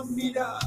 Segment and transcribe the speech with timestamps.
[0.00, 0.59] Amida.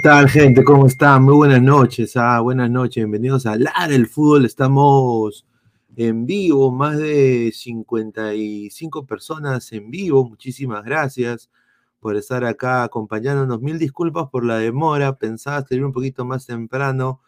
[0.00, 0.64] Tal, gente?
[0.64, 1.24] ¿Cómo están?
[1.24, 2.16] Muy buenas noches.
[2.16, 2.96] Ah, buenas noches.
[2.96, 4.44] Bienvenidos a La del Fútbol.
[4.44, 5.46] Estamos
[5.96, 10.28] en vivo, más de 55 personas en vivo.
[10.28, 11.50] Muchísimas gracias
[12.00, 13.60] por estar acá acompañándonos.
[13.60, 15.16] Mil disculpas por la demora.
[15.18, 17.20] Pensaba salir un poquito más temprano.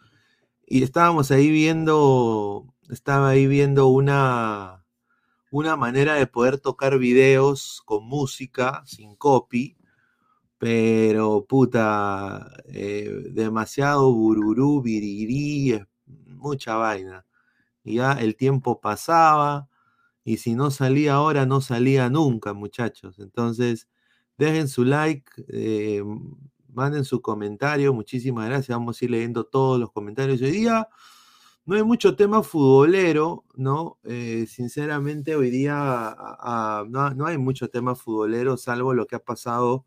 [0.66, 4.84] Y estábamos ahí viendo, estaba ahí viendo una,
[5.50, 9.76] una manera de poder tocar videos con música, sin copy
[10.60, 15.80] pero puta, eh, demasiado bururú, birirí,
[16.36, 17.24] mucha vaina.
[17.84, 19.70] Y ya el tiempo pasaba,
[20.24, 23.18] y si no salía ahora, no salía nunca, muchachos.
[23.20, 23.88] Entonces,
[24.38, 26.02] dejen su like, eh,
[26.68, 28.76] manden su comentario, muchísimas gracias.
[28.78, 30.88] Vamos a ir leyendo todos los comentarios hoy día.
[31.66, 33.98] no hay mucho tema futbolero, ¿no?
[34.04, 36.16] Eh, sinceramente, hoy día
[36.88, 39.86] no, no, hay mucho tema futbolero, salvo lo que ha pasado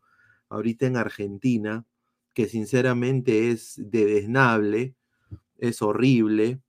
[0.53, 1.86] ahorita en Argentina,
[2.33, 4.95] que sinceramente es desnable,
[5.57, 6.62] es horrible.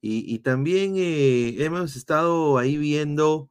[0.00, 3.48] Y, también eh, hemos estado ahí viendo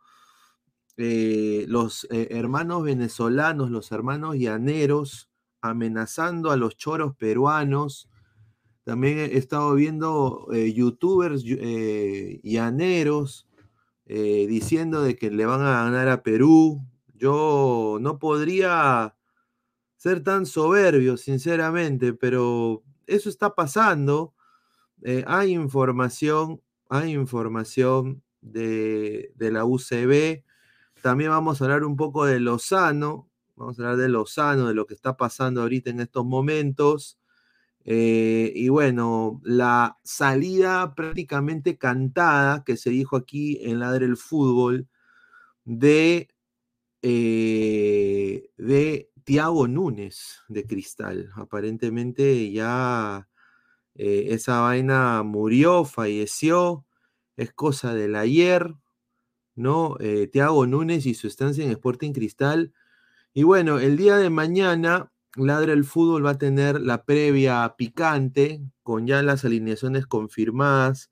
[0.97, 8.07] eh, los hermanos venezolanos, los hermanos llaneros, amenazando a los choros peruanos
[8.83, 13.47] también he estado viendo eh, youtubers eh, llaneros
[14.05, 16.81] eh, diciendo de que le van a ganar a Perú.
[17.13, 19.15] Yo no podría
[20.03, 24.33] ser tan soberbio, sinceramente, pero eso está pasando.
[25.25, 30.43] hay información, hay información de, de, la UCB.
[31.01, 33.29] También vamos a hablar un poco de Lozano.
[33.55, 37.17] Vamos a hablar de Lozano, de lo que está pasando ahorita en estos momentos.
[37.85, 44.89] Eh, y bueno, la salida prácticamente cantada que se dijo aquí en Ladre el Fútbol
[45.63, 46.27] de,
[47.01, 51.29] eh, de Tiago Núñez de Cristal.
[51.35, 53.27] Aparentemente ya
[53.95, 56.85] eh, esa vaina murió, falleció,
[57.37, 58.75] es cosa del ayer,
[59.55, 59.97] ¿no?
[60.31, 62.73] Tiago Núñez y su estancia en Sporting Cristal.
[63.33, 68.61] Y bueno, el día de mañana Ladra el Fútbol va a tener la previa picante,
[68.83, 71.09] con ya las alineaciones confirmadas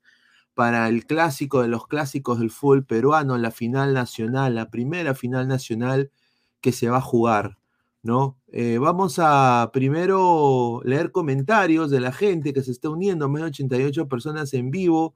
[0.54, 5.48] para el clásico de los clásicos del fútbol peruano, la final nacional, la primera final
[5.48, 6.12] nacional
[6.60, 7.58] que se va a jugar,
[8.02, 8.38] ¿no?
[8.48, 13.48] Eh, vamos a primero leer comentarios de la gente que se está uniendo, más de
[13.48, 15.14] 88 personas en vivo.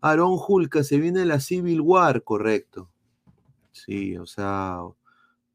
[0.00, 2.88] Aaron Julka, se viene la Civil War, correcto.
[3.72, 4.80] Sí, o sea,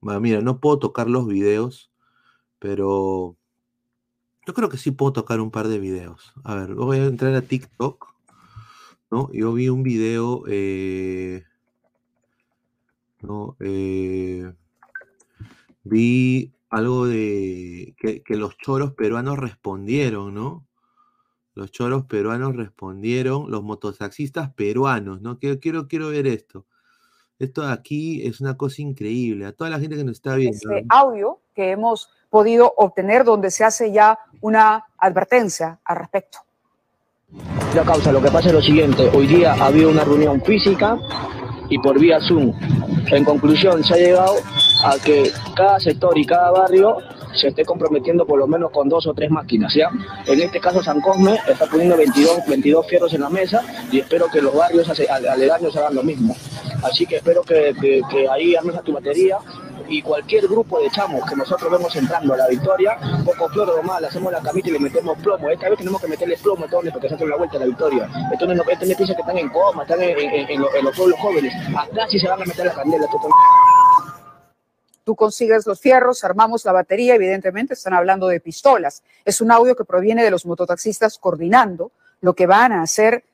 [0.01, 1.91] mira, no puedo tocar los videos
[2.63, 3.35] pero
[4.47, 6.33] yo creo que sí puedo tocar un par de videos.
[6.45, 8.15] A ver, voy a entrar a TikTok,
[9.11, 9.29] ¿no?
[9.33, 11.43] Yo vi un video, eh,
[13.19, 13.57] ¿no?
[13.59, 14.53] Eh,
[15.83, 20.65] vi algo de que, los choros peruanos respondieron, ¿no?
[21.53, 25.37] Los choros peruanos respondieron, los mototaxistas peruanos, ¿no?
[25.37, 26.65] Quiero, quiero, quiero ver esto.
[27.37, 29.45] Esto de aquí es una cosa increíble.
[29.45, 30.57] A toda la gente que nos está viendo.
[30.57, 36.39] Este audio que hemos podido obtener donde se hace ya una advertencia al respecto.
[37.75, 40.97] La causa, lo que pasa es lo siguiente, hoy día ha habido una reunión física
[41.73, 42.53] y por vía Zoom.
[43.07, 44.35] En conclusión, se ha llegado
[44.83, 46.97] a que cada sector y cada barrio
[47.33, 49.73] se esté comprometiendo por lo menos con dos o tres máquinas.
[50.27, 54.27] En este caso San Cosme está poniendo 22, 22 fierros en la mesa y espero
[54.31, 56.35] que los barrios aledaños hagan lo mismo.
[56.83, 59.37] Así que espero que, que, ahí armes a tu batería
[59.93, 64.01] y cualquier grupo de chamos que nosotros vemos entrando a la victoria, poco floro nomás,
[64.01, 65.51] le hacemos la camita y le metemos plomo.
[65.51, 68.09] Esta vez tenemos que meterle plomo todos porque se hacen la vuelta a la victoria.
[68.31, 71.53] Entonces no, este piensa que están en coma, están en, los pueblos jóvenes.
[71.77, 73.07] Acá sí se van a meter la candela.
[75.03, 79.03] Tú consigues los fierros, armamos la batería, evidentemente están hablando de pistolas.
[79.25, 83.25] Es un audio que proviene de los mototaxistas coordinando lo que van a hacer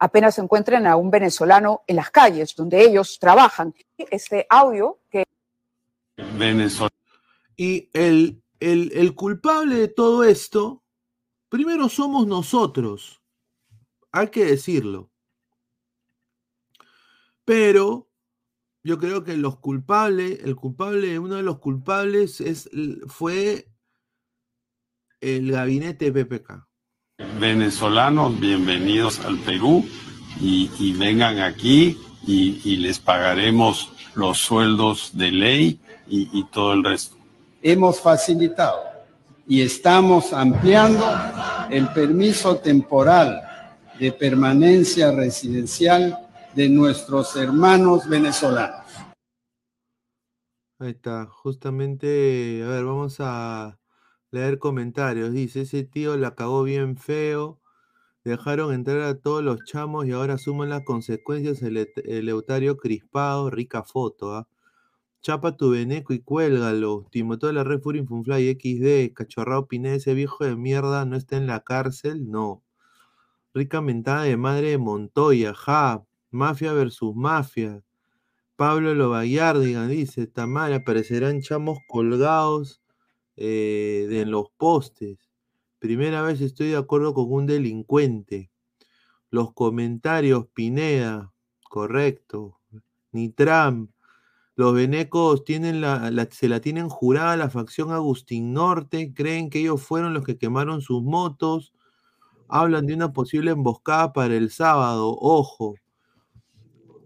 [0.00, 3.74] apenas encuentren a un venezolano en las calles donde ellos trabajan.
[3.98, 5.24] Este audio que
[6.38, 6.94] Venezuela.
[7.56, 10.84] Y el, el, culpable de todo esto,
[11.48, 13.22] primero somos nosotros,
[14.12, 15.10] hay que decirlo.
[17.44, 18.08] Pero
[18.82, 22.68] yo creo que los culpables, el culpable, uno de los culpables es,
[23.06, 23.68] fue
[25.20, 26.66] el gabinete PPK.
[27.40, 29.84] Venezolanos, bienvenidos al Perú
[30.40, 37.16] y, vengan aquí y, y les pagaremos los sueldos de ley y, todo el resto.
[37.62, 38.82] Hemos facilitado
[39.46, 41.04] y estamos ampliando
[41.70, 43.42] el permiso temporal
[43.98, 46.18] de permanencia residencial
[46.54, 48.86] de nuestros hermanos venezolanos.
[50.78, 53.78] Ahí está, justamente, a ver, vamos a
[54.30, 55.32] leer comentarios.
[55.32, 57.60] Dice, ese tío la cagó bien feo,
[58.22, 63.82] dejaron entrar a todos los chamos y ahora suman las consecuencias el, el crispado, rica
[63.82, 64.48] foto, ¿ah?
[65.20, 67.06] Chapa tu veneco y cuélgalo.
[67.10, 69.14] Timoteo de la Red Fury Funfly XD.
[69.14, 72.30] Cachorrao Piné, ese viejo de mierda no está en la cárcel.
[72.30, 72.62] No.
[73.54, 75.54] Rica mentada de madre de Montoya.
[75.54, 76.04] Ja.
[76.30, 77.82] Mafia versus mafia.
[78.56, 82.82] Pablo Lobayardiga dice: Tamara, aparecerán chamos colgados
[83.36, 85.30] eh, de en los postes.
[85.78, 88.50] Primera vez estoy de acuerdo con un delincuente.
[89.30, 91.32] Los comentarios, Pineda,
[91.62, 92.58] correcto.
[93.12, 93.92] Nitram,
[94.58, 99.82] los venecos tienen la, se la tienen jurada la facción Agustín Norte, creen que ellos
[99.82, 101.72] fueron los que quemaron sus motos.
[102.48, 105.76] hablan de una posible emboscada para el sábado, ojo.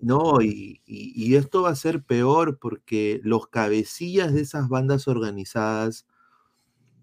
[0.00, 5.06] No, y, y- y esto va a ser peor porque los cabecillas de esas bandas
[5.08, 6.06] organizadas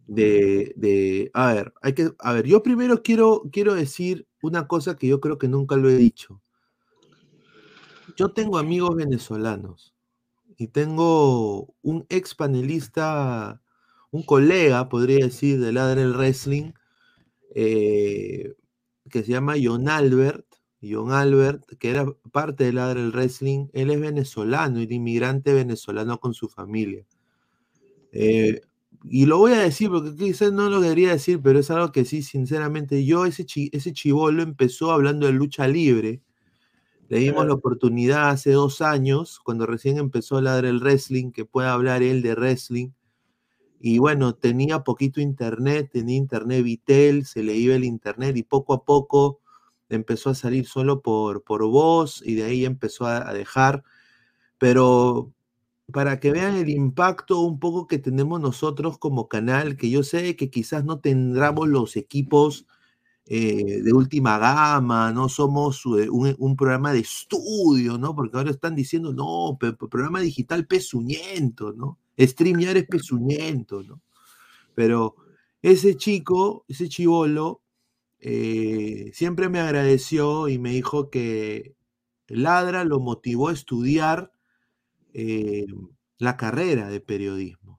[0.08, 4.96] de, de- a ver, hay que, a ver, yo primero quiero, quiero decir una cosa
[4.96, 6.41] que yo creo que nunca lo he dicho.
[8.15, 9.94] Yo tengo amigos venezolanos
[10.60, 13.63] y tengo un ex panelista,
[14.12, 16.74] un colega, podría decir, de Ladra el Wrestling,
[17.56, 18.56] eh,
[19.10, 20.46] que se llama John Albert,
[20.84, 26.20] John Albert, que era parte de Ladra el Wrestling, él es venezolano, y inmigrante venezolano
[26.20, 27.06] con su familia.
[28.12, 28.62] Eh,
[29.04, 32.06] y lo voy a decir porque quizás no lo debería decir, pero es algo que
[32.06, 36.22] sí, sinceramente, yo ese, chi- ese chivolo empezó hablando de lucha libre.
[37.10, 41.44] Le dimos la oportunidad hace dos años, cuando recién empezó a ladrar el wrestling, que
[41.44, 42.92] pueda hablar él de wrestling.
[43.80, 48.74] Y bueno, tenía poquito internet, tenía internet Vitel, se le iba el internet y poco
[48.74, 49.39] a poco
[49.89, 53.84] empezó a salir solo por, por voz y de ahí empezó a, a dejar.
[54.60, 55.34] Pero
[55.92, 60.36] para que vean el impacto un poco que tenemos nosotros como canal, que yo sé
[60.36, 62.68] que quizás no tendremos los equipos
[63.31, 68.15] eh, de última gama, no somos eh, un, programa de estudio, ¿no?
[68.15, 72.00] Porque ahora están diciendo, no, programa digital pezuñento, ¿no?
[72.18, 74.01] Streamear es pezuñento, ¿no?
[74.74, 75.15] Pero
[75.61, 77.61] ese chico, ese chivolo,
[78.20, 81.75] eh, siempre me agradeció y me dijo que
[82.27, 84.31] Ladra lo motivó a estudiar
[86.18, 87.78] la carrera de periodismo.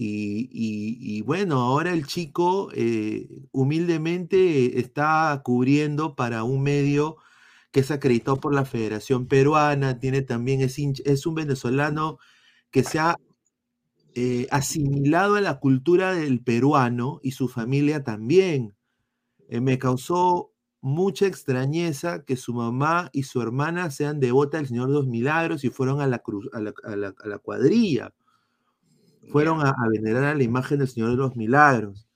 [0.00, 7.16] Y, bueno, ahora el chico eh, humildemente está cubriendo para un medio
[7.72, 12.18] que es acreditado por la Federación Peruana, tiene también, es, un venezolano
[12.70, 13.16] que se ha
[14.14, 18.76] eh, asimilado a la cultura del peruano y su familia también.
[19.48, 24.88] Eh, me causó mucha extrañeza que su mamá y su hermana sean devotas del Señor
[24.88, 28.14] de los Milagros y fueron a la, cruz, a la cuadrilla,
[29.30, 32.08] fueron a, a venerar a la imagen del Señor de los Milagros.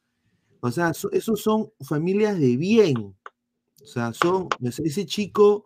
[0.61, 3.15] O sea, so- esos son familias de bien.
[3.83, 5.65] O sea, son, ese chico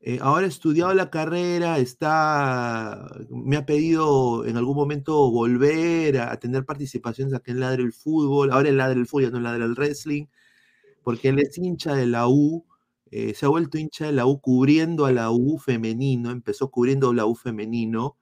[0.00, 6.32] eh, ahora ha estudiado la carrera, está, me ha pedido en algún momento volver a,
[6.32, 9.38] a tener participaciones acá en Ladre el Fútbol, ahora en Ladre el Fútbol, ya no
[9.38, 10.26] en Ladre el Wrestling,
[11.02, 12.66] porque él es hincha de la U,
[13.10, 17.12] eh, se ha vuelto hincha de la U cubriendo a la U femenino, empezó cubriendo
[17.14, 18.16] la U femenino,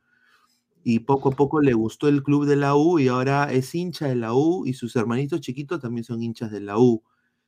[0.85, 4.09] y poco a poco le gustó el club de la U y ahora es hincha
[4.09, 7.03] de la U y sus hermanitos chiquitos también son hinchas de la U.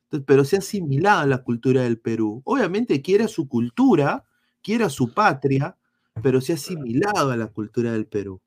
[0.05, 2.41] Entonces, pero se ha asimilado a la cultura del Perú.
[2.45, 4.25] Obviamente quiere a su cultura,
[4.61, 5.77] quiere a su patria,
[6.21, 8.41] pero se ha asimilado a la cultura del Perú.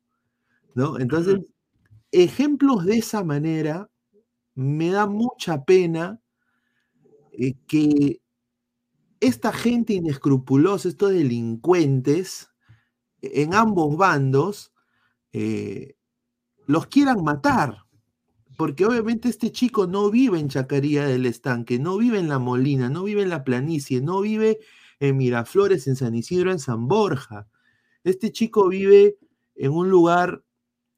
[0.74, 0.98] ¿no?
[0.98, 1.38] Entonces,
[2.12, 3.90] ejemplos de esa manera
[4.54, 6.20] me da mucha pena
[7.32, 8.20] eh, que
[9.20, 12.50] esta gente inescrupulosa, estos delincuentes,
[13.20, 14.72] en ambos bandos,
[15.32, 15.96] eh,
[16.66, 17.84] los quieran matar.
[18.56, 22.88] Porque obviamente este chico no vive en Chacaría del Estanque, no vive en La Molina,
[22.90, 24.58] no vive en la planicie, no vive
[25.00, 27.46] en Miraflores, en San Isidro, en San Borja.
[28.04, 29.18] Este chico vive
[29.56, 30.44] en un lugar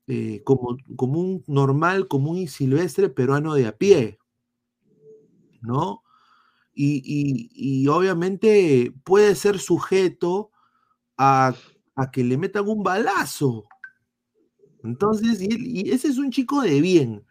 [0.08, 4.18] eh, como, como un normal, común y silvestre peruano de a pie,
[5.62, 6.02] ¿no?
[6.74, 7.50] Y, y-
[7.84, 10.50] y obviamente puede ser sujeto
[11.18, 11.54] a,
[11.96, 13.66] a que le metan un balazo.
[14.84, 17.26] Entonces, y, ese es un chico de bien.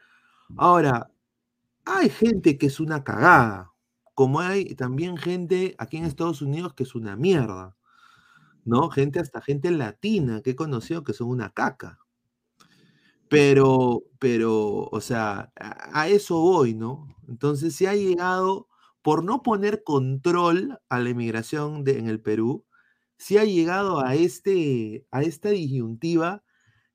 [0.57, 1.11] Ahora,
[1.85, 3.73] hay gente que es una cagada,
[4.15, 7.75] como hay también gente aquí en Estados Unidos que es una mierda,
[8.65, 8.89] ¿no?
[8.89, 11.99] Gente, hasta gente latina que he conocido que son una caca.
[13.29, 17.15] Pero, pero, o sea, a, eso voy, ¿no?
[17.27, 18.67] Entonces, se ha llegado,
[19.01, 22.65] por no poner control a la inmigración en el Perú,
[23.17, 26.43] se ha llegado a, este, a esta disyuntiva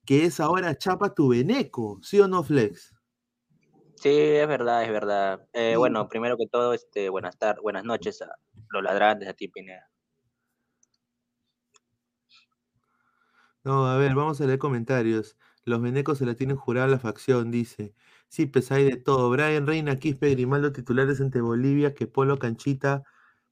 [0.05, 2.95] que es ahora chapa tu veneco, ¿sí o no, Flex?
[3.97, 5.49] Sí, es verdad, es verdad.
[5.53, 5.79] Eh, Sí.
[5.79, 8.35] Bueno, primero que todo, este, buenas tardes, buenas noches a
[8.71, 9.90] los ladrantes, a ti, Pineda.
[13.64, 15.38] No, a ver, vamos a leer comentarios.
[15.64, 17.95] Los venecos se la tienen jurada la facción, dice.
[18.29, 19.31] Sí, pues hay de todo.
[19.31, 23.05] Brian Reina, Quispe, Grimaldo, titulares ante Bolivia, que Polo Canchita,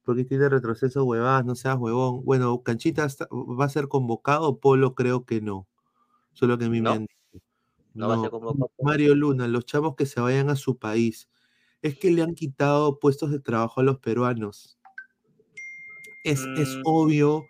[0.03, 2.25] porque tiene retroceso huevadas, no seas huevón.
[2.27, 5.67] Bueno, Canchita va a ser convocado, Polo creo que no.
[6.33, 6.95] Solo que a mí me ¿No?
[6.95, 7.14] han dicho.
[7.95, 8.66] ¿No?
[8.81, 11.29] Mario Luna, los chavos que se vayan a su país.
[11.83, 14.79] Es que le han quitado puestos de trabajo a los peruanos.
[16.25, 16.83] Es, es Mm.
[16.85, 17.47] obvio,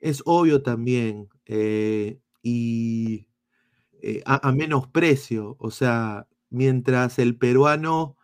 [0.00, 1.28] es obvio también.
[1.46, 3.26] eh, y
[4.02, 5.56] eh, a, a menos precio.
[5.58, 8.16] O sea, mientras el peruano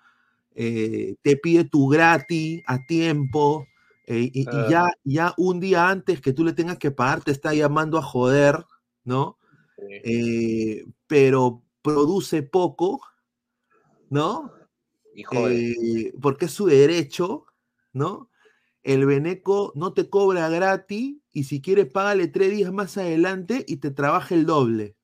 [0.54, 3.66] eh, te pide tu gratis a tiempo,
[4.06, 7.32] eh, y, y ya, ya un día antes que tú le tengas que pagar, te
[7.32, 8.64] está llamando a joder,
[9.04, 9.38] ¿no?
[9.78, 13.00] Eh, pero produce poco,
[14.10, 14.52] ¿no?
[15.32, 17.46] Eh, porque es su derecho,
[17.92, 18.30] ¿no?
[18.82, 23.78] El Beneco no te cobra gratis y si quieres págale tres días más adelante y
[23.78, 24.96] te trabaja el doble.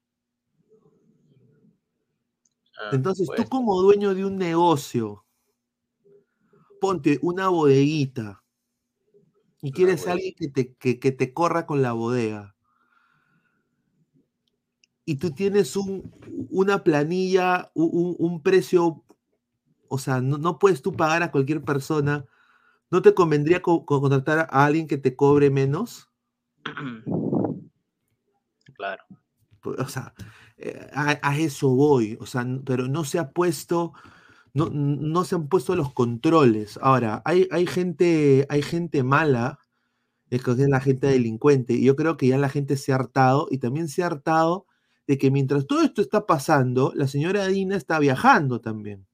[2.78, 5.24] Ah, Entonces tú como dueño de un negocio,
[6.80, 8.42] ponte una bodeguita
[9.60, 12.56] y quieres a alguien que te, que, que te corra con la bodega.
[15.04, 16.12] Y tú tienes un,
[16.50, 19.04] una planilla, un, un precio,
[19.88, 22.26] o sea, no, no puedes tú pagar a cualquier persona.
[22.90, 26.10] ¿No te convendría co- co- contratar a alguien que te cobre menos?
[28.76, 29.02] claro.
[29.62, 30.14] Pues, O sea,
[30.58, 33.92] eh, a, a eso voy, o sea, pero no se ha puesto,
[34.54, 36.78] no, no se han puesto los controles.
[36.82, 39.58] Ahora, hay, hay gente, hay gente mala,
[40.30, 42.96] es que es la gente delincuente, y yo creo que ya la gente se ha
[42.96, 44.66] hartado, y también se ha hartado
[45.06, 49.06] de que mientras todo esto está pasando, la señora Dina está viajando también.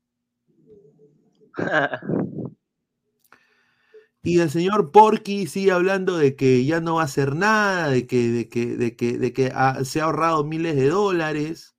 [4.23, 8.07] Y el señor Porky sigue hablando de que ya no va a hacer nada, de
[8.07, 11.77] que, de que, de que, de que ha- se ha ahorrado miles de dólares,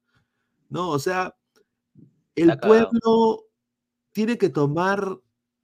[0.69, 0.89] ¿no?
[0.89, 1.35] O sea,
[2.35, 3.45] el pueblo
[4.13, 5.19] tiene que tomar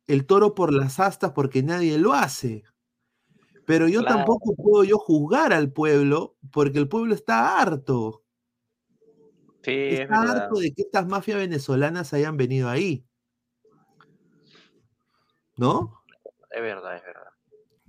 [0.08, 2.64] el toro por las astas porque nadie lo hace.
[3.66, 4.18] Pero yo Claro.
[4.18, 8.25] tampoco puedo yo juzgar al pueblo porque el pueblo está harto.
[9.66, 10.44] Sí, es Está verdad.
[10.44, 13.04] harto de que estas mafias venezolanas hayan venido ahí.
[15.58, 16.02] ¿No?
[16.52, 17.22] Es verdad, es verdad.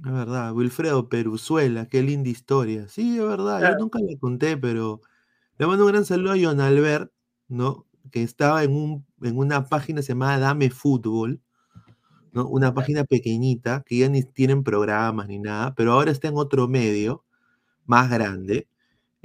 [0.05, 2.89] Es verdad, Wilfredo Peruzuela, qué linda historia.
[2.89, 5.01] Sí, es verdad, yo nunca le conté, pero
[5.59, 7.11] le mando un gran saludo a John Albert,
[7.49, 7.87] ¿no?
[8.11, 11.41] Que estaba en, un, en una página llamada Dame Fútbol,
[12.33, 12.47] ¿no?
[12.49, 16.69] Una página pequeñita, que ya ni tienen programas ni nada, pero ahora está en otro
[16.69, 17.25] medio,
[17.87, 18.69] más grande.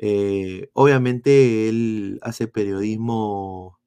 [0.04, 3.80] Eh, obviamente él hace periodismo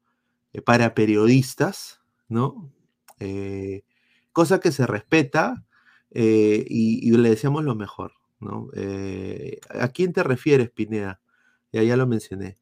[0.53, 1.99] eh, para periodistas,
[2.29, 2.71] ¿no?
[3.19, 3.83] Eh,
[4.31, 5.65] cosa que se respeta
[6.11, 8.69] eh, y, y le deseamos lo mejor, ¿no?
[9.69, 11.19] ¿A quién te refieres, Pineda?
[11.73, 12.57] Ya, ya lo mencioné.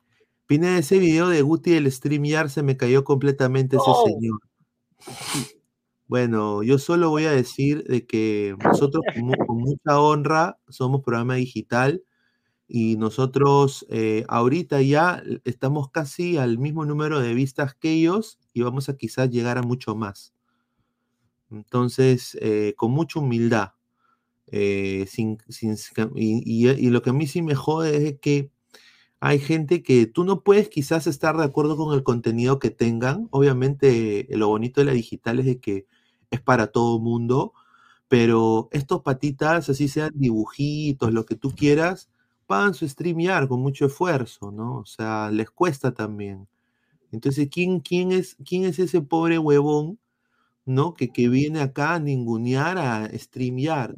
[0.47, 4.39] Pineda, ese video de Guti del StreamYard se me cayó completamente ese señor.
[6.07, 9.03] Bueno, yo solo voy a decir de que nosotros
[9.47, 12.03] con mucha honra somos programa digital
[12.73, 18.63] y nosotros eh, ahorita ya estamos casi al mismo número de vistas que ellos y
[18.63, 20.33] vamos a quizás llegar a mucho más.
[21.51, 23.69] Entonces, eh, con mucha humildad.
[24.51, 25.77] eh, sin, sin-
[26.15, 28.51] y, y- y lo que a mí sí me jode es que
[29.21, 33.27] hay gente que tú no puedes quizás estar de acuerdo con el contenido que tengan.
[33.31, 35.87] Obviamente, lo bonito de la digital es de que
[36.31, 37.53] es para todo mundo,
[38.09, 42.09] pero estos patitas, así sean dibujitos, lo que tú quieras,
[42.45, 44.79] pagan su StreamYard con mucho esfuerzo, ¿no?
[44.79, 46.47] O sea, les cuesta también.
[47.11, 49.99] Entonces, ¿quién, quién, es, quién es ese pobre huevón,
[50.65, 50.93] ¿no?
[50.95, 53.95] Que, que viene acá a ningunear a StreamYard.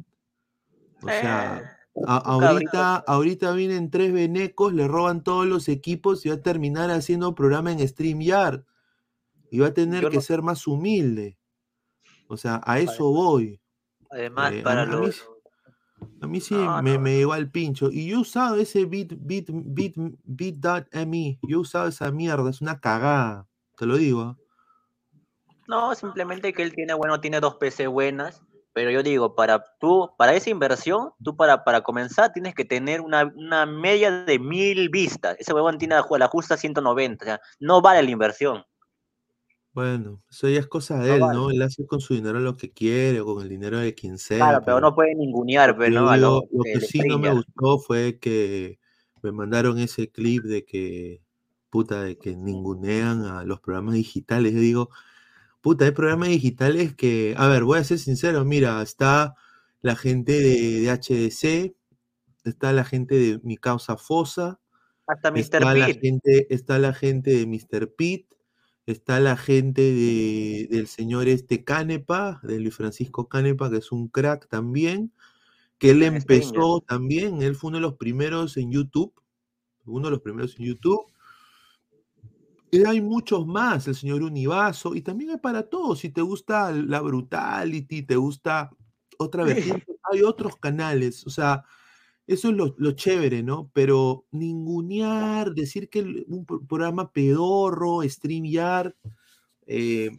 [1.02, 1.58] O sea,
[1.94, 6.42] Eh, a- ahorita, ahorita vienen tres venecos, le roban todos los equipos y va a
[6.42, 8.64] terminar haciendo programa en StreamYard.
[9.50, 11.38] Y va a tener que ser más humilde.
[12.28, 13.60] O sea, a eso voy.
[14.10, 15.26] Además, Eh, para los.
[16.20, 17.00] A mí sí No, me, no.
[17.00, 17.90] me llegó al pincho.
[17.90, 21.38] Y yo he usado ese bit, bit, bit, bit.me.
[21.42, 23.46] Yo he usado esa mierda, es una cagada.
[23.76, 24.22] Te lo digo.
[24.22, 24.36] ¿ah?
[25.68, 30.10] No, simplemente que él tiene, bueno, tiene dos PC buenas, pero yo digo, para tú,
[30.16, 34.90] para esa inversión, tú para, para comenzar tienes que tener una, una media de mil
[34.90, 35.36] vistas.
[35.38, 38.64] Ese huevón tiene la, la justa 190, o sea, no vale la inversión.
[39.76, 41.34] Bueno, eso ya es cosa de No él, vale.
[41.34, 41.50] ¿no?
[41.50, 44.38] Él hace con su dinero lo que quiere o con el dinero de quien sea.
[44.38, 46.16] Claro, pero no puede ningunear, pues, Yo ¿no?
[46.16, 48.78] Lo, lo que sí no me gustó fue que
[49.22, 51.20] me mandaron ese clip de que,
[51.68, 54.54] puta, de que ningunean a los programas digitales.
[54.54, 54.88] Yo digo,
[55.60, 59.34] puta, hay programas digitales que, a ver, voy a ser sincero, mira, está
[59.82, 61.76] la gente de, de HDC,
[62.48, 64.58] está la gente de Mi Causa Fosa,
[65.06, 65.64] Hasta está Mr.
[65.76, 66.00] la Pete.
[66.00, 67.92] gente, está la gente de Mr.
[67.94, 68.28] Pete,
[68.86, 74.08] está la gente de, del señor este Canepa, de Luis Francisco Canepa, que es un
[74.08, 75.12] crack también,
[75.78, 79.12] que él En empezó también, él fue uno de los primeros en YouTube,
[79.84, 81.00] uno de los primeros en YouTube.
[82.70, 86.00] Y hay muchos más, el señor Univaso, y también hay para todos.
[86.00, 88.70] Si te gusta la brutality, te gusta
[89.18, 91.26] otra vertiente, hay otros canales.
[91.26, 91.64] O sea,
[92.26, 93.70] eso es lo, lo chévere, ¿no?
[93.72, 98.94] Pero ningunear, decir que el- un pro- programa pedorro, StreamYard,
[99.66, 100.10] eh,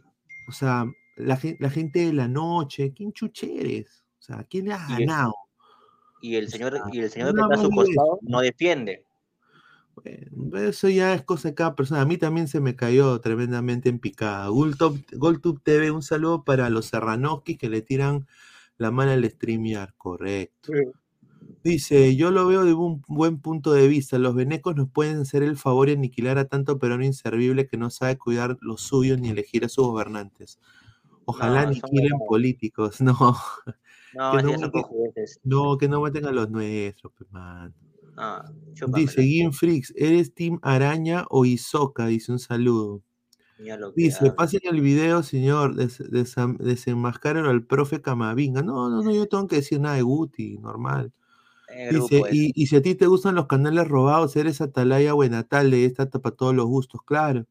[0.48, 4.04] o sea, la, la gente de la noche, ¿quién chucheres?
[4.18, 5.34] O sea, ¿quién le has Y el- ganado?
[6.20, 9.04] Y el O señor, sea, y el señor que está a su costado no defiende.
[9.94, 12.00] Bueno, eso ya es cosa de cada persona.
[12.02, 14.48] A mí también se me cayó tremendamente en picada.
[14.48, 18.26] Goldtube TV, un saludo para los Serranoski que le tiran
[18.76, 19.94] la mano al streamear.
[19.96, 20.72] Correcto.
[21.64, 24.18] Dice, yo lo veo de un buen punto de vista.
[24.18, 27.90] Los venecos nos pueden hacer el favor y aniquilar a tanto peruano inservible que no
[27.90, 30.58] sabe cuidar lo suyo ni elegir a sus gobernantes.
[31.24, 32.98] Ojalá No, aniquilen políticos.
[33.00, 33.36] No,
[34.14, 37.74] No, que no, maten- no, que no maten a los nuestros, man.
[38.16, 38.50] Ah.
[38.94, 42.06] Dice Gin Freaks, ¿eres Team Araña o Isoca?
[42.06, 43.02] Dice un saludo.
[43.94, 45.98] Dice, pasen el video, señor, des,
[46.58, 48.62] desenmascárenlo al profe Camavinga.
[48.62, 51.12] No, no, no, yo tengo que decir nada de Guti, normal.
[51.90, 52.34] Dice, ese.
[52.34, 56.08] y, y si a ti te gustan los canales robados, eres Atalaya Buenatal de esta
[56.08, 57.46] para todos los gustos, claro.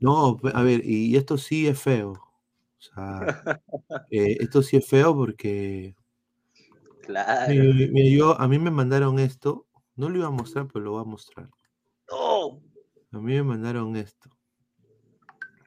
[0.00, 2.12] No, a ver, y esto sí es feo.
[2.12, 3.20] O sea,
[4.10, 5.94] eh, esto sí es feo porque
[7.02, 7.52] Claro.
[7.52, 11.02] mira, yo, a mí me mandaron esto, no lo iba a mostrar, pero lo voy
[11.02, 11.50] a mostrar.
[12.10, 12.62] No.
[13.12, 14.30] A mí me mandaron esto.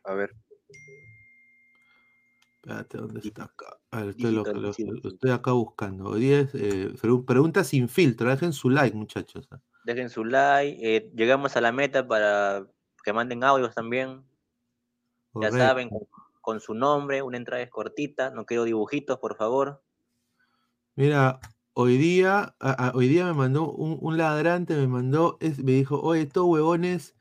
[0.06, 0.36] A ver.
[2.63, 3.78] Espérate, ¿dónde está acá?
[3.91, 4.43] A ver, estoy, lo-
[5.10, 6.06] estoy acá buscando.
[6.12, 9.49] Hoy es, eh, pregu- pregunta sin filtro, dejen su like, muchachos.
[9.52, 9.60] ¿ah?
[9.84, 10.78] Dejen su like.
[10.82, 12.65] eh, llegamos a la meta para
[13.04, 14.23] que manden audios también.
[15.34, 16.08] Ya saben, con,
[16.39, 18.30] con su nombre, una entrada es cortita.
[18.30, 19.84] No quiero dibujitos, por favor.
[20.95, 21.39] Mira,
[21.73, 25.73] hoy día, a- a- hoy día me mandó un, un ladrante, me mandó, es- me
[25.73, 27.15] dijo, oye, estos huevones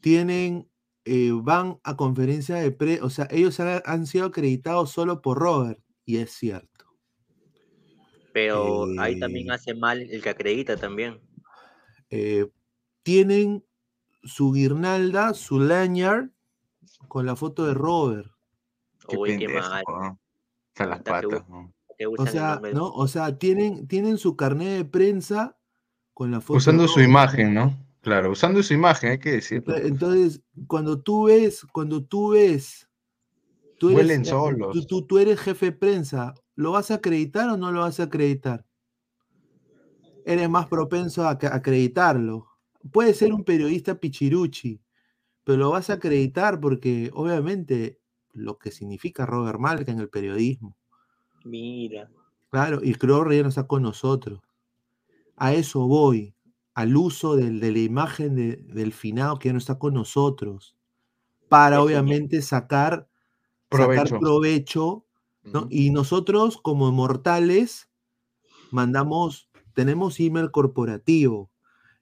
[0.00, 0.68] tienen,
[1.04, 5.38] eh, van a conferencia de pre, o sea, ellos han, han sido acreditados solo por
[5.38, 6.68] Robert, y es cierto.
[8.32, 11.20] Pero ahí también Eh, hace mal el que acredita también.
[12.10, 12.46] eh,
[13.02, 13.64] tienen
[14.22, 16.30] su guirnalda, su lanyard,
[17.08, 18.30] con la foto de Robert.
[19.08, 19.68] Qué Uy, qué pendejo.
[19.68, 19.84] mal.
[19.86, 20.20] ¿no?
[20.68, 21.42] Hasta las patas.
[22.18, 22.88] O sea, de- ¿no?
[22.90, 25.56] O sea, tienen, tienen su carnet de prensa
[26.12, 27.08] con la foto de Usando su Robert.
[27.10, 27.83] imagen, ¿no?
[28.04, 29.74] Claro, usando su imagen, hay que decirlo.
[29.74, 32.86] Ento- Entonces, cuando tú ves, cuando tú ves,
[33.78, 34.72] tú eres, Huelen solos.
[34.74, 37.98] tú, tú- tú eres jefe de prensa, ¿lo vas a acreditar o no lo vas
[38.00, 38.66] a acreditar?
[40.26, 42.46] Eres más propenso a acreditarlo.
[42.92, 44.80] Puede ser un periodista pichiruchi,
[45.44, 48.00] pero lo vas a acreditar porque obviamente
[48.32, 50.76] lo que significa Robert Malca en el periodismo.
[51.44, 52.10] Mira.
[52.50, 54.40] Claro, y creo que ya no está con nosotros.
[55.36, 56.33] A eso voy,
[56.74, 60.76] al uso de la imagen de- del finado que ya no está con nosotros,
[61.48, 63.08] para obviamente sacar,
[63.70, 64.18] sacar Provecho.
[64.20, 65.06] provecho,
[65.44, 65.66] ¿no?
[65.70, 67.90] Y nosotros como mortales
[68.70, 71.50] mandamos, tenemos email corporativo,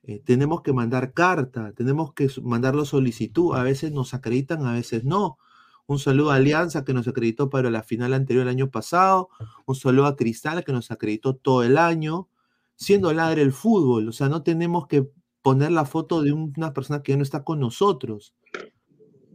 [0.04, 4.72] eh, tenemos que mandar carta, tenemos que s- mandarlo solicitud, a veces nos acreditan, a
[4.72, 5.38] veces no.
[5.86, 9.28] Un saludo a Alianza que nos acreditó para la final anterior el año pasado,
[9.66, 12.28] un saludo a Cristal que nos acreditó todo el año,
[12.82, 15.08] siendo ladre el fútbol, o sea, no tenemos que
[15.42, 18.34] poner la foto de un- una persona que ya no está con nosotros.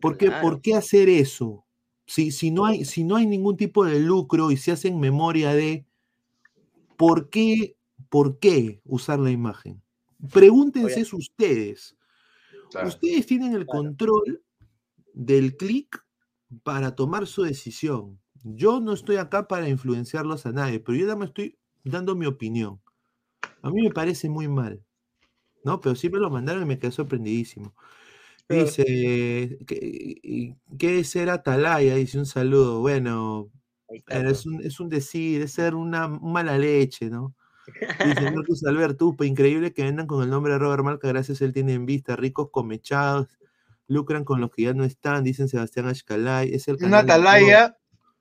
[0.01, 0.41] ¿Por qué, Claro.
[0.47, 1.65] ¿por qué hacer eso?
[2.05, 4.99] Si, si, no hay, si no hay ningún tipo de lucro y se hace en
[4.99, 5.85] memoria de
[6.97, 7.75] por qué,
[8.09, 9.81] por qué usar la imagen.
[10.31, 11.95] Pregúntense ustedes.
[12.71, 12.87] Claro.
[12.87, 14.41] Ustedes tienen el control
[15.13, 16.05] del clic
[16.63, 18.19] para tomar su decisión.
[18.43, 22.25] Yo no estoy acá para influenciarlos a nadie, pero yo nada más estoy dando mi
[22.25, 22.79] opinión.
[23.61, 24.83] A mí me parece muy mal,
[25.63, 25.81] ¿no?
[25.81, 27.75] Pero sí me lo mandaron y me quedé sorprendidísimo.
[28.49, 31.95] Dice, ¿qué, qué es ser atalaya?
[31.95, 32.79] Dice un saludo.
[32.81, 33.51] Bueno,
[34.09, 37.35] bueno, es un, es un decir, es ser una mala leche, ¿no?
[38.05, 41.53] Dice Marcus Alberto, upa, increíble que vendan con el nombre de Robert Malca, gracias él
[41.53, 43.27] tiene en vista, ricos comechados,
[43.87, 47.13] lucran con los que ya no están, dicen Sebastián Ashkalay, es el Un canal de
[47.13, 47.27] Robert.
[47.27, 47.77] atalaya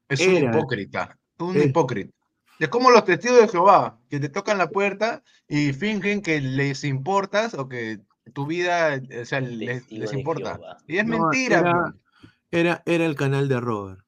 [0.08, 1.18] es un hipócrita.
[1.38, 1.64] Un Eh.
[1.66, 2.12] hipócrita.
[2.58, 6.84] Es como los testigos de Jehová, que te tocan la puerta y fingen que les
[6.84, 8.00] importas o que
[8.32, 10.58] tu vida, o sea, les, les de importa.
[10.86, 11.58] Y es No, mentira.
[11.60, 12.32] era- pues.
[12.50, 14.00] Era, era el canal de Robert.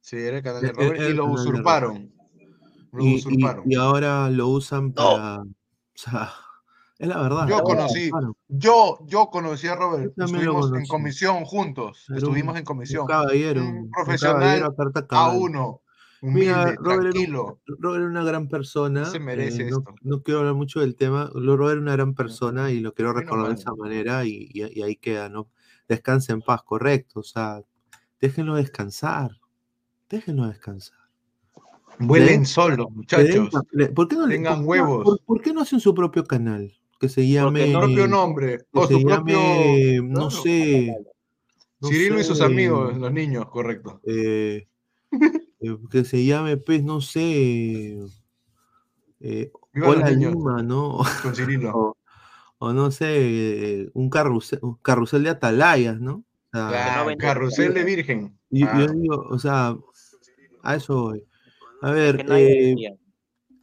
[0.00, 2.12] Sí, era el canal e- de e- Robert era y lo de usurparon.
[2.92, 3.64] Lo Y, usurparon.
[3.70, 5.42] y ahora lo usan para...
[5.42, 5.46] O
[5.94, 6.32] sea,
[6.98, 7.46] es la verdad.
[7.46, 8.10] Yo conocí,
[8.48, 10.12] yo, yo conocí a Robert.
[10.16, 12.06] Yo también lo Estuvimos en comisión juntos.
[12.08, 13.06] Era Estuvimos un- en Un comisión.
[13.06, 15.06] caballero, Un un profesional caballero a carta
[16.20, 17.56] Mira, Robert era, un.
[17.66, 19.04] Robert era una gran persona.
[19.04, 19.94] Se merece eh, no, esto.
[20.02, 21.30] no quiero hablar mucho del tema.
[21.32, 24.82] Robert era una gran persona y lo quiero recordar de esa manera y, y- y
[24.82, 25.48] ahí queda, ¿no?
[25.88, 27.20] Descansa en paz, correcto.
[27.20, 27.62] O sea,
[28.20, 29.30] déjenlo descansar.
[30.08, 30.98] Déjenlo descansar.
[32.00, 33.50] Vuelen solos, den muchachos.
[33.94, 35.04] ¿Por qué no, Tengan por huevos.
[35.04, 36.72] por- por qué no hacen su propio canal?
[37.00, 37.72] Que se llame.
[37.72, 39.38] su propio nombre o su propio.
[39.38, 40.92] llame, no sé.
[41.80, 44.00] no Cirilo y sus amigos, los niños, correcto.
[44.04, 44.66] eh,
[45.60, 47.98] eh, que se llame, pues, no sé.
[49.20, 49.50] eh,
[49.82, 50.10] Hola.
[50.10, 50.98] Lima, ¿no?
[51.22, 51.72] Con Cirilo.
[51.74, 51.96] o,
[52.58, 53.06] o no sé,
[53.82, 56.14] eh, un carrusel, un carrusel de atalayas, ¿no?
[56.16, 58.38] O sea, Claro, vende- carrusel de virgen.
[58.50, 59.76] yo, Ah, yo digo, o sea,
[60.62, 61.24] a eso voy.
[61.82, 62.74] A ver, eh,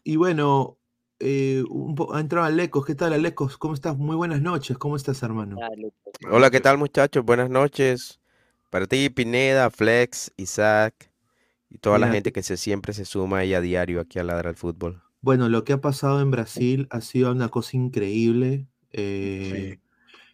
[0.03, 0.77] y bueno,
[1.19, 2.85] eh, un ha entrado Alecos.
[2.85, 3.57] ¿Qué tal, Alecos?
[3.57, 3.97] ¿Cómo estás?
[3.97, 4.77] Muy buenas noches.
[4.77, 5.57] ¿Cómo estás, hermano?
[5.57, 6.31] Pues.
[6.31, 7.25] Hola, ¿qué tal muchachos?
[7.25, 8.19] Buenas noches.
[8.69, 11.11] Para ti, Pineda, Flex, Isaac
[11.75, 14.49] y toda la gente que se, siempre se suma ahí a diario aquí a Ladra
[14.49, 15.01] al Fútbol.
[15.21, 18.67] Bueno, lo que ha pasado en Brasil ha sido una cosa increíble.
[18.91, 19.79] eh, Sí.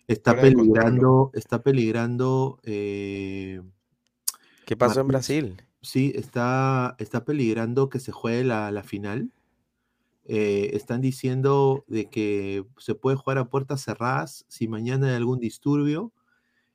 [0.08, 2.60] está peligrando, está peligrando.
[2.64, 3.62] eh,
[4.66, 5.58] ¿Qué pasó en Brasil?
[5.82, 9.32] sí, está, está peligrando que se juegue la, la final.
[10.26, 15.40] Eh, están diciendo de que se puede jugar a puertas cerradas si mañana hay algún
[15.40, 16.14] disturbio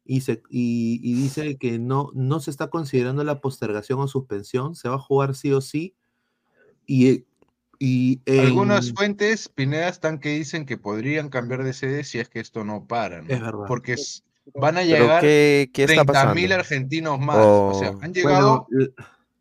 [0.07, 4.75] y, se, y, y dice que no, no se está considerando la postergación o suspensión,
[4.75, 5.95] se va a jugar sí o sí.
[6.87, 7.25] Y, eh,
[7.79, 12.29] y Algunas en- fuentes, Pineda, están que dicen que podrían cambiar de sede si es
[12.29, 13.33] que esto no para, ¿no?
[13.33, 13.65] Es verdad.
[13.67, 14.23] Porque es-
[14.55, 16.35] van a ¿Pero llegar qué, qué está 30 pasando?
[16.37, 17.45] mil argentinos más.
[17.45, 18.93] O sea, han llegado, bueno,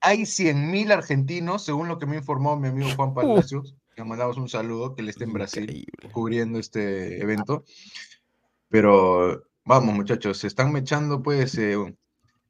[0.01, 4.07] hay 100 mil argentinos, según lo que me informó mi amigo Juan Palacios, que le
[4.09, 6.09] mandamos un saludo, que él está en Brasil increíble.
[6.11, 7.63] cubriendo este evento.
[8.69, 11.75] Pero vamos, muchachos, se están mechando pues eh,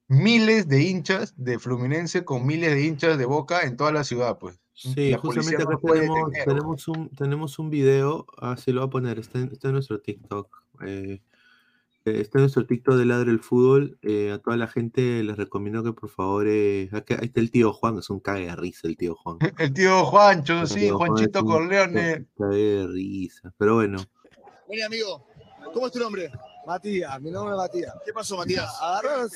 [0.08, 4.38] miles de hinchas de Fluminense con miles de hinchas de Boca en toda la ciudad,
[4.38, 4.60] pues.
[4.74, 9.20] Sí, La policía justamente acá tenemos, un, tenemos un video, así lo voy a poner,
[9.20, 10.64] está en, está en nuestro TikTok.
[10.86, 11.22] eh,
[12.04, 13.98] eh, está en nuestro TikTok de Ladre el Fútbol.
[14.02, 16.46] eh, a toda la gente les recomiendo que por favor.
[16.48, 19.38] eh, acá- ahí está el tío Juan, es un cague de risa el tío Juan.
[19.58, 22.26] El tío Juancho, El sí, tío Juan Juanchito Corleone.
[22.38, 23.54] cague de risa.
[23.58, 23.98] Pero bueno,
[24.70, 25.26] Vení, amigo.
[25.74, 26.30] ¿Cómo es tu nombre?
[26.66, 27.94] Matías, mi nombre es Matías.
[28.04, 28.68] ¿Qué pasó, Matías?
[28.82, 29.30] Agarraron,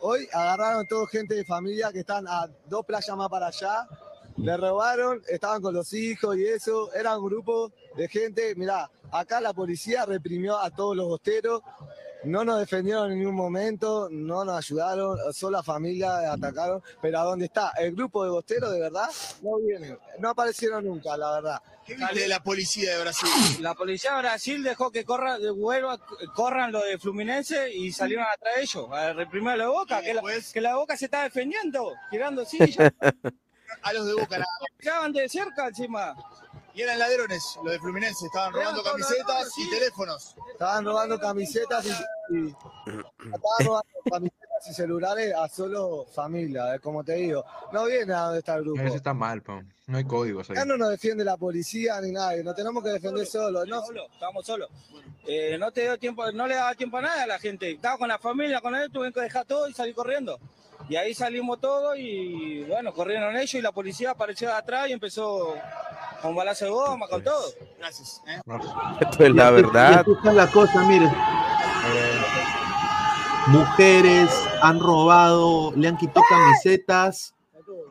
[0.00, 3.86] hoy agarraron todo gente de familia que están a dos playas más para allá.
[4.38, 6.92] Le robaron, estaban con los hijos y eso.
[6.94, 8.54] Era un grupo de gente.
[8.54, 11.60] Mirá, acá la policía reprimió a todos los bosteros.
[12.24, 16.80] No nos defendieron en ningún momento, no nos ayudaron, solo la familia atacaron.
[17.02, 17.72] Pero ¿a dónde está?
[17.76, 19.10] El grupo de bosteros, de verdad,
[19.42, 19.98] no vienen.
[20.20, 21.58] No aparecieron nunca, la verdad.
[21.86, 23.28] ¿Qué viste de la policía de Brasil?
[23.60, 25.98] La policía de Brasil dejó que corra, de vuelva,
[26.34, 30.14] corran lo de Fluminense y salieron atrás de ellos, a reprimir a la Boca, que
[30.14, 32.92] la, que la Boca se está defendiendo, tirando sillas,
[33.82, 34.46] A los de Boca, nada
[34.78, 36.14] llegaban de cerca encima.
[36.74, 38.24] Y eran ladrones, los de Fluminense.
[38.26, 40.36] Estaban robando camisetas y teléfonos.
[40.52, 41.90] Estaban robando camisetas y,
[42.36, 42.48] y-
[42.86, 47.44] estaban robando camisetas y celulares a solo familia, eh, como te digo.
[47.72, 48.80] No viene a donde está el grupo.
[48.82, 49.62] Eso está mal, pa.
[49.86, 50.56] No hay códigos ahí.
[50.56, 53.66] Acá no nos defiende la policía ni nadie, nos tenemos que defender solos.
[53.68, 54.68] No, Solo, estábamos solos.
[55.26, 57.70] Eh, no te dio tiempo, no le daba tiempo a nada a la gente.
[57.72, 60.38] Estaba con la familia, con él, tuve que dejar todo y salir corriendo.
[60.88, 64.92] Y ahí salimos todos y bueno, corrieron ellos y la policía apareció de atrás y
[64.92, 65.54] empezó
[66.20, 67.44] con balazo de goma, con todo.
[67.78, 68.20] Gracias.
[68.26, 68.40] ¿eh?
[69.00, 69.98] Esto es la Y- y verdad.
[70.00, 71.08] aquí está la cosa, mire.
[73.48, 74.30] Mujeres
[74.62, 77.34] han robado, le han quitado camisetas,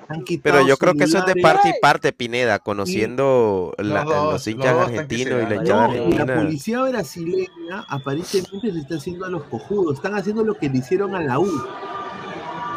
[0.08, 4.04] han quitado Pero yo creo que eso es de parte y parte, Pineda, conociendo la-
[4.04, 6.36] Los dos, los hinchas los argentinos y la hinchada No, y la argentina.
[6.36, 9.96] policía brasileña aparentemente se está haciendo a los cojudos.
[9.96, 11.48] Están haciendo lo que le hicieron a la U.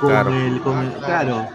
[0.01, 0.35] Con Claro.
[0.35, 1.49] el, con el- Ah, claro.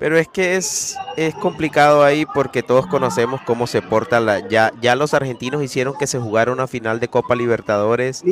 [0.00, 4.48] Pero es que es, es complicado ahí porque todos conocemos cómo se porta la.
[4.48, 8.22] Ya, ya los argentinos hicieron que se jugara una final de Copa Libertadores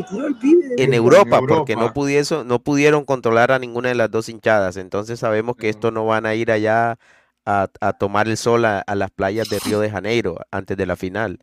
[0.79, 4.79] en Europa, porque no pudiese- no pudieron controlar a ninguna de las dos hinchadas.
[4.79, 6.99] Entonces sabemos que esto no van a ir allá
[7.45, 10.87] a, a tomar el sol a, a las playas de Río de Janeiro antes de
[10.87, 11.39] la final.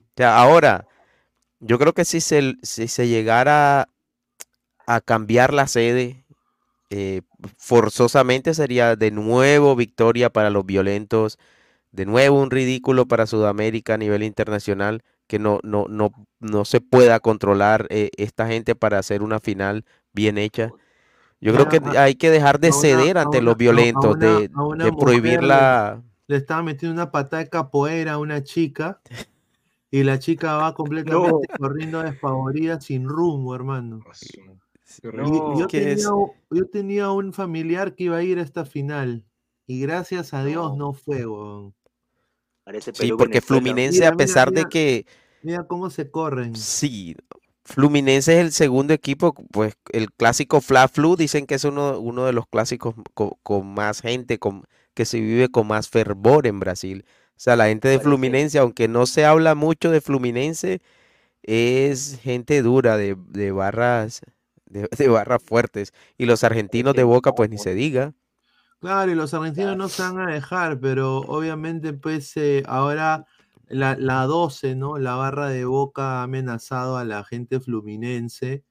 [0.00, 0.86] O sea, ahora,
[1.60, 3.88] yo creo que si se, si se llegara
[4.86, 6.24] a cambiar la sede,
[6.90, 7.22] eh,
[7.58, 11.38] forzosamente sería de nuevo victoria para los violentos,
[11.92, 16.80] de nuevo un ridículo para Sudamérica a nivel internacional, que no, no, no, no se
[16.80, 20.70] pueda controlar eh, esta gente para hacer una final bien hecha.
[21.40, 24.50] Yo creo que hay que dejar de una- ceder ante una- los violentos, una- de,
[24.54, 26.02] a una de prohibir le- la...
[26.26, 29.00] Le estaba metiendo una patada de capoeira a una chica
[29.90, 34.02] y la chica va completamente corriendo despavorida sin rumbo, hermano.
[35.02, 36.10] Y No, yo, ¿qué tenía, es?
[36.14, 39.24] u- yo tenía un familiar que iba a ir a esta final
[39.66, 41.74] y gracias a Dios no fue, weón.
[42.64, 43.40] Parece Sí, porque.
[43.40, 45.06] Fluminense, Mira, a pesar mira, de que
[45.42, 46.54] Mira cómo se corren.
[46.54, 47.16] Sí,
[47.64, 52.24] Fluminense es el segundo equipo, pues el clásico Fla Flu, dicen que es uno, uno
[52.24, 54.64] de los clásicos co- con, más gente, con,
[54.94, 57.04] que se vive con más fervor en Brasil.
[57.36, 60.80] O sea, la gente de Fluminense, aunque no se habla mucho de Fluminense,
[61.42, 64.22] es gente dura, de, de barras
[64.70, 65.92] de, de barras fuertes.
[66.16, 68.14] Y los argentinos de Boca, pues ni se diga.
[68.80, 73.26] Claro, y los argentinos no se van a dejar, pero obviamente, pues eh, ahora
[73.66, 74.98] la, la 12, ¿no?
[74.98, 78.64] La barra de Boca ha amenazado a la gente fluminense.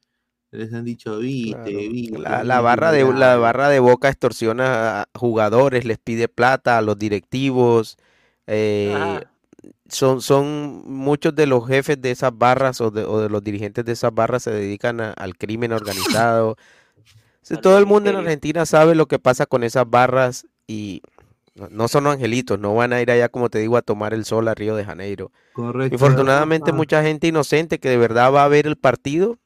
[0.52, 2.18] Les han dicho, viste, Claro, viste.
[2.20, 3.42] La, barra de, la claro".
[3.42, 7.98] barra de Boca extorsiona a jugadores, les pide plata a los directivos.
[8.48, 9.22] eh,
[9.90, 13.86] son, son muchos de los jefes de esas barras o de, o de los dirigentes
[13.86, 16.52] de esas barras se dedican a- al crimen organizado.
[16.52, 16.58] O
[17.42, 21.02] sea, todo el mundo en Argentina sabe lo que pasa con esas barras y
[21.56, 24.26] no, no son angelitos, no van a ir allá, como te digo, a tomar el
[24.26, 25.32] sol a Río de Janeiro.
[25.54, 25.96] Correcto.
[25.96, 29.38] Infortunadamente, mucha gente inocente que de verdad va a ver el partido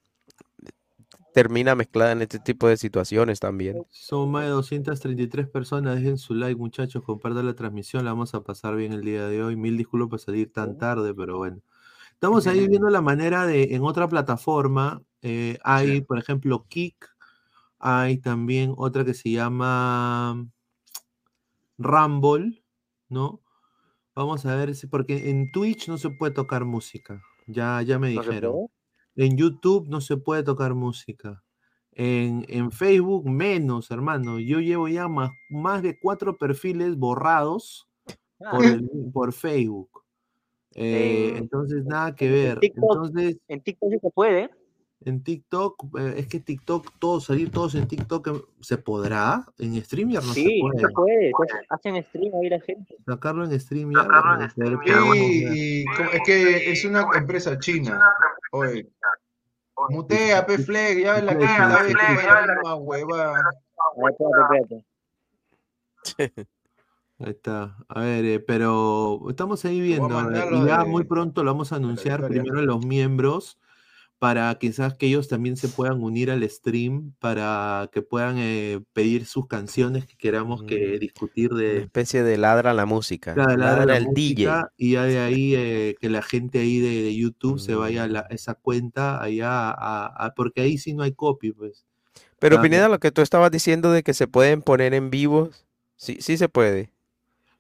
[1.34, 3.86] termina mezclada en este tipo de situaciones también.
[3.90, 5.96] Son más de 233 personas.
[5.96, 7.04] Dejen su like, muchachos.
[7.04, 8.06] Compartan la transmisión.
[8.06, 9.56] La vamos a pasar bien el día de hoy.
[9.56, 11.62] Mil disculpas por salir tan tarde, pero bueno.
[12.14, 17.10] Estamos ahí viendo la manera de, en otra plataforma, eh, hay, por ejemplo, Kik.
[17.80, 20.46] Hay también otra que se llama
[21.80, 22.64] Rumble,
[23.10, 23.42] ¿no?
[24.14, 27.24] Vamos a ver si, porque en Twitch no se puede tocar música.
[27.48, 28.68] Ya, ya me ¿No se dijeron.
[29.16, 31.44] En YouTube no se puede tocar música.
[31.94, 34.40] En, en Facebook menos, hermano.
[34.40, 37.88] Yo llevo ya más, más de cuatro perfiles borrados
[38.38, 38.68] por, Ah.
[38.74, 39.90] el- por Facebook.
[40.74, 42.60] Eh, En- entonces, nada que en ver.
[42.60, 44.50] TikTok, Entonces, En TikTok sí se puede.
[45.04, 49.46] En TikTok, eh, es que TikTok, todos, salir todos en TikTok, eh, ¿se podrá?
[49.58, 50.80] En StreamYard no Sí, se sí puede.
[50.80, 51.32] se puede.
[51.70, 52.96] hacen stream ahí la gente.
[53.06, 54.08] Sacarlo en StreamYard.
[54.56, 55.20] qué vamos a
[55.54, 58.00] Sí, es que es una empresa china.
[58.52, 58.88] Oye,
[59.90, 60.58] mutea, pe
[61.02, 63.34] ya ves la que ya la misma hueva.
[67.20, 67.78] Ahí está.
[67.88, 70.20] A ver, eh, pero estamos ahí viendo.
[70.32, 73.60] eh, y ya de- muy pronto lo vamos a anunciar primero a los miembros
[74.22, 79.26] para quizás que ellos también se puedan unir al stream para que puedan eh, pedir
[79.26, 83.58] sus canciones que queramos que discutir Una de especie de ladra la música, la, la-
[83.58, 84.44] ladra la el DJ.
[84.44, 88.04] música y ya de ahí eh, que la gente ahí de, de YouTube se vaya
[88.04, 91.86] a la- esa cuenta allá a, a- porque ahí sí no hay copy, pues.
[92.40, 92.64] Pero Claro.
[92.64, 95.66] Pineda, lo que tú estabas diciendo de que se pueden poner en vivos,
[95.96, 96.92] sí, sí se puede.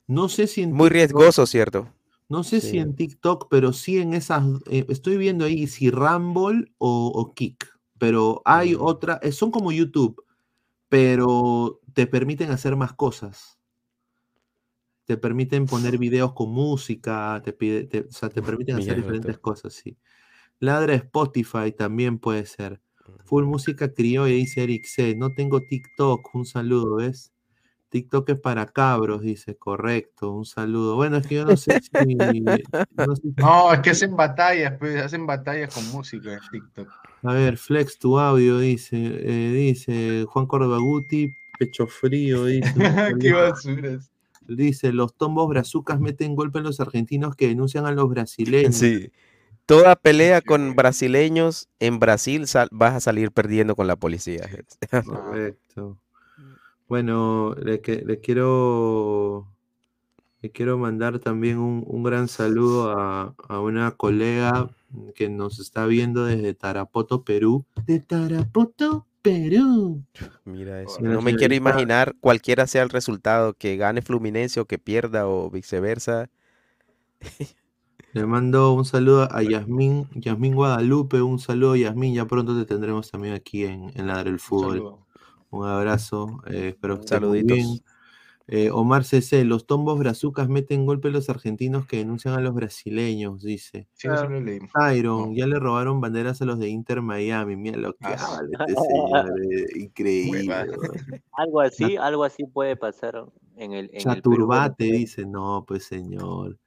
[0.07, 1.87] No sé si en Muy riesgoso, ¿cierto?
[2.31, 4.43] No sé si en TikTok, pero sí en esas.
[4.69, 7.67] eh, estoy viendo ahí si Rumble o, o Kick.
[7.99, 9.19] Pero hay otra.
[9.23, 10.23] eh, son como YouTube,
[10.89, 13.59] pero te permiten hacer más cosas.
[15.05, 19.37] Te permiten poner videos con música, te, pide, te- o sea, te permiten hacer diferentes
[19.39, 19.97] cosas, sí.
[20.59, 22.81] Ladra Spotify también puede ser.
[23.25, 25.15] Full música criolla, dice Eric C.
[25.17, 27.33] No tengo TikTok, un saludo, ¿ves?
[27.91, 30.95] TikTok es para cabros, dice, correcto, un saludo.
[30.95, 31.89] Bueno, es que yo no sé si.
[32.95, 36.87] no sé si- No, es que hacen batallas, pues, hacen batallas con música en TikTok.
[37.23, 41.29] A ver, Flex tu audio, dice, eh, dice Juan Córdoba Guti,
[41.59, 42.73] pecho frío, dice.
[43.21, 44.09] Qué basuras.
[44.47, 48.75] Dice, los tombos brazucas meten golpe en los argentinos que denuncian a los brasileños.
[48.75, 49.11] Sí.
[49.67, 54.49] Toda pelea con brasileños en Brasil sal- vas a salir perdiendo con la policía.
[55.05, 55.97] Correcto.
[56.91, 59.47] Bueno, le, le quiero
[60.41, 64.69] le quiero mandar también un, un gran saludo a, a una colega
[65.15, 67.63] que nos está viendo desde Tarapoto, Perú.
[67.85, 70.03] De Tarapoto, Perú.
[70.43, 70.97] Mira eso.
[70.99, 75.29] Bueno, No me quiero imaginar cualquiera sea el resultado, que gane Fluminense o que pierda
[75.29, 76.29] o viceversa.
[78.11, 83.09] Le mando un saludo a Yasmín, Yasmín Guadalupe, un saludo Yasmín, ya pronto te tendremos
[83.09, 84.97] también aquí en, en Ladra el Fútbol.
[85.51, 87.57] Un abrazo, eh, espero que muy Saluditos.
[87.57, 87.67] bien.
[88.47, 92.53] Eh, Omar CC, los tombos brazucas meten golpe a los argentinos que denuncian a los
[92.53, 93.87] brasileños, dice.
[93.93, 94.59] Sí, eso lo leí.
[94.73, 98.65] Tyron, ya le robaron banderas a los de Inter Miami, mira lo que Ah, habla
[98.67, 100.53] este señor, eh, increíble.
[101.33, 103.23] Algo así, algo así puede pasar
[103.55, 104.01] en el, en el.
[104.03, 106.57] Chaturbate, dice, no, pues señor.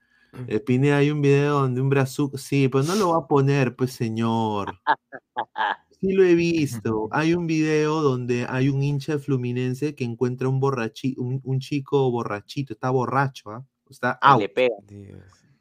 [0.47, 3.75] Eh, Pineda, hay un video donde un brazuca, sí, pero no lo va a poner,
[3.75, 4.79] pues señor.
[6.01, 7.07] Sí lo he visto.
[7.11, 12.11] Hay un video donde hay un hincha Fluminense que encuentra un borrachi, un, un chico
[12.11, 13.65] borrachito, está borracho, ¿ah?
[13.89, 14.39] Está out.
[14.41, 14.75] le pega.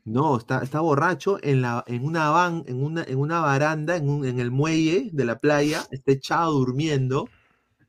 [0.04, 4.08] No, está, está borracho en, la, en, una van, en, una, en una baranda, en,
[4.08, 7.28] un- en el muelle de la playa, está echado durmiendo.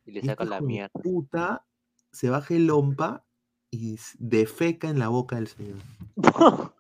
[0.05, 1.01] Y le saca este la mierda.
[1.01, 1.65] Puta,
[2.11, 3.25] se baja el lompa
[3.71, 5.77] y defeca en la boca del señor.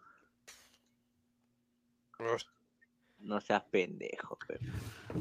[3.25, 4.59] No seas pendejo, pero.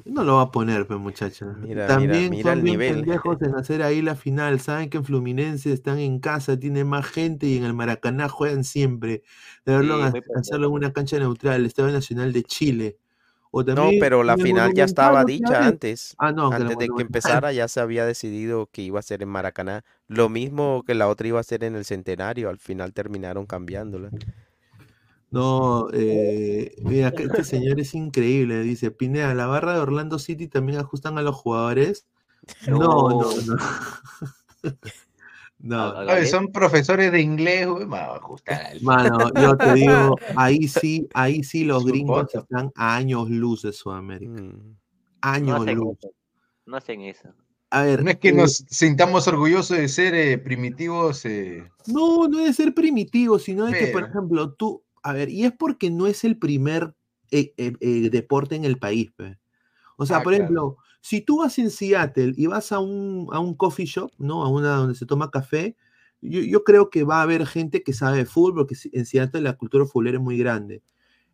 [0.04, 1.56] No lo va a poner, pues, muchachos.
[1.58, 2.94] Mira, También mira, mira son el bien nivel.
[2.96, 4.60] pendejos en hacer ahí la final.
[4.60, 8.64] Saben que en Fluminense están en casa, tiene más gente y en el Maracaná juegan
[8.64, 9.22] siempre.
[9.64, 12.98] De verlo Sí, hacerlo en una cancha neutral, el Estadio Nacional de Chile.
[13.50, 16.16] O No, también pero la final ya estaba dicha antes.
[16.18, 19.02] Ah, no, que la Antes de que empezara ya se había decidido que iba a
[19.02, 19.84] ser en Maracaná.
[20.08, 22.50] Lo mismo que la otra iba a ser en el Centenario.
[22.50, 24.10] Al final terminaron cambiándola.
[25.34, 28.62] No, eh, mira, este señor es increíble.
[28.62, 32.06] Dice, Pineda, ¿la barra de Orlando City también ajustan a los jugadores?
[32.68, 33.56] No, no, no.
[35.58, 35.94] No,
[36.30, 41.08] son profesores de inglés, güey, me va a ajustar Mano, yo te digo, ahí sí,
[41.14, 44.40] ahí sí los gringos están a años luz de Sudamérica.
[44.40, 44.52] Mm.
[44.60, 44.78] No
[45.22, 45.96] Años hacen luz.
[45.98, 46.10] eso.
[46.66, 47.28] No hacen eso.
[47.70, 51.24] A ver, No es que eh, nos sintamos orgullosos de ser eh, primitivos.
[51.24, 55.30] eh, No, no es de ser primitivo, sino de que, por ejemplo, tú, a ver,
[55.30, 56.94] y es porque no es el primer
[57.32, 59.38] eh, eh, eh, deporte en el país, pe.
[59.96, 60.44] O sea, Ah, por claro.
[60.44, 64.44] ejemplo, si tú vas en Seattle y vas a un, a un coffee shop, ¿no?
[64.44, 65.76] A una donde se toma café,
[66.22, 69.42] yo, yo creo que va a haber gente que sabe de fútbol, porque en Seattle
[69.42, 70.82] la cultura futbolera es muy grande.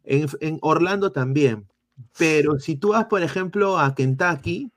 [0.05, 1.69] En, en Orlando también.
[2.19, 4.73] Pero si tú vas, por ejemplo, a Kentucky,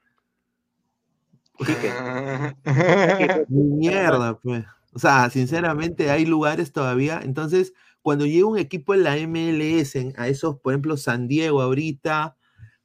[3.50, 4.66] mierda, pues.
[4.94, 7.20] O sea, sinceramente hay lugares todavía.
[7.24, 7.74] Entonces,
[8.04, 12.38] cuando llega un equipo en la MLS, en- a esos, por ejemplo, San Diego ahorita.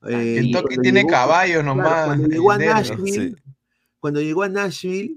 [0.09, 2.59] eh, y Kentucky cuando tiene llegó- caballos claro, nomás, cuando llegó a.
[2.59, 3.37] Nashville, Sí.
[3.99, 5.17] cuando llegó a Nashville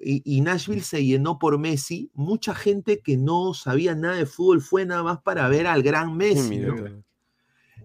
[0.00, 4.60] y, y Nashville se llenó por Messi, mucha gente que no sabía nada de fútbol
[4.62, 6.62] fue nada más para ver al gran Messi.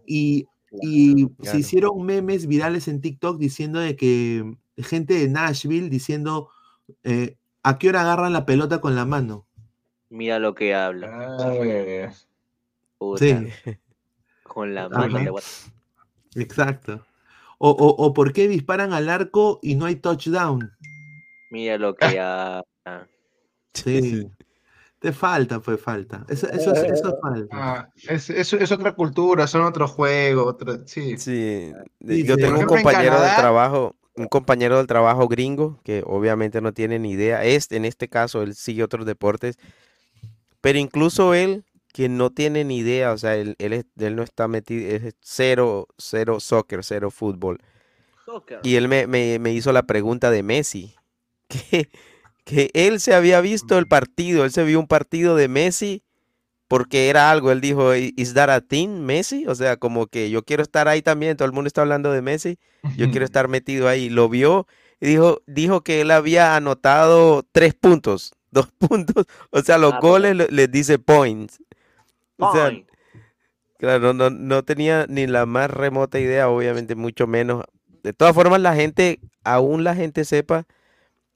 [0.05, 0.47] Y,
[1.43, 6.49] se hicieron memes virales en TikTok diciendo de que gente de Nashville diciendo
[7.03, 9.45] eh, ¿a qué hora agarran la pelota con la mano?
[10.09, 11.35] Mira lo que habla.
[11.39, 12.11] Ah,
[12.97, 13.47] Puta, Sí,
[14.43, 15.37] Con la mano.
[15.37, 17.05] a- exacto.
[17.57, 20.71] O, o, o por qué disparan al arco y no hay touchdown.
[21.51, 22.63] Mira lo que habla.
[23.73, 24.27] Sí.
[24.99, 26.25] Te falta, pues falta.
[26.27, 27.47] Eso, eso, es- eso falta.
[27.57, 31.17] Ah, es, es- es otra cultura, son otros juegos, otra, sí.
[31.17, 32.41] Sí, de- yo sí.
[32.41, 36.99] tengo un compañero del Canadá- trabajo, un compañero del trabajo gringo que obviamente no tiene
[36.99, 37.45] ni idea.
[37.45, 39.57] Este, en este caso, él sigue otros deportes,
[40.61, 44.23] pero incluso él que no tiene ni idea, o sea, él, él, es- él no
[44.23, 47.59] está metido, es cero, cero soccer, cero fútbol.
[48.25, 48.59] Soccer.
[48.63, 50.95] Y él me, me- me hizo la pregunta de Messi,
[51.47, 51.89] que,
[52.43, 56.03] que él se había visto el partido, él se vio un partido de Messi
[56.67, 59.47] porque era algo, él dijo, "I- ¿is that a team, Messi?
[59.47, 62.21] O sea, como que yo quiero estar ahí también, todo el mundo está hablando de
[62.21, 62.59] Messi,
[62.95, 64.09] yo quiero estar metido ahí.
[64.09, 64.67] Lo vio
[65.01, 69.99] y dijo, dijo que él había anotado tres puntos, dos puntos, o sea, los Ah,
[70.01, 71.61] goles le- les dice points.
[72.37, 72.87] O sea, Point.
[73.77, 77.63] Claro, no, no tenía ni la más remota idea, obviamente, mucho menos.
[78.03, 80.65] De todas formas, la gente, aún la gente sepa,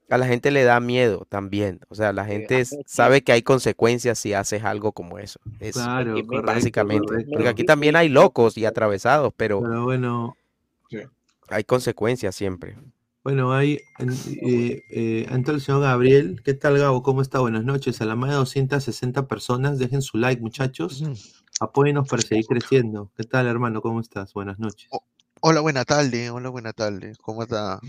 [0.09, 1.79] a la gente le da miedo también.
[1.89, 2.77] O sea, la gente sí.
[2.85, 5.39] sabe que hay consecuencias si haces algo como eso.
[5.59, 7.07] Es Claro, correcto, básicamente.
[7.07, 7.31] correcto.
[7.33, 10.35] Porque aquí también hay locos y atravesados, pero Pero bueno,
[11.49, 12.75] hay consecuencias siempre.
[13.23, 14.09] Bueno, hay, en-
[14.41, 17.03] eh, eh, el señor Gabriel, ¿qué tal Gabo?
[17.03, 17.39] ¿Cómo está?
[17.39, 18.01] Buenas noches.
[18.01, 21.03] A la más de 260 personas, dejen su like, muchachos.
[21.59, 23.11] Apóyenos para seguir creciendo.
[23.15, 23.81] ¿Qué tal, hermano?
[23.81, 24.33] ¿Cómo estás?
[24.33, 24.89] Buenas noches.
[25.39, 27.13] Hola, buena tarde, hola, buena tarde.
[27.21, 27.79] ¿Cómo está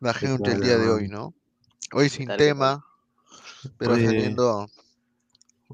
[0.00, 1.34] la ¿Qué gente el día de hoy, no?
[1.92, 2.84] Hoy sin tal, tema,
[3.78, 4.68] pero Oye, saliendo.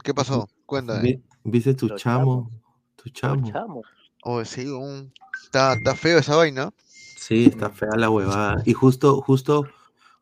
[0.05, 0.49] ¿Qué pasó?
[0.66, 1.03] Cuéntame.
[1.03, 2.51] vi- ¿Viste tu chamo?
[2.97, 3.83] Tu chamo.
[4.23, 5.12] Oh, sí, un...
[5.45, 6.73] está, está feo esa vaina.
[7.21, 8.62] Sí, está fea la huevada.
[8.64, 9.66] Y justo, justo,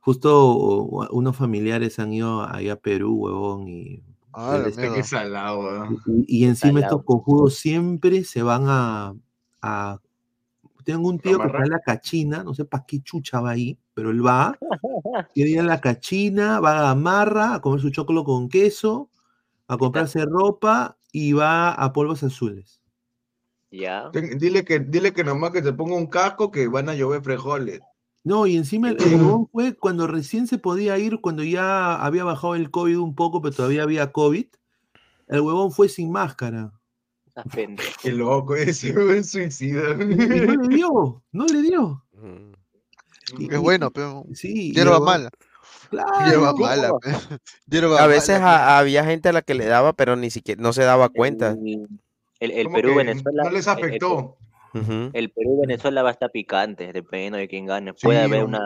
[0.00, 0.52] justo
[1.12, 6.44] unos familiares han ido ahí a Perú, huevón, y, Ah, la que salado, y, y
[6.44, 9.14] encima estos cojudos siempre se van a,
[9.62, 10.00] a-
[10.84, 13.78] Tengo un tío que está en la cachina, no sé para qué chucha va ahí,
[13.94, 14.58] pero él va,
[15.34, 19.10] quiere ir a la cachina, va a Gamarra a comer su chocolo con queso,
[19.68, 22.77] a comprarse ropa y va a polvos azules.
[23.70, 24.10] Ya.
[24.12, 27.22] Ten- Dile que, dile que nomás que te ponga un casco que van a llover
[27.22, 27.80] frijoles.
[28.24, 32.24] No, y encima el, el huevón fue cuando recién se podía ir, cuando ya había
[32.24, 34.46] bajado el COVID un poco, pero todavía había COVID.
[35.28, 36.72] El huevón fue sin máscara.
[37.26, 37.90] Estás pendejo.
[38.02, 39.92] Qué loco ese, weón, suicida.
[39.92, 42.04] Y no le dio, no le dio.
[43.38, 44.24] Y- Es bueno, pero.
[44.34, 45.30] Sí, y el Hierba huevón- mala.
[45.90, 46.26] Claro.
[46.26, 46.90] Hierba mala.
[46.98, 47.10] pe.
[47.66, 50.60] Hierba A veces mala, a- había gente a la que le daba, pero ni siquiera
[50.62, 51.56] no se daba cuenta.
[52.40, 53.42] El, el Como Perú, que Venezuela.
[53.44, 54.36] No les el- el- afectó.
[55.12, 57.92] El Perú Venezuela va a estar picante, dependiendo de quién gane.
[57.96, 58.60] Sí, Puede haber una,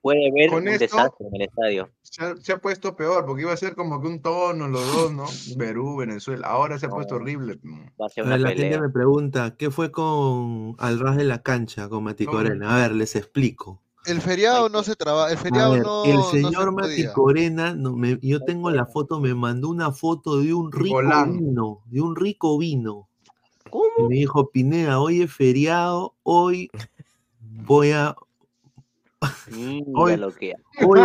[0.00, 1.90] puede haber con un esto- desastre en el estadio.
[2.02, 4.92] se ha, se ha puesto peor, porque iba a ser como que un tono los
[4.94, 5.24] dos, ¿no?
[5.58, 6.46] Perú, Venezuela.
[6.46, 7.58] Ahora se ha puesto horrible.
[8.00, 11.24] Va a ser A una la gente me pregunta, ¿qué fue con al ras de
[11.24, 12.30] la cancha con Mati No.
[12.30, 12.74] Corena?
[12.74, 13.82] A ver, les explico.
[14.06, 15.32] El feriado no se trabaja.
[15.32, 16.04] El feriado ver, no.
[16.04, 17.12] el no se señor Mati podía.
[17.12, 21.80] Corena, no, me- yo tengo la foto, me mandó una foto de un rico vino,
[21.86, 23.08] de un rico vino.
[23.98, 26.70] Y me dijo, Pineda, hoy es feriado, hoy
[27.40, 28.16] voy a...
[29.94, 30.54] Hoy, lo que
[30.86, 31.00] hoy,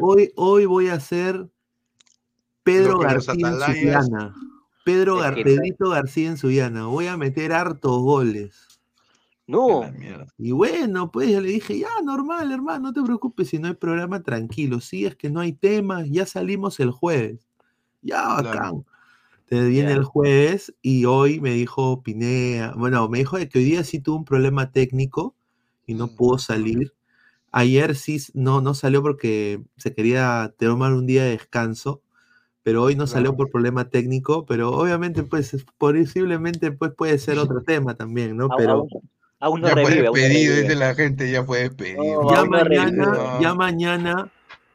[0.00, 1.48] voy a, hoy, voy a ser
[2.62, 4.34] Pedro García en Suyana.
[4.84, 6.86] Pedro Gar- que- Pedrito García en Suyana.
[6.86, 8.68] Voy a meter hartos goles.
[9.46, 9.82] No.
[10.38, 13.74] Y bueno, pues yo le dije, ya, normal, hermano, no te preocupes, si no hay
[13.74, 14.80] programa, tranquilo.
[14.80, 17.48] Sí, es que no hay temas, ya salimos el jueves.
[18.02, 18.84] Ya, Claro.
[19.52, 23.84] Entonces viene el jueves y hoy me dijo Pinea, bueno, me dijo que hoy día
[23.84, 25.34] sí tuvo un problema técnico
[25.86, 26.94] y no pudo salir.
[27.50, 32.00] Ayer sí no, no salió porque se quería tomar un día de descanso,
[32.62, 37.36] pero hoy no salió por problema técnico, pero obviamente pues es- posiblemente pues puede ser
[37.36, 38.48] otro tema también, ¿no?
[38.56, 38.88] Pero
[39.38, 42.30] aún- no Ya fue revive, no despedido, dice la gente, ya fue despedido.
[42.30, 44.30] ya no mañana, ya mañana,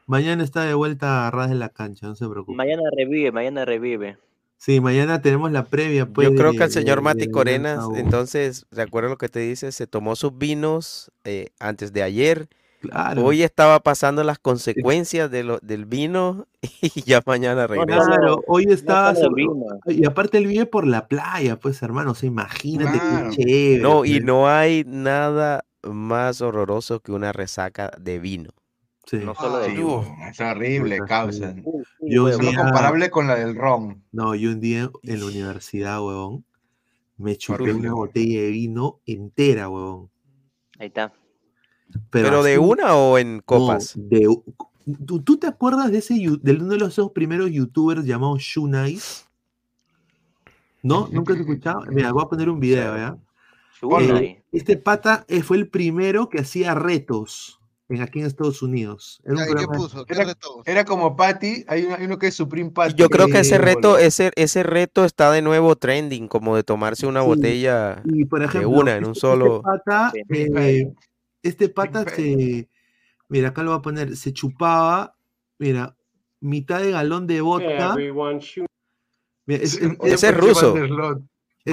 [0.06, 2.56] mañana está de vuelta a ras de la cancha, no se preocupe.
[2.56, 4.18] Mañana revive, mañana revive.
[4.60, 6.28] Sí, mañana tenemos la previa, pues.
[6.28, 7.96] Yo creo de- que el señor de- Mati de Corenas, Alianza U.
[7.96, 12.02] entonces, de acuerdo a lo que te dice, se tomó sus vinos eh, antes de
[12.02, 12.48] ayer.
[12.80, 13.24] Claro.
[13.24, 16.46] Hoy estaba pasando las consecuencias de lo, del vino
[16.82, 18.04] y ya mañana regresa.
[18.06, 19.12] Claro, hoy estaba.
[19.34, 19.64] vino.
[19.86, 23.30] Y aparte él vive por la playa, pues hermano, o sea, imagínate Claro.
[23.30, 23.78] qué chévere.
[23.82, 24.24] No, y pues.
[24.24, 28.50] no hay nada más horroroso que una resaca de vino.
[29.08, 29.16] Sí.
[29.24, 29.86] No solo de Sí, vino.
[30.00, 31.54] weón, es horrible, Puta, causa.
[31.54, 31.62] sí.
[31.62, 32.30] Sí, Yo.
[32.30, 34.02] Solo día- comparable con la del ron.
[34.12, 36.44] No, yo un día en la universidad, huevón,
[37.16, 40.10] me chupé Horrible, una botella de vino entera, huevón.
[40.78, 41.12] Ahí está.
[42.10, 43.94] ¿Pero de así- una o en no, copas?
[43.96, 44.28] de
[45.06, 48.36] ¿Tú, tú te acuerdas de ese yu- de uno de los esos primeros youtubers llamado
[48.38, 48.98] Shunai?
[50.82, 51.08] ¿No?
[51.10, 51.82] ¿Nunca has escuchado?
[51.90, 53.16] Mira, voy a poner un video, ¿ya?
[53.80, 54.24] Shunai.
[54.24, 57.57] Eh, este pata eh, fue el primero que hacía retos
[57.88, 59.20] en, aquí en Estados Unidos.
[59.24, 60.04] Era un Ya, ¿y ¿Qué programa- puso?
[60.04, 60.62] ¿Qué Era- reto?
[60.66, 62.94] Era como Patty, hay, uno que es Supreme Patty.
[62.94, 67.06] Yo creo que ese reto, ese, ese reto está de nuevo trending, como de tomarse
[67.06, 70.92] una Sí, botella Y por ejemplo, una en un este- solo- Este pata, eh,
[71.42, 72.68] este pata se.
[73.30, 74.16] Mira, acá lo voy a poner.
[74.16, 75.14] Se chupaba,
[75.58, 75.94] mira,
[76.40, 77.94] mitad de galón de vodka.
[77.96, 80.74] Mira, es- es- Ese es ruso.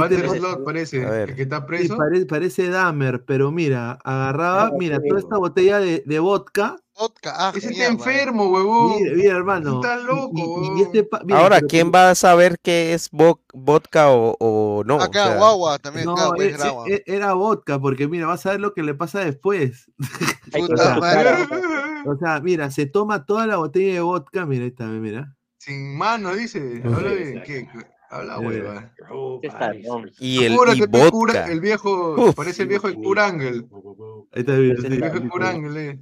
[0.03, 1.29] Este- parece, A ver.
[1.31, 1.97] el que está sí, preso.
[1.97, 5.07] pare- parece Dahmer, pero mira, agarraba, Ah, mira, sí.
[5.07, 6.75] toda esta botella de, de vodka.
[6.97, 9.01] Vodka, ah, Ese está enfermo, huevón.
[9.01, 9.75] Mira, mira, hermano.
[9.81, 10.77] Está loco, y- y huevón.
[10.79, 14.83] este pa- mira, Ahora, pero- ¿quién va a saber qué es vo- vodka o, o
[14.85, 14.95] no?
[14.97, 16.85] O sea, guagua también, No, claro, pues, e- era agua.
[17.05, 19.91] era vodka, porque mira, vas a ver lo que le pasa después.
[20.53, 21.29] Puta sea, madre.
[22.07, 25.35] O sea, mira, se toma toda la botella de vodka, mira, ahí está, mira.
[25.57, 26.59] Sin mano, dice.
[26.59, 27.67] Bien.
[28.15, 28.31] ¿Qué?
[28.31, 28.49] Habla Mira.
[28.49, 28.93] hueva.
[29.09, 30.03] ¿no?
[30.19, 30.73] y el y cura-
[31.09, 31.51] vodka.
[31.51, 32.35] el viejo, Uf.
[32.35, 33.65] parece el viejo de Curangel.
[34.33, 35.29] Ahí está, mira, Ese sí, El viejo de.
[35.29, 35.99] Curangel, eh.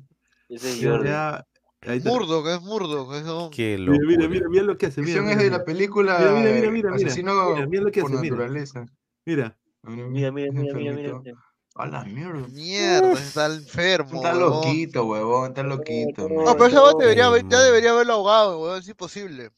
[0.50, 2.06] Es.
[2.06, 3.14] Murdoch, es Murdoch.
[3.16, 3.50] eso.
[3.54, 4.28] Qué Mira, mira, locura.
[4.30, 5.02] mira, mira lo que hace.
[5.02, 5.58] Mira, Visión mira, es de mira.
[5.58, 6.96] la película Mira, mira, mira, mira, mira.
[7.08, 8.36] Asesino Mira, mira lo que por hace, mira.
[8.36, 8.86] naturaleza.
[9.26, 9.58] Mira.
[9.84, 11.34] Mira, mira, mira, mira, mira, mira.
[11.76, 12.48] A la mierda.
[12.50, 14.16] Mierda, está enfermo.
[14.16, 14.50] Está huevón.
[14.52, 15.48] loquito, huevón.
[15.50, 16.30] Está loquito.
[16.30, 16.56] No, man.
[16.58, 19.50] Pero vato no, debería, ya debería haberlo ahogado, weón, es imposible.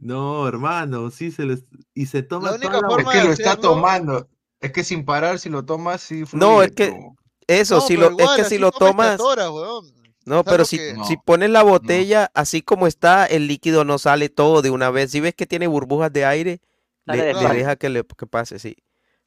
[0.00, 1.64] No, hermano, sí se les.
[1.94, 4.28] Y se toma La única toda la Es forma que de lo está hacerlo- tomando.
[4.60, 6.44] Es que sin parar, si lo tomas, sí fluye.
[6.46, 7.16] No, es que- como-
[7.48, 9.84] Eso, No, si lo, igual, es que si lo toma tomas, estas horas, weón.
[10.24, 13.98] no, pero si, que- si No, pones la botella así como está, el líquido no
[13.98, 15.10] sale todo de una vez.
[15.10, 16.60] Si ves que tiene burbujas de aire,
[17.04, 18.76] le, deja que le que pase, sí.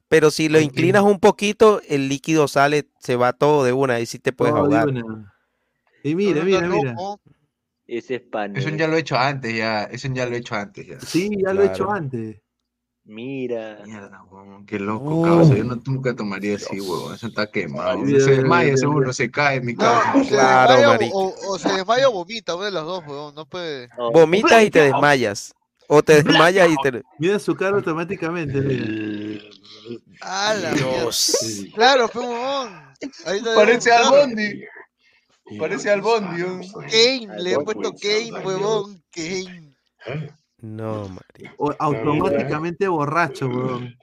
[0.07, 4.05] Pero si lo inclinas un poquito, el líquido sale, se va todo de una y
[4.05, 4.89] sí te puedes de ahogar.
[6.03, 6.93] Y mira, mira, mira.
[6.93, 7.20] loco.
[7.88, 8.56] Ese es pan.
[8.56, 9.84] Eso ya lo he hecho antes, ya.
[9.84, 11.00] Eso ya lo he hecho antes, ya.
[11.00, 12.38] Sí, ya lo he hecho antes.
[13.08, 13.82] Mira.
[13.86, 15.24] Mierda, huevón, qué loco, Oh.
[15.24, 15.54] causa.
[15.56, 17.14] Yo no, nunca tomaría así, huevón.
[17.14, 18.04] Eso está quemado.
[18.08, 21.16] Se desmaya, seguro, se cae en mi No, se Claro, desmaya o- marica.
[21.16, 23.90] o, o se desmaya o vomita, una de las dos, weón, no puede.
[23.98, 25.54] No, Vomitas y te desmayas.
[25.88, 27.04] O te desmayas y te...
[27.20, 29.44] Mira su cara automáticamente, mira.
[30.20, 30.74] La mierda.
[30.74, 31.68] Dios.
[31.76, 32.74] Claro, fue huevón.
[33.28, 34.64] Ahí está, Parece al Bondi.
[35.60, 36.41] Parece al Bondi.
[36.41, 36.62] huevón.
[36.89, 39.76] Kane, le he puesto Kane, huevón, Kane.
[40.62, 41.54] No, marica.
[41.58, 43.96] O- automáticamente borracho, weón.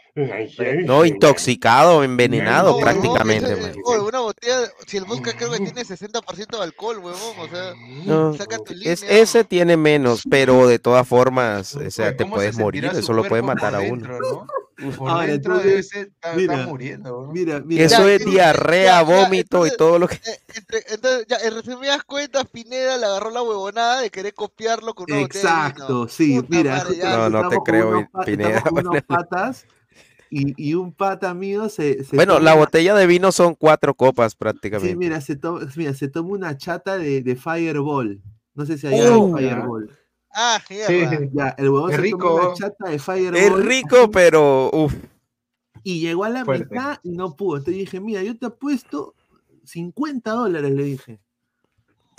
[0.84, 5.84] No, intoxicado, envenenado No, prácticamente, huevón, oye, una botella, si el vodka creo que tiene
[5.84, 7.72] 60% de alcohol, huevón, o sea,
[8.04, 8.92] No, saca tu línea.
[8.92, 12.84] es, ese tiene menos, pero de todas formas, o sea, te ¿cómo puedes se morir,
[12.84, 14.46] eso lo puede matar a uno.
[14.76, 17.22] Por Ahora, dentro entonces, debe ser, está, está mira, muriendo.
[17.26, 17.32] ¿no?
[17.32, 17.84] Mira, mira.
[17.84, 20.14] Eso Ya, es diarrea, ya, ya, vómito y todo lo que...
[20.16, 24.94] Eh, entre- entonces, ya, en resumidas cuentas, Pineda le agarró la huevonada de querer copiarlo
[24.94, 25.44] con una botella.
[25.44, 26.76] Exacto, sí, Puta mira.
[26.84, 26.98] madre.
[27.02, 28.90] No, no te creo, unos Pineda, bueno.
[29.06, 29.66] patas
[30.30, 33.94] y, y un pata mío se, se Bueno, toma la botella de vino son cuatro
[33.94, 34.96] copas Sí, prácticamente.
[34.96, 38.20] mira, se toma, mira, se toma una chata de, de Fireball.
[38.54, 39.90] No sé si hay algo Uh, de Fireball.
[40.34, 41.28] Ah, Sí, mierda.
[41.32, 42.54] Ya, el huevón se toma una rico.
[42.54, 43.36] chata de Fireball.
[43.36, 44.94] Es rico, pero uff,
[45.84, 46.64] Y llegó a la Fuerte.
[46.74, 47.58] mitad y no pudo.
[47.58, 49.14] Entonces dije, mira, yo te apuesto
[49.64, 51.20] 50 dólares, le dije.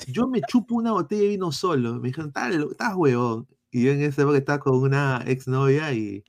[0.08, 1.96] Yo me chupo una botella de vino solo.
[1.96, 3.48] Me dijeron, "Estás huevón.
[3.72, 6.24] Y yo en esa época estaba con una exnovia y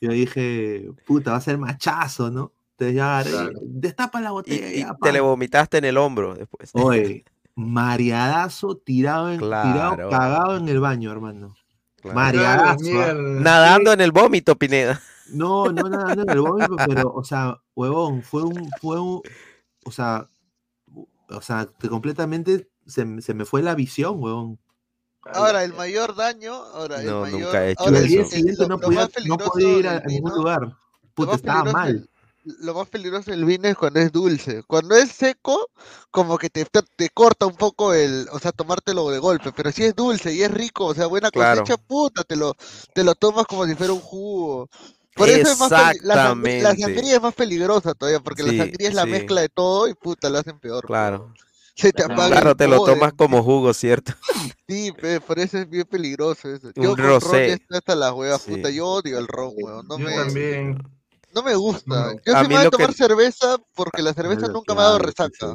[0.00, 2.52] yo dije, puta, va a ser machazo, ¿no?
[2.72, 3.58] Entonces ya Claro.
[3.62, 4.72] destapa la botella.
[4.72, 5.24] y ya, te le pa".
[5.26, 6.70] vomitaste en el hombro después.
[6.74, 7.24] Oye,
[7.54, 11.54] mareadazo, tirado, en, tirado, cagado en el baño, hermano.
[12.00, 12.14] Claro.
[12.16, 13.00] Mareadazo.
[13.00, 13.14] ¿ah?
[13.14, 15.00] Nadando en el vómito, Pineda.
[15.28, 19.22] No, no, nada, no, en el vómito, pero, o sea, huevón, fue un, fue un,
[19.84, 20.28] o sea,
[21.30, 24.58] o sea, que completamente se, se me fue la visión, huevón.
[25.32, 28.20] Ahora, el mayor daño, ahora, el No, mayor, nunca he hecho ahora, Y al día
[28.20, 30.76] el- siguiente lo- no lo podía, no podía ir a, a ningún lugar.
[31.14, 32.10] Puta, estaba mal.
[32.44, 34.62] Lo más peligroso del vino es cuando es dulce.
[34.66, 35.70] Cuando es seco,
[36.10, 39.52] como que te, te, te corta un poco el, o sea, tomártelo de golpe.
[39.52, 41.60] Pero si es dulce y es rico, o sea, buena Claro.
[41.62, 42.54] cosecha, puta, te lo,
[42.94, 44.68] te lo tomas como si fuera un jugo.
[45.14, 48.64] Por eso es más la, sangría, la sangría es más peligrosa todavía, porque Sí, la
[48.64, 49.10] sangría es la sí.
[49.10, 50.84] mezcla de todo y puta, lo hacen peor.
[50.86, 51.32] Claro.
[51.76, 54.12] Se te apaga Claro, te lo tomas como jugo, ¿cierto?
[54.66, 56.72] Sí, pe, por eso es bien peligroso eso.
[56.76, 57.58] Un Yo con ron rosé.
[57.70, 58.50] hasta las huevas, Sí.
[58.52, 58.70] puta.
[58.70, 59.86] Yo odio el ron, weón.
[59.86, 60.78] No Yo me, también.
[61.34, 62.12] No me gusta.
[62.24, 64.74] Yo A sí mí me voy a lo que- tomar cerveza porque la cerveza nunca
[64.74, 65.54] me ha dado resaca.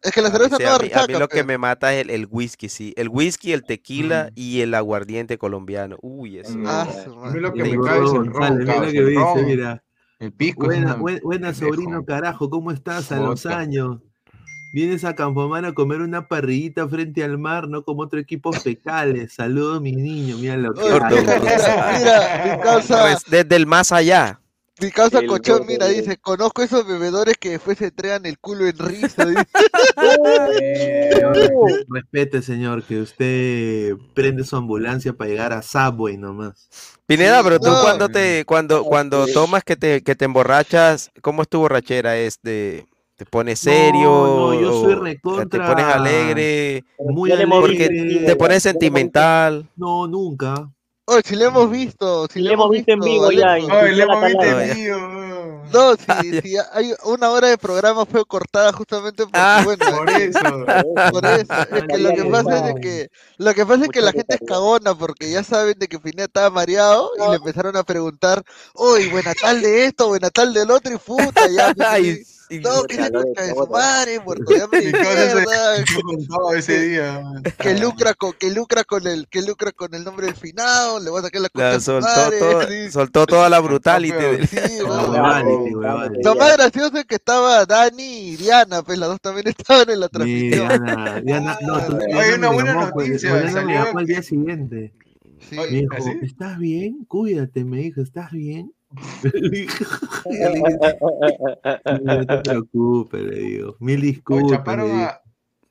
[0.00, 1.42] Es que la A mí, cerveza no a da mí- a mí resaca, lo que
[1.44, 2.94] me mata es el, el whisky, sí.
[2.96, 5.96] El whisky, el tequila y el aguardiente colombiano.
[6.02, 6.56] Uy, eso.
[6.66, 6.86] Ah,
[7.24, 9.20] a mí lo que me cae es el ron, mira lo causa, que el dice,
[9.20, 9.44] ron.
[9.46, 9.84] mira.
[10.20, 10.66] El pisco
[11.22, 13.98] Buena, sobrino, carajo, ¿cómo estás a los años?
[14.74, 19.32] Vienes a Campomar a comer una parrillita frente al mar, no como otro equipo fecales.
[19.32, 24.40] Saludos, mi niño, mira lo que mira, mi causa, Pues desde el más allá.
[24.80, 28.66] mi causa El Cochón, mira, dice, conozco esos bebedores que después se entregan el culo
[28.66, 29.26] en risa.
[31.88, 36.68] Respete, señor, que usted prende su ambulancia para llegar a Subway nomás.
[37.06, 37.82] Pineda, pero tú no.
[37.82, 42.18] cuando te, cuando, cuando tomas que te, que te emborrachas, ¿cómo es tu borrachera?
[42.18, 44.04] ¿Es de, te pones serio?
[44.04, 46.84] No, no, yo soy recontra- ¿Te pones alegre?
[46.98, 48.26] Muy Porque alegre.
[48.26, 49.68] te pones sentimental.
[49.76, 50.70] No, nunca.
[51.10, 53.52] Oye, si le hemos visto, si Le hemos visto en vivo ya.
[53.54, 53.68] Alejo.
[53.78, 54.70] en Oye, le hemos visto Catalán.
[54.70, 54.98] en vivo.
[55.72, 59.62] No, si, si hay una hora de programa fue cortada justamente porque, Ah.
[59.64, 60.38] bueno, Por eso.
[61.12, 64.00] Por eso, es que lo que pasa es de que lo que pasa es que
[64.02, 67.76] la gente es cagona porque ya saben de que Pineda estaba mareado y le empezaron
[67.76, 68.42] a preguntar,
[68.74, 71.84] uy, buena tal de esto, buena tal del otro y puta, ya me
[72.50, 74.92] No, que se concha de su madre, muerto de hambre
[76.28, 77.22] todo ese día.
[77.60, 81.10] que lucra con, que lucra con el, que lucra con el nombre del finado, le
[81.10, 83.60] voy a sacar la concha La de su soltó, madre, todo- sí, soltó toda la
[83.60, 84.46] brutality.
[84.46, 85.12] Sí, No.
[86.24, 90.00] Lo más gracioso es que estaba Dani y Diana, pues las dos también estaban en
[90.00, 90.68] la transmisión.
[90.68, 94.92] Diana, Diana, no, Diana una buena noticia, Diana me llamó al que- día siguiente.
[95.48, 95.56] Sí.
[95.56, 96.10] Me dijo, ¿así?
[96.22, 97.04] ¿estás bien?
[97.06, 98.72] Cuídate, me dijo, ¿estás bien?
[102.02, 103.76] No te preocupes, le digo.
[103.80, 104.50] Mil Oye, disculpas.
[104.50, 104.98] le chaparon digo.
[105.02, 105.22] a,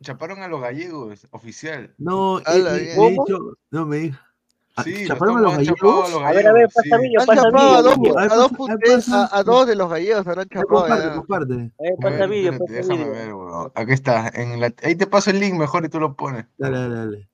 [0.02, 1.94] chaparon a los gallegos, oficial.
[1.98, 3.40] No, Ala, eh, eh, de hecho,
[3.72, 4.20] no me dijo.
[4.76, 6.14] Ah, Sí, ¿Chaparon a los a gallegos?
[6.24, 6.90] A ver, a ver, pasa sí.
[7.02, 8.14] vídeo, Han pasa chapado a vídeo.
[8.14, 11.04] dos, a dos, pasa- pasa- a, a dos de los gallegos habrán Ya, chapado comparte,
[11.08, 11.16] ya.
[11.16, 11.54] comparte.
[11.54, 13.72] A ver, A pasa espérate, pasa déjame ver, weón.
[13.74, 14.28] Aquí está.
[14.36, 14.72] En la...
[14.84, 16.46] Ahí te paso el link mejor y tú lo pones.
[16.60, 17.30] Dale, dale, dale.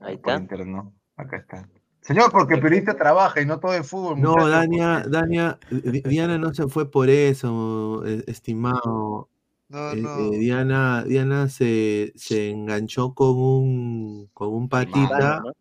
[0.00, 0.34] Ahí está.
[0.36, 0.92] internet, ¿no?
[1.16, 1.66] Acá está.
[2.04, 4.20] Señor, porque el periodista trabaja y no todo es fútbol.
[4.20, 9.30] No, Dania, porque- Dania, Di- Diana no se fue por eso, eh, estimado.
[9.70, 10.18] No, Eh, no.
[10.34, 15.40] eh, Diana, Diana se, se enganchó con un, con un patita.
[15.44, 15.52] ¿no?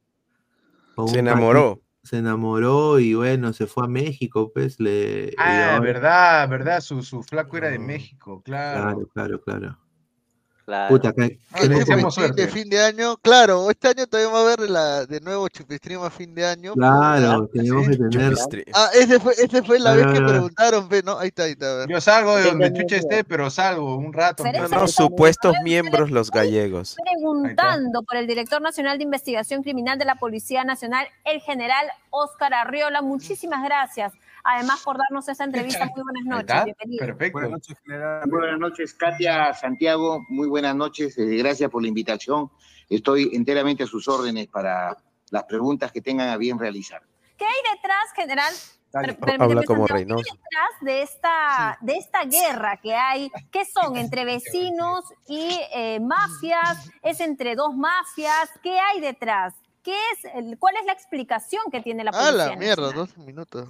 [0.95, 1.69] con Se un enamoró.
[1.77, 5.33] patita, se enamoró y bueno, se fue a México, pues le.
[5.37, 6.81] Ah, verdad, verdad.
[6.81, 8.81] Su, su flaco era de México, claro.
[8.81, 9.77] Claro, claro, claro.
[10.65, 10.87] Claro.
[10.95, 12.47] Puta, que, Ah, que no- suerte.
[12.47, 16.09] fin de año, claro, este año todavía va a haber la, de nuevo Chupistream a
[16.09, 16.73] fin de año.
[16.73, 18.33] claro, tenemos que tener.
[18.73, 21.19] Ah, ese fue, ese fue la Ah, vez que preguntaron, ¿no?
[21.19, 21.85] Ahí está, ahí está.
[21.87, 24.43] Yo salgo de donde Chucha esté, pero salgo un rato.
[24.71, 26.95] No, supuestos miembros los gallegos.
[27.03, 32.53] preguntando por el director nacional de investigación criminal de la Policía Nacional, el general Óscar
[32.53, 33.01] Arriola.
[33.01, 35.85] Muchísimas gracias, además, por darnos esa entrevista.
[35.95, 36.63] Muy buenas noches.
[36.65, 37.05] Bienvenido.
[37.05, 37.33] Perfecto.
[37.39, 38.21] Buenas noches, general.
[38.29, 40.23] Muy buenas noches, Katia, Santiago.
[40.29, 41.17] Muy buenas noches.
[41.17, 42.51] eh, gracias por la invitación.
[42.89, 44.97] Estoy enteramente a sus órdenes para
[45.31, 47.01] las preguntas que tengan a bien realizar.
[47.37, 48.53] ¿Qué hay detrás, general?
[48.91, 49.17] Dale.
[49.39, 50.35] Habla como Santiago, ¿qué hay Reynoso.
[50.35, 53.31] detrás de esta, de esta guerra que hay?
[53.51, 56.91] ¿Qué son entre vecinos y eh, mafias?
[57.01, 58.51] ¿Es entre dos mafias?
[58.61, 59.55] ¿Qué hay detrás?
[59.81, 62.45] ¿Qué es, el- ¿Cuál es la explicación que tiene la Ah, policía?
[62.51, 63.67] la mierda, dos minutos.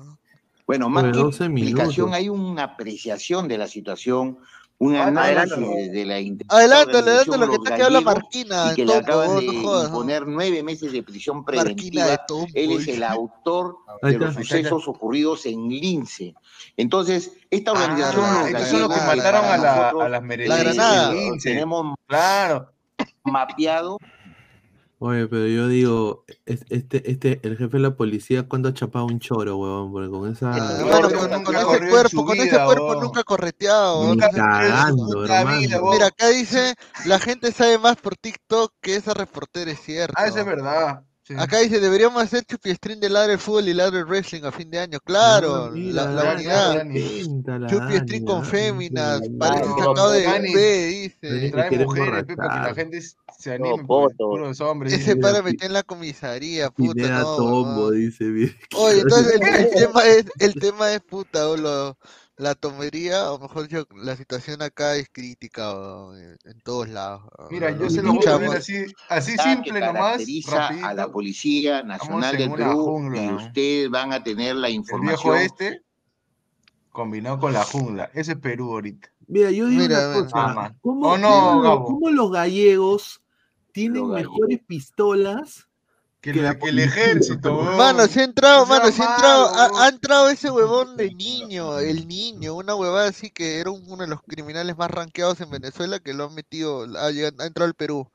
[0.66, 4.38] Bueno, más que 12 explicación, hay una apreciación de la situación
[4.80, 8.76] un análisis de la intención Adelante, de adelante, lo que está que habla Marquina y
[8.76, 12.06] que de le acaban de imponer nueve meses de prisión preventiva.
[12.06, 12.18] de
[12.54, 14.70] Él es el autor de los está, ahí está.
[14.70, 16.34] sucesos ocurridos en Lince.
[16.76, 20.22] Entonces, esta Ah, organización de los estos son los que mataron a, la, a las
[20.22, 21.14] eh, merecidas.
[21.14, 22.72] eh, tenemos Claro.
[23.24, 23.98] mapeado
[25.06, 29.06] Oye, pero yo digo, es- este, este, el jefe de la policía, ¿cuándo ha chapado
[29.06, 29.92] un choro, huevón?
[29.92, 30.52] Porque con esa.
[30.54, 34.16] Con, con ese cuerpo, con ese cuerpo nunca correteado.
[34.16, 34.30] Ni ¿no?
[34.30, 35.92] cagando, hermano.
[35.92, 36.76] Mira, acá dice,
[37.06, 40.14] la gente sabe más por TikTok que esa reportera, es cierto.
[40.16, 41.04] Ah, eso es verdad.
[41.24, 41.34] Sí.
[41.38, 44.80] Acá dice, deberíamos hacer chupi stream de ladre fútbol y ladre wrestling a fin de
[44.80, 45.00] año.
[45.00, 46.86] Claro, No, mira, la, vanidad.
[47.68, 51.52] Chupi stream con féminas, parece sacado de B, dice.
[51.52, 53.02] Trae mujeres, pe, para que la gente
[53.38, 54.94] se anime, pues, puros hombres.
[54.94, 58.26] Ese para meter en la comisaría, puta, no, Tombo, dice.
[58.26, 58.54] mira.
[58.78, 61.96] Oye, entonces el, el tema es, el tema es puta, o
[62.36, 67.24] la tomería, o mejor dicho, la situación acá es crítica o, en, en todos lados.
[67.52, 70.88] Mira, yo se lo voy a poner así, así que simple nomás, caracteriza a la
[70.88, 71.12] rapidito.
[71.12, 75.36] Policía Nacional del Perú jungla, y ustedes van a tener la El información.
[75.36, 75.82] viejo este
[76.92, 78.10] combinado con la jungla.
[78.14, 79.10] Ese es Perú ahorita.
[79.28, 80.24] Mira, yo digo Mira, una mira.
[80.24, 80.44] cosa.
[80.52, 80.76] Ama.
[80.82, 83.22] ¿Cómo, los gallegos
[83.72, 85.68] tienen Los mejores pistolas
[86.24, 87.76] Que, la que el ejército, weón.
[87.76, 89.52] Mano, si ha entrado, Sea mano, si ha entrado,
[89.82, 94.04] ha, entrado ese huevón de niño, el niño, una huevada así que era un- uno
[94.04, 98.10] de los criminales más rankeados en Venezuela que lo han metido, ha, entrado al Perú.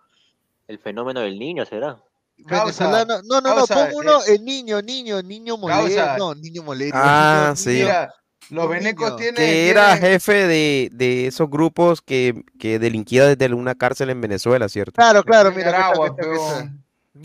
[0.66, 1.98] El fenómeno del niño será.
[2.38, 6.92] Venezolano, no, no, no, causa, pon uno, el niño, niño, niño molero, no, niño molero,
[6.94, 7.68] Ah, niño, sí.
[7.70, 8.14] niño- Mira,
[8.48, 9.34] los venecos tienen.
[9.34, 14.20] Que era tienen- jefe de, de esos grupos que, que delinquía desde una cárcel en
[14.22, 14.92] Venezuela, ¿cierto?
[14.92, 15.92] Claro, claro, mira,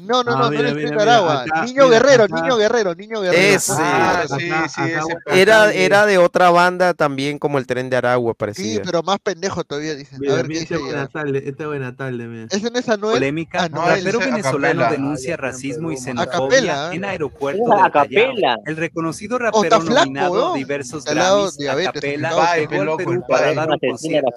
[0.02, 1.42] No, no, Ah, no, no mira, eres mira, de mira, Aragua.
[1.44, 3.56] acá, niño mira, guerrero, acá- niño guerrero, niño guerrero.
[3.56, 3.74] Ese.
[3.78, 7.58] Ah, Acá- sí, acá- sí, acá- ese acá Era, era de otra banda también como
[7.60, 8.82] el tren de Aragua, Sí, parecía.
[8.84, 10.16] pero más pendejo todavía, dicen.
[10.16, 12.48] A Mira, ver qué mira, dice esta buena tarde, esta buena tarde, mira.
[12.50, 13.14] ¿Es en esa Noel?
[13.14, 13.60] Polémica.
[13.64, 16.96] Ah, Rapero es venezolano denuncia racismo y xenofobia capela, ¿eh?
[16.96, 18.10] en aeropuerto Era a del Callao.
[18.32, 18.58] capela.
[18.66, 22.48] El reconocido Oh, rapero nominado diversos Grammys a diabetes, capela afectado.
[22.52, 24.32] Ay, llegó al loco, Perú el para dar un concierto.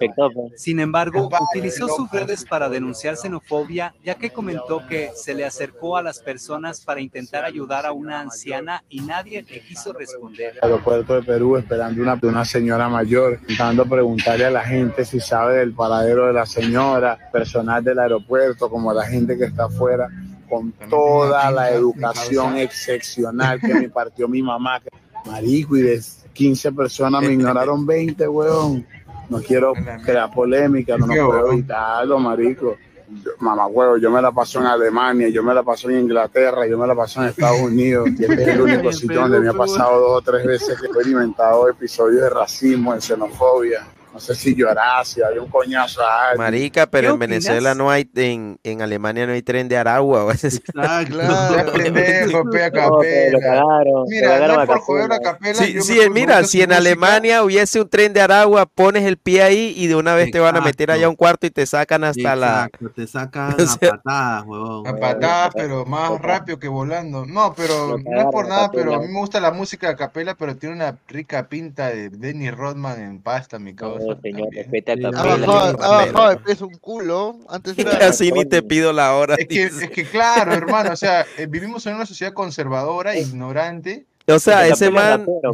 [0.57, 5.97] Sin embargo, utilizó sus redes para denunciar xenofobia, ya que comentó que se le acercó
[5.97, 10.59] a las personas para intentar ayudar a una anciana y nadie le quiso responder.
[10.63, 15.59] aeropuerto de Perú esperando una, una señora mayor, intentando preguntarle a la gente si sabe
[15.59, 20.09] del paradero de la señora, personal del aeropuerto, como la gente que está afuera,
[20.49, 24.81] con toda la educación excepcional que me impartió mi mamá.
[25.27, 26.01] Marico, y de
[26.33, 28.87] 15 personas me ignoraron 20, weón.
[29.29, 29.73] No quiero
[30.05, 32.77] crear polémica, no, no puedo evitarlo, marico.
[33.09, 36.67] Yo- Mamá, huevo, yo me la paso en Alemania, yo me la paso en Inglaterra,
[36.67, 38.09] yo me la paso en Estados Unidos.
[38.19, 40.87] Y este es el único sitio donde me ha pasado dos o tres veces que
[40.87, 43.87] he experimentado episodios de racismo, de xenofobia.
[44.17, 46.35] No sé si llorar, si hay un coñazo a.
[46.39, 50.25] Marica, pero ¿Qué en Venezuela no hay, en, en Alemania no hay tren de Aragua.
[50.25, 51.19] o ese es- Exacto.
[51.21, 53.85] Ya pendejo, pe, a capela.
[54.09, 55.55] Mira, no a es por joder a capela.
[55.55, 56.77] Sí, sí, mira, si en música.
[56.79, 60.41] Alemania hubiese un tren de Aragua, pones el pie ahí y de una vez te
[60.41, 62.71] van a meter allá a un cuarto y te sacan hasta la...
[62.73, 64.87] Exacto, te sacan O a sea- patadas, huevón.
[64.87, 67.27] A patadas, pero más rápido que volando.
[67.27, 69.97] No, pero no es por a nada, pero a mí me gusta la música a
[69.97, 74.06] capela, pero tiene una rica pinta de Dennis Rodman en pasta, mi causa.
[74.07, 74.65] No, señor, también.
[74.65, 77.39] respete a Sí, bajado de peso un culo.
[77.49, 78.09] Antes era.
[78.09, 79.37] Así ni te pido la hora.
[79.37, 84.07] Es que, es que claro, hermano, o sea, eh, vivimos en una sociedad conservadora, ignorante
[84.29, 85.53] O sea, Ese man, rapero,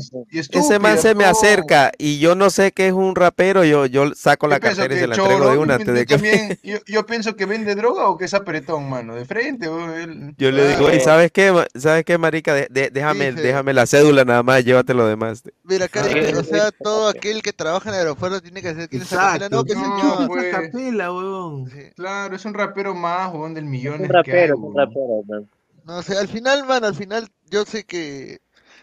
[0.50, 4.14] ese man se me acerca y yo no sé qué es un rapero, yo, yo
[4.14, 6.14] saco la cartera y que se la entrego de una antes yo de que...
[6.14, 9.66] también, yo, yo pienso que vende droga o que es apretón, mano, de frente.
[9.66, 11.52] él- Yo le digo, Ah, "Ey, ¿sabes qué?
[11.74, 12.54] ¿Sabes qué, marica?
[12.54, 15.42] De- de- déjame, Dice- déjame la cédula nada más, llévate lo demás.
[15.64, 16.14] Mira, acá Sí.
[16.14, 19.08] dice, o sea, todo aquel que trabaja en el aeropuerto tiene que ser quien es
[19.10, 19.48] capela.
[19.50, 20.28] No, que No, señor.
[20.28, 20.44] pues.
[20.46, 21.68] Esa capela, huevón.
[21.70, 21.90] Sí.
[21.94, 24.76] Claro, es un rapero más, weón, del Es millones un que hay, rapero, es un
[24.76, 25.22] rapero.
[25.28, 25.48] man.
[25.84, 28.38] No, o sea, al final, man, al final, yo sé que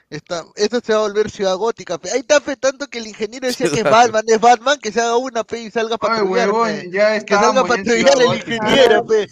[0.09, 1.97] esta, esto se va a volver ciudad gótica.
[1.97, 2.09] pe.
[2.11, 5.01] Ahí está fe tanto que el ingeniero decía que es Batman, es Batman, que se
[5.01, 6.51] haga una pe y salga a Ay, patrullar.
[6.51, 9.27] huevón, ya Que salga a patrullar el ingeniero, pe.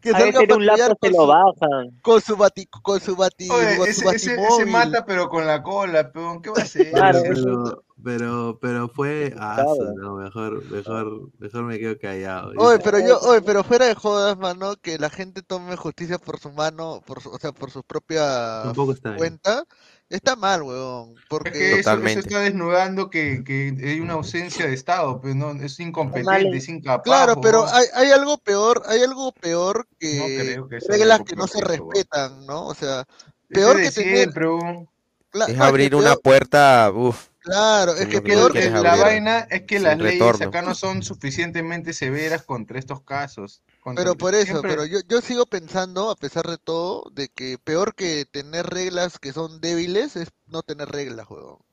[0.00, 1.98] Que salga a patrullar con lo bajan.
[2.02, 5.46] con su bati, con su bati, Oye, con su ese, ese, ese mata pero con
[5.46, 6.90] la cola, peón, ¿qué va a hacer?
[6.90, 9.34] Claro, Pero, pero, pero fue.
[9.38, 9.64] Ah,
[9.96, 12.52] no, mejor, mejor, mejor me quedo callado.
[12.58, 16.38] Oye, pero yo, oye, pero fuera de jodas, mano, que la gente tome justicia por
[16.38, 18.62] su mano, por su- o sea, por su propia
[18.92, 19.38] está bien.
[20.08, 24.66] Está mal, weón, Es porque que eso, eso está desnudando que, que hay una ausencia
[24.66, 27.04] de Estado, pues no, es incompetente, es incapaz.
[27.04, 32.46] Claro, pero hay, hay algo peor, hay algo peor que reglas que no se respetan,
[32.46, 32.66] ¿no?
[32.66, 33.04] O sea,
[33.48, 34.46] peor de que tener, siempre,
[35.32, 37.33] Es es abrir una puerta, uff.
[37.44, 40.48] Claro, es que peor que La vaina es que las leyes retorno.
[40.48, 43.60] acá no son suficientemente severas contra estos casos.
[43.80, 47.28] Contra- Pero por eso, siempre- pero yo, yo sigo pensando, a pesar de todo, de
[47.28, 51.66] que peor que tener reglas que son débiles es no tener reglas, juego.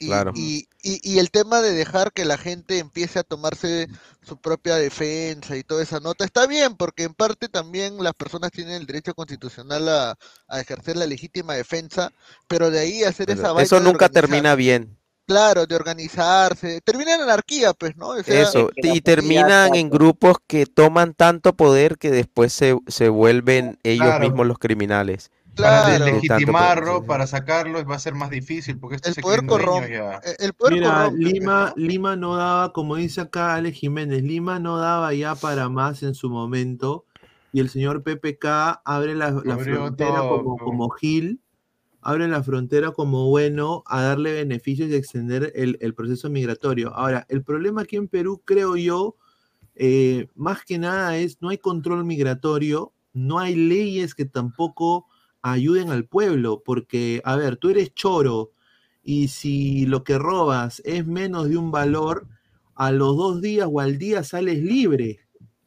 [0.00, 0.32] Y, Claro.
[0.32, 3.88] y, y, y el tema de dejar que la gente empiece a tomarse
[4.22, 8.52] su propia defensa y toda esa nota está bien, porque en parte también las personas
[8.52, 10.18] tienen el derecho constitucional a,
[10.48, 12.12] a ejercer la legítima defensa,
[12.46, 14.96] pero de ahí hacer Pero esa vaina Eso nunca termina bien.
[15.26, 18.08] Claro, de organizarse, termina en anarquía, pues, ¿no?
[18.08, 23.08] O sea, Eso, y terminan en grupos que toman tanto poder que después se, se
[23.08, 24.22] vuelven ellos Claro.
[24.22, 25.30] mismos los criminales.
[25.58, 26.04] Para Claro.
[26.04, 27.06] Deslegitimarlo, poder.
[27.06, 29.92] para sacarlo, va a ser más difícil, porque estos El se poder corrompe.
[29.92, 30.20] ya.
[30.38, 34.78] El poder Mira, corrompe, Lima, Lima no daba, como dice acá Alex Jiménez, Lima no
[34.78, 37.04] daba ya para más en su momento.
[37.52, 38.44] Y el señor PPK
[38.84, 41.40] abre la, la frontera todo, como, como Gil,
[42.02, 46.94] abre la frontera como bueno a darle beneficios y extender el, el proceso migratorio.
[46.94, 49.16] Ahora, el problema aquí en Perú, creo yo,
[49.74, 55.06] eh, más que nada es no hay control migratorio, no hay leyes que tampoco
[55.42, 58.52] ayuden al pueblo, porque, a ver, tú eres choro
[59.02, 62.26] y si lo que robas es menos de un valor,
[62.74, 65.18] a los dos días o al día sales libre.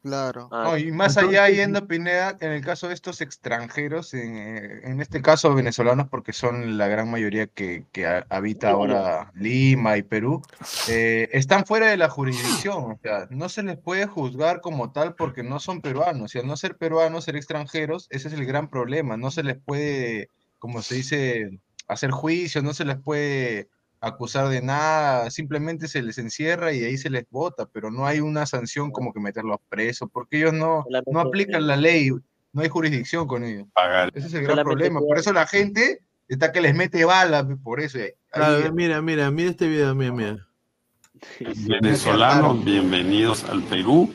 [0.02, 0.48] Claro.
[0.50, 5.00] No, y más allá yendo Pineda, en el caso de estos extranjeros, en, eh, en
[5.00, 10.02] este caso venezolanos, porque son la gran mayoría que, que ha- habita ahora Lima y
[10.02, 10.42] Perú,
[10.88, 15.14] eh, están fuera de la jurisdicción, o sea, no se les puede juzgar como tal
[15.14, 18.68] porque no son peruanos, y al no ser peruanos, ser extranjeros, ese es el gran
[18.68, 23.68] problema, no se les puede, como se dice, hacer juicio, no se les puede
[24.02, 28.18] acusar de nada, simplemente se les encierra y ahí se les vota, pero no hay
[28.20, 32.10] una sanción como que meterlos presos, porque ellos no, no aplican la ley,
[32.52, 33.66] no hay jurisdicción con ellos.
[34.12, 37.80] Ese es el gran problema, por eso la gente está que les mete bala, por
[37.80, 37.98] eso.
[37.98, 40.48] ahí- Claro, mira, mira, mira este video, mira, mira.
[41.40, 44.12] Venezolanos, bienvenidos al Perú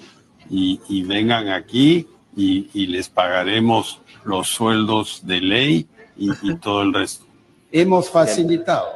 [0.50, 6.82] y, y vengan aquí y, y les pagaremos los sueldos de ley y, y todo
[6.82, 7.26] el resto.
[7.72, 8.88] hemos facilitado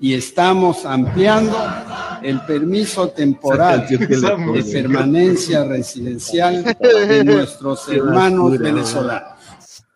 [0.00, 1.56] y estamos ampliando
[2.22, 9.38] el permiso temporal de permanencia residencial de nuestros hermanos venezolanos.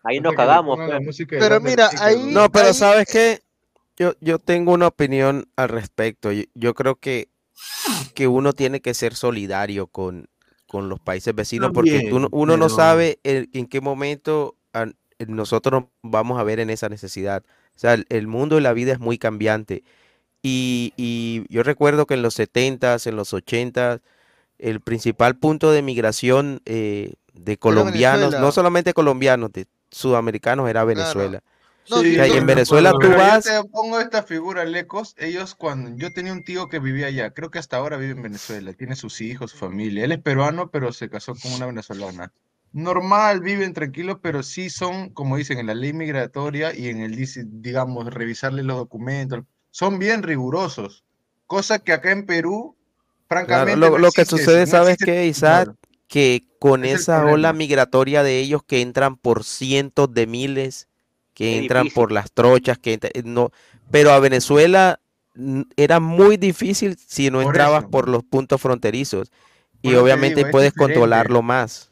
[0.03, 0.77] Ahí nos cagamos.
[0.77, 1.17] pues.
[1.27, 3.41] Pero mira, ahí, No, pero ahí- ¿sabes qué?
[3.97, 6.31] Yo, yo tengo una opinión al respecto.
[6.31, 7.29] Yo, yo creo que,
[8.13, 10.27] que uno tiene que ser solidario con,
[10.67, 13.81] con los países vecinos porque También, tú no- uno no pero- sabe en, en qué
[13.81, 14.87] momento a-
[15.27, 17.43] nosotros nos vamos a ver en esa necesidad.
[17.75, 19.83] O sea, el, el mundo y la vida es muy cambiante.
[20.41, 24.01] Y, y yo recuerdo que en los 70s, en los 80s,
[24.59, 31.41] el principal punto de migración eh, de colombianos, no solamente colombianos, de sudamericanos, era Venezuela.
[31.89, 34.65] No, O sí, sea, y en Venezuela tú Pero yo vas, te pongo esta figura,
[34.65, 35.13] Lecos.
[35.17, 38.23] Ellos, cuando yo tenía un tío que vivía allá, creo que hasta ahora vive en
[38.23, 40.05] Venezuela, tiene sus hijos, su familia.
[40.05, 42.31] Él es peruano, pero se casó con una venezolana.
[42.75, 47.15] Normal, viven tranquilos, pero sí son, como dicen, en la ley migratoria y en el,
[47.61, 49.45] digamos, revisarle los documentos.
[49.71, 51.05] Son bien rigurosos.
[51.47, 52.75] Cosa que acá en Perú,
[53.45, 55.73] Claro, francamente, lo, no lo que sucede, no ¿sabes qué, Isaac?
[56.07, 60.89] Que con Es esa ola migratoria de ellos que entran por cientos de miles,
[61.33, 63.51] que entran por las trochas, que eh, no,
[63.89, 64.99] pero a Venezuela
[65.77, 67.91] era muy difícil si no Por entrabas eso.
[67.91, 69.31] por los puntos fronterizos.
[69.81, 71.91] Por Y obviamente digo, puedes controlarlo más.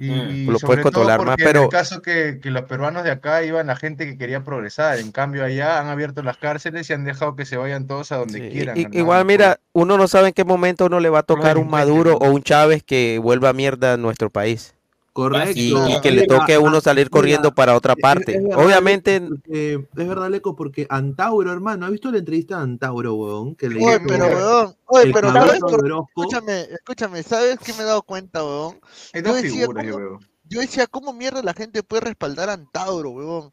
[0.00, 2.52] Y, y Lo sobre puedes controlar todo más, porque en pero el caso que, que
[2.52, 6.22] los peruanos de acá iban la gente que quería progresar, en cambio allá han abierto
[6.22, 8.76] las cárceles y han dejado que se vayan todos a donde Sí, quieran.
[8.78, 11.58] hermano, igual, por- mira, uno no sabe en qué momento uno le va a tocar
[11.58, 14.74] un Maduro o un Chávez que vuelva mierda a nuestro país.
[15.12, 15.58] Correcto.
[15.58, 18.36] Y, y que le Mira, toque a uno ah, salir corriendo para otra parte.
[18.36, 23.14] es verdad, Obviamente, es verdad, Leco, porque Antauro, hermano, ¿has visto la entrevista de Antauro,
[23.14, 23.54] weón?
[23.56, 26.22] Que le Oye, pero weón, oye, el pero cabrón ¿sabes por Orozco?
[26.22, 28.80] Escúchame, escúchame, ¿sabes qué me he dado cuenta, weón?
[29.14, 30.18] Yo decía, yo ¿cómo, veo.
[30.48, 33.50] yo decía, ¿cómo mierda la gente puede respaldar a Antauro, weón?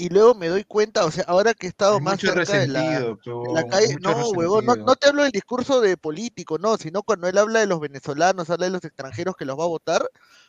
[0.00, 2.68] Y luego me doy cuenta, o sea, ahora que he estado Hay más cerca de
[2.68, 3.18] la, en
[3.52, 7.26] la calle, no, huevón, no, no te hablo del discurso de político, no, sino cuando
[7.26, 10.08] él habla de los venezolanos, habla de los extranjeros que los va a votar,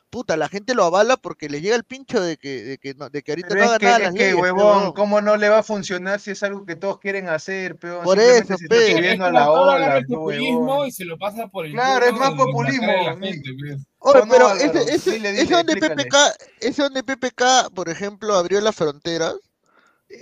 [0.09, 3.09] puta, la gente lo avala porque le llega el pincho de que, de que, no,
[3.09, 4.93] de que ahorita Pero no es haga que, nada es las que, leyes, pe, huevón.
[4.93, 8.03] ¿cómo no le va a funcionar si es algo que todos quieren hacer, peón?
[8.03, 8.75] Por eso, se está.
[8.75, 12.31] Es a la ola, el populismo y se lo pasa por el Claro, es más
[12.31, 12.91] populismo.
[13.21, 15.75] Oye, ¿O no, pero dile, donde.
[15.75, 16.15] PPK,
[16.61, 19.48] ese donde PPK, por ejemplo, abrió las fronteras es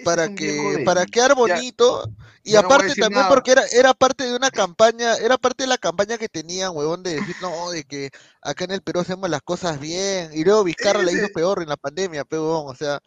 [0.04, 2.12] para que para quedar Ya, bonito
[2.44, 3.28] y ya aparte también nada.
[3.28, 7.04] porque era era parte de una campaña, era parte de la campaña que tenían, huevón,
[7.04, 8.10] de decir, no, de que
[8.42, 11.70] acá en el Perú hacemos las cosas bien y luego Vizcarra la hizo peor en
[11.70, 13.00] la pandemia, huevón, o sea,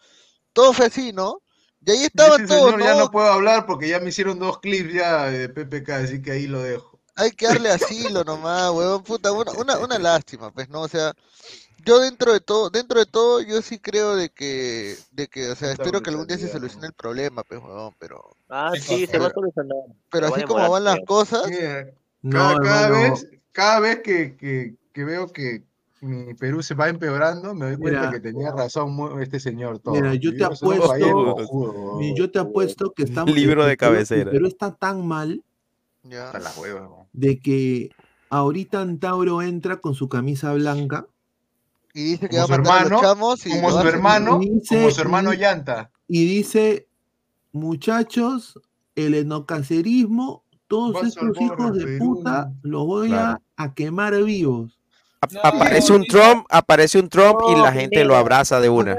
[0.52, 1.42] todo fue así, ¿no?
[1.84, 2.94] Y ahí De estaban ese todos, señor ya ¿no?
[2.94, 6.46] no puedo hablar porque ya me hicieron dos clips ya de PPK, así que ahí
[6.46, 7.00] lo dejo.
[7.16, 10.82] Hay que darle asilo nomás, huevón, puta, una, una, una lástima, pues, ¿no?
[10.82, 11.12] O sea,
[11.84, 15.54] yo dentro de todo, dentro de todo, yo sí creo de que, de que, o
[15.56, 17.60] sea, espero que algún día se solucione el problema, pues,
[17.98, 19.76] pero, Ah, sí, se va a solucionar.
[20.10, 21.42] pero así como van las pero- cosas,
[22.22, 23.14] No, cada, cada hermano.
[23.14, 25.62] vez, cada vez que, que, que veo que
[26.02, 28.10] mi Perú se va empeorando, me doy cuenta Mira.
[28.12, 29.94] que tenía razón este señor todo.
[29.94, 30.96] Mira, yo te apuesto,
[32.16, 33.34] yo te apuesto que estamos.
[33.34, 34.30] Libro de cabecera.
[34.30, 35.42] Perú está tan mal
[36.02, 36.26] ya.
[36.26, 37.06] Hasta las huevas, ¿no?
[37.12, 37.90] de que
[38.30, 41.06] ahorita Antauro entra con su camisa blanca.
[41.94, 43.88] Y dice que Como va a su matar a hermano, los chamos y como su
[43.88, 45.90] hermano, dice- como su hermano y- Llanta.
[46.08, 46.86] y dice,
[47.52, 48.58] muchachos,
[48.96, 51.98] el enocacerismo, todos estos hijos de Perú.
[52.16, 53.40] puta los voy Claro.
[53.56, 54.78] a, a quemar vivos.
[55.22, 58.96] Ap- aparece un Trump, aparece un Trump y la gente lo abraza de una.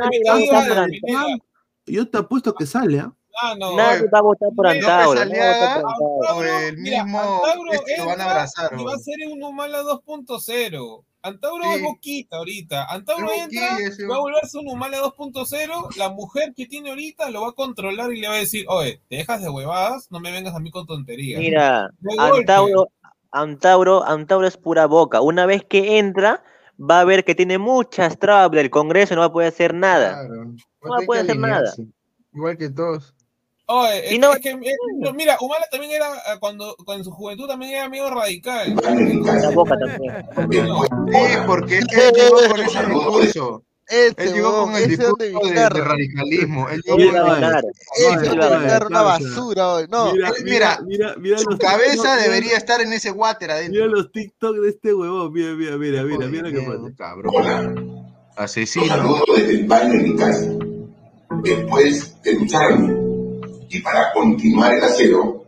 [1.85, 3.13] Yo te apuesto que sale, ¿ah?
[3.41, 3.75] Ah, no.
[3.75, 5.19] Nadie va a votar por Antauro.
[5.25, 6.59] nadie va a votar Aliaga, por Antauro.
[6.67, 8.71] el Mira, mismo Antauro este lo van a abrazar.
[8.77, 11.03] Y va a ser un Humala 2.0.
[11.23, 11.69] Antauro Sí.
[11.75, 12.85] es boquita ahorita.
[12.85, 15.89] Antauro entra, ese- va a volverse un Humala 2.0.
[15.97, 19.01] La mujer que tiene ahorita lo va a controlar y le va a decir, oye,
[19.09, 21.39] te dejas de huevadas, no me vengas a mí con tonterías.
[21.39, 21.89] Mira.
[22.19, 22.87] Antauro,
[23.31, 25.21] Antauro, Antauro es pura boca.
[25.21, 26.43] Una vez que entra,
[26.79, 29.73] va a ver que tiene muchas trabas del Congreso y no va a poder hacer
[29.73, 30.25] nada.
[30.25, 30.45] Claro.
[30.83, 31.71] No Va a poder hacer nada.
[32.33, 33.13] Igual que todos.
[34.09, 37.03] Y es, no- es que, es- no, mira, Humala también era, eh, cuando, cuando en
[37.05, 38.75] su juventud también era medio radical.
[38.75, 40.65] La boca también.
[41.11, 43.63] Sí, porque él llegó con ese discurso.
[43.87, 46.69] Ese, Él llegó con el discurso de, de radicalismo.
[46.69, 49.85] Él llegó con el- una basura, hoy.
[49.89, 53.49] No, Mira, Él- mira, mira, mira, mira Su cabeza mira- debería estar en ese water
[53.49, 53.87] Mira adentro.
[53.87, 56.93] los TikTok de este huevón, mira, mira, mira, mira, mira lo que pasa.
[56.97, 58.05] Cabrón.
[58.37, 58.85] Asesino.
[58.87, 60.47] saludo desde el baño de mi casa.
[61.43, 62.93] Después de ducharme
[63.71, 65.45] y para continuar el aseo,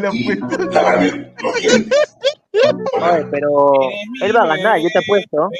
[0.00, 0.28] le han y
[0.72, 2.16] lavarme los dientes.
[2.94, 3.72] Oye, pero
[4.22, 5.50] él va a ganar, yo te apuesto.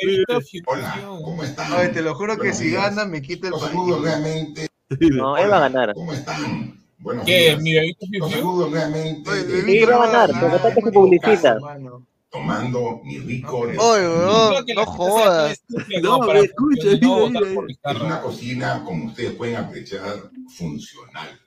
[0.67, 1.73] Hola, ¿cómo están?
[1.73, 4.69] Ay, te lo juro que si gana me quita el Los saludo realmente.
[5.13, 5.93] No, él va a ganar.
[5.93, 6.81] ¿Cómo están?
[6.99, 7.51] Buenos ¿Qué?
[7.51, 7.61] días.
[7.61, 11.53] ¿Mi bebito Los saludo realmente Oye, desde Sí, va a ganar, porque aparte se publicita.
[11.53, 12.07] Hermano.
[12.31, 15.63] Tomando mi rico Oye, no tan jodas.
[16.03, 17.47] No, me escucha, no mira,
[17.85, 21.41] Es una cocina, como ustedes pueden apreciar, funcional.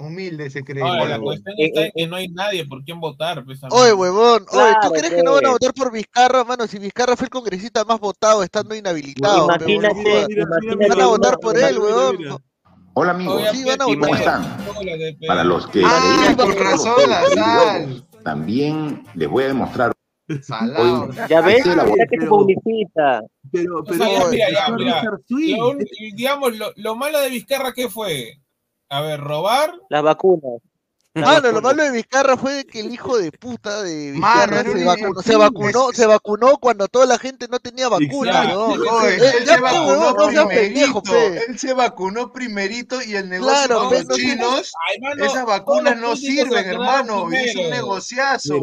[0.00, 0.80] Humilde se cree.
[0.84, 3.44] Ahora, la cuestión Eh, está eh, en que no hay nadie por quien votar.
[3.44, 6.68] Pues, Oye, huevón, oye, ¿tú Claro, crees que no van a votar por Vizcarra, mano?
[6.68, 9.72] Si Vizcarra fue el congresista más votado estando inhabilitado, Imagínate,
[10.04, 10.88] imagínate.
[10.88, 12.16] Van a votar por él, huevón.
[12.22, 12.38] No,
[12.94, 14.40] Hola amigos, Sí, van a Obviamente, votar.
[14.66, 15.16] ¿cómo están?
[15.26, 18.06] Para los que Ah, con razón la sal.
[18.24, 19.92] también les voy a demostrar
[20.42, 21.08] Salado.
[21.28, 23.22] Ya ves, ya que se pero- publicita.
[23.50, 25.02] Pero, O pero, sea, mira, ya, mira.
[25.02, 25.74] Lo
[26.14, 28.38] digamos, lo, lo malo de Vizcarra, ¿qué fue?
[28.90, 29.72] A ver, robar.
[29.88, 30.60] Las vacunas.
[31.14, 34.84] Mano, lo malo de Vizcarra fue que el hijo de puta de Vizcarra se un
[34.84, 38.56] vacunó, se vacunó, se vacunó cuando toda la gente no tenía vacuna.
[38.56, 41.38] Oye, Eh, él ya, se vacunó no pendejo, pe.
[41.48, 45.24] Él se vacunó primerito y el negocio Claro, con pe, los no chinos, Ay, mano,
[45.24, 47.32] esas vacunas no sirven, hermano.
[47.32, 48.54] Es un negociazo.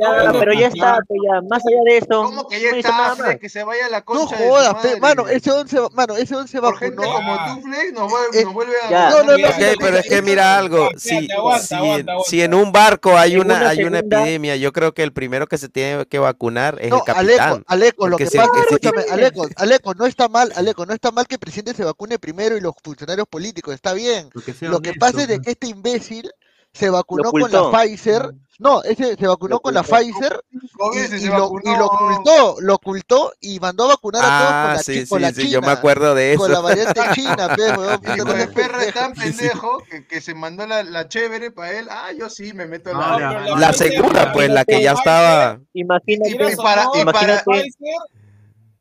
[0.00, 3.08] Ya, pero ya está, ya, más allá de eso, ¿Cómo que ya no está, nada
[3.08, 3.18] más.
[3.18, 3.40] Fleck?
[3.40, 5.00] Que se vaya a la concha jodas, madre.
[5.00, 7.14] mano, ese once, mano, ese once Por gente vacunó.
[7.16, 8.90] como tú, Fleck, nos vuelve, Eh, nos vuelve a...
[9.10, 9.48] No, no, no,
[9.80, 12.30] pero es que mira algo, si, aguanta, si, aguanta, en, aguanta.
[12.30, 15.48] si en un barco hay una, una hay una epidemia, yo creo que el primero
[15.48, 17.64] que se tiene que vacunar es No, el Aleco, capitán.
[17.66, 20.94] Aleco, lo porque que pasa, que si- escúchame, Aleco, Aleco, no está mal, Aleco, no
[20.94, 24.30] está mal que el presidente se vacune primero y los funcionarios políticos, está bien.
[24.60, 26.30] Lo que pasa es de que este imbécil
[26.72, 29.82] se vacunó con la Pfizer, no, ese se vacunó con la.
[29.82, 34.54] Pfizer y, lo, y lo ocultó, lo ocultó y mandó a vacunar a todos con
[34.70, 36.58] Ah, la, sí, chi- con sí, la sí, China, yo me acuerdo de con la
[36.58, 36.62] eso.
[36.62, 38.98] variante china, pe, weón, puta, Hijo no de seas perra es pendejo.
[39.00, 41.88] tan pendejo que, que se mandó la, la chévere para él.
[41.90, 43.18] Ah, yo sí me meto No, la...
[43.56, 45.60] la- pero segunda, pues, la que ya estaba.
[45.72, 47.72] Imagínate, Y para- y para- la Pfizer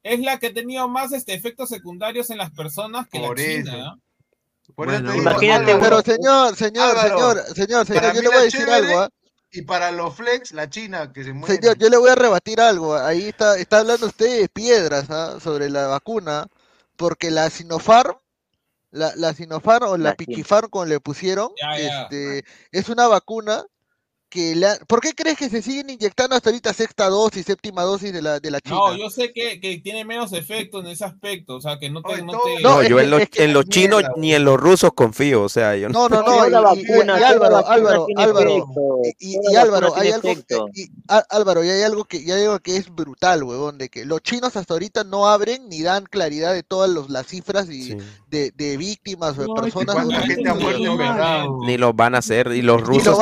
[0.03, 3.43] es la que ha tenido más este, efectos secundarios en las personas que Por la
[3.45, 3.63] eso.
[3.71, 3.77] China.
[3.77, 4.01] eso
[4.75, 8.59] Bueno, Imagínate, Álvaro, Pero señor, señor, Álvaro, señor, señor, señor, yo le voy a decir
[8.59, 9.09] chévere algo, ¿ah?
[9.51, 11.55] Y para los flex, la China, que se muere.
[11.55, 12.95] Señor, yo le voy a rebatir algo.
[12.95, 15.39] Ahí está, está hablando usted de piedras ¿ah?
[15.41, 16.47] sobre la vacuna,
[16.97, 18.17] porque la Sinopharm,
[18.91, 22.01] la, la Sinopharm o la La Pichifarm como le pusieron, Ya, ya.
[22.03, 23.65] este, es una vacuna
[24.37, 24.77] que la...
[24.87, 28.39] ¿Por qué crees que se siguen inyectando hasta ahorita sexta dosis, séptima dosis de la,
[28.39, 28.75] de la China?
[28.75, 32.03] No, yo sé que, que tiene menos efecto en ese aspecto, o sea, que no
[32.03, 32.21] te...
[32.21, 32.61] No, te...
[32.61, 35.41] No, yo que- en los, es que- en los chinos ni en los rusos confío,
[35.41, 39.01] o sea, yo No, no, no, la y, y- vacuna, y Álvaro, Álvaro, Álvaro, efecto,
[39.19, 40.29] y, Álvaro, hay algo,
[40.73, 43.89] y- Á- Álvaro, y hay algo que, y hay algo que es brutal, huevón, de
[43.89, 47.69] que los chinos hasta ahorita no abren ni dan claridad de todas los- las cifras
[47.71, 47.97] y
[48.29, 49.95] de, de víctimas o de No, que personas.
[49.95, 51.45] cuánta durante- gente ha muerto en verdad.
[51.65, 53.17] ni los van a hacer, y los Ni lo rusos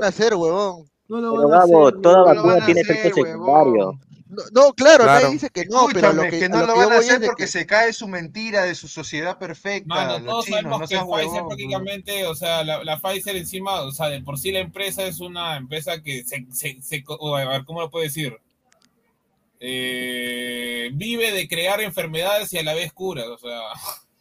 [0.00, 0.86] van a hacer, tampoco.
[1.08, 1.90] ni lo van a hacer, huevón.
[1.92, 4.00] Pero Gabo, toda vacuna tiene efecto secundario.
[4.32, 5.20] No, no, claro, Claro.
[5.22, 7.20] nadie dice que no, pero lo que, no lo lo que yo van a hacer
[7.26, 9.92] porque que- se cae su mentira de su sociedad perfecta.
[9.92, 11.48] Mano, todos chinos, sabemos no que Pfizer huevón.
[11.48, 15.18] prácticamente, o sea, la, la Pfizer encima, o sea, de por sí la empresa es
[15.18, 18.38] una empresa que se, se, se- o a ver, ¿cómo lo puedo decir?
[19.58, 23.60] Eh, vive de crear enfermedades y a la vez curas, o sea.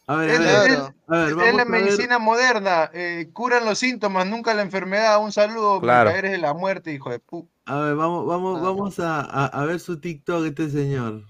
[0.09, 1.65] A ver, Es, a ver, es- a ver, es vamos la a ver.
[1.83, 2.89] medicina moderna.
[2.93, 5.21] eh, curan los síntomas, nunca la enfermedad.
[5.23, 6.09] Un saludo, Claro.
[6.09, 7.47] eres de la muerte, hijo de pu.
[7.67, 11.25] A ver, vamos, vamos, vamos a, a, a ver su TikTok, este señor.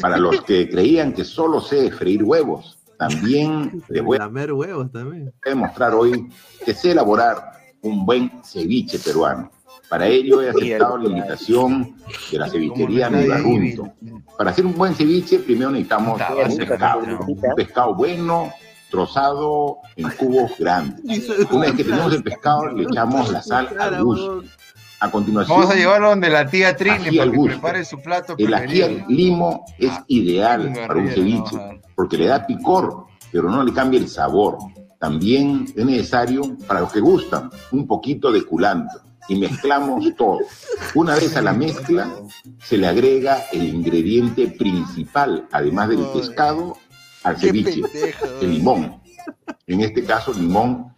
[0.00, 5.32] Para los que creían que solo sé freír huevos, también les voy a huevos también.
[5.44, 6.28] demostrar hoy
[6.64, 7.52] que sé elaborar
[7.82, 9.48] un buen ceviche peruano.
[9.90, 11.96] Para ello he aceptado la invitación
[12.30, 13.92] de la cevichería Mi Barrunto.
[14.38, 17.02] Para hacer un buen ceviche, primero necesitamos un pescado.
[17.26, 18.52] Un pescado bueno,
[18.88, 21.28] trozado en cubos grandes.
[21.50, 24.44] Una vez que tenemos el pescado, le echamos la sal al gusto.
[25.02, 28.52] A continuación, Vamos a llevarlo donde la tía Trini para que prepare su plato El
[28.52, 33.72] ají al limo es ideal para un ceviche porque le da picor, pero no le
[33.72, 34.58] cambia el sabor.
[34.98, 40.40] También es necesario, para los que gustan, un poquito de culantro y mezclamos todo.
[40.94, 42.10] Una vez a la mezcla,
[42.62, 46.76] se le agrega el ingrediente principal, además del pescado,
[47.22, 47.82] al ceviche,
[48.40, 49.00] el limón.
[49.66, 50.94] En este caso, limón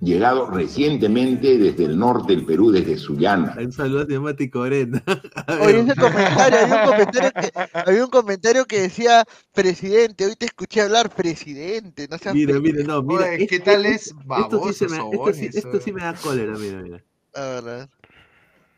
[0.00, 3.54] llegado recientemente desde el norte del Perú, desde Sullana.
[3.58, 5.02] Un saludo Ticorena.
[5.62, 10.46] Oye, ese comentario, había un comentario que, había un comentario que decía, presidente, hoy te
[10.46, 12.76] escuché hablar, presidente, no seas Mira, pendejo".
[12.76, 13.24] mira, no, mira.
[13.30, 14.96] Oye, ¿qué es- tal es- es Esto sí, se me,
[15.34, 17.04] sí, esto sí me da cólera, mira, mira.
[17.34, 17.88] A ver, a ver.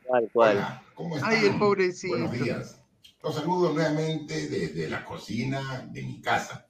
[0.09, 0.83] Tal cual.
[0.95, 2.17] ¿Cómo Ay, el pobrecito.
[2.17, 2.81] Buenos días.
[3.23, 6.69] Los saludo nuevamente desde la cocina de mi casa,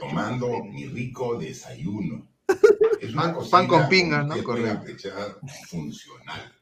[0.00, 2.26] tomando mi rico desayuno.
[3.00, 4.42] Es una cocina Pan con pingas, ¿no?
[4.42, 5.08] Correcto.
[5.68, 6.52] funcional,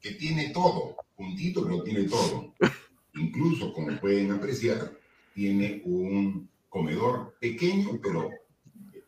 [0.00, 2.52] que tiene todo, puntito, pero tiene todo.
[3.14, 4.92] Incluso, como pueden apreciar,
[5.34, 8.30] tiene un comedor pequeño, pero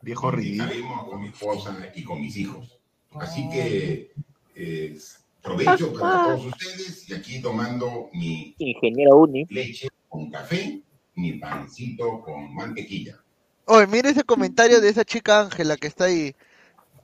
[0.02, 0.64] Viejo ridículo.
[0.64, 2.78] Estaremos con mi esposa y con mis hijos.
[3.12, 4.12] Así que
[4.54, 4.98] eh,
[5.42, 9.46] provecho para todos ustedes y aquí tomando mi Ingeniero Uni.
[9.48, 10.80] leche con café,
[11.14, 13.20] mi pancito con mantequilla.
[13.66, 16.34] Oye, mira ese comentario de esa chica Ángela que está ahí.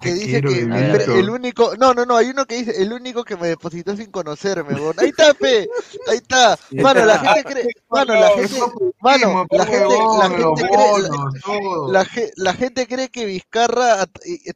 [0.01, 3.37] Que dice que el único, no, no, no, hay uno que dice, el único que
[3.37, 4.95] me depositó sin conocerme, weón.
[4.99, 5.69] Ahí está, pe,
[6.09, 6.59] ahí está.
[6.73, 8.55] Mano, la gente cree, mano, la gente,
[9.01, 14.07] mano, la gente, la gente cree, la, la ge- la gente cree que Vizcarra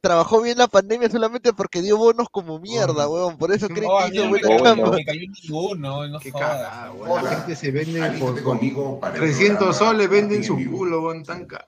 [0.01, 3.37] trabajó bien la pandemia solamente porque dio bonos como mierda, weón.
[3.37, 4.91] Por eso creen que hizo no me buena chamba.
[4.91, 7.23] me cayó ninguno, no jodas.
[7.23, 11.01] La gente se vende por, por conmigo para el 300 programa soles, venden su culo,
[11.01, 11.65] weón, tan caro.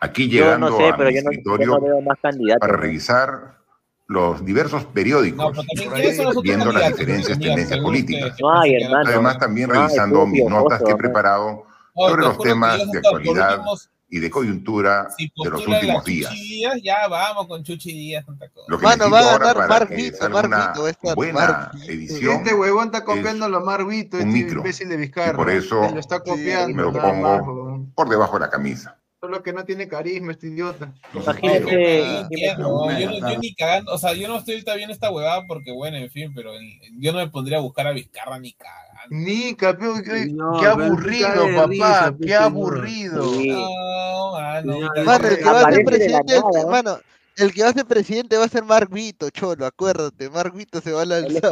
[0.00, 2.18] Aquí Yo llegando no sé, a pero mi yo no, yo escritorio no veo más
[2.20, 2.78] para ¿no?
[2.78, 3.58] revisar
[4.06, 7.84] los diversos periódicos, No, pero también, ¿quiénes son los otros viendo las Mira, tendencias según
[7.84, 8.36] políticas.
[8.40, 8.50] No.
[8.60, 10.96] Además, también No hay, revisando mis notas que he ¿no?
[10.98, 16.30] preparado sobre los temas de actualidad últimos, y de coyuntura si de los últimos días.
[16.32, 18.24] Díaz, ya vamos con Chuchi Díaz.
[18.68, 20.86] Lo que Mano, va a ganar para Mark que Vito, salga Mark una Vito, va
[20.88, 21.92] a estar buena Mark Vito.
[21.92, 24.58] edición Este huevón está copiando lo Marvito, un este micro.
[24.60, 25.36] imbécil de y Vizcarra.
[25.36, 26.74] por eso Se lo está copiando.
[26.74, 28.96] me lo pongo por debajo de la camisa.
[29.20, 30.94] Solo que no tiene carisma este idiota.
[31.12, 35.44] Imagínate, Yo no- yo ni cagando, o sea, yo no estoy ahorita viendo esta huevada
[35.48, 38.52] porque, bueno, en fin, pero el- yo no me pondría a buscar a Vizcarra ni
[38.52, 38.86] cagando.
[39.10, 42.42] Ni campeón, qué, No, qué pero aburrido, papá, risa, qué señor.
[42.42, 43.34] aburrido.
[43.34, 43.48] Sí.
[43.48, 46.68] No, mano, Señor, ahorita- Mano, el que va a ser presidente, el- nada, ¿no?
[46.70, 46.98] mano,
[47.36, 50.80] el que va a ser presidente va a ser Mark Vito, cholo, acuérdate, Mark Vito
[50.80, 51.50] se va a lanzar.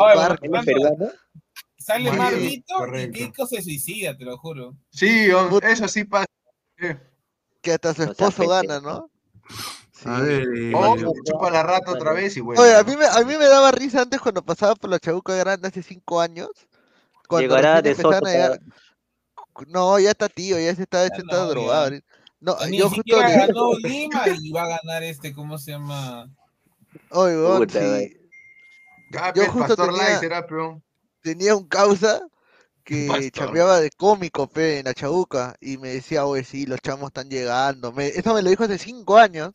[1.78, 3.12] Sale Sí, Marvito y correcto.
[3.18, 4.76] Keiko se suicida, te lo juro.
[4.90, 5.28] Sí,
[5.62, 6.26] eso sí pasa.
[6.78, 6.96] Eh,
[7.66, 9.10] que hasta su sea esposo gana, ¿no?
[10.04, 12.62] A ver, eh, O chupa la rata otra vez y bueno.
[12.62, 15.34] Oye, a mí, me, a mí me daba risa antes cuando pasaba por la Chabuca
[15.34, 16.48] Grande hace cinco años.
[17.28, 18.60] Cuando Llegará de empezaron Soto a llegar-
[19.66, 21.72] No, ya está tío, ya se está, está no, drogado.
[21.72, 21.82] ya.
[21.84, 22.06] ahorita.
[22.38, 26.28] No, Ni yo justo ganó Lima y va a ganar este, ¿cómo se llama?
[27.10, 28.16] Oye, Puta, sí.
[29.10, 30.82] yo pues, justo Pastor tenía- Lai será, peón.
[31.22, 32.20] tenía un causa
[32.86, 33.32] que Pastor.
[33.32, 37.28] chambeaba de cómico, pe, en la Chabuca, y me decía, oye, sí, los chamos están
[37.28, 37.92] llegando.
[37.92, 39.52] Me, eso me lo dijo hace cinco años.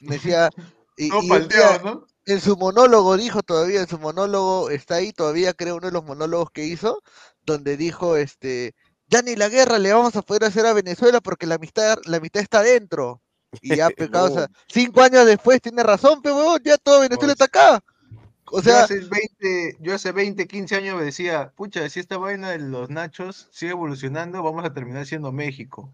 [0.00, 0.50] Me decía,
[0.96, 2.06] y, No y un palteado, día, ¿no?
[2.26, 6.04] en su monólogo dijo todavía, en su monólogo está ahí todavía, creo, uno de los
[6.04, 7.02] monólogos que hizo,
[7.44, 8.74] donde dijo, este,
[9.08, 12.20] ya ni la guerra le vamos a poder hacer a Venezuela porque la amistad, la
[12.20, 13.22] mitad está adentro.
[13.60, 17.84] Y ya, pe, causa, cinco años después tiene razón, pero ya todo Venezuela está acá.
[18.54, 22.18] O yo, sea, hace 20, yo hace 20, 15 años me decía, pucha, si esta
[22.18, 25.92] vaina de los nachos sigue evolucionando, vamos a terminar siendo México.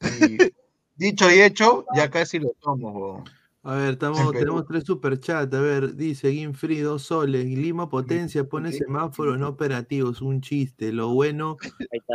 [0.00, 0.38] Y
[0.96, 3.30] dicho y hecho, ya casi lo somos.
[3.62, 5.52] A ver, estamos, tenemos tres superchats.
[5.52, 7.44] A ver, dice Guinfree, dos soles.
[7.44, 10.22] Lima Potencia pone semáforos no operativos.
[10.22, 10.94] Un chiste.
[10.94, 11.58] Lo bueno,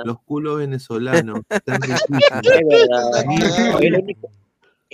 [0.04, 1.42] los culos venezolanos.
[1.48, 2.24] Están riquísimos.
[2.42, 4.16] Es verdad.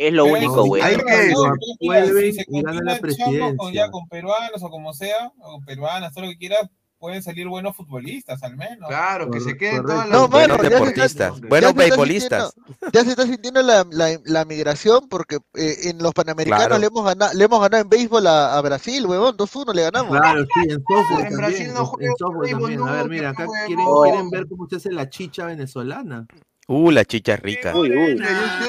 [0.07, 0.81] Es lo lo único, güey.
[0.81, 1.33] Hay que
[1.79, 3.71] vuelven y gana la chamos con, presidencia.
[3.73, 7.47] ya con peruanos o como sea, o con peruanas, todo lo que quieras, pueden salir
[7.47, 8.87] buenos futbolistas al menos.
[8.87, 12.53] Claro, que se queden todas las No, mano, Buenos está- deportistas, ya buenos está beisbolistas.
[12.93, 16.79] Ya se está sintiendo la, la, la migración porque eh, en los Panamericanos Claro.
[16.79, 20.15] le, hemos ganado, le hemos ganado en béisbol a, a Brasil, huevón, 2-1 le ganamos.
[20.19, 21.37] Claro, sí, en software En también.
[21.37, 22.81] Brasil no en- juega en software también.
[22.81, 26.27] A no, ver, qué mira, acá quieren, quieren ver cómo se hace la chicha venezolana.
[26.67, 27.75] Uh, la chicha es rica.
[27.75, 28.17] Uy, uy.
[28.17, 28.67] Yo, yo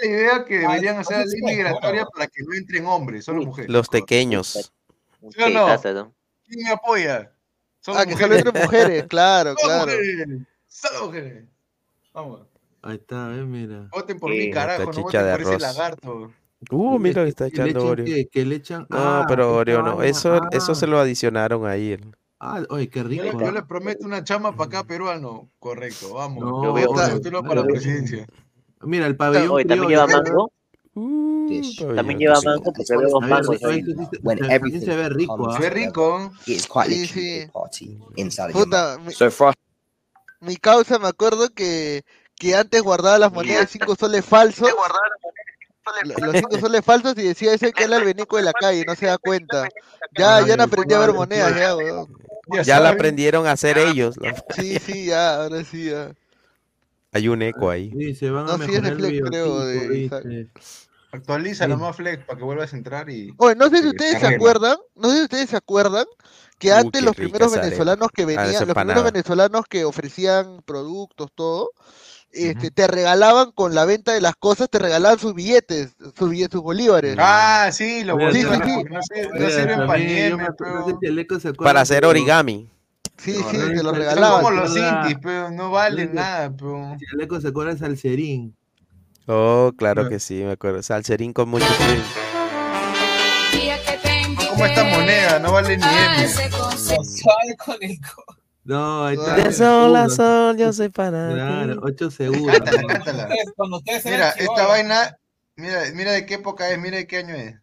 [0.00, 3.24] la idea que deberían Ah, hacer la eso ley migratoria para que no entren hombres,
[3.24, 3.70] solo mujeres.
[3.70, 4.72] Los tequeños.
[5.30, 5.66] ¿Sí o no?
[6.46, 7.32] ¿Quién me apoya?
[7.80, 9.92] Solo Ah, que solo entre mujeres, claro, Solo claro.
[9.92, 10.38] mujeres.
[10.66, 11.44] Solo mujeres.
[12.12, 12.40] Vamos.
[12.82, 13.88] Ahí está, eh, mira.
[13.92, 16.32] Voten por Sí, mí, carajo, no voten de por ese lagarto.
[16.70, 18.04] Uh, mira que está Que echando echan Oreo.
[18.06, 18.86] qué, que le echan.
[18.88, 20.02] No, ah, pero Oreo no.
[20.02, 20.74] Eso, eso ah.
[20.74, 21.92] se lo adicionaron ahí.
[21.92, 23.40] el- Ah, oye, qué Yo le, rico.
[23.40, 25.50] yo le prometo una chama para acá peruano.
[25.58, 26.44] Correcto, vamos.
[26.44, 26.92] No, Yo veo-
[27.42, 28.26] para la presidencia.
[28.82, 30.52] Mira, el pabellón Oye, también lleva mango.
[30.94, 35.36] Uh, También lleva mango porque esto sí se- when se- también everything se ve rico,
[35.36, 35.56] comes ¿ah?
[35.58, 36.32] Fue rico.
[36.46, 37.50] It's quite Sí,
[38.52, 39.54] Puta, mi, So for us,
[40.40, 42.04] mi causa me acuerdo que,
[42.36, 44.68] que antes guardaba las monedas de 5 soles falsos.
[46.04, 48.84] lo- Los 5 soles falsos y decía ese que era el venico de la calle,
[48.86, 49.68] no se da cuenta.
[50.16, 52.08] Ya, ya no aprendí a ver monedas, ya, weón.
[52.64, 54.16] Ya la aprendieron a hacer ellos.
[54.54, 56.12] Sí, sí, ya, ahora sí, ya.
[57.12, 57.90] Hay un eco ahí.
[57.94, 60.50] Dice, van a No, sí es Flex, creo, biotipo, de- dice.
[61.10, 61.70] Actualiza Sí.
[61.70, 63.32] nomás Flex para que vuelvas a entrar y.
[63.38, 66.04] Oye, no sé si ustedes se acuerdan, no sé si ustedes se acuerdan
[66.58, 71.30] que Uh, antes los primeros venezolanos que Ah, venían, los primeros venezolanos que ofrecían productos,
[71.34, 71.70] todo,
[72.30, 76.52] este, te regalaban con la venta de las cosas, te regalaban sus billetes, sus billetes,
[76.52, 77.16] sus bolívares.
[77.18, 78.82] Ah, sí, los Mira, Sí, sí, bolívares, sí.
[78.84, 79.98] no, no sirven para
[81.24, 82.68] no se Para hacer pero- origami.
[83.16, 84.42] Sí, No, sí, no, te no, los no, Son regalaban.
[84.42, 86.96] como los intis, pero no valen nada, pero.
[86.98, 88.56] Si el eco se acuerda es Salserín.
[89.26, 90.82] Oh, claro que sí, me acuerdo.
[90.82, 92.02] Salserín con mucho swing.
[94.50, 96.28] Como esta moneda, no vale ni M.
[97.86, 97.94] No
[98.64, 99.34] No, ahí está.
[99.36, 101.78] De sol a sol, yo soy para Claro, ti.
[101.84, 102.54] ocho segundos.
[102.58, 103.28] Cántala, cántala.
[104.04, 105.16] Mira, esta vaina,
[105.56, 107.56] mira, mira de qué época es, mira de qué año es.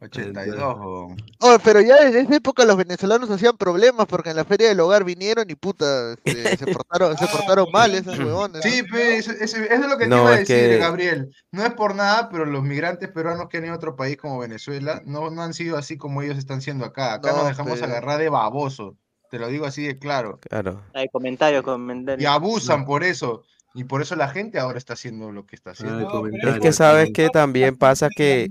[0.00, 1.16] 82, o...
[1.40, 4.78] Oh, pero ya desde esa época los venezolanos hacían problemas porque en la feria del
[4.80, 8.64] hogar vinieron y puta, este, se portaron, se portaron mal esos huevones.
[8.64, 8.70] ¿no?
[8.70, 11.34] Sí, pe, eso, eso- eso es lo que te iba a decir, que- Gabriel.
[11.50, 14.38] No es por nada, pero los migrantes peruanos que han ido a otro país como
[14.38, 17.14] Venezuela no, no han sido así como ellos están siendo acá.
[17.14, 17.84] Acá No, nos dejamos pe.
[17.84, 18.96] agarrar de baboso.
[19.30, 20.38] Te lo digo así de claro.
[20.48, 20.82] Claro.
[20.94, 22.30] Hay comentarios, Y comentarios.
[22.30, 23.42] abusan por eso.
[23.74, 26.08] Y por eso la gente ahora está haciendo lo que está haciendo.
[26.08, 26.50] No.
[26.50, 28.48] Es que sabes que también pasa que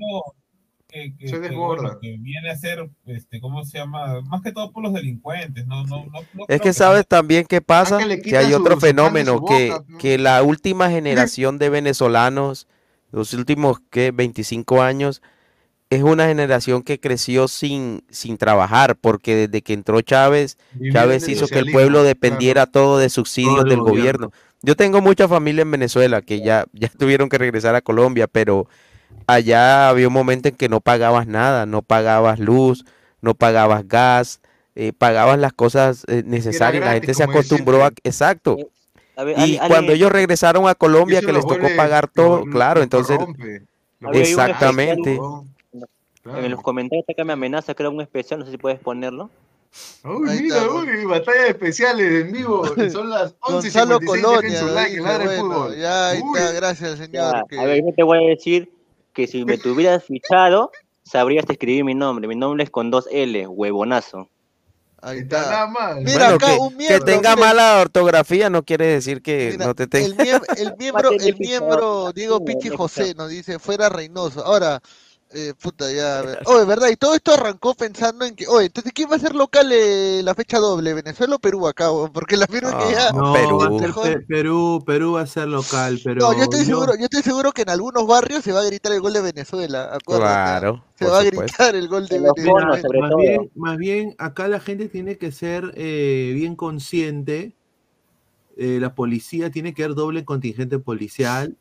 [0.98, 1.82] que, que- Se que, desborda.
[1.84, 4.22] bueno, que viene a ser, este, ¿cómo se llama?
[4.22, 7.62] Más que todo por los delincuentes, no, no, no, no Es que sabes también qué
[7.62, 12.68] pasa, que le que hay otro fenómeno, que, que la última generación de venezolanos,
[13.12, 15.22] los últimos que 25 años,
[15.90, 20.58] es una generación que creció sin, sin trabajar, porque desde que entró Chávez,
[20.92, 22.04] Chávez hizo que el pueblo claro.
[22.04, 24.28] dependiera todo de subsidios Todo del gobierno.
[24.28, 24.32] gobierno.
[24.64, 28.68] Yo tengo mucha familia en Venezuela que ya, ya tuvieron que regresar a Colombia, pero
[29.28, 32.86] allá había un momento en que no pagabas nada, no pagabas luz,
[33.22, 34.40] no pagabas gas,
[34.76, 36.82] eh, pagabas las cosas eh, necesarias.
[36.82, 37.92] La gratis, gente se acostumbró a...
[38.04, 38.58] Exacto.
[39.16, 42.80] A ver, Y cuando ellos regresaron a Colombia, que les tocó pagar todo, lo- claro,
[42.80, 43.18] lo entonces...
[44.14, 45.14] Exactamente.
[45.16, 45.48] especial-
[46.44, 49.30] En los comentarios acá me amenaza, creo, un especial, no sé si puedes ponerlo.
[50.04, 52.66] Uy, Ahí mira, está, uy, batallas especiales en vivo.
[52.92, 55.02] Son las 11.56 Gonzalo dejen Colonia, su lo like, dice,
[55.42, 56.40] bueno, ya ahí Uy.
[56.40, 57.12] está, gracias señor.
[57.12, 58.70] Ya, que- a ver, yo te voy a decir
[59.18, 60.72] que si me tuvieras fichado,
[61.04, 62.28] sabrías escribir mi nombre.
[62.28, 64.30] Mi nombre es con dos L, huevonazo.
[65.02, 65.52] ahí Está está.
[65.52, 65.96] nada más.
[65.98, 69.50] Mira Bueno, acá que, un que miembro, tenga mira, mala ortografía no quiere decir que
[69.54, 70.06] mira, no te tenga...
[70.06, 74.46] el, miembro, el miembro, el miembro Diego Pichi José nos dice fuera Reynoso.
[74.46, 74.82] Ahora,
[75.34, 76.22] Eh, puta, ya.
[76.46, 76.88] Oye, ¿verdad?
[76.90, 80.22] Y todo esto arrancó pensando en que, oye, entonces, ¿quién va a ser local eh,
[80.24, 80.94] la fecha doble?
[80.94, 81.90] ¿Venezuela o Perú acá?
[82.14, 83.12] Porque la Perú que ya.
[83.12, 83.58] No, Perú.
[83.60, 86.66] va a ser Pe- Perú, Perú va a ser local, pero No, yo estoy yo-
[86.66, 89.22] seguro, yo estoy seguro que en algunos barrios se va a gritar el gol de
[89.22, 90.34] Venezuela, acuérdate.
[90.60, 92.80] Claro, Se va a gritar el gol de Venezuela.
[93.02, 97.54] más bien, más bien, acá la gente tiene que ser eh, bien consciente.
[98.60, 101.56] eh, la policía tiene que haber doble contingente policial.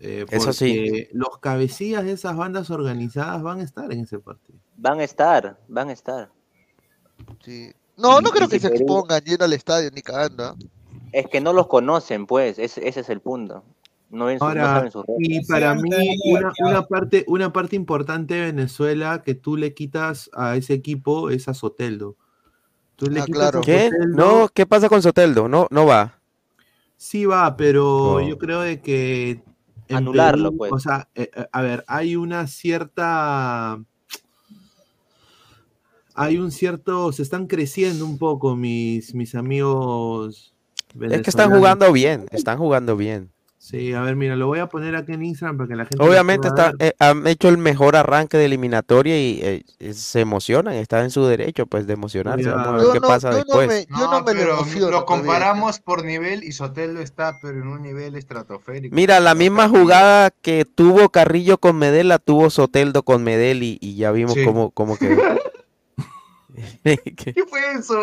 [0.00, 0.74] Eh, Eso sí.
[0.88, 4.58] porque Los cabecillas de esas bandas organizadas van a estar en ese partido.
[4.76, 6.30] Van a estar, van a estar.
[7.44, 7.70] Sí.
[7.96, 10.44] No, no creo que se expongan lleno al estadio ni cagando.
[10.44, 10.56] ¿ah?
[11.12, 13.62] Es que no los conocen, pues, ese, ese es el punto.
[14.08, 15.90] No, ven su- no Ahora, saben sus y para mí,
[16.32, 21.30] una, una parte, una parte importante de Venezuela que tú le quitas a ese equipo
[21.30, 22.16] es a Soteldo.
[22.96, 23.90] Tú le Ah, quitas a ¿Qué?
[23.90, 25.46] Soteldo, No, ¿qué pasa con Soteldo?
[25.48, 26.18] No, no va.
[26.96, 28.28] Sí va, pero No.
[28.28, 29.42] yo creo de que
[29.96, 30.72] Anularlo, Perú, pues.
[30.72, 33.82] O sea, eh, eh, a ver, hay una cierta,
[36.14, 40.54] hay un cierto, se están creciendo un poco mis, mis amigos.
[41.00, 43.30] Es que están jugando bien, están jugando bien.
[43.62, 46.02] Sí, a ver, mira, lo voy a poner aquí en Instagram para que la gente.
[46.02, 50.72] Obviamente está- eh, han hecho el mejor arranque de eliminatoria y eh, eh, se emocionan,
[50.74, 52.38] están en su derecho pues de emocionarse.
[52.44, 53.68] Mira, Vamos a ver Yo qué no- pasa yo no después.
[53.68, 55.04] me- yo no me lo pero emociono lo todavía.
[55.04, 58.96] comparamos por nivel y Soteldo está, pero en un nivel estratosférico.
[58.96, 63.76] Mira, la misma jugada que tuvo Carrillo con Medel la tuvo Soteldo con Medel y,
[63.82, 64.44] y ya vimos Sí.
[64.46, 65.20] cómo, cómo quedó.
[66.82, 67.94] Que- ¿Qué fue eso?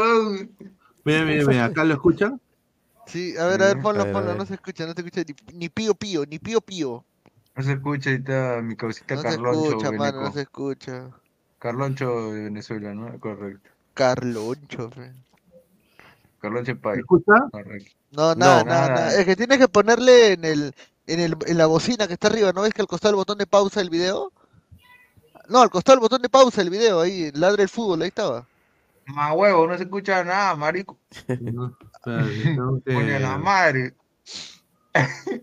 [1.04, 2.40] Mira, mira, mira, acá lo escuchan.
[3.08, 4.38] Sí, a ver, a ver, ponlo, a ver, a ponlo, ver.
[4.38, 7.04] no se escucha, no se escucha ni, ni pío pío, ni pío pío.
[7.58, 9.72] No se escucha ahorita mi causita No se Carloncho.
[9.72, 11.10] escucha, mano, no se escucha.
[11.60, 13.20] Carloncho de Venezuela, ¿no?
[13.20, 13.70] Correcto.
[13.94, 15.08] Carloncho, fe.
[16.42, 17.00] Carloncho Pai.
[17.00, 17.34] ¿Escucha?
[17.52, 17.92] Correcto.
[18.12, 18.90] No, nada, No, nada, nada.
[18.90, 19.20] nada.
[19.20, 20.74] Es que tienes que ponerle en el,
[21.08, 23.38] en el, en la bocina que está arriba, ¿no ves que al costado el botón
[23.38, 24.32] de pausa del video?
[25.50, 28.46] No, al costado el botón de pausa del video, ahí, ladre el fútbol, ahí estaba.
[29.08, 30.98] Más huevo, no se escucha nada, marico.
[32.86, 33.94] Coño, la madre.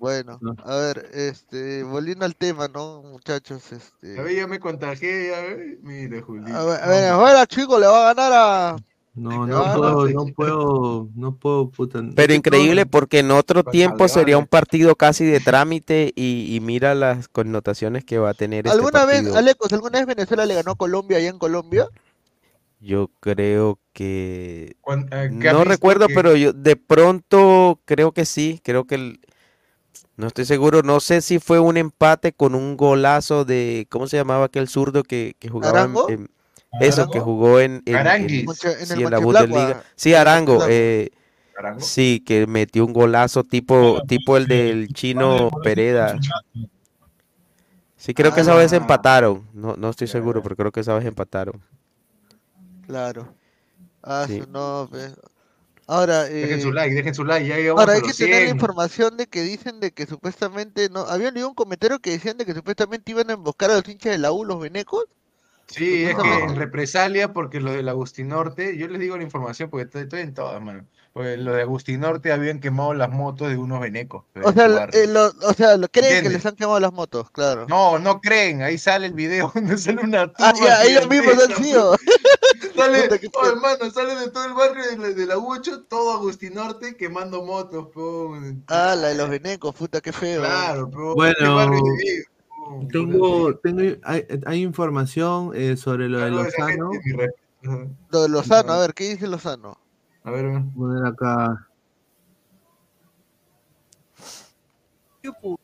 [0.00, 3.72] Bueno, a ver, este, volviendo al tema, ¿no, muchachos?
[3.72, 5.76] Este, A ver, ya me contagié, ya.
[5.82, 8.76] Mira, a ver, a ver, ahora chico le va a ganar a...
[9.16, 12.02] No, no puedo, no puedo, no puedo, puta.
[12.16, 16.96] Pero increíble porque en otro tiempo sería un partido casi de trámite y, y mira
[16.96, 19.32] las connotaciones que va a tener este ¿Alguna vez.
[19.32, 21.88] Alecos, alguna vez Venezuela le ganó a Colombia allá en Colombia?
[22.84, 28.26] Yo creo que eh, ¿qué has no recuerdo, que- pero yo de pronto creo que
[28.26, 29.20] sí, creo que el-
[30.16, 34.18] no estoy seguro, no sé si fue un empate con un golazo de ¿cómo se
[34.18, 36.10] llamaba aquel zurdo que, que jugaba en, ¿Arango?
[36.10, 36.30] en-
[36.80, 38.44] eso que jugó en, en- en- sí,
[38.90, 39.82] en la Bundesliga.
[39.96, 41.08] Sí, Arango, eh,
[41.56, 41.80] ¿Arango?
[41.80, 46.18] sí, que metió un golazo tipo tipo el del chino Pereda.
[47.96, 48.76] Sí, creo que esa vez Ah.
[48.76, 49.48] empataron.
[49.54, 51.62] No, no estoy seguro, pero creo que esa vez empataron.
[52.86, 53.34] Claro.
[54.02, 54.40] Ah, Sí.
[54.40, 55.14] su- no, pues.
[55.86, 58.38] Ahora, Dejen eh, su like, dejen su like, ya llegamos ahora hay que tener la
[58.46, 58.56] 100.
[58.56, 62.46] información de que dicen de que supuestamente no, había leído un comentario que decían de
[62.46, 65.04] que supuestamente iban a emboscar a los hinchas de la U, los venecos.
[65.66, 69.68] Sí, es que en represalia, porque lo del Agustín Norte, yo les digo la información
[69.70, 70.86] porque estoy, estoy en todas, mano.
[71.14, 74.24] Porque lo de Agustín Norte habían quemado las motos de unos venecos.
[74.42, 77.66] O sea, eh, lo- o sea, lo creen que les han quemado las motos, claro.
[77.68, 81.34] No, no creen, ahí sale el video donde sale una Ah, turba ya, ellos mismos
[81.44, 81.96] han sido.
[82.74, 86.54] Sale, oh, hermano, sale de todo el barrio de la, de la U8, todo Agustín
[86.54, 88.36] Norte quemando motos, po.
[88.66, 90.40] Ah, la de los venecos, puta, qué feo.
[90.42, 91.14] Claro, po.
[91.14, 91.70] Bueno,
[92.90, 96.90] Tengo, tengo, hay, hay información eh, sobre lo de Lozano.
[96.90, 97.30] gente.
[98.10, 99.78] Lo de Lozano, a ver, ¿qué dice Lozano?
[100.24, 101.68] A ver, a poner acá.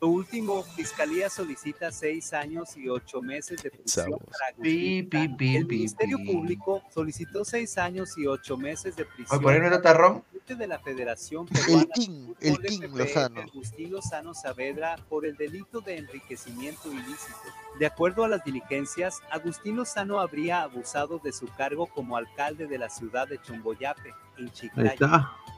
[0.01, 5.57] Lo último, Fiscalía solicita seis años y ocho meses de prisión para Pi, pi, pi,
[5.57, 6.33] El pi, Ministerio pi.
[6.33, 10.23] Público solicitó seis años y ocho meses de prisión Oye, por ahí no está el
[10.23, 13.41] presidente de la Federación El Peruana de King, el King Lozano.
[13.43, 17.37] Agustín Lozano Saavedra por el delito de enriquecimiento ilícito.
[17.81, 22.77] De acuerdo a las diligencias, Agustín Lozano habría abusado de su cargo como alcalde de
[22.77, 25.09] la ciudad de Chomboyape, en Chiclayo,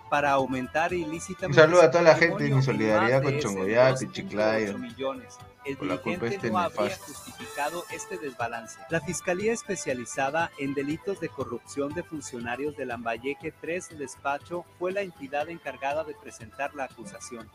[0.08, 4.78] para aumentar Un ilícitamente saludo a toda la gente, mi en solidaridad con 2.8 Chiclayo.
[4.78, 5.36] millones.
[5.64, 7.12] El Por la dirigente este no habría nefasto.
[7.12, 8.78] justificado este desbalance.
[8.88, 15.00] La Fiscalía Especializada en Delitos de Corrupción de Funcionarios de Lambayeque 3 Despacho fue la
[15.02, 17.50] entidad encargada de presentar la acusación.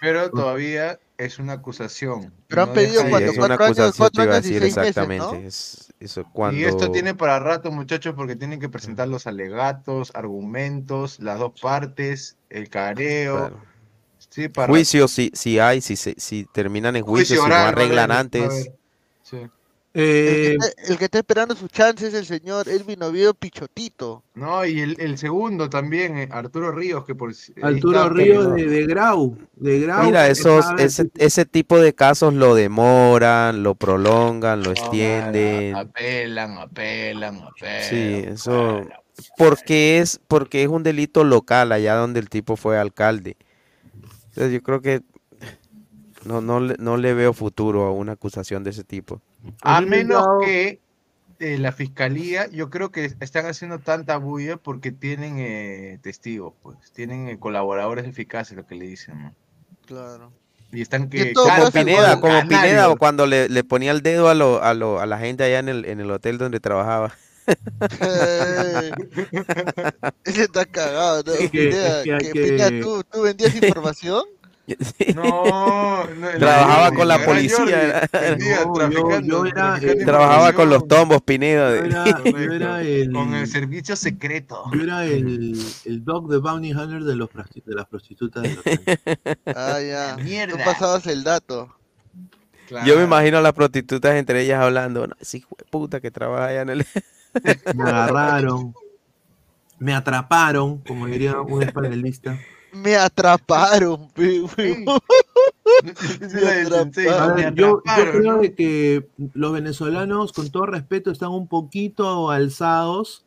[0.00, 2.32] Pero todavía es una acusación.
[2.48, 5.24] Pero han No pedido una cuatro años, cuatro años y seis meses, exactamente.
[5.24, 5.48] ¿no?
[5.48, 6.60] Es, eso cuando...
[6.60, 11.58] Y esto tiene para rato, muchachos, porque tienen que presentar los alegatos, argumentos, las dos
[11.60, 13.36] partes, el careo.
[13.38, 13.76] Claro.
[14.28, 17.68] Sí, para Juicio, si, si hay, si, si terminan en juicio, Juicio si no oral,
[17.68, 19.55] arreglan haber, va a
[19.98, 23.32] El que, Eh, está, el que está esperando su chance es el señor Elvin Oviedo
[23.32, 24.22] Pichotito.
[24.34, 27.32] No, y el, el segundo también, eh, Arturo Ríos, que por
[27.62, 29.38] Arturo Ríos de, de Grau.
[29.54, 35.74] De Grau Mira, esos, ese, ese tipo de casos lo demoran, lo prolongan, lo extienden.
[35.74, 37.84] Apelan, apelan, apelan.
[37.88, 38.82] Sí, eso.
[39.38, 43.38] Porque es, porque es un delito local allá donde el tipo fue alcalde.
[44.28, 45.00] Entonces yo creo que
[46.26, 49.20] no, no, le- no le veo futuro a una acusación de ese tipo.
[49.62, 50.80] A menos que
[51.38, 56.76] eh, la fiscalía, yo creo que están haciendo tanta bulla porque tienen eh, testigos, pues,
[56.92, 59.34] tienen eh, colaboradores eficaces, lo que le dicen, ¿no?
[59.86, 60.32] Claro.
[60.72, 62.40] Y están que Como Pineda, como.
[62.48, 65.44] Pineda, o cuando le, le ponía el dedo a, lo, a, lo, a la gente
[65.44, 67.14] allá en el, en el hotel donde trabajaba.
[70.24, 71.32] Ese está cagado, ¿no?
[71.50, 74.24] Pineda, es que hay que, que- Pineda, ¿tú, ¿tú vendías información?
[75.14, 78.08] No, no, Trabajaba con la policía,
[80.04, 81.76] Trabajaba con los tombos, Pineda.
[81.76, 84.64] Yo de- era, yo era el, Con el servicio secreto.
[84.74, 88.80] yo era el, el dog de Bounty Hunter de, los, de las prostitutas del hotel.
[89.54, 90.16] Ah, ya.
[90.16, 90.64] Tú Mierda.
[90.64, 91.72] pasabas el dato.
[92.84, 95.14] Yo me imagino a las prostitutas entre ellas hablando, de
[95.70, 96.86] puta que trabaja allá en el...
[97.74, 98.74] Me agarraron,
[99.78, 102.36] me atraparon, como diría un españolista.
[102.72, 104.42] Me atraparon, me
[107.54, 113.24] yo, creo que los venezolanos, con todo respeto, están un poquito alzados.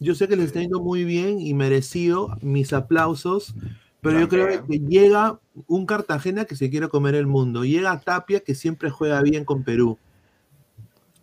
[0.00, 3.54] Yo sé que les está yendo muy bien y merecido mis aplausos,
[4.00, 7.64] pero yo creo que llega un Cartagena que se quiere comer el mundo.
[7.64, 9.98] Llega Tapia que siempre juega bien con Perú.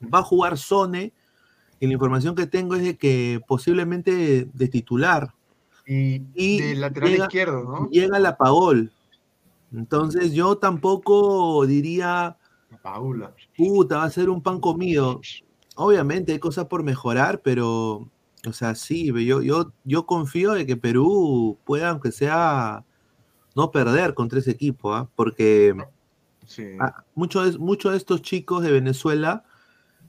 [0.02, 1.14] Va a jugar Sone
[1.80, 5.34] y la información que tengo es de que posiblemente de titular.
[5.86, 7.90] Y, Y de lateral llega- izquierdo, ¿no?
[7.90, 8.92] Llega la Paol.
[9.74, 12.38] Entonces yo tampoco diría,
[12.82, 13.34] Paula.
[13.58, 15.22] puta, va a ser un pan comido.
[15.76, 18.08] Obviamente hay cosas por mejorar, pero,
[18.48, 22.84] o sea, sí, yo, yo, yo confío de que Perú pueda, aunque sea,
[23.56, 25.10] no perder contra ese equipo, ¿ah?
[25.16, 25.76] porque
[26.46, 26.66] Sí.
[27.16, 29.44] muchos de, muchos de estos chicos de Venezuela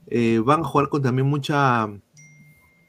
[0.07, 1.89] eh, van a jugar con también mucha,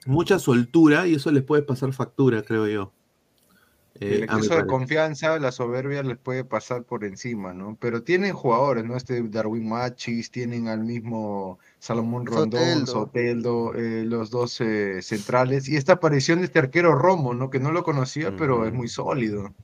[0.06, 2.92] mucha soltura y eso les puede pasar factura, creo yo.
[4.00, 7.76] Eh, El mi exceso de confianza, la soberbia les puede pasar por encima, ¿no?
[7.80, 8.96] Pero tienen jugadores, ¿no?
[8.96, 12.86] Este Darwin Machis, tienen al mismo Salomón Rondón, Soteldo.
[12.86, 15.68] Soteldo, eh, los dos eh, centrales.
[15.68, 17.50] Y esta aparición de este arquero Romo, ¿no?
[17.50, 19.54] Que no lo conocía, pero es muy sólido.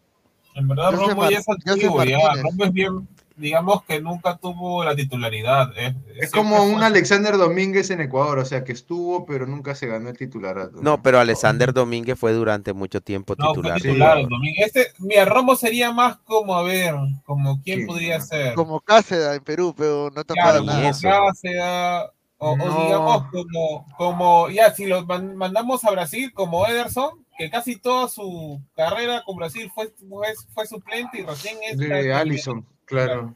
[0.54, 2.18] En verdad, Romo ya es antiguo, ya.
[2.40, 3.08] Romo es bien,
[3.40, 5.76] digamos que nunca tuvo la titularidad.
[5.76, 9.86] Es, Es como un Alexander Domínguez en Ecuador, o sea, que estuvo, pero nunca se
[9.86, 10.78] ganó el titularato.
[10.80, 13.80] No, pero Alexander Domínguez fue durante mucho tiempo No, fue titular.
[13.80, 14.18] titular.
[14.58, 16.94] Este, mira, Romo sería más como, a ver,
[17.24, 18.54] como quién podría ser.
[18.54, 20.92] Como Cáceres en Perú, pero no te Claro, nada.
[20.92, 22.10] Cáceres,
[22.42, 27.50] o, o digamos como, como, ya, si los man- mandamos a Brasil como Ederson, que
[27.50, 32.66] casi toda su carrera con Brasil fue, fue, fue suplente y recién es De Allison,
[32.90, 33.34] claro.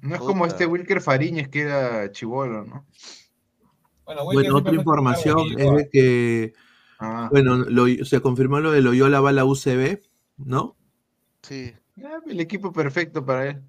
[0.00, 2.86] No es como este Wilker Fariñez que era chivolo, ¿no?
[4.04, 6.52] Bueno, Wilker Bueno, otra información es de que,
[7.04, 10.00] Ah, bueno, lo- se confirmó lo de Loyola va a la UCB,
[10.36, 10.76] ¿no?
[11.42, 11.74] Sí.
[11.96, 13.62] ya, el equipo perfecto para él.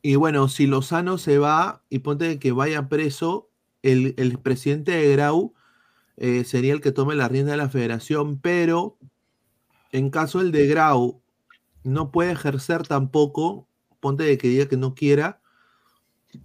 [0.00, 3.50] Y bueno, si Lozano se va y ponte que vaya preso,
[3.82, 5.52] el, el presidente de Grau
[6.16, 8.96] eh, sería el que tome la rienda de la federación, pero
[9.92, 11.20] en caso el de Grau
[11.86, 13.66] no puede ejercer tampoco,
[14.00, 15.40] ponte de que diga que no quiera,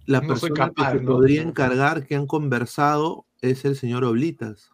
[0.06, 1.12] la No persona capaz, que se ¿no?
[1.12, 4.70] podría encargar, que han conversado, es el señor Oblitas.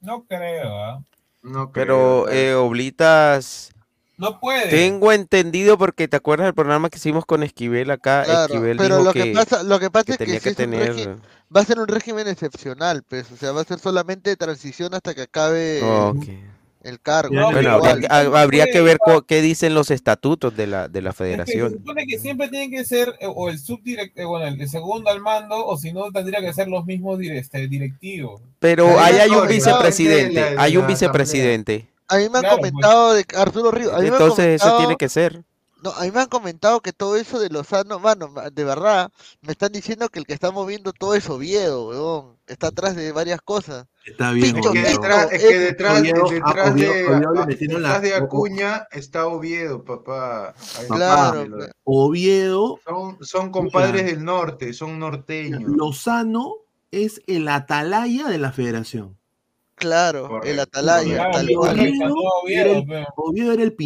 [0.00, 1.02] No creo, ¿ah?
[1.42, 3.72] No Pero creo, eh, Oblitas,
[4.16, 4.70] No puede.
[4.70, 8.24] tengo entendido porque te acuerdas del programa que hicimos con Esquivel acá.
[8.24, 10.44] Claro, Esquivel pero dijo lo que, pasa, lo que pasa que es que tenía si
[10.44, 10.94] que es un tener.
[10.94, 11.20] régimen-
[11.54, 14.94] va a ser un régimen excepcional, pues, o sea, va a ser solamente de transición
[14.94, 15.80] hasta que acabe.
[16.84, 17.34] El cargo.
[17.34, 21.02] No, pero Bueno, habría habría que ver co- qué dicen los estatutos de la, de
[21.02, 21.72] la Es que se federación.
[21.72, 25.66] supone que siempre tiene que ser eh, o el subdirector, bueno, el segundo al mando,
[25.66, 28.40] o si no, tendría que ser los mismos dire- este, directivos.
[28.58, 31.88] Pero Ahí hay un vicepresidente, hay un vicepresidente.
[32.08, 32.70] A mí me han Claro, pues.
[32.70, 33.92] comentado de Arturo Ríos.
[33.92, 35.42] A mí me han Entonces eso tiene que ser.
[35.84, 39.10] No, a mí me han comentado que todo eso de Lozano, mano, ma- de verdad,
[39.42, 42.38] me están diciendo que el que está moviendo todo es Oviedo, weón.
[42.46, 43.86] Está atrás de varias cosas.
[44.06, 44.54] Está bien.
[44.54, 45.00] Pincho, Es que Oviedo.
[45.02, 48.08] detrás, es que eh, detrás, Oviedo- detrás ah, Oviedo- de, Oviedo ah, metieron detrás la-
[48.08, 50.54] de Acuña está Oviedo, papá.
[50.78, 51.46] Ahí Claro,
[51.84, 52.80] Oviedo.
[52.86, 55.62] Son, son compadres del norte, son norteños.
[55.64, 56.54] Lozano
[56.90, 59.18] es el atalaya de la federación.
[59.74, 60.60] claro, el.
[60.60, 61.70] Atalaya, Claro, tal Oviedo cual.
[61.80, 62.04] Oviedo,
[63.16, 63.84] Oviedo era el, pe.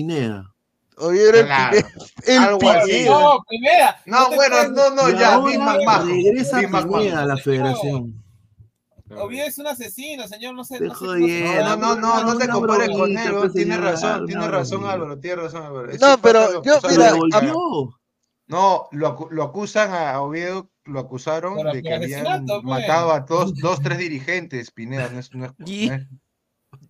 [1.00, 1.70] Oviedo era el Pineda.
[1.70, 1.88] Oviedo
[2.28, 3.06] era el Claro, primer- el.
[3.06, 3.96] No, Pineda.
[4.06, 6.06] No, te bueno, no, no, ya, ahora Mac Majo.
[6.06, 6.58] Regresa
[7.22, 8.24] a la federación.
[9.16, 10.80] Oviedo es un asesino, señor, no sé.
[10.80, 10.94] No.
[10.94, 14.84] No, no, no, no te compares con él, pues, señora, razón, una tienes razón.
[14.84, 15.92] Álvaro, tienes razón Álvaro.
[15.98, 17.52] No, pero lo yo, mira.
[18.48, 22.62] No, lo, acu- lo acusan a Oviedo, lo acusaron de que habían pues.
[22.64, 26.06] matado a dos, dos, tres dirigentes, Pineda, no es, no es, no es-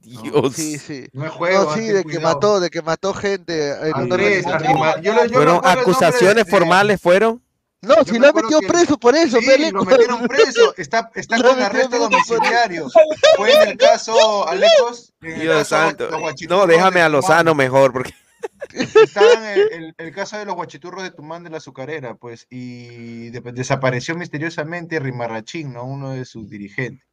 [0.00, 0.54] Dios.
[0.54, 1.06] Sí, sí.
[1.12, 1.64] no es juego.
[1.64, 2.34] No, sí, de que cuidado.
[2.34, 4.76] mató, de que mató gente en una Andrés, manifestación.
[4.82, 7.42] arrima- yo lo- yo me Fueron acusaciones de- formales, fueron.
[7.80, 9.70] No, Yo si lo han metido que- preso por eso, Sí, Pele.
[9.70, 12.88] lo metieron preso, está, está con arresto domiciliario.
[13.36, 16.10] Fue en el caso Alecos, en el Dios caso santo.
[16.10, 17.08] los guachiturros No, déjame a.
[17.08, 18.12] Lozano mejor, porque
[18.72, 22.46] Estaba en el, el- el caso de los guachiturros de Tumán de la Azucarera, pues,
[22.50, 25.84] y de- desapareció misteriosamente Rimarrachín, ¿no?
[25.84, 27.06] Uno de sus dirigentes.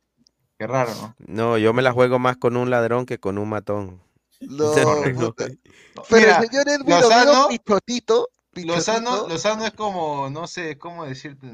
[0.57, 1.15] Qué raro, ¿no?
[1.27, 4.02] no, yo me la juego más con un ladrón que con un matón.
[4.41, 4.72] No,
[5.15, 5.48] puta.
[6.10, 10.77] Pero Mira, el señor Edwin Lozano- Oviedo Pichotito, Lozano, Pichotito, Lozano es como, no sé,
[10.77, 11.48] ¿cómo decirte?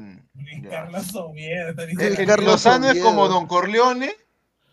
[0.62, 0.70] Ya.
[0.70, 1.74] Carlos Oviedo,
[2.92, 4.14] es como Don Corleone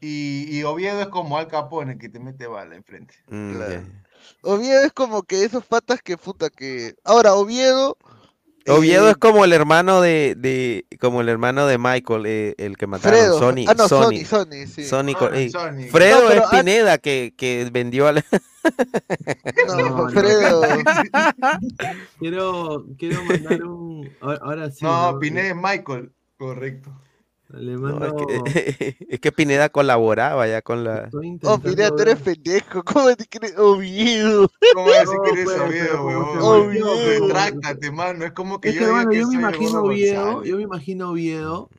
[0.01, 3.15] y, y Oviedo es como Al Capone, que te mete bala enfrente.
[3.29, 3.83] Mm, Claro.
[4.43, 6.95] Oviedo es como que esos patas que puta que.
[7.03, 7.97] Ahora, Oviedo.
[8.67, 12.77] Oviedo eh, es como el hermano de, de como el hermano de Michael, eh, el
[12.77, 13.39] que mataron, Fredo.
[13.39, 14.85] Sony, ah, no, Sony, Sony, Sony, sí.
[14.85, 15.87] Sony eh, Sony.
[15.91, 18.23] Fredo No, es an- Pineda que, que vendió al
[19.67, 20.09] No.
[20.09, 20.61] Fredo.
[22.19, 24.09] Quiero, quiero mandar un.
[24.21, 24.83] Ahora, ahora sí.
[24.85, 26.91] No, Pineda es Michael, correcto.
[27.51, 28.27] Le No, mando.
[28.29, 31.09] es, que, es que Pineda colaboraba ya con la
[31.43, 32.83] Oh, mira, tú eres pendejo.
[32.83, 33.57] ¿Cómo te crees?
[33.57, 34.51] Oviedo.
[34.73, 37.19] ¿Cómo vas a decir que eres pues, Oviedo, volvió, Oviedo, pues.
[37.21, 38.25] Retráctate, mano.
[38.25, 41.09] Es como que Es yo que, bueno, que yo me imagino Oviedo, yo me imagino
[41.09, 41.69] Oviedo.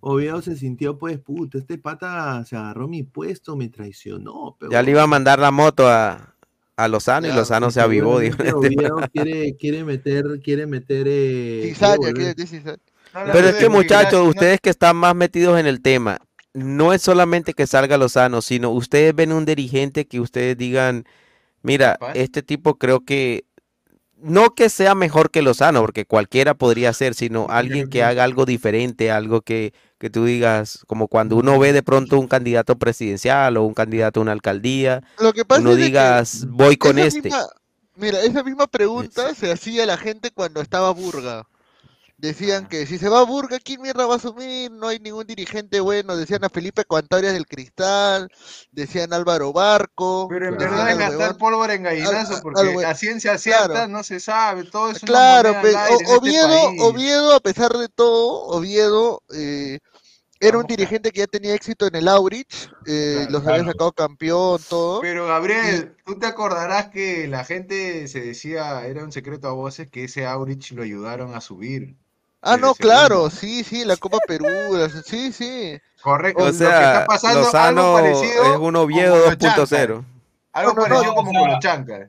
[0.00, 4.56] Oviedo se sintió, pues, puta, este pata se agarró mi puesto, me traicionó.
[4.58, 6.34] Pero ya le iba a mandar la moto a,
[6.76, 8.36] a Lozano y Lozano se avivó, dijo.
[8.56, 12.78] Oviedo quiere, quiere meter, quiere meter, eh, quiere Cizaña, volver- quiere decir cizaña.
[13.14, 16.18] No Pero es que muchachos, ustedes que están más metidos en el tema,
[16.54, 21.04] no es solamente que salga Lozano, sino ustedes ven un dirigente que ustedes digan,
[21.62, 23.44] mira, este tipo creo que
[24.20, 28.46] no que sea mejor que Lozano, porque cualquiera podría ser, sino alguien que haga algo
[28.46, 33.56] diferente, algo que, que tú digas, como cuando uno ve de pronto un candidato presidencial
[33.56, 36.76] o un candidato a una alcaldía, Lo que pasa uno es de que digas, voy
[36.76, 37.22] con este.
[37.22, 37.46] misma-
[37.94, 41.46] mira, esa misma pregunta se hacía a la gente cuando estaba Burga.
[42.20, 44.72] Decían que si se va Burga, ¿quién mierda va a asumir?
[44.72, 46.16] No hay ningún dirigente bueno.
[46.16, 48.28] Decían a Felipe Cuantarias del Cristal,
[48.72, 50.26] decían Álvaro Barco.
[50.28, 53.66] Pero en verdad es gastar pólvora en al- gallinazo, al porque hue- a ciencia cierta
[53.68, 53.88] claro.
[53.88, 56.80] no se sabe, todo es una Claro, pues, al aire en O- este Oviedo, país.
[56.82, 59.78] Oviedo, a pesar de todo, Oviedo eh,
[60.40, 63.72] era un dirigente que ya tenía éxito en el Aurich, eh, Claro, los había claro.
[63.72, 65.00] sacado campeón, todo.
[65.02, 69.88] Pero Gabriel, tú te acordarás que la gente se decía, era un secreto a voces,
[69.88, 71.96] que ese Aurich lo ayudaron a subir.
[72.40, 75.78] Ah, no, claro, sí, sí, la Copa Perú, la- sí, sí.
[76.00, 76.42] Correcto.
[76.42, 79.70] O lo que está sea, pasando, Lozano algo parecido es un Oviedo como con los
[79.70, 80.04] 2.0.
[80.52, 82.08] Algo No, no, no, parecido como sea, con los chancas.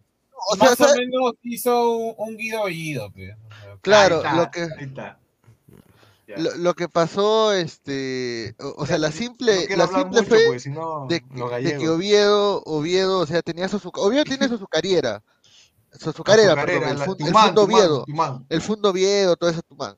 [0.52, 3.36] O sea, Más o menos hizo un, un Guido Bellido, pues.
[3.82, 5.20] Claro, Ahí está, lo que, ahí está.
[6.38, 10.38] Lo, lo que pasó, este, o, o sea, la simple, la simple mucho, fe
[11.10, 11.22] de,
[11.78, 11.90] que.
[11.90, 15.24] Oviedo, Oviedo, o sea, tenía su, Oviedo tiene su azucarera,
[15.92, 18.06] su azucarera, Azucarera, perdón, el, la- fun- el Tumán, Fundo Oviedo,
[18.50, 19.96] el Fundo Oviedo, todo eso Tumán.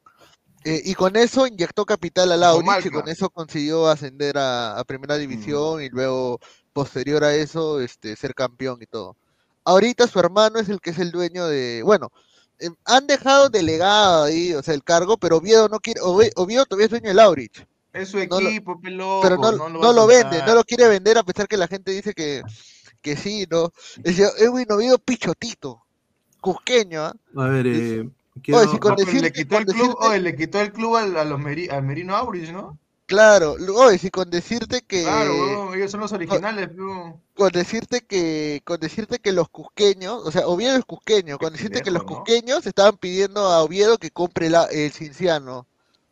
[0.64, 4.84] Eh, y con eso inyectó capital al Aurich y con eso consiguió ascender a, a
[4.84, 6.40] primera división y luego,
[6.74, 9.18] posterior a eso, este, ser campeón y todo.
[9.66, 12.12] Ahorita su hermano es el que es el dueño de, bueno,
[12.60, 16.86] eh, han dejado delegado ahí, o sea, el cargo, pero Oviedo no quiere, Oviedo todavía
[16.86, 17.66] es dueño del Aurich.
[17.94, 20.88] Es su No lo- equipo, loco, pero no, no no lo vende, no lo quiere
[20.88, 22.42] vender a pesar que la gente dice que,
[23.02, 23.72] que sí, ¿no?
[23.98, 25.82] Decía, Edwin Oviedo pichotito,
[26.40, 27.14] cusqueño, ¿ah?
[27.36, 30.36] A ver, eh, Oye, si con decirte- le quitó el con club, decirte- oye, le
[30.36, 32.78] quitó el club al, a los Meri- al Merino Aurich, ¿no?
[33.06, 37.22] Claro, oye, si con decirte que Claro, huevón, ellos son los originales, huevón.
[37.36, 41.82] con decirte que con decirte que los cusqueños, o sea, Oviedo es cusqueño, con decirte
[41.82, 42.08] que los ¿no?
[42.08, 45.68] cusqueños estaban pidiendo a Oviedo que compre la, el cinciano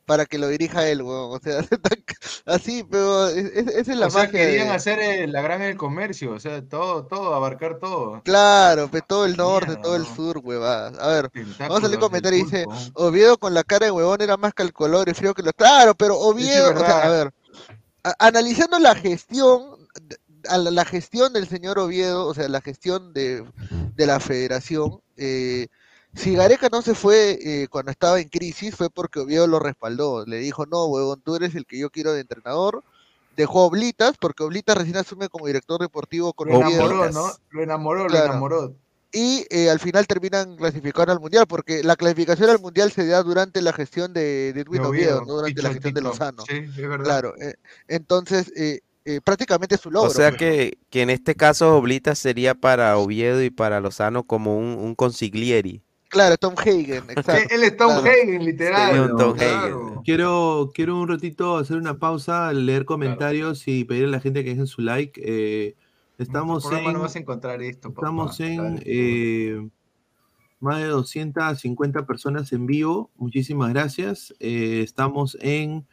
[0.09, 1.31] para que lo dirija él, weón.
[1.31, 1.59] O sea,
[2.45, 5.41] así, pero es- es- esa es la o sea, magia querían de- hacer eh, la
[5.43, 8.21] gran el comercio, o sea, todo, todo, abarcar todo.
[8.23, 10.97] Claro, pues todo el norte, Mierda, todo el sur, huevadas.
[10.99, 11.29] A ver,
[11.59, 12.65] vamos a del comentario y dice.
[12.95, 15.53] Oviedo con la cara de huevón era más calculador y frío que los...
[15.53, 17.31] Claro, pero Oviedo, o sea, a ver,
[18.03, 19.63] a- analizando la gestión,
[20.47, 23.45] a la, la gestión del señor Oviedo, o sea, la gestión de,
[23.95, 25.67] de la federación, eh,
[26.15, 30.25] si Gareca no se fue eh, cuando estaba en crisis fue porque Oviedo lo respaldó,
[30.25, 32.83] le dijo, no, huevón, tú eres el que yo quiero de entrenador,
[33.37, 36.85] dejó a Oblitas, porque Oblitas recién asume como director deportivo con Lo Oviedo.
[36.85, 37.31] enamoró, ¿no?
[37.51, 38.25] Lo enamoró, Claro.
[38.25, 38.75] lo enamoró.
[39.11, 43.23] y eh, al final terminan clasificando al mundial, porque la clasificación al mundial se da
[43.23, 46.01] durante la gestión de, de Edwin Oviedo, Oviedo, no durante la gestión de.
[46.01, 46.43] Lozano.
[46.47, 47.03] Sí, es verdad.
[47.05, 47.55] Claro, eh,
[47.87, 50.09] entonces eh, eh, prácticamente es su logro.
[50.09, 54.57] O sea que, que en este caso Oblita sería para Oviedo y para Lozano como
[54.57, 55.81] un, un consiglieri.
[56.09, 57.55] Claro, Tom Hagen, exacto.
[57.55, 58.07] Él es Tom claro.
[58.07, 58.87] Hagen, literal.
[58.87, 59.87] Sería un Tom claro.
[59.87, 60.03] Hagen.
[60.03, 64.49] Quiero, quiero un ratito hacer una pausa, leer comentarios y pedirle a la gente que
[64.49, 65.21] dejen su like.
[65.23, 65.75] Eh,
[66.17, 68.07] estamos en, no vas a encontrar esto, papá.
[68.07, 69.69] estamos en eh,
[70.59, 73.11] más de 250 personas en vivo.
[73.15, 74.33] Muchísimas gracias.
[74.39, 75.85] Eh, estamos en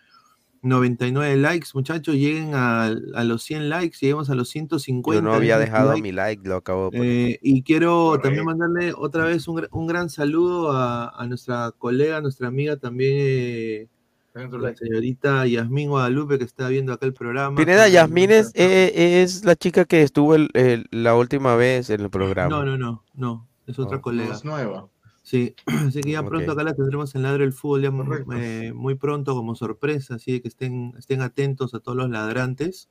[0.66, 2.14] 99 likes, muchachos.
[2.14, 5.14] Lleguen a, a los 100 likes, lleguemos a los 150.
[5.16, 7.12] Yo no había dejado mi like, lo acabo de poner.
[7.30, 12.20] Eh, y quiero también mandarle otra vez un, un gran saludo a, a nuestra colega,
[12.20, 13.88] nuestra amiga también, eh,
[14.34, 17.56] la señorita Yasmín Guadalupe, que está viendo acá el programa.
[17.56, 22.02] Pineda, Yasmín es, eh, es la chica que estuvo el- el- la última vez en
[22.02, 22.50] el programa.
[22.50, 24.02] No, no, no, no, es otra Oh.
[24.02, 24.34] colega.
[24.34, 24.88] Es nueva.
[25.26, 25.56] Sí,
[25.88, 28.04] así que ya pronto acá la tendremos en Ladro del Fútbol, ya mu-
[28.44, 32.88] eh, muy pronto como sorpresa, así que estén, estén atentos a todos los ladrantes.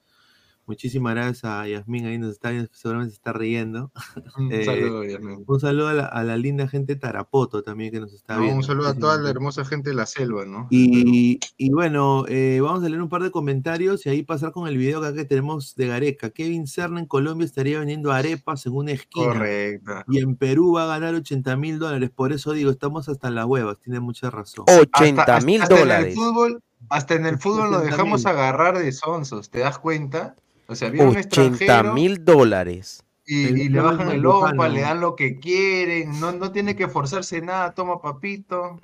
[0.67, 3.91] Muchísimas gracias a Yasmín, ahí nos está, seguramente se está riendo.
[4.37, 5.43] Un Eh, saludo, Yasmín.
[5.45, 8.41] un saludo a la, a la linda gente de Tarapoto también que nos está No,
[8.41, 8.57] viendo.
[8.57, 10.67] un saludo a toda la hermosa gente de la selva, ¿no?
[10.71, 14.67] Y, y bueno, eh, vamos a leer un par de comentarios y ahí pasar con
[14.67, 16.31] el video acá que tenemos de Gareca.
[16.31, 19.27] Kevin Serna en Colombia estaría vendiendo arepas en una esquina.
[19.27, 19.91] Correcto.
[20.07, 22.09] Y en Perú va a ganar 80 mil dólares.
[22.09, 23.77] Por eso digo, estamos hasta las huevas.
[23.83, 24.65] Tiene mucha razón.
[24.67, 26.15] 80 mil hasta En el dólares.
[26.15, 27.83] fútbol, hasta en el fútbol 80.000.
[27.83, 30.35] dejamos agarrar de sonsos, ¿te das cuenta?
[30.67, 33.03] O sea, viene un 80 extranjero mil dólares.
[33.27, 34.25] y, le bajan el.
[34.25, 38.79] OPA, le dan lo que quieren, no, no tiene que forzarse nada, toma papito.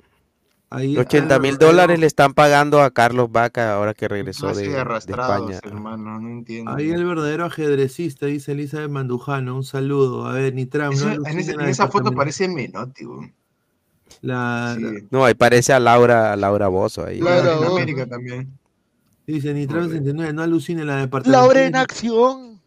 [0.70, 4.68] Ahí, 80 mil Álvaro, dólares le están pagando a Carlos Vaca ahora que regresó de,
[4.70, 5.60] de España.
[5.64, 6.70] hermano, no entiendo.
[6.74, 9.54] Ahí el verdadero ajedrecista, dice Elizabeth Mandujano.
[9.54, 10.26] Un saludo.
[10.26, 10.92] A ver, Nitram.
[10.94, 13.04] Eso- no en, ese- esa foto parece Menotti.
[14.22, 14.82] La, Sí.
[14.82, 17.20] la- No, ahí parece a Laura, a Laura Bozo ahí.
[17.20, 17.62] Claro.
[17.64, 18.58] En América también.
[19.26, 20.32] Dice Nitram 69.
[20.32, 22.60] No alucinen la Laura en acción.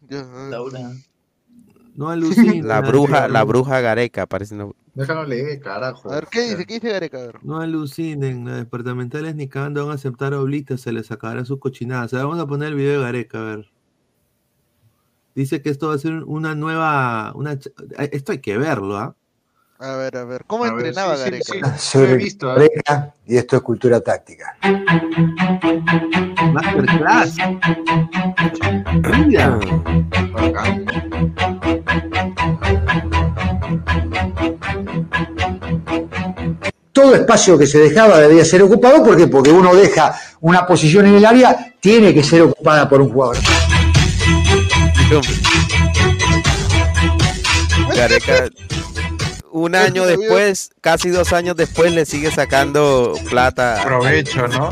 [1.94, 2.66] No alucinen.
[2.66, 6.10] La bruja, la bruja Gareca, parece una- Déjalo leer, carajo.
[6.10, 6.66] A ver, ¿qué dice?
[6.66, 7.18] ¿Qué dice Gareca?
[7.42, 12.12] No alucinen, las departamentales ni cagando van a aceptar oblitas, se les sacará sus cochinadas.
[12.12, 13.70] Vamos a poner el video de Gareca, a ver.
[15.34, 17.32] Dice que esto va a ser una nueva.
[17.34, 17.58] Una,
[17.98, 19.14] esto hay que verlo, ¿ah?
[19.78, 20.44] A ver, a ver.
[20.46, 21.76] ¿Cómo A entrenaba sí, Gareca?
[21.76, 21.98] sí.
[21.98, 22.48] Lo he visto.
[22.48, 24.56] Gareca, y esto es cultura táctica.
[26.52, 27.34] Masterclass.
[29.26, 29.58] Mira.
[30.32, 30.86] Bacán.
[36.92, 39.26] Todo espacio que se dejaba debía ser ocupado, ¿por qué?
[39.28, 43.36] Porque uno deja una posición en el área, tiene que ser ocupada por un jugador.
[47.94, 48.48] Gareca,
[49.56, 53.80] un año después, casi dos años después, le sigue sacando plata.
[53.84, 54.70] Provecho, ¿no?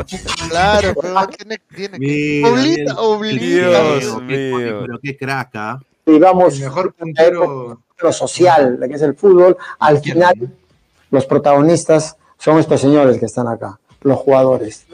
[0.50, 2.42] Claro, pero tiene, tiene que...
[2.44, 2.94] Mira, Obliga, mira.
[3.00, 3.82] obliga.
[3.98, 4.78] Dios Pero qué- mío.
[4.82, 5.80] Pero qué crack, ¿ah?
[6.04, 7.80] Digamos, El mejor puntero.
[7.98, 10.34] lo social, lo que es el fútbol, al final
[11.10, 14.84] los protagonistas son estos señores que están acá, los jugadores.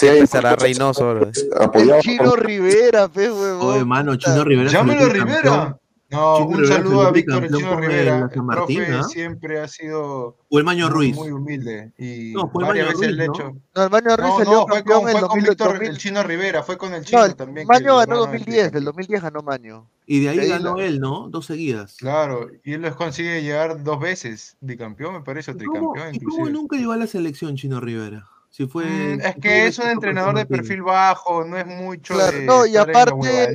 [0.00, 1.04] Empezará Reynoso.
[1.04, 1.30] ahora.
[1.74, 3.74] El Chino Rivera, pe, huevón.
[3.74, 4.70] Oye, mano, Chino Rivera.
[4.70, 5.76] Llámelo Rivera.
[6.10, 8.28] No, un Rivera saludo a Víctor Chino el Rivera.
[8.34, 11.16] El Martín, profe siempre ha sido O el Maño muy, Ruiz.
[11.16, 11.92] muy humilde.
[11.98, 13.32] Y No, fue el varias Maño veces Ruiz, le he ¿no?
[13.34, 13.56] hecho.
[13.76, 15.88] No, el Maño Ruiz No, salió no, fue con, 2000, Víctor, 2000.
[15.90, 17.66] el Chino Rivera, fue con el No, Chino el también.
[17.68, 19.86] Maño ganó ganaron 2010, del 2010 ganó Maño.
[20.06, 21.28] Y de ahí De ahí ganó la- él, ¿no?
[21.28, 21.96] Dos seguidas.
[21.98, 26.14] Claro, y él les consigue llegar dos veces, bicampeón, me parece, o ¿Y cómo, tricampeón
[26.16, 28.26] y cómo nunca llegó a la selección Chino Rivera?
[28.50, 28.84] Si fue.
[28.84, 32.36] Mm, es que fue es un San entrenador de perfil bajo, no es mucho Claro,
[32.38, 33.52] de no, y aparte-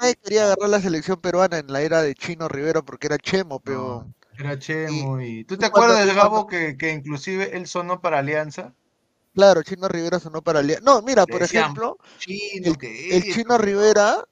[0.00, 3.60] nadie quería agarrar la selección peruana en la era de Chino Rivera porque era Chemo,
[3.60, 4.06] pero...
[4.36, 5.44] Era Chemo y...
[5.44, 8.72] ¿Tú y te cuando- acuerdas, y Gabo, que, que inclusive él sonó para Alianza?
[9.34, 10.84] Claro, Chino Rivera sonó para Alianza.
[10.84, 14.24] No, mira, Le por decían, ejemplo, Chino, el, que el Chino Rivera,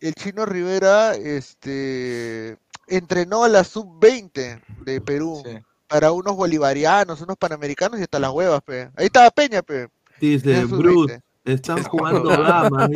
[0.00, 5.42] el Chino Rivera, este, entrenó a la sub-20 de Perú
[5.88, 8.90] para unos bolivarianos, unos panamericanos y hasta las huevas, pe.
[8.96, 9.88] Ahí estaba Peña, pe.
[10.20, 11.52] Dice, Bruce, 20.
[11.52, 12.90] están jugando damas.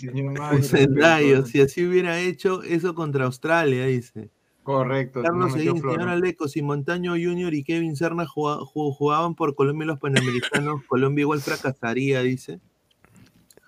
[0.00, 0.62] Dice.
[0.62, 4.30] Sendayo, si así hubiera hecho eso contra Australia, dice.
[4.62, 5.22] Correcto.
[5.22, 6.12] Carlos Seguín, flor, señor ¿no?
[6.12, 10.82] Aleco, si Montaño Junior y Kevin Serna juga- ju- jugaban por Colombia y los Panamericanos,
[10.88, 12.60] Colombia igual fracasaría, dice.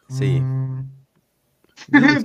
[0.09, 0.41] Sí.
[0.41, 0.91] Mm.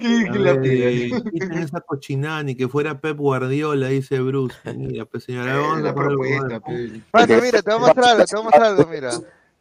[1.32, 4.56] quiten esa cochinada, ni que fuera Pep Guardiola, dice Bruce.
[4.76, 8.26] Mira, pues señora, Eh, vamos a la poner- propuesta, mira, te voy a mostrar algo,
[8.26, 9.12] te voy a mostrar algo, mira.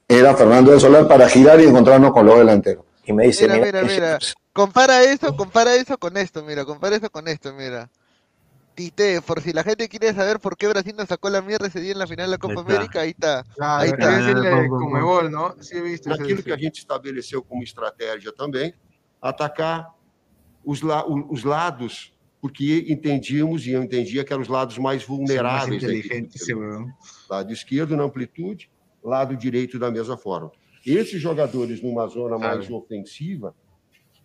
[0.09, 2.85] Era Fernando de Solar para girar y encontrarnos con los delanteros.
[3.05, 4.19] Y me dice, Mira, mira, mira.
[4.53, 7.89] Compara eso, compara eso con esto, mira, compara eso con esto, mira.
[8.75, 11.81] Tite, por si la gente quiere saber por qué Brasil nos sacó la mierda ese
[11.81, 12.73] día en la final de la Copa está.
[12.75, 13.45] América, ahí está.
[13.57, 14.19] Claro, Ahí está.
[15.91, 18.73] ese naquilo que a gente estabeleceu como estratégia também,
[19.21, 19.95] atacar
[20.65, 25.83] os, la- os lados, porque entendíamos e eu entendia que eram os lados mais vulneráveis
[25.83, 25.99] equipe.
[26.07, 26.89] inteligente weón.
[27.29, 28.71] Lado esquerdo na amplitude,
[29.03, 30.51] lado direito da mesma forma.
[30.87, 33.55] Esses jogadores numa zona mais ofensiva,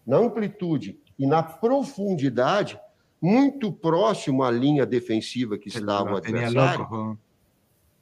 [0.06, 2.80] na amplitude e na profundidade,
[3.22, 7.18] muito próximo à linha defensiva que estava o adversário, weón.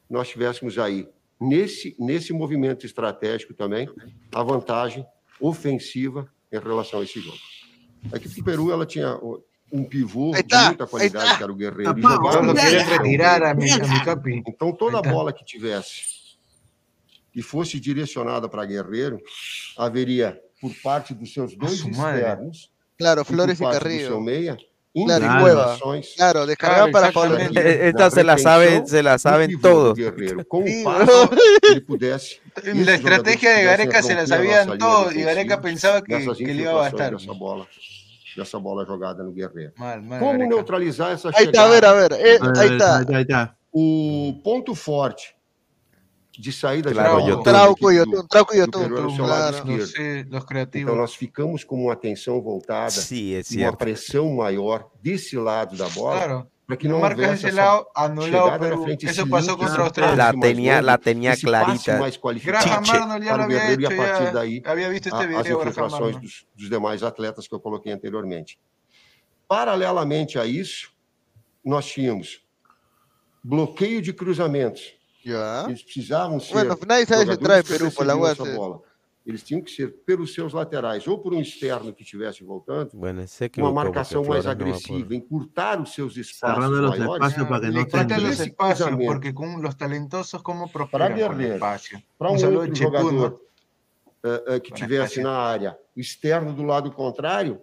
[0.09, 1.07] nós tivéssemos aí,
[1.39, 3.87] nesse, nesse movimento estratégico também,
[4.33, 5.05] a vantagem
[5.39, 7.37] ofensiva em relação a esse jogo.
[8.11, 9.17] A equipe do Peru ela tinha
[9.71, 11.97] um pivô de muita qualidade, que era o Guerreiro.
[11.97, 14.43] e Tá, jogava retirar a mi, a mi capi.
[14.47, 15.09] Então, toda tá.
[15.09, 16.21] bola que tivesse
[17.33, 19.19] e fosse direcionada para Guerreiro,
[19.77, 24.07] haveria, por parte dos seus dois externos, Claro, e por Flores parte do Carrillo.
[24.07, 24.57] seu meia,
[24.93, 25.41] Claro, y Claro.
[25.41, 25.61] Cueva.
[25.61, 29.97] indemnizações Claro, descargaban para Paulo Eh, Esta se la saben, se la saben todos.
[29.97, 31.11] Guerreiro, com Sí, o passe,
[31.71, 32.41] ele pudesse.
[32.63, 36.71] La estrategia de Gareca se la sabían todos y Gareca pensaba que, que le iba
[36.71, 37.15] a bastar.
[38.35, 39.73] dessa bola, jogada no Guerreiro.
[39.77, 42.13] Mal, mal, Como neutralizar essa Ahí está, a ver, a ver.
[42.13, 42.95] eh, A ver, ahí está.
[42.97, 43.57] Ahí está, ahí está.
[43.71, 45.23] O ponto forte
[46.41, 47.43] de saída Claro, de bola Yotun.
[47.43, 48.81] da Trauco y equipe do- Yotun, Trauco y do Yotun.
[48.83, 49.57] Peru era o seu lado Claro.
[49.57, 49.77] esquerdo.
[49.81, 50.83] Los, eh, los creativos.
[50.91, 53.77] Então nós ficamos com uma atenção voltada Sí, es e uma cierto.
[53.77, 56.47] pressão maior desse lado da bola Claro.
[56.65, 58.83] para que No não marcas houvesse ese essa lado, anulado chegada na Perú.
[58.83, 60.15] frente, Eso esse pasó link, contra esse Australia.
[60.15, 61.99] La passe mais tenía, longo, la tenía esse passe clarita.
[61.99, 62.97] mais qualificado Graham Chiche.
[62.97, 65.07] Arnold ya para lo o había Guerreiro e a hecho, partir ya daí había visto
[65.09, 66.19] este a- as video, Graham infiltrações Arnold.
[66.21, 68.57] dos, dos demais atletas que eu coloquei anteriormente.
[69.47, 70.89] Paralelamente a isso,
[71.63, 72.41] nós tínhamos
[73.43, 74.93] bloqueio de cruzamentos.
[75.23, 75.65] Ya.
[75.67, 78.31] Eles precisavam ser Bueno, nadie sabe si entra en jogadores que Perú por la recebiam
[78.31, 78.55] essa UAC.
[78.55, 78.79] bola.
[79.23, 83.27] Eles tinham que ser pelos seus laterais, ou por um externo que estivesse voltando, Bueno,
[83.27, 85.15] se uma equivocó porque marcação mais Flores no va a agressiva, poder.
[85.15, 87.13] encurtar os seus espaços Cerrando los maiores.
[87.27, 87.99] espacios para que no Le tengan.
[87.99, 91.53] faltan los esse espacios, cruzamento porque con los talentosos, ¿cómo para prosperan con el Guerreiro,
[91.55, 92.01] espacio?
[92.17, 92.99] para Un um saludo outro de Chetuno.
[93.11, 93.41] jogador
[94.23, 95.21] eh, eh, que Bom tivesse espaço.
[95.21, 97.61] na área externo do lado contrário,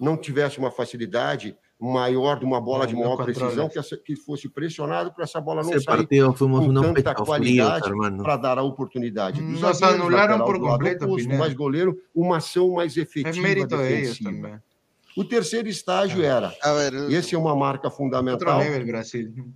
[0.00, 4.48] não tivesse uma facilidade maior de uma bola de maior precisão, que, essa- que fosse
[4.48, 7.90] pressionado para essa bola não Ese sair partido fuimos com tanta qualidade
[8.22, 9.40] para dar a oportunidade.
[9.42, 11.38] Dos Nos zagueiros, anularam lateral por completo, oposto, Pineda.
[11.38, 14.30] mais goleiro, uma ação mais Es efetiva mérito ellos defensiva.
[14.30, 14.62] también.
[15.18, 19.46] O terceiro estágio era, A ver, e esse é uma marca fundamental, Brasil.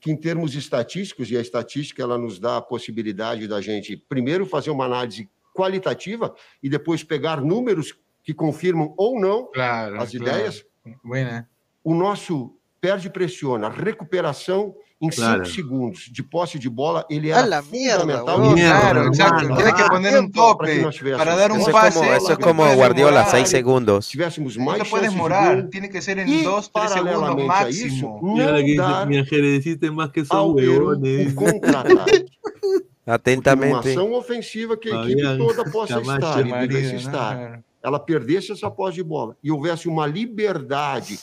[0.00, 4.46] que em termos estatísticos, e a estatística ela nos dá a possibilidade da gente primeiro
[4.46, 6.32] fazer uma análise qualitativa
[6.62, 10.16] e depois pegar números que confirmam ou não Claro, as claro.
[10.16, 10.64] ideias.
[11.04, 11.49] Buena.
[11.82, 15.44] O nosso perde e pressiona, recuperação em Claro.
[15.46, 18.38] 5 segundos de posse de bola, ele A era la mierda, fundamental.
[18.38, 18.54] huevón.
[18.54, 19.34] Mierda, Claro, exacto.
[19.44, 19.56] hermano.
[19.56, 21.68] Tienes que Ah, poner un tiempo para tope que nós tivéssemos para dar un Eso
[21.70, 21.98] es pase.
[21.98, 23.30] como, eso es no como puedes Guardiola, demorar.
[23.30, 24.08] 6 segundos.
[24.08, 25.56] tivéssemos No mais te puedes chances de demorar.
[25.56, 28.20] gol Tiene que ser en e, 2, 3 segundos paralelamente a isso, máximo.
[28.36, 31.32] Y ahora que não dice, dar mi ajedreciste más que esos ao Peru huevones.
[31.32, 32.26] o contra-ataque.
[33.06, 33.88] Uma Atentamente.
[33.88, 36.18] ação ofensiva que a equipe Fabián toda possa Camacho.
[36.26, 37.36] estar e Marido, devesse né, estar.
[37.36, 37.64] cara?
[37.82, 41.18] ela perdesse essa posse de bola e houvesse uma liberdade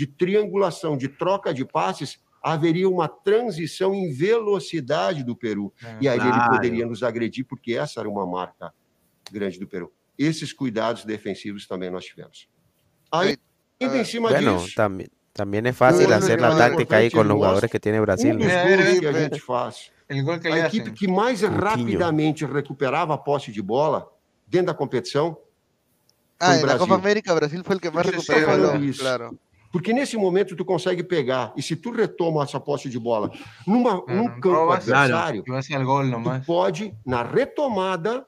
[0.00, 5.70] de triangulação, de troca de passes, haveria uma transição em velocidade do Peru.
[6.00, 8.72] E aí ele poderia nos agredir, porque essa era uma marca
[9.30, 9.92] grande do Peru.
[10.18, 12.48] Esses cuidados defensivos também nós tivemos.
[13.12, 13.36] Aí,
[13.78, 16.96] ainda em cima Bueno, disso, también, también es fácil Uno hacer que la mais táctica
[16.96, 18.38] ahí importante, con los ele jugadores mostra que tiene um Brasil.
[18.38, 18.52] dos ¿no?
[18.52, 19.92] gols que a gente faz.
[20.08, 20.94] A le equipe hacen.
[20.94, 21.60] que mais Coutinho.
[21.60, 24.08] rapidamente recuperava a posse de bola
[24.46, 25.36] dentro da competição
[26.42, 26.78] Ah, foi o en la Brasil.
[26.78, 29.02] Copa América Brasil fue el que más recuperó balón, isso?
[29.02, 29.30] claro.
[29.72, 33.30] Porque nesse momento tu consegue pegar, e se tu retoma essa posse de bola
[33.66, 38.26] numa, num campo robas, adversário, tu pode, na retomada,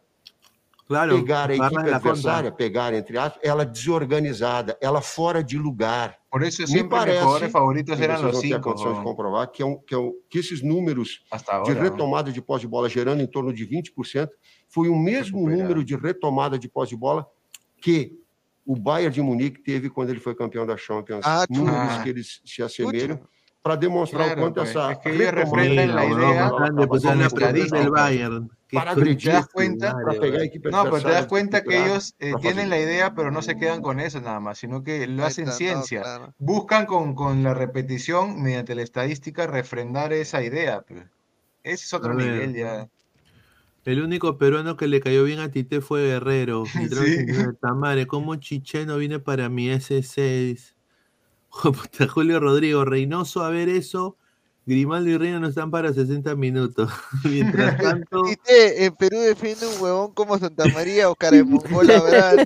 [0.93, 6.19] Claro, pegar a equipe adversária, pegar, entre aspas, ela desorganizada, ela fora de lugar.
[6.31, 8.61] Por eso Me parece, favoritos e ter a cinco.
[8.61, 9.05] condição de weón.
[9.05, 11.83] comprovar, que, é um, que, é um, que esses números Hasta de ahora.
[11.83, 14.29] retomada de posse de bola, gerando em torno de 20%,
[14.69, 15.63] foi o mesmo Recuperar.
[15.63, 17.27] número de retomada de posse de bola
[17.81, 18.22] que
[18.67, 21.25] o Bayern de Munique teve quando ele foi campeão da Champions.
[21.27, 23.21] Ah, números que eles se assemelham
[23.63, 26.87] para demonstrar Claro, o quanto pues, essa es que ellos retomada refrendan la idea Grande,
[26.89, 27.15] pues la
[27.79, 28.51] del Bayern.
[28.67, 29.93] que Para ¿Te das cuenta?
[29.93, 33.41] para pegar No, pero te das cuenta que ellos eh, tienen la idea, pero no
[33.41, 36.03] se quedan con eso nada más, sino que lo hacen está, no, ciencia.
[36.03, 36.35] claro.
[36.39, 40.83] Buscan con, con la repetición, mediante la estadística, refrendar esa idea.
[40.83, 41.05] pues.
[41.63, 42.89] Ese es otro nivel ya.
[43.85, 46.65] El único peruano que le cayó bien a Tite fue Guerrero.
[46.79, 47.27] Literal, Sí.
[47.61, 50.75] Tamare, ¿cómo Chicheno viene para mi S6?
[51.63, 54.17] Puta, Julio Rodrigo, Reynoso a ver eso
[54.65, 56.91] Grimaldo y Reina no están para 60 minutos.
[57.25, 62.45] Mientras tanto, en Perú defiende un huevón como Santa María o cara de mongola, ¿verdad?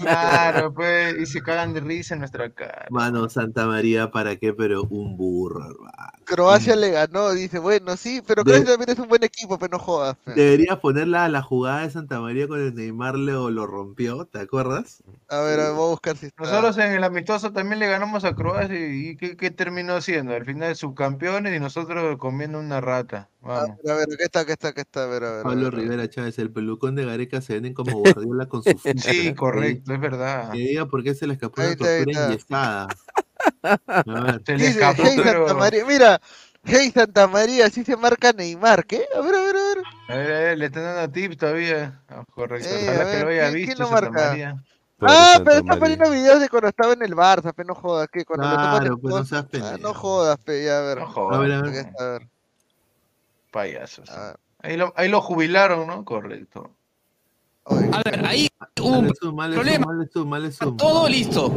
[0.00, 2.86] Claro, pues, y se cagan de risa en nuestra cara.
[2.90, 4.52] mano, Santa María, ¿para qué?
[4.52, 6.12] Pero un burro, hermano.
[6.24, 9.76] Croacia le ganó, dice, bueno, sí, pero De- Croacia también es un buen equipo, pero
[9.76, 10.16] no jodas.
[10.24, 10.34] pe.
[10.34, 15.02] Deberías ponerla la jugada de Santa María con el Neymar lo, lo rompió, ¿te acuerdas?
[15.28, 16.42] A ver, a ver, voy a buscar si está.
[16.42, 20.34] Nosotros en el amistoso también le ganamos a Croacia y y ¿qué, qué terminó haciendo?
[20.34, 23.30] Al final subcampeones y nosotros comiendo una rata.
[23.40, 23.78] Vamos.
[23.88, 25.40] A ver, acá está, acá está, acá está, a ver, a ver.
[25.40, 25.80] a Pablo ver, a ver.
[25.80, 29.02] Rivera Chávez, el pelucón de Gareca se venden como Guardiola con su finta.
[29.10, 30.52] Sí, correcto, es verdad.
[30.52, 32.86] Que diga por qué se le escapó ahí tortura inyectada.
[33.62, 34.42] A ver.
[34.46, 35.46] Se le Dice, escapó, hey pero...
[35.46, 36.20] Santa María, mira,
[36.64, 39.04] hey Santa María, así se marca Neymar, ¿qué?
[39.14, 39.78] A ver, a ver, a ver.
[40.08, 42.02] A ver, a ver, le están dando tips todavía.
[42.08, 44.28] Ah, correcto, Eh, ojalá a que ver, lo haya ¿quién- quién visto lo Santa marca?
[44.30, 44.56] María.
[44.98, 47.74] Pobre Ah, Santa pero está poniendo videos de cuando estaba en el Barça, pe, no
[47.74, 50.82] jodas, que cuando le Claro, el pues no seas Ah, no jodas, pe, ya, a
[50.82, 50.98] ver.
[50.98, 51.86] No A ver, jodas, a ver.
[51.98, 52.28] A ver.
[53.50, 54.08] payasos.
[54.10, 54.36] A ver.
[54.62, 56.04] Ahí lo, ahí lo jubilaron, ¿no?
[56.04, 56.76] Correcto.
[57.64, 58.48] Oye, A ver, ahí
[58.80, 59.12] hubo un
[59.52, 59.86] problema.
[60.78, 61.52] Todo listo.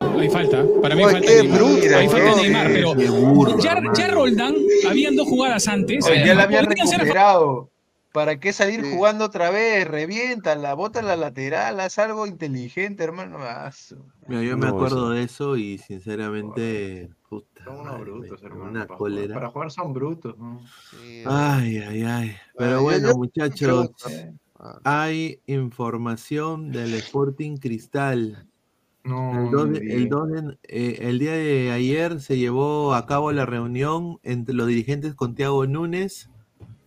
[0.00, 0.64] Ahí falta.
[0.82, 1.58] Para mí Oye, falta Neymar.
[1.58, 2.34] bruto, Ahí falta.
[2.34, 4.54] Neymar, pero burro, ya, ya Roldán,
[4.88, 6.04] habían dos jugadas antes.
[6.06, 7.70] Oye, ya la había podrían ser recuperado.
[8.14, 8.92] ¿Para qué salir Sí.
[8.94, 9.88] jugando otra vez?
[9.88, 13.38] Reviéntala, bota la lateral, haz algo inteligente, hermano.
[13.40, 13.96] Ah, su-
[14.28, 18.70] Mira, yo me No, acuerdo de eso y sinceramente, puta Son unos brutos, me- hermano.
[18.70, 19.22] una para, cólera.
[19.26, 20.38] Jugar, para jugar son brutos.
[20.38, 20.60] ¿no?
[20.92, 22.36] sí, Ay, ay, ay.
[22.56, 24.38] Pero bueno, yo- muchachos, pregunta.
[24.60, 24.78] Ah.
[24.84, 28.46] hay información del Sporting Cristal.
[29.02, 30.10] No, El, 2 no de- me el, digas.
[30.20, 34.68] 2 de- eh, el día de ayer se llevó a cabo la reunión entre los
[34.68, 36.30] dirigentes con Tiago Núñez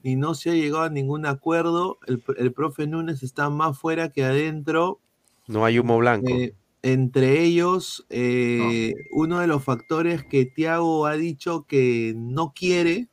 [0.07, 1.99] y no se ha llegado a ningún acuerdo.
[2.07, 5.01] El, el profe Núñez está más fuera que adentro.
[5.47, 6.29] No hay humo blanco.
[6.29, 13.09] Eh, entre ellos, eh, uno de los factores que Tiago ha dicho que no quiere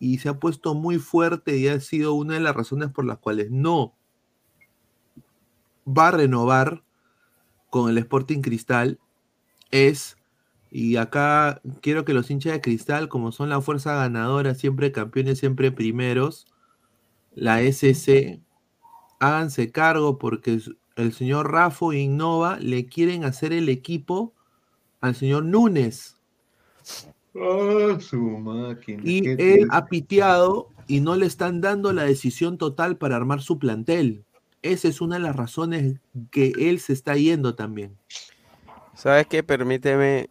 [0.00, 3.18] y se ha puesto muy fuerte y ha sido una de las razones por las
[3.18, 3.94] cuales no
[5.86, 6.82] va a renovar
[7.70, 8.98] con el Sporting Cristal
[9.70, 10.17] es,
[10.70, 15.38] y acá quiero que los hinchas de Cristal, como son la fuerza ganadora, siempre campeones,
[15.38, 16.46] siempre primeros,
[17.34, 18.40] la SC,
[19.20, 20.60] háganse cargo porque
[20.96, 24.34] el señor Rafo e Innova le quieren hacer el equipo
[25.00, 26.16] al señor Núñez.
[27.34, 29.02] Ah, su máquina.
[29.04, 29.68] Y qué él triste.
[29.70, 34.24] ha piteado y no le están dando la decisión total para armar su plantel.
[34.62, 36.00] Esa es una de las razones
[36.30, 37.96] que él se está yendo también.
[38.94, 39.44] ¿Sabes qué?
[39.44, 40.30] Permíteme,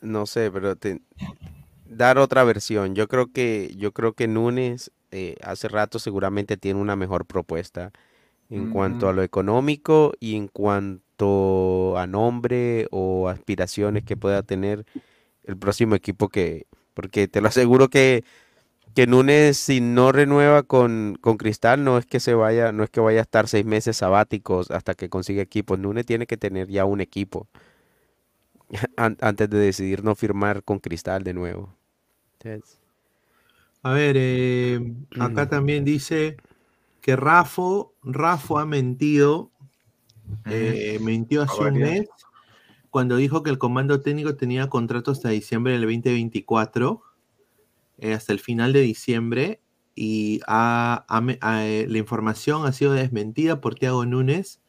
[0.00, 1.02] no sé, pero te-
[1.84, 2.94] dar otra versión.
[2.94, 7.92] Yo creo que, yo creo que Núñez eh, hace rato seguramente tiene una mejor propuesta
[8.50, 9.14] en cuanto a Ujú.
[9.14, 14.86] lo económico y en cuanto a nombre o aspiraciones que pueda tener
[15.44, 18.24] el próximo equipo que, porque te lo aseguro que,
[18.94, 22.90] que Núñez si no renueva con, con Cristal no es que se vaya, no es
[22.90, 25.76] que vaya a estar seis meses sabáticos hasta que consiga equipo.
[25.76, 27.48] Núñez tiene que tener ya un equipo
[28.96, 31.74] antes de decidir no firmar con Cristal de nuevo.
[32.40, 32.78] Entonces,
[33.82, 34.80] A ver, eh,
[35.20, 36.36] acá también dice
[37.00, 39.50] que Rafo, Rafo ha mentido,
[40.46, 42.08] eh, mintió hace un mes
[42.90, 47.02] cuando dijo que el comando técnico tenía contrato hasta diciembre del 2024,
[47.98, 49.60] eh, hasta el final de diciembre,
[49.94, 54.60] y ha- ha me- ha, eh, la información ha sido desmentida por Tiago Núñez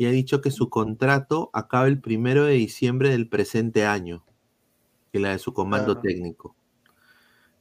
[0.00, 4.24] y ha dicho que su contrato acaba el primero de diciembre del presente año,
[5.12, 6.56] que la de su comando técnico.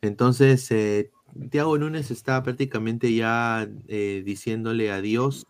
[0.02, 1.12] Entonces, eh,
[1.52, 5.48] Tiago Núñez está prácticamente ya eh, diciéndole adiós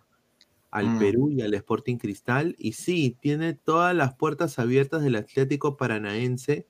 [0.71, 0.99] al Mm.
[0.99, 2.55] Perú y al Sporting Cristal.
[2.57, 6.65] Y sí, tiene todas las puertas abiertas del Atlético Paranaense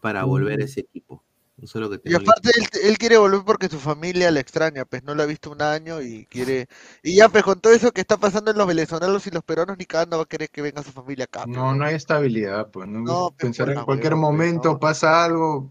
[0.00, 0.66] para volver a Mm.
[0.66, 1.22] ese equipo.
[1.62, 4.84] Eso es lo que Y aparte él, él quiere volver porque su familia le extraña,
[4.84, 6.68] pues no lo ha visto un año y quiere...
[7.02, 9.76] Y ya pues con todo eso que está pasando en los venezolanos y los peruanos,
[9.76, 11.44] ni cada uno va a querer que venga su familia acá.
[11.44, 12.88] pues, No, no hay estabilidad, pues.
[12.88, 13.00] ¿no?
[13.00, 14.78] No, pero Pensar por en la cualquier pues, momento no.
[14.78, 15.68] pasa algo.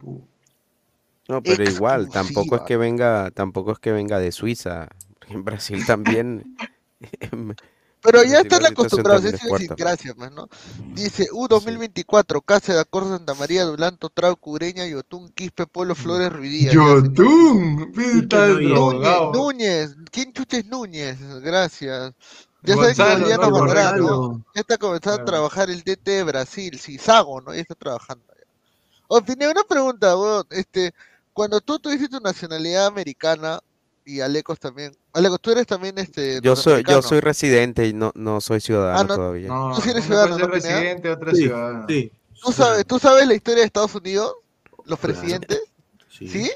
[1.28, 4.88] No, pero igual, tampoco es que venga, tampoco es que venga de Suiza.
[5.30, 6.58] En Brasil también.
[8.02, 9.68] Pero ya están acostumbrados, es es fuerte.
[9.68, 10.48] sin gracia, pues, ¿no?
[10.94, 16.32] Dice, U 2024, Casa de Acordo Santa María, Dulanto, Trauco, Ureña, Yotún, Quispe, Polo, Flores,
[16.32, 16.72] Ruidía.
[18.46, 19.32] hay- drogado.
[19.34, 21.18] Núñez, ¿quién chucha es Núñez?
[21.42, 22.14] Gracias.
[22.64, 24.46] Ya saben que Gonzalo, Boliviano ¿no?
[24.56, 25.24] Ya está comenzando Claro.
[25.24, 27.54] a trabajar el DT de Brasil, sí, Sago, ¿no?
[27.54, 28.24] Ya está trabajando.
[29.08, 30.94] Opine, una pregunta, weón, este,
[31.34, 33.60] cuando tú tuviste tu nacionalidad americana
[34.16, 38.12] y Alecos también, Alecos, tú eres también este Yo soy, yo soy residente y no,
[38.16, 39.48] no soy ciudadano Ah, no- todavía.
[39.48, 41.86] No, Tú sí eres ciudadano, ¿no, residente, otra Sí, ciudadana.
[41.88, 42.12] sí.
[42.44, 44.34] ¿Tú sabes, ¿Tú sabes la historia de Estados Unidos?
[44.86, 45.14] ¿Los Claro.
[45.20, 45.62] presidentes?
[46.10, 46.28] Sí.
[46.28, 46.52] ¿Sí?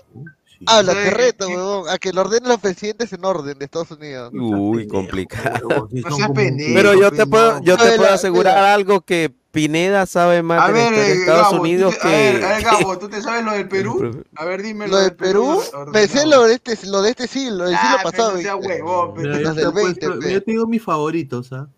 [0.65, 0.99] Habla, Sí.
[1.03, 4.31] te reto, huevón, a que lo ordenen los presidentes en orden de Estados Unidos.
[4.33, 5.89] Uy, complicado.
[5.91, 6.73] No seas pendejo.
[6.73, 7.63] Pero yo te pues, puedo, no.
[7.63, 8.73] yo te puedo la- asegurar mira.
[8.73, 12.39] algo que Pineda sabe más A de ver, eh, Estados Gabo, Unidos te- a ver,
[12.39, 14.23] que, a ver, que- Gabo, ¿tú te sabes lo del Perú?
[14.35, 15.61] A ver, dime Lo de Perú,
[15.93, 18.29] me sé lo de este, lo de este siglo, del siglo Ah, pasado.
[18.29, 20.33] pero no sea huevón, Mira, pero- yo te del he puesto- 20, pe.
[20.33, 21.69] yo te digo mis favoritos, ¿ah?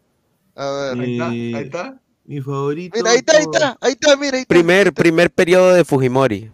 [0.56, 0.99] A ver.
[1.02, 2.02] Ahí está, ahí está.
[2.23, 2.97] Mi favorito.
[2.97, 4.53] Mira, ahí está, ahí está, ahí está, mira, ahí está.
[4.56, 6.52] primer, primer periodo de Fujimori.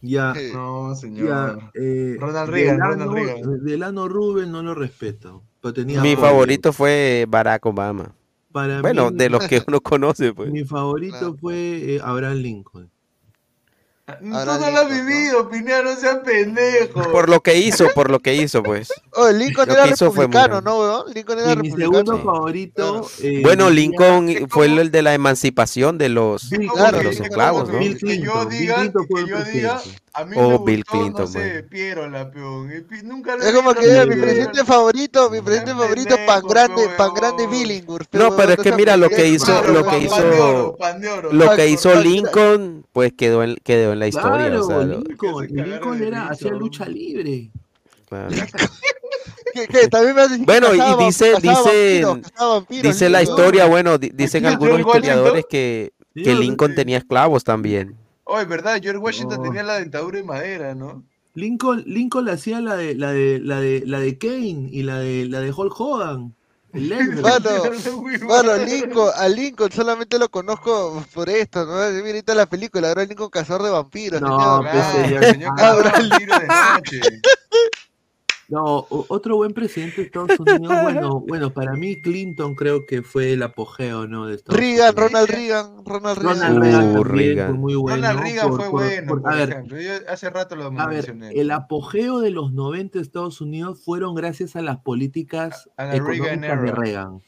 [0.00, 0.50] Ya, Sí.
[0.54, 0.98] No, ya.
[0.98, 1.70] señor.
[1.74, 3.64] eh, Ronald Reagan, Delano, Ronald Reagan.
[3.64, 5.42] Delano Rubén no lo respeto.
[5.60, 8.12] Pero tenía Mi favorito fue Barack Obama.
[8.52, 10.50] Para Bueno, mí, de los que uno conoce, pues.
[10.50, 11.36] mi favorito Claro.
[11.36, 12.91] fue eh, Abraham Lincoln.
[14.06, 15.06] Tú Ahora no lo has Lincoln, ¿no?
[15.06, 17.10] vivido, Pineda, no seas pendejo.
[17.10, 18.88] Por lo que hizo, por lo que hizo, pues.
[19.14, 20.60] Oh, Lincoln Lo era republicano.
[20.60, 21.12] ¿no, weón?
[21.14, 22.16] Lincoln era Y mi segundo republicano.
[22.16, 22.22] Sí.
[22.24, 23.12] favorito.
[23.18, 27.26] eh, Bueno, Lincoln fue el de la emancipación de los, Bill Claro, de los Clinton.
[27.26, 27.78] esclavos, ¿no?
[27.78, 28.48] Bill Que yo Clinton.
[28.48, 29.82] Bill diga, Clinton que yo diga,
[30.14, 31.64] a mí Oh, me Bill gustó, Clinton, no sé, pues.
[31.70, 32.70] Piero la peón.
[33.04, 37.14] Nunca lo Es como que la mi presidente favorito, mi presidente favorito, pan grande, pan
[37.14, 37.46] grande.
[37.46, 38.14] Billinghurst.
[38.14, 40.76] No, pero es que mira lo que hizo, lo que hizo,
[41.30, 41.94] lo que hizo.
[41.96, 44.46] Lincoln, pues quedó en, quedó en la historia.
[44.48, 45.46] Claro, o sea, Lincoln.
[45.50, 47.50] Lincoln era, hacía lucha libre.
[48.08, 48.28] claro.
[49.90, 52.18] También me Bueno, y dice, vampiros,
[52.70, 57.94] dice la historia, bueno, di- dicen algunos historiadores que, Lincoln tenía esclavos también.
[58.24, 58.80] Oye, ¿verdad?
[58.82, 61.02] George Washington tenía la dentadura de madera, ¿no?
[61.34, 65.26] Lincoln, Lincoln hacía la de la de la de la de Kane y la de
[65.26, 66.34] la de Hulk Hogan.
[66.72, 67.50] Mano,
[68.26, 71.74] mano, Lincoln, a Lincoln solamente lo conozco por esto, ¿no?
[71.90, 74.20] Mira ahorita la película, ahora Lincoln cazador de vampiros.
[74.20, 75.24] No, señor.
[75.24, 75.92] señor.
[75.98, 76.32] el señor
[78.52, 83.32] No, otro buen presidente de Estados Unidos, bueno, bueno, para mí Clinton creo que fue
[83.32, 84.26] el apogeo, ¿no?
[84.26, 85.10] De Estados Reagan, Unidos.
[85.10, 86.38] Ronald Reagan, Ronald Reagan.
[86.38, 87.48] Ronald Reagan Uh, también Reagan.
[87.48, 87.96] fue muy bueno.
[87.96, 89.80] Ronald Reagan por- fue por- bueno, por- por a ver, ejemplo.
[89.80, 91.30] Yo hace rato lo a ver, mencioné.
[91.40, 95.92] el apogeo de los 90 de Estados Unidos fueron gracias a las políticas A la
[95.94, 96.72] Reagan económicas de.
[96.72, 97.22] Reagan.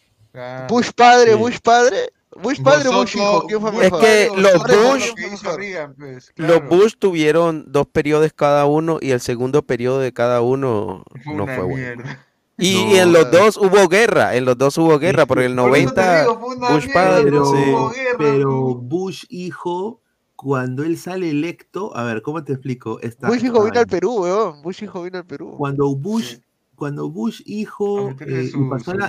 [0.69, 1.39] Bush padre, Sí.
[1.39, 1.97] Bush padre.
[2.43, 4.01] Bush padre o Bush hijo, ¿quién fue Bush Es mejor?
[4.05, 6.69] que los Bush- lo Reagan, pues, Los.
[6.69, 11.45] Bush tuvieron dos periodos cada uno y el segundo periodo de cada uno Fue no
[11.47, 11.75] fue bueno.
[11.77, 12.27] mierda.
[12.57, 15.57] Y, No, y en los dos hubo guerra, en los dos hubo guerra, porque el
[15.57, 16.39] Por eso te 90 digo,
[16.71, 18.01] Bush padre, Pero, sí.
[18.17, 18.75] pero.
[18.77, 20.01] Bush hijo,
[20.37, 23.01] cuando él sale electo, a ver, ¿cómo te explico?
[23.01, 23.87] Esta, Bush hijo vino al.
[23.89, 24.63] Perú, weón.
[24.63, 25.55] Bush hijo vino al Perú.
[25.59, 26.37] Cuando Bush,
[26.85, 29.09] cuando Bush hijo eh, y su- pasó su- la,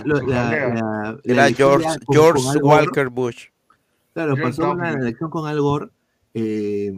[1.52, 3.48] su George, con- George con Walker Bush.
[4.14, 5.90] Claro, George pasó la, la elección con Al Gore.
[6.34, 6.94] eh,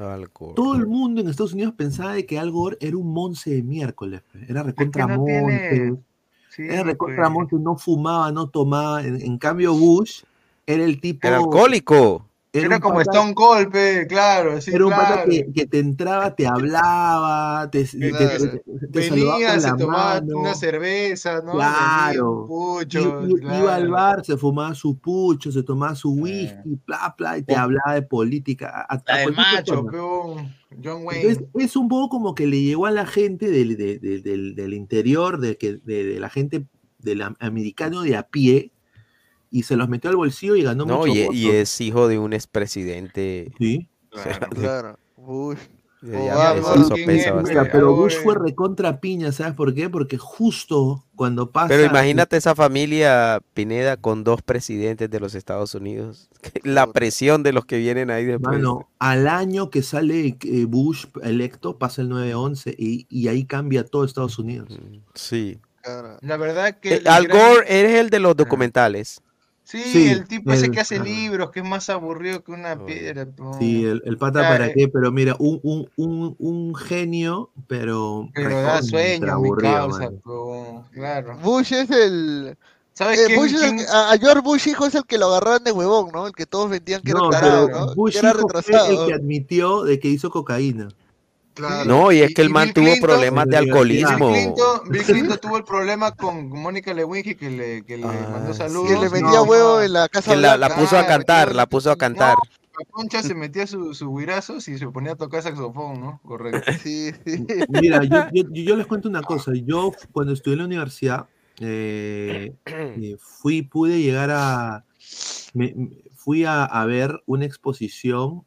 [0.00, 0.54] Al Gore.
[0.54, 3.62] todo el mundo en Estados Unidos pensaba de que Al Gore era un monce de
[3.62, 5.40] miércoles, era recontra no tiene-
[5.90, 6.02] monce,
[6.48, 7.30] Sí, era recontra pues.
[7.30, 9.04] monce, no fumaba, no tomaba.
[9.04, 10.22] En, en cambio, Bush
[10.66, 11.26] era el tipo.
[11.28, 12.26] Era alcohólico.
[12.54, 13.72] Era como pata- Stone Cold,
[14.08, 15.30] claro, sí, Era un pata claro.
[15.30, 18.50] que, que te entraba, te hablaba, te, Claro.
[18.50, 20.38] te- te saludaba Venía, con se la tomaba mano.
[20.38, 21.52] una cerveza, ¿no?
[21.52, 22.44] Claro.
[22.46, 27.38] Pucho, I- Iba al bar, se fumaba su pucho, se tomaba su whisky, bla, bla,
[27.38, 28.86] y te hablaba de política.
[28.86, 30.54] a- a- del cualquier macho, peón.
[30.84, 31.22] John Wayne.
[31.30, 34.54] Entonces, es un poco como que le llegó a la gente del, de- de- del,
[34.54, 36.66] del interior, de, que, de, de la gente
[36.98, 38.72] del am- americano de a pie,
[39.52, 41.32] y se los metió al bolsillo y ganó No, mucho y, voto.
[41.34, 43.52] y es hijo de un expresidente.
[43.58, 43.86] Sí.
[44.10, 44.48] Claro.
[44.50, 44.98] Claro.
[45.16, 45.58] Bush.
[46.02, 46.54] ya Obama.
[46.60, 47.60] eso- eso ¿Quién pesa es, bastante.
[47.60, 49.88] Mira, pero Bush fue recontra piña, ¿sabes por qué?
[49.88, 51.68] Porque justo cuando pasa...
[51.68, 56.28] Pero imagínate esa familia Pineda con dos presidentes de los Estados Unidos.
[56.64, 58.56] La presión de los que vienen ahí después.
[58.56, 63.84] Mano, al año que sale eh, Bush electo, pasa el 9-11 y, y ahí cambia
[63.84, 64.76] todo Estados Unidos.
[65.14, 65.58] Sí.
[66.20, 66.94] La verdad que.
[66.94, 69.20] Eh, Al gran- Gore es el de los documentales.
[69.64, 72.84] Sí, Sí, el tipo ese que hace libros, que es más aburrido que una Oh.
[72.84, 73.26] piedra.
[73.58, 77.50] Sí, el, el pata Ya, para eh, qué, pero mira, un, un, un, un genio,
[77.68, 78.28] pero...
[78.34, 80.10] Pero da sueño, mi aburrido, causa,
[80.92, 81.38] Claro.
[81.38, 82.56] Bush es el.
[82.92, 83.40] ¿Sabes eh, quién?
[83.40, 86.26] Bush es el a, George Bush hijo es el que lo agarraron de huevón, ¿no?
[86.26, 87.94] El que todos vendían que era No, un tarado, pero ¿no?
[87.94, 89.00] Bush que era hijo fue retrasado.
[89.02, 90.88] el que admitió de que hizo cocaína.
[91.54, 91.84] Claro.
[91.84, 94.32] No, y es que el man tuvo Clinton- problemas de Bill alcoholismo.
[94.32, 98.54] Clinton, Bill Clinton tuvo el problema con Mónica Lewinsky que le, que le Ah, mandó
[98.54, 98.88] saludos.
[98.88, 101.66] Que le No, metía huevo en la casa Que la, puso a Ah, cantar, la
[101.66, 102.36] puso a cantar.
[102.78, 106.20] La concha se metía sus su guirazos y se ponía a tocar saxofón, ¿no?
[106.24, 106.62] Correcto.
[106.82, 107.44] Sí, sí.
[107.68, 109.52] Mira, yo, yo, yo- yo les cuento una cosa.
[109.54, 111.26] Yo cuando estudié en la universidad,
[111.60, 114.84] eh, eh, fui, pude llegar a,
[115.52, 115.74] me-
[116.16, 118.44] fui a, a ver una exposición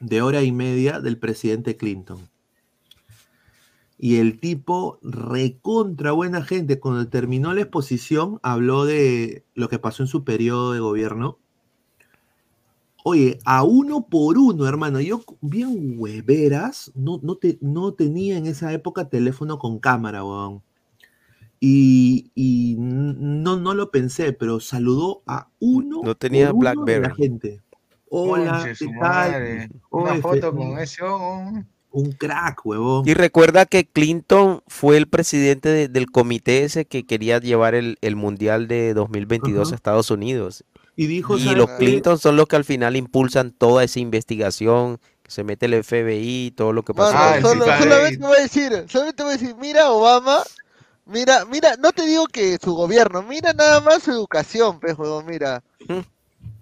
[0.00, 2.18] de hora y media del presidente Clinton.
[3.98, 10.04] Y el tipo, recontra buena gente, cuando terminó la exposición, habló de lo que pasó
[10.04, 11.38] en su periodo de gobierno.
[13.04, 15.00] Oye, a uno por uno, hermano.
[15.00, 20.62] Yo bien hueveras, no, no, te, no tenía en esa época teléfono con cámara, weón.
[21.60, 26.98] Y, y no, no lo pensé, pero saludó a uno No tenía por uno de
[26.98, 27.10] la Blackberry.
[27.10, 27.62] gente.
[28.10, 28.98] Hola, Conche ¿qué su tal?
[29.00, 29.68] madre.
[29.90, 31.52] Una Oye, foto con ese oh.
[31.90, 33.08] Un crack, huevón.
[33.08, 37.96] Y recuerda que Clinton fue el presidente de- del comité ese que quería llevar el,
[38.02, 39.74] el Mundial de 2022 Ajá.
[39.74, 40.64] a Estados Unidos.
[40.96, 41.70] Y dijo, Y ¿sabes los?
[41.78, 46.52] Clinton son los que al final impulsan toda esa investigación, que se mete el FBI,
[46.56, 47.14] todo lo que pasó.
[47.14, 50.42] Mano, Ah, solo, solamente voy a decir, solamente voy a decir, mira Obama,
[51.06, 55.24] mira, mira, no te digo que su gobierno, mira nada más su educación, pues, huevón,
[55.26, 55.62] mira.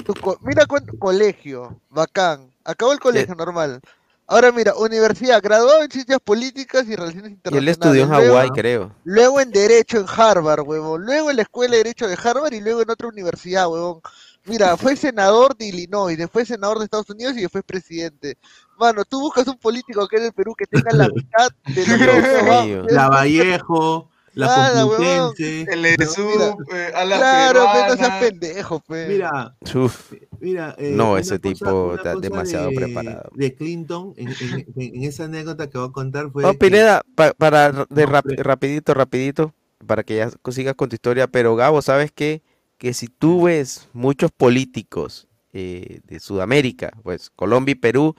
[0.06, 2.50] Tu co- mira cuánto colegio, bacán.
[2.64, 3.80] Acabó el colegio normal.
[4.28, 7.72] Ahora mira, universidad, graduado en ciencias políticas y relaciones Y él internacionales.
[7.72, 8.92] estudió en Hawái, creo.
[9.04, 11.04] Luego en Derecho en Harvard, huevón.
[11.04, 14.00] Luego en la Escuela de Derecho de Harvard y luego en otra universidad, huevón.
[14.44, 18.36] Mira, fue senador de Illinois, después senador de Estados Unidos y después presidente.
[18.78, 21.96] Mano, tú buscas un político que en el Perú que tenga la mitad de lo
[21.96, 22.62] que Dios hizo Obama.
[22.64, 22.82] mío.
[22.90, 25.06] La Vallejo, la Nada, huevón.
[25.28, 25.72] Complutense.
[25.72, 29.06] El eh, la Claro, pe, no seas pendejo, pe.
[29.08, 30.74] Mira, Uf, mira.
[30.78, 33.30] eh, no, ese cosa- tipo está demasiado de- preparado.
[33.34, 36.44] De Clinton, en, en- en esa anécdota que voy a contar fue.
[36.44, 39.54] Oh, que- Pineda, pa- para de No, rap- rapidito, rapidito,
[39.86, 42.42] para que ya sigas con tu historia, pero Gabo, ¿sabes qué?
[42.76, 48.14] Que si tú ves muchos políticos eh, de Sudamérica, pues Colombia y Perú,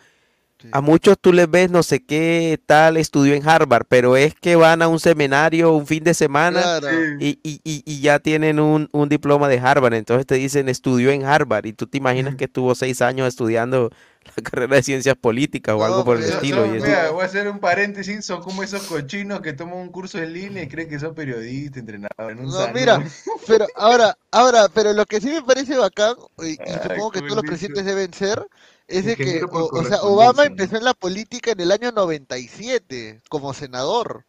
[0.71, 4.55] a muchos tú les ves no sé qué tal estudió en Harvard, pero es que
[4.55, 6.87] van a un seminario un fin de semana Claro.
[7.19, 11.11] y, y- y- y ya tienen un, un diploma de Harvard, entonces te dicen estudió
[11.11, 13.91] en Harvard y tú te imaginas que estuvo seis años estudiando
[14.35, 16.65] la carrera de ciencias políticas o algo por el estilo.
[16.65, 19.77] son- y eso- mira, voy a hacer un paréntesis, son como esos cochinos que toman
[19.77, 22.37] un curso en línea y creen que son periodistas, entrenadores.
[22.37, 23.05] No, mira, ¿no?
[23.47, 27.19] pero ahora, ahora, pero lo que sí me parece bacán, y, y Ay, supongo que
[27.19, 27.51] todos los dice.
[27.51, 28.45] presidentes deben ser,
[28.87, 30.01] es de que, o, o sea.
[30.01, 34.25] Obama empezó en la política en el año 97 como senador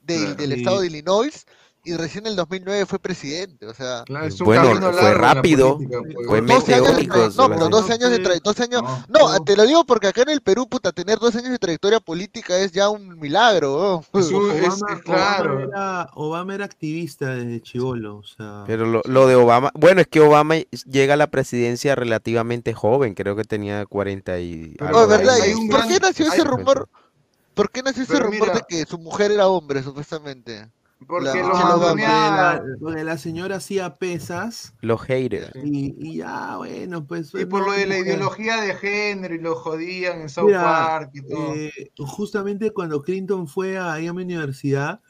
[0.00, 0.34] del, Claro.
[0.36, 1.46] del Y- estado de Illinois
[1.84, 5.14] y recién en el 2009 fue presidente, o sea, Claro, es un Bueno, camino fue
[5.14, 6.26] rápido, política, pues.
[6.28, 7.16] fue 12 años de meteórico.
[7.36, 7.70] no, pero así.
[7.70, 10.68] 12 años de tra- 12 años, no, te lo digo porque acá en el Perú,
[10.68, 15.52] puta, tener 12 años de trayectoria política es ya un milagro, es- Obama, es claro.
[15.54, 18.64] Obama era, Obama era activista desde chivolo, o sea.
[18.66, 20.54] Pero lo, lo de Obama, bueno, es que Obama
[20.86, 25.30] llega a la presidencia relativamente joven, creo que tenía 40 y Pero algo ¿verdad?
[25.34, 25.42] años.
[25.44, 26.88] hay ¿Y un por gran- qué nació ese rumor?
[27.54, 30.68] ¿Por qué nació ese rumor de que su mujer era hombre, supuestamente?
[31.06, 32.62] Porque La- lo Ah, Obama.
[32.80, 35.50] porque la, señora hacía pesas Los haters.
[35.64, 37.32] y, y ya, bueno, pues.
[37.34, 38.06] Y por lo de la mujer.
[38.14, 41.54] ideología de género y lo jodían en South Mira, Park y todo.
[41.54, 45.00] eh, justamente cuando Clinton fue ahí a mi universidad,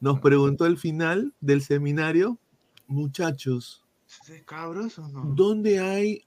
[0.00, 2.38] nos preguntó al final del seminario,
[2.86, 3.84] muchachos,
[4.28, 5.22] ¿Es cabros o no?
[5.34, 6.24] ¿dónde hay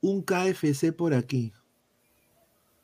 [0.00, 1.52] un KFC por aquí?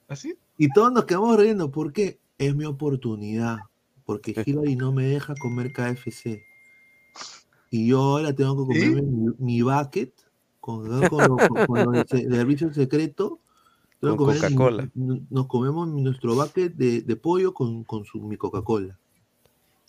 [0.08, 0.34] ¿Así?
[0.58, 3.58] Y todos nos quedamos riendo, porque es mi oportunidad,
[4.04, 6.42] porque Hillary no me deja comer KFC.
[7.70, 8.88] Y yo ahora tengo que ¿Sí?
[8.88, 10.12] comerme mi, mi bucket
[10.60, 13.38] con, con, lo- con- con lo del se- servicio secreto.
[14.00, 14.90] Tengo Con Coca-Cola.
[14.94, 18.98] nos comemos nuestro bucket de, de pollo con, con su, mi Coca-Cola.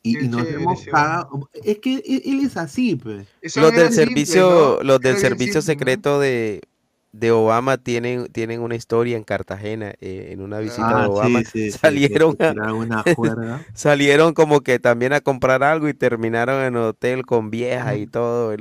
[0.03, 1.49] Y, y nos chévere, hemos sí, cagado.
[1.63, 3.25] Es que él, él es así, pues.
[3.41, 4.83] Los del simple, servicio, ¿no?
[4.83, 5.79] los del servicio simple, ¿no?
[5.79, 6.61] secreto de,
[7.13, 11.43] de Obama tienen, tienen una historia en Cartagena, eh, en una visita de Ah, Obama.
[11.43, 13.65] sí, sí, sí, salieron a- una juerga.
[13.73, 18.55] salieron como que también a comprar algo y terminaron en hotel con viejas y todo.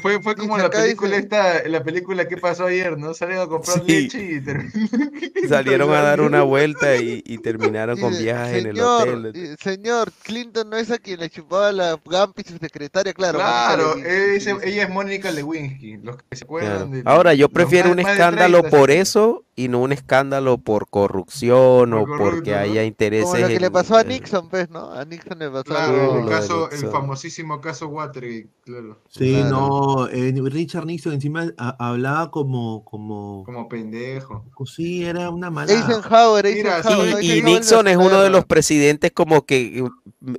[0.00, 3.12] Fue, fue como la película dice- esta, la película que pasó ayer, ¿no?
[3.14, 3.84] Salieron a comprar Sí.
[4.02, 4.72] leche y terminaron.
[5.48, 9.56] Salieron a dar una vuelta y, y terminaron con viejas en el hotel.
[9.60, 13.38] señor, Clinton no es a quien le chupaba la Gampi su secretaria, claro.
[13.38, 16.90] Claro, ese- ella es Mónica Lewinsky, los que se acuerdan Claro.
[16.90, 20.88] de Ahora, yo prefiero más- un escándalo 30, por eso y no un escándalo por
[20.88, 22.56] corrupción Por o corrupto, porque ¿no?
[22.58, 23.24] haya intereses.
[23.30, 24.92] Como lo que le pasó a eh, Nixon, pues, ¿no?
[24.92, 28.98] A Nixon le pasó Claro, el caso, el famosísimo caso Watergate, claro.
[29.08, 29.50] Sí, Claro.
[29.50, 34.44] no, eh, Richard Nixon encima a- hablaba como, como, Como pendejo.
[34.66, 35.72] sí, era una mala.
[35.72, 37.22] Eisenhower, Mira, Eisenhower.
[37.24, 39.84] Y, Nixon es uno de los presidentes como que,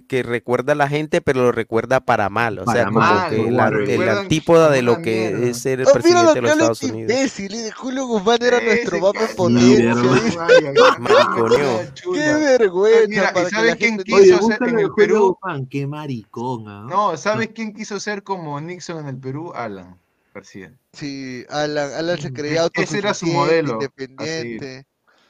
[0.08, 2.60] que recuerda a la gente, pero lo recuerda para mal.
[2.60, 5.48] O sea, Para como mal, que la- el antípoda de lo que mierda.
[5.48, 7.12] es ser el Oh, presidente de los Estados Unidos.
[7.12, 9.00] imbécil, y de Julio Guzmán era nuestro
[12.14, 15.38] Qué vergüenza Mira, ¿y sabes quién gente quiso Oye, ser en el Perú?
[15.70, 16.86] Qué maricón, ¿ah?
[16.90, 19.52] No, ¿sabes quién quiso ser como Nixon en el Perú?
[19.54, 19.98] Alan
[20.34, 20.74] García.
[20.94, 24.86] Sí, Alan, Alan se creía ese era su modelo, independiente.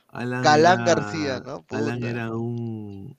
[0.07, 1.65] Alan Galán era- García, ¿no?
[1.69, 2.09] Alan Puta.
[2.09, 3.17] era un...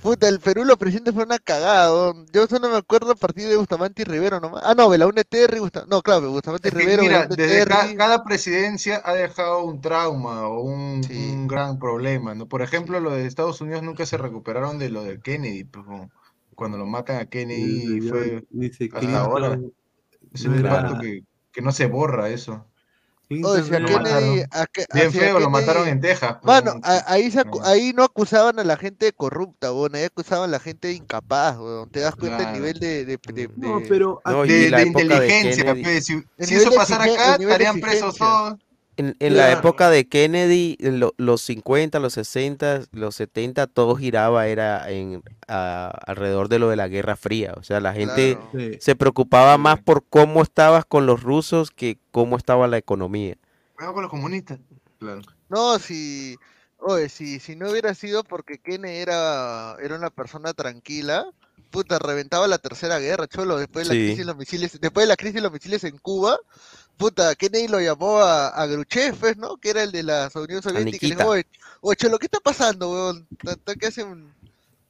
[0.00, 2.14] Puta, el Perú los presidentes fueron una cagada.
[2.32, 4.62] Yo solo me acuerdo a partir de Bustamante y Rivero nomás.
[4.64, 9.02] Ah, no, Belaúnde Terry, Busta- no, claro, Bustamante y Rivero, mira, desde ca- cada, presidencia
[9.04, 12.48] ha dejado un trauma o un, un gran problema, ¿no?
[12.48, 15.84] Por ejemplo, lo de Estados Unidos nunca se recuperaron de lo de Kennedy, pues,
[16.54, 18.44] cuando lo matan a Kennedy El fue
[18.90, 19.60] hasta ahora.
[20.32, 22.69] Es un impacto que, que no se borra eso.
[23.30, 24.40] Oye, si a Lo Kennedy, mataron.
[24.50, 26.38] a que- Bien feo, lo mataron en Texas.
[26.42, 26.80] pues, Mano, ¿no?
[26.82, 30.48] a- ahí, se acu- ahí no acusaban a la gente de corrupta, weón, ahí acusaban
[30.48, 31.56] a la gente de incapaz.
[31.92, 33.04] Te das cuenta el nivel de...
[33.04, 38.58] de, de- No, pero No, inteligencia, pues, si, si eso pasara acá, estarían presos todos.
[39.00, 43.96] En, en la época de Kennedy, en lo- los 50, los 60, los 70, todo
[43.96, 47.54] giraba era en a- alrededor de lo de la Guerra Fría.
[47.56, 48.72] O sea, la gente Sí.
[48.80, 53.36] se preocupaba más por cómo estabas con los rusos que cómo estaba la economía.
[53.76, 54.58] Juego con los comunistas.
[54.98, 55.22] Claro.
[55.48, 56.36] No, si...
[56.82, 61.26] Oye, si, si no hubiera sido porque Kennedy era, era una persona tranquila,
[61.70, 64.06] puta, reventaba la tercera guerra, cholo, después de la Sí.
[64.06, 66.38] crisis de los misiles, después de la crisis de los misiles en Cuba,
[67.00, 68.66] puta, Kennedy lo llamó a, a
[69.38, 69.56] ¿no?
[69.56, 71.30] Que era el de la Unión Soviética, y le dijo,
[71.80, 73.26] oye, cholo, ¿qué está pasando, weón?
[73.42, 74.32] Está, que hace un...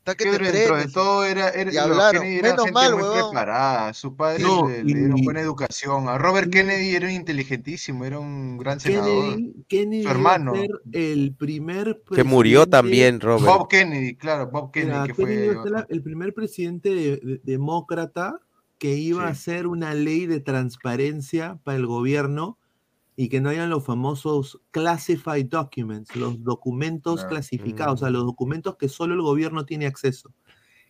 [0.00, 2.72] Está que Que te dentro de todo era, era Y los hablaron, Kennedy menos gente
[2.72, 3.30] mal, muy huevón.
[3.30, 3.92] preparada.
[3.92, 6.08] Su padre No, le, le dieron y- buena educación.
[6.08, 9.34] A Robert Kennedy era inteligentísimo, era un gran senador.
[9.34, 10.52] Kennedy, Kennedy Su hermano.
[10.92, 13.44] el primer Que murió presidente- también, Robert.
[13.46, 18.40] Bob Kennedy, claro, Bob Kennedy, Mira, que Kennedy fue el primer presidente de- de- demócrata
[18.80, 22.58] que iba a hacer una ley de transparencia para el gobierno
[23.14, 27.28] y que no hayan los famosos classified documents, los documentos Claro.
[27.28, 28.14] clasificados, o sea, Mm.
[28.14, 30.32] los documentos que solo el gobierno tiene acceso.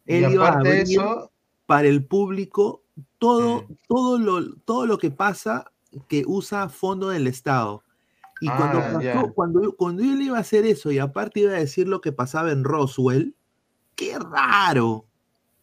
[0.06, 1.32] Y Él iba a abrir eso,
[1.66, 2.84] para el público
[3.18, 5.70] todo, todo, lo, todo lo que pasa
[6.08, 7.82] que usa fondo del Estado.
[8.40, 9.32] Y cuando, Ah, pasó- ya.
[9.34, 12.52] cuando, cuando él iba a hacer eso y aparte iba a decir lo que pasaba
[12.52, 13.34] en Roswell,
[13.96, 15.06] ¡qué raro!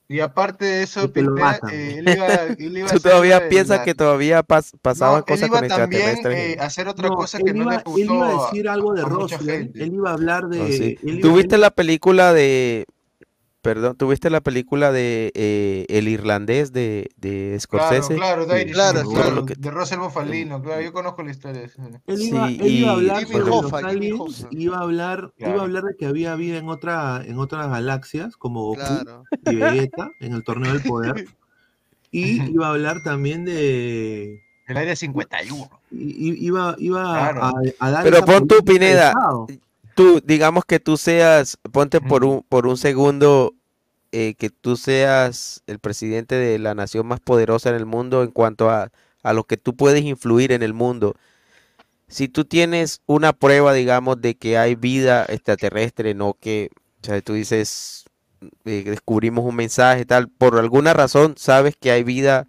[0.10, 2.28] Y aparte de eso, Pineda, eh, él iba,
[2.60, 5.48] él iba a ¿Tú hacer todavía piensas la- que todavía pas- pasaban No, él cosas
[5.50, 6.58] iba con también extraterrestres?
[6.58, 9.02] eh, a hacer otra No, cosa que no él iba a a- decir algo de
[9.02, 9.06] a
[9.40, 9.84] gente.
[9.84, 10.62] él iba a hablar de...
[10.62, 10.98] Oh, sí.
[11.04, 12.86] él iba a ¿Tuviste hablar- la película de...
[13.68, 18.16] Perdón, ¿tuviste la película de eh, El Irlandés de, de Claro, Scorsese?
[18.16, 21.60] claro, de Irishman, Claro, claro, que- de Russell Bufalino, claro, yo conozco la historia.
[21.60, 21.82] de eso.
[22.08, 25.60] Él iba, Sí, él iba a hablar sobre Hoffa, aliens, iba a hablar, iba Claro.
[25.60, 29.24] a hablar de que había vida en otra, en otras galaxias, como Goku Claro.
[29.46, 31.26] y Vegeta, en el torneo del poder.
[32.10, 32.22] Y
[32.56, 34.44] iba a hablar también de.
[34.66, 35.70] El área 51.
[35.92, 35.98] i-
[36.30, 37.44] i- Iba, iba Claro.
[37.44, 39.12] a, a dar Pero pon tú, Pineda,
[39.94, 43.54] tú, digamos que tú seas, ponte por un, por un segundo,
[44.12, 48.32] eh, que tú seas el presidente de la nación más poderosa en el mundo en
[48.32, 48.92] cuanto a,
[49.24, 51.16] a lo que tú puedes influir en el mundo.
[52.08, 56.70] Si tú tienes una prueba, digamos, de que hay vida extraterrestre, no que,
[57.04, 58.06] o sea, tú dices,
[58.66, 62.48] eh, descubrimos un mensaje, tal, por alguna razón sabes que hay vida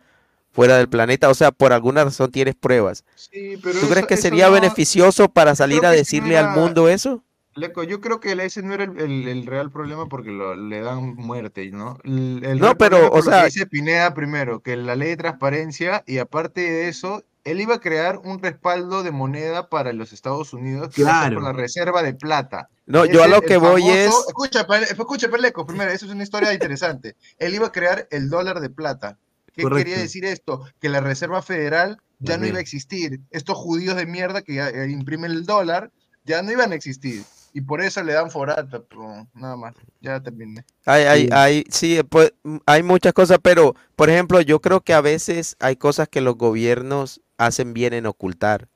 [0.53, 3.05] fuera del planeta, o sea, por alguna razón tienes pruebas.
[3.17, 7.25] Sí, pero ¿Tú crees que sería no- beneficioso para salir a decirle al mundo eso?
[7.59, 10.81] Leco, yo creo que ese no era el, el- el real problema porque lo- le
[10.81, 11.99] dan muerte, ¿no?
[12.05, 16.19] El, el No, pero, o sea- dice Pineda primero, que la ley de transparencia y
[16.19, 20.89] aparte de eso, él iba a crear un respaldo de moneda para los Estados Unidos
[20.89, 21.41] que ser por Claro.
[21.41, 22.69] la reserva de plata.
[22.87, 26.53] No, yo a lo que voy es, Escucha, escucha, Peleco, primero, eso es una historia
[26.53, 27.17] interesante.
[27.39, 29.19] Él iba a crear el dólar de plata.
[29.55, 29.85] ¿Qué Correcto.
[29.85, 30.65] quería decir esto?
[30.81, 33.21] Que la Reserva Federal ya no iba a existir.
[33.31, 35.91] Estos judíos de mierda que ya, eh, imprimen el dólar
[36.25, 37.23] ya no iban a existir.
[37.53, 39.75] Y por eso le dan forata, pero nada más.
[40.01, 40.65] Ya terminé.
[40.85, 41.29] hay, hay, Sí.
[41.33, 42.33] hay, sí, pues,
[42.67, 46.37] hay muchas cosas, pero, por ejemplo, yo creo que a veces hay cosas que los
[46.37, 48.69] gobiernos hacen bien en ocultar.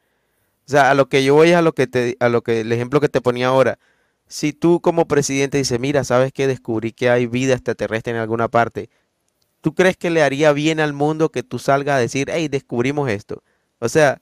[0.66, 2.60] O sea, a lo que yo voy es a lo que te, a lo que,
[2.62, 3.78] el ejemplo que te ponía ahora.
[4.28, 6.46] Si tú como presidente dices, mira, ¿sabes qué?
[6.46, 8.90] Descubrí que hay vida extraterrestre en alguna parte.
[9.60, 13.08] ¿Tú crees que le haría bien al mundo que tú salgas a decir, hey, descubrimos
[13.10, 13.42] esto?
[13.78, 14.20] O sea,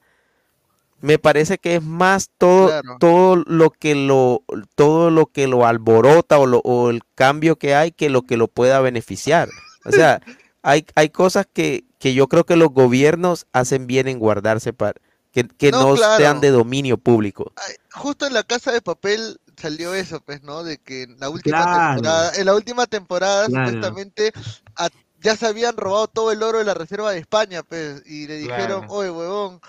[1.00, 2.96] me parece que es más todo, Claro.
[3.00, 4.44] todo lo que lo,
[4.74, 8.36] todo lo que lo alborota o, lo- o el cambio que hay que lo que
[8.36, 9.48] lo pueda beneficiar.
[9.84, 10.20] O sea,
[10.62, 14.94] hay, hay cosas que, que yo creo que los gobiernos hacen bien en guardarse para
[15.32, 16.16] que, que No, no, claro.
[16.16, 17.52] sean de dominio público.
[17.92, 20.64] Justo en la casa de papel salió eso, pues, ¿no?
[20.64, 21.94] De que en la última Claro.
[21.94, 23.66] temporada, en la última temporada, Claro.
[23.68, 24.32] supuestamente,
[24.76, 24.88] a-
[25.22, 28.36] ya se habían robado todo el oro de la Reserva de España, pues, y le
[28.38, 28.92] dijeron, Claro.
[28.92, 29.60] oye, huevón,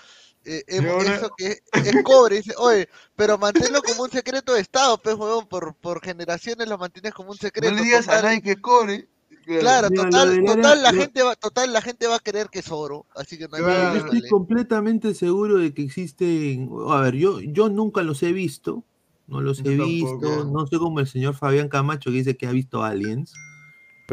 [0.44, 4.98] eh, ahora- eso que es cobre, dice, oye, pero manténlo como un secreto de Estado,
[4.98, 7.70] pues, huevón, por, por generaciones lo mantienes como un secreto.
[7.72, 8.22] No le digas a total.
[8.24, 9.08] nadie que cobre.
[9.44, 12.48] Claro, Mira, total, área- total, la lo- gente va, total, la gente va a creer
[12.48, 13.98] que es oro, así que no hay Claro.
[13.98, 14.28] estoy dale.
[14.30, 16.70] completamente seguro de que existen.
[16.88, 18.84] A ver, yo, yo nunca los he visto,
[19.26, 20.18] No los he visto.
[20.20, 20.44] tampoco.
[20.44, 23.32] No soy como el señor Fabián Camacho que dice que ha visto aliens.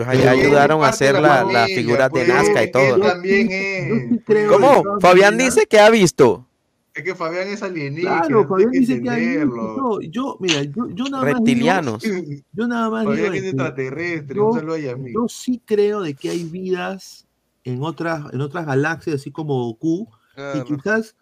[0.06, 2.72] Pues ahí ayudaron a de hacer la la- familia, las figuras de pues, Nazca y
[2.72, 2.98] todo.
[2.98, 3.06] ¿no?
[3.06, 4.48] también es.
[4.50, 4.96] ¿Cómo?
[4.96, 6.46] de Fabián dice que ha visto.
[6.94, 8.22] Es que Fabián es alienígena.
[8.22, 10.02] Claro, Fabián que dice que y todo.
[10.02, 12.02] Yo, mira, yo, yo nada más Reptilianos.
[12.04, 12.18] digo,
[12.54, 14.36] yo nada más digo Fabián de es extraterrestre.
[14.36, 15.14] yo- Un saludo a Yasmín.
[15.14, 17.26] yo sí creo de que hay vidas
[17.64, 20.66] en otras, en otras galaxias, así como Goku, y Claro.
[20.66, 21.16] quizás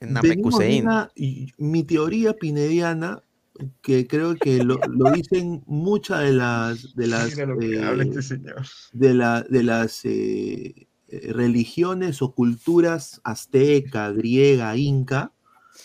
[0.00, 0.20] En de
[0.82, 3.22] una- y mi teoría pinediana,
[3.82, 7.46] que creo que lo, lo dicen muchas de las de las eh,
[8.10, 8.38] este
[8.92, 15.32] de, la, de las eh, eh, religiones o culturas azteca, griega, inca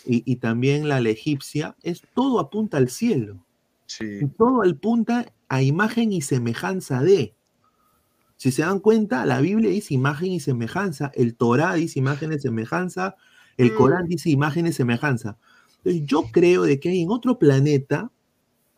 [0.06, 3.46] y, y también la, la egipcia, es todo apunta al cielo.
[4.00, 7.36] Y todo apunta a imagen y semejanza de.
[8.38, 12.40] Si se dan cuenta, la Biblia dice imagen y semejanza, el Torah dice imagen y
[12.40, 13.16] semejanza,
[13.58, 15.38] el Corán dice imagen y semejanza.
[15.84, 18.12] Entonces, yo creo de que hay en otro planeta,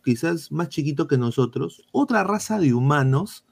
[0.03, 3.45] quizás más chiquito que nosotros, otra raza de humanos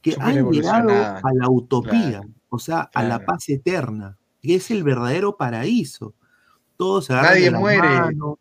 [0.00, 4.70] que han llegado a la utopía, Claro, o sea, a la paz eterna, que es
[4.70, 6.14] el verdadero paraíso.
[6.76, 7.88] Todos se Nadie de la muere.
[7.88, 8.38] mano,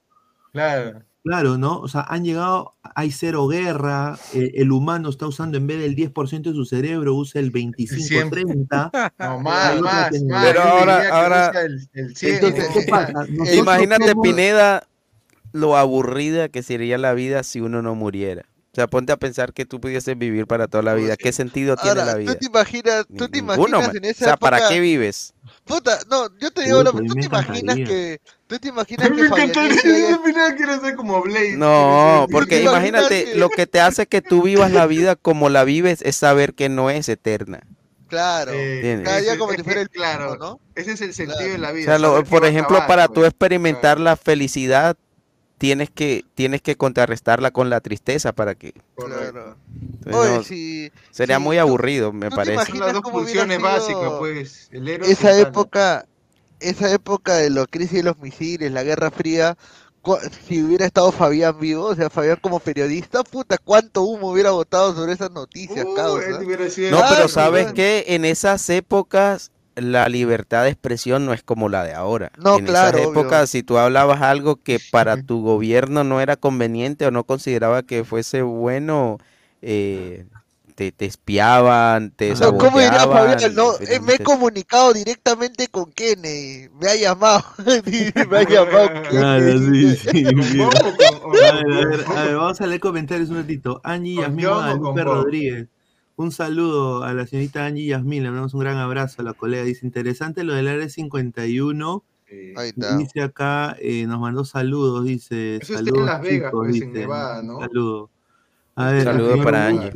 [0.51, 1.03] Claro.
[1.23, 1.79] Claro, ¿no?
[1.79, 5.95] O sea, han llegado, hay cero guerra, eh, el humano está usando en vez del
[5.95, 8.91] 10% de su cerebro, usa el 25-30.
[9.19, 10.43] No, más, más, más.
[10.45, 13.13] Pero ahora- ahora- el- el 100, Entonces, ¿qué pasa?
[13.13, 14.87] Nosotros Imagínate, somos- Pineda,
[15.53, 18.43] lo aburrida que sería la vida si uno no muriera.
[18.73, 21.15] O sea, ponte a pensar que tú pudieses vivir para toda la vida.
[21.15, 22.33] ¿Qué sentido tiene Ahora, la vida?
[22.33, 23.95] ¿tú te imaginas, tú te Ninguno, imaginas man.
[23.97, 25.35] en O esa sea, ¿para qué vives?
[25.63, 28.19] Puta, no, yo te Uy, digo, mí ¿tú te imaginas que,
[28.53, 30.15] tú te imaginas Me que encantaría.
[30.15, 31.55] Al final quiero ser como Blade.
[31.57, 36.01] No, porque imagínate, lo que te hace que tú vivas la vida como la vives
[36.03, 37.61] es saber que no es eterna.
[38.09, 40.59] Claro, Eh, cada día como es si que, fuera el claro, ¿no?
[40.75, 41.85] Ese es el sentido de la O vida.
[41.85, 43.15] sea, lo- saber que por ejemplo, acabar, para pues.
[43.15, 44.95] tú experimentar la felicidad,
[45.57, 48.73] tienes que, tienes que contrarrestarla con la tristeza para que...
[48.97, 49.57] Claro.
[50.05, 52.77] Entonces, Oye, no, si- sería si muy tú- aburrido, me ¿tú te parece.
[52.77, 54.67] Las dos funciones básicas, pues.
[54.71, 56.05] El héroe esa época,
[56.63, 59.57] esa época de la crisis de los misiles, la Guerra Fría,
[60.47, 64.93] si hubiera estado Fabián vivo, o sea, Fabián como periodista, puta, cuánto humo hubiera votado
[64.93, 66.39] sobre esas noticias, causa.
[66.69, 71.69] sido No, pero sabes que en esas épocas la libertad de expresión no es como
[71.69, 72.31] la de ahora.
[72.37, 73.21] No, en claro, esas obvio.
[73.21, 77.83] épocas, si tú hablabas algo que para tu gobierno no era conveniente o no consideraba
[77.83, 79.17] que fuese bueno,
[79.61, 80.25] eh,
[80.73, 83.55] te, te espiaban, te No, ¿Cómo saboteaban, Fabián?
[83.55, 87.43] No, eh, me he comunicado directamente con Kennedy, me ha llamado,
[88.29, 90.25] me ha llamado Claro, sí, sí.
[90.63, 93.81] A ver, a ver, a ver, vamos a leer comentarios un ratito.
[93.83, 95.03] Angie ¿Con Yasmín Guadalupe?
[95.03, 95.67] Rodríguez.
[96.15, 99.63] Un saludo a la señorita Angie Yasmín, le mandamos un gran abrazo a la colega.
[99.63, 102.03] Dice, interesante lo del área 51.
[102.55, 102.97] Ahí está.
[102.97, 105.57] Dice acá, eh, nos mandó saludos, dice.
[105.57, 107.59] Eso está en saludos, Las Vegas, chicos", pues, en dice, Nevada, ¿no?
[107.59, 108.09] Saludo.
[108.75, 109.91] A ver, Saludos para Angie.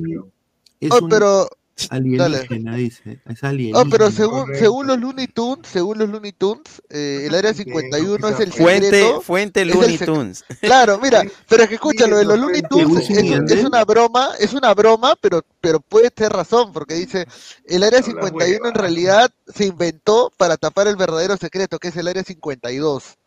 [0.79, 1.49] Es Oh, un pero,
[1.89, 3.21] alienígena, dice.
[3.25, 3.89] Es oh, alienígena.
[3.89, 8.39] pero según, según los Looney Tunes, según los Looney Tunes, eh, el área 51 es
[8.39, 9.21] el Fuente, secreto.
[9.21, 10.43] fuente Looney Tunes.
[10.61, 14.53] Claro, mira, pero es que escucha, lo de los Looney Tunes es, una broma, es
[14.53, 17.27] una broma, pero, pero puede tener razón, porque dice,
[17.65, 22.07] el área 51 en realidad se inventó para tapar el verdadero secreto, que es el
[22.07, 23.17] área 52.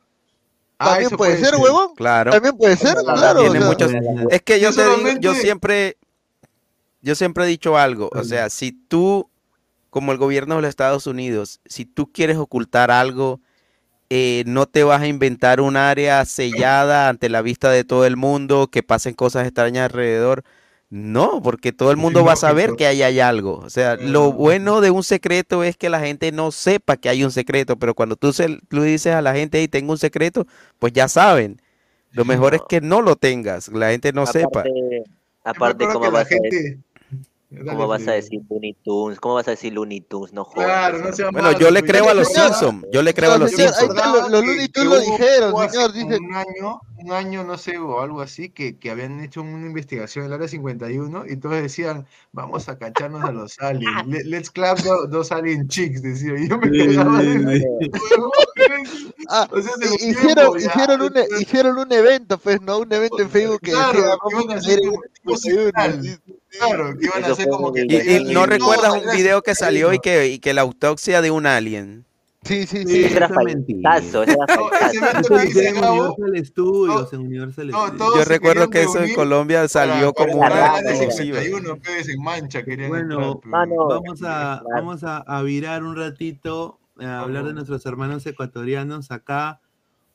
[0.78, 1.60] Ah, También eso puede puede ser, ser.
[1.62, 1.94] huevón.
[1.94, 2.30] Claro.
[2.30, 3.40] También puede ser, claro.
[3.40, 3.92] Tiene o sea, muchos.
[4.30, 5.98] Es que yo te digo, yo siempre,
[7.02, 8.10] yo siempre he dicho algo.
[8.12, 9.28] O sea, si tú,
[9.90, 13.40] como el gobierno de los Estados Unidos, si tú quieres ocultar algo,
[14.10, 18.16] eh, no te vas a inventar un área sellada ante la vista de todo el
[18.16, 20.44] mundo, que pasen cosas extrañas alrededor.
[20.92, 23.58] No, porque todo el mundo va a saber que ahí hay algo.
[23.58, 27.22] O sea, lo bueno de un secreto es que la gente no sepa que hay
[27.22, 30.48] un secreto, pero cuando tú, se, tú dices a la gente, y tengo un secreto,
[30.80, 31.62] pues ya saben.
[32.10, 34.60] Lo mejor es que no lo tengas, la gente no sepa.
[34.60, 35.04] Aparte,
[35.44, 36.78] aparte acuerdo ¿cómo que la gente-
[37.52, 39.18] Dale, ¿cómo vas a decir Looney Tunes?
[39.18, 40.32] ¿Cómo vas a decir Looney Tunes?
[40.32, 40.66] No jodas.
[40.66, 42.28] Claro, no sea Bueno, yo le creo a los.
[42.28, 43.92] Simpsons, yo le creo a los Simpsons.
[43.92, 48.20] los, Looney Tunes lo dijeron, señor, dice, Un año, un año, no sé, o algo
[48.20, 52.68] así, que, que habían hecho una investigación en el área 51 y todos decían, vamos
[52.68, 54.06] a cacharnos a los aliens.
[54.06, 56.34] Le- let's clap do- dos alien chicks, decía.
[56.38, 57.66] Y yo me quedaba de.
[59.28, 62.78] Ah, O sea, se hicieron, tiempo, hicieron, un, después- hicieron un evento, pues, ¿no?
[62.78, 64.80] Un evento en Facebook que Claro, decía, vamos a hacer
[66.58, 66.98] como el tipo 51, musical.
[66.98, 66.98] sí, sí.
[66.98, 67.84] Claro, que iban a Eso hacer fue como que...
[67.84, 70.02] muy Y, no recuerdas un video que salió y 51.
[70.02, 72.04] que, y que la autopsia de un alien.
[72.42, 73.04] Sí, sí, Sí.
[73.04, 78.14] Ese era faltazo, era No, ese en Universal Studios, en Universal Studios.
[78.16, 81.40] Yo recuerdo que eso en Colombia salió para, como para una entrar al área exclusiva.
[81.40, 83.50] 51, pues, Bueno, pues.
[83.50, 89.10] Mano, vamos a, vamos a, a virar un ratito, a hablar de nuestros hermanos ecuatorianos.
[89.10, 89.60] Acá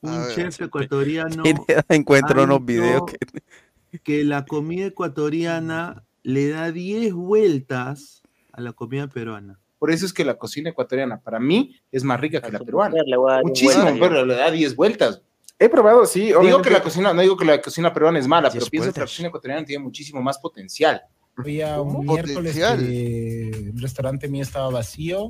[0.01, 1.43] un chef ecuatoriano
[1.89, 3.17] ha unos videos que...
[4.03, 9.59] que la comida ecuatoriana le da 10 vueltas a la comida peruana.
[9.77, 12.95] Por eso es que la cocina ecuatoriana, para mí, es más rica que la peruana.
[12.99, 15.21] a Muchísimo, vueltas, pero le da 10 vueltas.
[15.59, 16.21] He probado, sí.
[16.21, 16.69] Digo obviamente.
[16.69, 19.05] que la cocina, no digo que la cocina peruana es mala, pero pienso que la
[19.05, 21.01] cocina ecuatoriana tiene muchísimo más potencial.
[21.37, 25.29] Había un miércoles que el restaurante mío estaba vacío.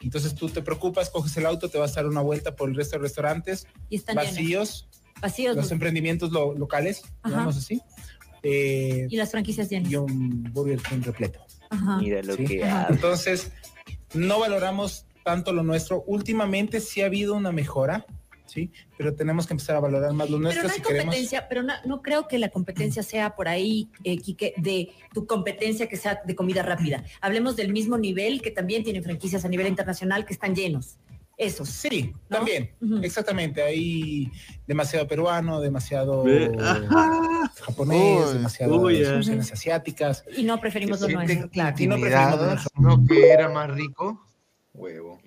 [0.00, 2.76] Entonces tú te preocupas, coges el auto, te vas a dar una vuelta por el
[2.76, 4.88] resto de restaurantes Y están vacíos,
[5.20, 5.56] Vacíos.
[5.56, 7.30] los emprendimientos lo- locales, Ajá.
[7.34, 7.80] digamos así.
[8.42, 9.90] Eh, Y las franquicias llenas.
[9.90, 11.40] y un Burger King repleto.
[11.70, 11.98] Ajá.
[11.98, 12.44] Mira lo ¿sí?
[12.44, 12.86] que Ajá.
[12.90, 13.52] Entonces,
[14.14, 16.02] no valoramos tanto lo nuestro.
[16.06, 18.06] Últimamente sí ha habido una mejora,
[18.46, 18.70] ¿sí?
[18.96, 21.04] Pero tenemos que empezar a valorar más lo Pero nuestro no hay si queremos.
[21.06, 25.26] competencia, pero no, no creo que la competencia sea por ahí, eh, Quique, de tu
[25.26, 27.04] competencia que sea de comida rápida.
[27.20, 30.96] Hablemos del mismo nivel que también tienen franquicias a nivel internacional que están llenos.
[31.38, 31.68] Esos.
[31.68, 32.74] Sí, también.
[33.00, 33.62] Exactamente.
[33.62, 34.28] Hay
[34.66, 36.24] demasiado peruano, demasiado
[37.60, 40.24] japonés, demasiado opciones asiáticas.
[40.36, 41.76] Y no preferimos lo Se nuestro, sienten claro.
[41.78, 42.66] Y no preferimos.
[42.74, 43.04] ¿no?
[43.06, 44.26] Que era más rico.
[44.74, 45.20] Huevo.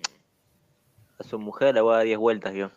[1.18, 2.70] A su mujer le voy a dar 10 vueltas yo.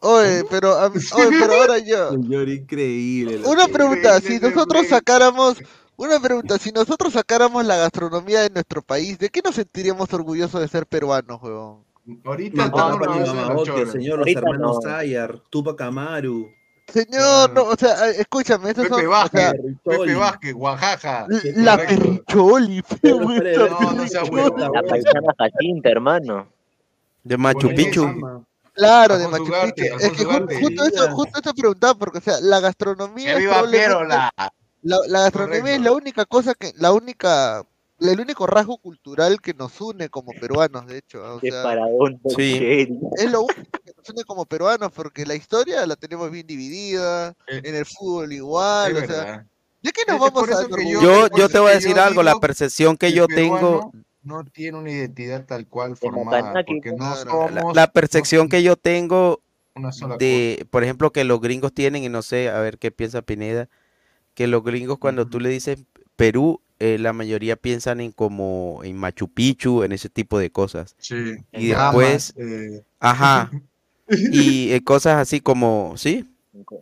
[0.00, 1.02] Oye, pero, a- oye,
[1.40, 2.10] pero ahora yo.
[2.12, 3.40] Señor, increíble.
[3.44, 5.58] Una pregunta, si nosotros sacáramos,
[5.96, 10.60] una pregunta, si nosotros sacáramos la gastronomía de nuestro país, ¿de qué nos sentiríamos orgullosos
[10.60, 11.87] de ser peruanos, huevón?
[12.24, 14.80] Ahorita estamos señor, los hermanos no.
[14.80, 16.48] Sayar, Tupac Amaru.
[16.86, 19.52] Señor, no, o sea, escúchame, estos Pepe son, o Vázquez, sea,
[19.84, 21.26] Pepe Vázquez, Oaxaca.
[21.56, 24.56] la perricholi, No, no sea huevo.
[24.56, 26.48] La paisana Jacinta, hermano.
[27.24, 28.46] De Machu Picchu.
[28.72, 29.96] Claro, de Machu Picchu.
[30.00, 34.32] Es que justo eso, justo eso preguntaba, porque, o sea, la gastronomía ¡Que viva Pierola!
[34.80, 37.66] La, la gastronomía es la única cosa que, la única,
[38.00, 41.36] el único rasgo cultural que nos une como peruanos, de hecho.
[41.36, 41.64] O Qué sea,
[42.36, 42.88] Sí.
[43.16, 47.34] Es lo único que nos une como peruanos, porque la historia la tenemos bien dividida,
[47.48, 49.46] en el fútbol igual, Es o sea.
[49.82, 50.90] ¿de qué nos Es vamos a que?
[50.90, 53.92] Yo, yo te voy a decir yo algo, la percepción que yo tengo,
[54.22, 58.76] No tiene una identidad tal cual formada, porque no la, somos la percepción que yo
[58.76, 59.40] tengo
[59.74, 62.90] una sola de, por ejemplo, que los gringos tienen, y no sé, a ver qué
[62.90, 63.68] piensa Pineda,
[64.34, 65.84] que los gringos cuando tú le dices
[66.16, 70.94] Perú, eh, la mayoría piensan en como en Machu Picchu, en ese tipo de cosas.
[70.98, 71.36] Sí.
[71.52, 73.50] Y después, eh, ajá,
[74.08, 76.24] y eh, cosas así como, sí,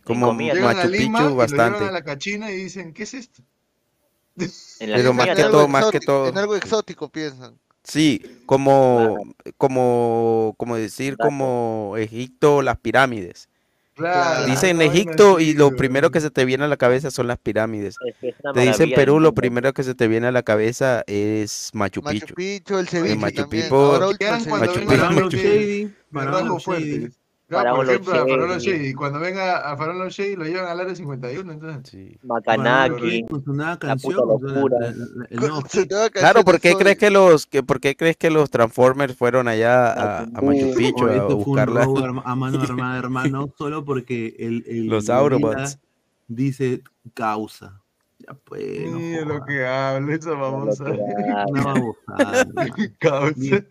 [0.04, 1.84] como Machu Picchu lo bastante.
[1.84, 3.42] a la cachina y dicen, ¿qué es esto?
[4.80, 6.28] En la Pero más que En todo, algo más que exótico- todo.
[6.28, 7.58] En algo exótico piensan.
[7.82, 9.16] Sí, como,
[9.56, 13.48] como, como decir, como Egipto, las pirámides.
[13.96, 17.38] Claro, Dicen Egipto y lo primero que se te viene a la cabeza son las
[17.38, 17.96] pirámides.
[18.06, 21.70] Es que Te dicen Perú, lo primero que se te viene a la cabeza es
[21.72, 22.34] Machu Machu Picchu.
[22.34, 23.48] Picchu, el ceviche Machu.
[23.48, 24.36] Picchu, Ahora último
[27.48, 28.30] Faraón por ejemplo, a Shady.
[28.30, 28.94] Farolo Shady.
[28.94, 31.90] Cuando venga a Farolo Shady lo llevan al área 51, entonces.
[31.90, 32.18] Sí.
[32.24, 33.24] Macanaki.
[33.26, 34.78] Con su nueva La puta locura.
[34.80, 34.90] la-
[35.30, 36.80] la- Claro, ¿por qué Soy.
[36.80, 40.74] crees que los, que, por qué crees que los Transformers fueron allá a, a Machu
[40.76, 41.82] Picchu a esto fue un buscarla?
[42.24, 45.78] a mano armada, hermano, solo porque el, el Los Autobots.
[46.26, 46.82] dice
[47.14, 47.80] causa.
[48.18, 50.84] Ya pues, no Mira lo que hablo, esa babosa.
[51.48, 52.46] Una babosada.
[52.98, 53.64] Causa.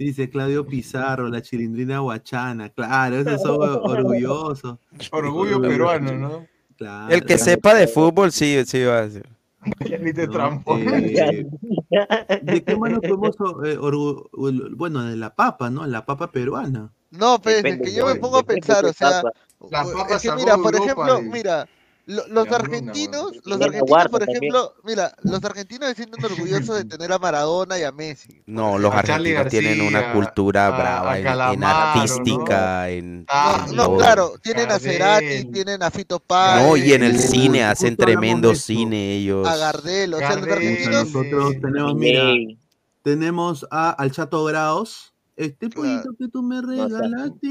[0.00, 2.70] Dice- Claudio Pizarro, la chilindrina guachana.
[2.70, 4.78] Claro, esos son orgullosos.
[5.12, 6.46] Orgullo peruano, ¿no?
[6.78, 7.12] Claro.
[7.14, 9.08] El que sepa de fútbol, sí, sí va a.
[9.08, 10.78] Ya ni te ¿no?
[10.78, 11.46] Eh,
[12.42, 13.36] ¿De qué mano podemos,
[13.66, 13.76] eh,
[14.74, 15.86] bueno, de la papa, ¿no?
[15.86, 16.90] La papa peruana.
[17.10, 20.56] No, pues, es Depende, que yo me pongo a pensar, o sea, es que mira,
[20.56, 21.68] por Europa ejemplo, y- mira,
[22.06, 24.28] lo- los hambruna, argentinos, los argentinos, por también.
[24.30, 28.42] ejemplo, mira, los argentinos se sienten orgullosos de tener a Maradona y a Messi.
[28.46, 33.76] No, los A argentinos tienen una cultura a- brava a en, artística, en, Ah, en
[33.76, 33.98] No, todo.
[33.98, 34.78] claro, tienen a.
[34.78, 39.46] Cerati, tienen a Fito Páez, No, y en el cine hacen tremendo cine ellos.
[39.46, 42.22] a Gardel, o sea, los argentinos, Nosotros tenemos, mira,
[43.02, 45.09] tenemos a, al Chato Graos.
[45.40, 46.02] Este Claro.
[46.02, 47.48] pollito que tú me sea, regalaste.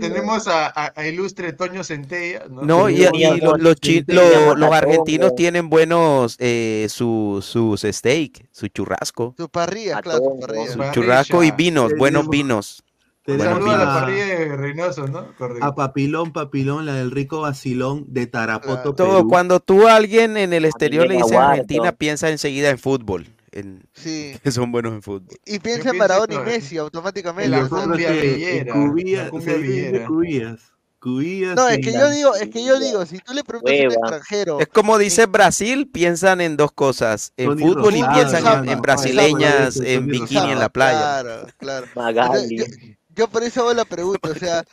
[0.00, 2.62] Tenemos, ten- a, a- a ilustre Toño Centella, ¿no?
[2.62, 3.06] No, y,
[3.38, 10.40] los, los argentinos tienen buenos eh, su, sus steak, su churrasco, su parrilla, claro, su
[10.40, 10.72] parrilla.
[10.72, 12.82] su churrasco y vinos, buenos vinos.
[13.28, 15.34] Un Tenemos saludo a la parrilla de Reynoso, ¿no?
[15.36, 15.64] Correcto.
[15.64, 18.94] a Papilón, Papilón, la del rico vacilón de Tarapoto, Claro.
[18.94, 19.28] Todo, Perú.
[19.28, 21.32] cuando tú a alguien en el exterior le dices.
[21.32, 24.36] Argentina, piensa enseguida en fútbol, en, Sí.
[24.42, 25.36] que son buenos en fútbol.
[25.46, 27.44] Y piensa en Maradona y Messi automáticamente.
[27.56, 30.06] en la cumbia villera, Cubía- la cumbia se dice villera.
[30.06, 30.60] Cubías.
[31.00, 33.76] Cubías No, es que yo digo, es que yo digo, si tú le preguntas a
[33.76, 33.94] un Hueva.
[33.94, 38.80] extranjero, Es como dice Brasil, piensan en dos cosas, en Tony fútbol y piensan en-
[38.80, 40.98] brasileñas, en bikini en la playa.
[41.22, 41.86] Claro, claro.
[41.94, 42.56] Magali.
[42.56, 44.64] Entonces, yo, yo por eso hago la pregunta, o sea,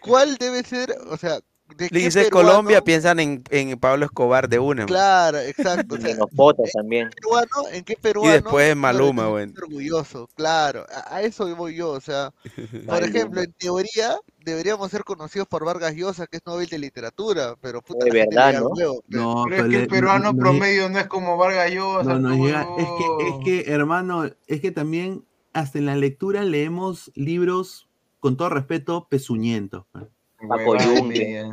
[0.00, 1.38] ¿Cuál debe ser, o sea,
[1.76, 4.82] de Le qué dices peruano- Colombia, piensan en, en Pablo Escobar de una.
[4.82, 4.88] man.
[4.88, 5.94] Claro, exacto.
[5.96, 7.10] o sea, En los fotos también.
[7.10, 8.32] peruano, ¿En qué Y peruano?
[8.32, 9.52] después en Maluma, debe bueno.
[9.62, 10.86] orgulloso, claro.
[10.94, 12.32] A, a eso voy yo, o sea,
[12.86, 17.54] por ejemplo, en teoría deberíamos ser conocidos por Vargas Llosa, que es Nobel de literatura,
[17.60, 18.68] pero puta, De verdad, ¿no?
[18.68, 19.16] huevo, pe.
[19.16, 22.18] No, Pero es que el peruano no- no- promedio no es como Vargas Llosa.
[22.18, 22.66] No, llega.
[22.78, 23.34] Es que, es
[23.64, 27.88] que, hermano, es que también hasta en la lectura leemos libros,
[28.20, 29.84] con todo respeto, pezuñentos.
[29.92, 30.04] pues.
[30.48, 31.52] Paco Yunque.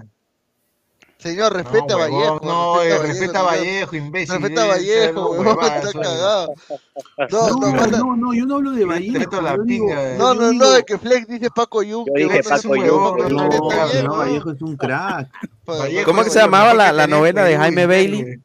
[1.17, 2.39] Señor, respeta a huevón, Vallejo.
[2.45, 3.43] no, eh, respeta a.
[3.43, 6.53] Vallejo, imbécil, Respeta a eh, Vallejo, no, huevón, está cagado.
[7.29, 9.41] No, No, no, no, no, yo no hablo de Vallejo.
[9.41, 10.17] la pinga, eh.
[10.17, 12.11] no, no, no, de que Flex dice Paco Yunque.
[12.21, 12.91] Yo dije es Paco un Yunque.
[12.91, 14.51] huevón, No, respeta no, Vallejo.
[14.51, 15.29] Es un crack.
[16.05, 17.85] ¿Cómo es que se llamaba la, la novela de Jaime.
[17.85, 18.39] Bailey?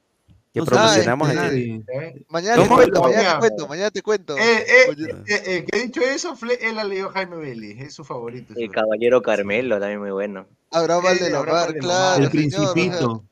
[0.55, 1.83] Que No promocionamos nadie.
[2.29, 4.37] Mañana te cuento, mañana te cuento, mañana te cuento.
[4.39, 7.93] Eh, eh, Mañana- eh, eh, que dicho eso, Fle- él ha leído Jaime Bailey, es
[7.93, 8.55] su favorito.
[8.57, 8.71] El.
[8.71, 10.47] Caballero Carmelo también muy bueno.
[10.71, 11.81] Abraham Eh, Valdelomar, Abraham Valdelomar.
[11.81, 13.25] claro, El señor, o sea, Principito.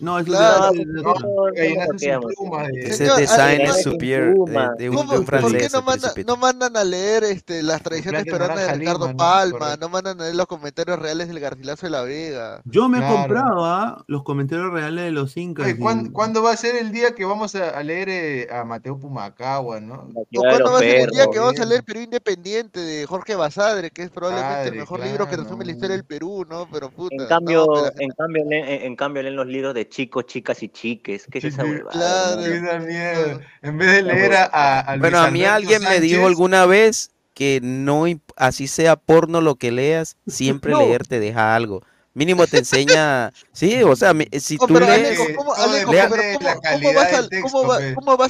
[0.00, 1.14] No, es Claro, de- No,
[1.54, 2.80] de...
[2.80, 4.34] Ese Señor, design es superior
[4.78, 5.72] de, un, ¿Cómo- de un ¿Por qué francés.
[5.74, 9.16] no, manda- no mandan a leer este, las tradiciones peruanas de Ricardo Lima.
[9.16, 9.76] Palma?
[9.76, 12.62] No mandan a leer los comentarios reales del Garcilaso de la Vega.
[12.64, 13.16] Yo me he Claro.
[13.16, 14.04] comprado ¿ah?
[14.06, 15.66] los comentarios reales de los incas.
[15.66, 18.48] Oye, y- ¿cuán- ¿cuándo, va a ser el día que vamos a, a leer eh,
[18.50, 20.08] a Mateo Pumacagua, no?
[20.14, 23.34] ¿O cuándo va a ser el día que vamos a leer Perú Independiente de Jorge
[23.34, 25.42] Basadre, que es probablemente el mejor libro que claro.
[25.44, 26.66] resume la historia del Perú, ¿no?
[26.72, 27.14] Pero puta.
[27.14, 27.66] En no, cambio,
[27.98, 31.26] en cambio, leen, en, en cambio leen los libros de chicos, chicas y chiques.
[31.30, 31.90] ¿Qué es esa huevada?
[31.92, 32.42] claro.
[32.42, 33.40] Qué da miedo.
[33.62, 34.44] En vez de leer a,
[34.80, 38.96] a, Bueno, a mí Alberto alguien me dijo alguna vez que no, imp- así sea
[38.96, 40.78] porno lo que leas, siempre No.
[40.78, 41.82] leer te deja algo.
[42.12, 46.32] Mínimo te enseña, sí, o sea, si tú lees, ¿cómo, todo Alejo, depende pero de
[46.34, 47.18] ¿cómo, la cómo calidad vas a,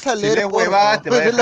[0.07, 0.47] a Si leer lees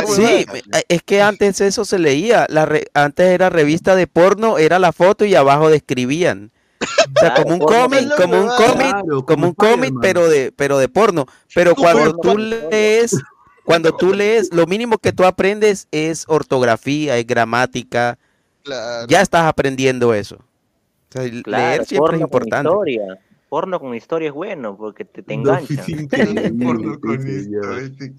[0.03, 0.15] porno?
[0.15, 0.59] sí, huevada.
[0.79, 4.79] eh, es que antes eso se leía, la re- antes era revista de porno, era
[4.79, 6.53] la foto y abajo describían.
[6.81, 10.53] O sea, Claro, como un cómic, como un cómic, como como un cómic, pero de,
[10.53, 11.27] pero de porno.
[11.55, 13.17] Pero cuando tú lees,
[13.65, 18.19] cuando tú lees, lo mínimo que tú aprendes es ortografía, es gramática.
[18.63, 19.07] Claro.
[19.09, 20.37] Ya estás aprendiendo eso.
[20.37, 22.69] O sea, leer siempre es importante.
[22.69, 23.19] historia.
[23.49, 25.83] Porno con historia es bueno porque te, te engancha.
[26.63, 27.19] Porno con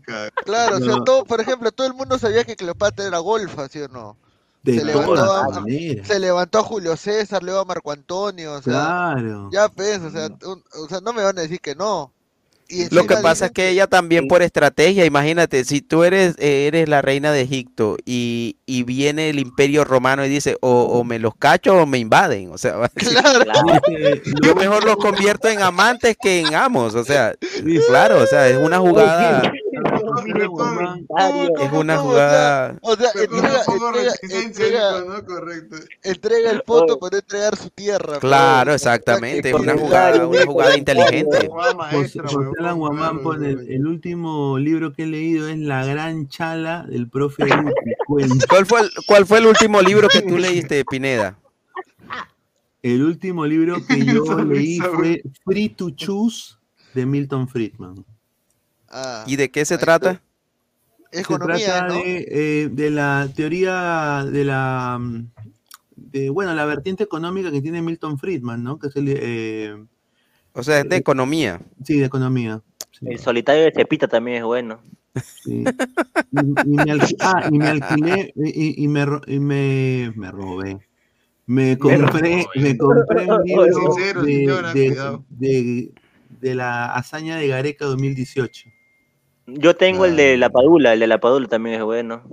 [0.02, 0.32] cabrón.
[0.44, 3.80] Claro, o sea, todo, por ejemplo, todo el mundo sabía que Cleopatra era golfa, ¿sí
[3.80, 4.18] o no?
[4.64, 6.08] De Se levantó todas a- maneras.
[6.08, 8.74] Se levantó a Julio César, luego a Marco Antonio, o sea,
[9.16, 9.50] Claro.
[9.54, 12.12] ya pues, o sea, un- o sea, no me van a decir que no.
[12.72, 16.36] Y Lo que pasa dicen es que ella también por estrategia, imagínate, si tú eres,
[16.38, 20.84] eh, eres la reina de Egipto y, y viene el imperio romano y dice, o,
[20.84, 23.82] o me los cacho o me invaden, o sea, Claro, Claro.
[24.44, 27.34] Yo mejor los convierto en amantes que en amos, o sea,
[27.88, 29.52] claro, o sea, es una jugada,
[30.28, 33.10] es una jugada, o sea,
[36.04, 38.20] entrega, el foto para entregar su tierra.
[38.20, 38.82] claro, pues.
[38.82, 40.52] exactamente, es una Claro, jugada, una claro.
[40.52, 41.50] jugada inteligente.
[42.60, 47.10] Alan Guamán claro, pone, el último libro que he leído es La Gran Chala del
[47.10, 47.44] profe.
[48.50, 51.38] ¿Cuál fue el, cuál fue el último libro que tú leíste, Pineda?
[52.82, 56.56] El último libro que yo leí fue Free to Choose
[56.94, 58.06] de Milton Friedman.
[58.92, 60.22] Ah, ¿Y de qué se trata?
[61.12, 61.96] Se economía, trata ¿no?
[61.96, 65.26] de, eh, de la teoría de la mm,
[65.96, 68.80] de, bueno, la vertiente económica que tiene Milton Friedman, ¿no?
[68.80, 69.76] Que es el, eh,
[70.54, 71.62] O sea, es de economía.
[71.84, 72.62] sí, de economía.
[72.92, 74.82] sí, El solitario de Cepita también es bueno.
[75.44, 75.64] sí.
[76.32, 79.06] Y, y me ah, y me alquilé y, y me,
[79.40, 80.80] me, me robé.
[81.48, 85.92] Me compré, me compré un libro de-
[86.42, 88.70] de la hazaña de Gareca 2018.
[89.56, 92.24] Yo tengo el de la Padula, el de la Padula también es bueno.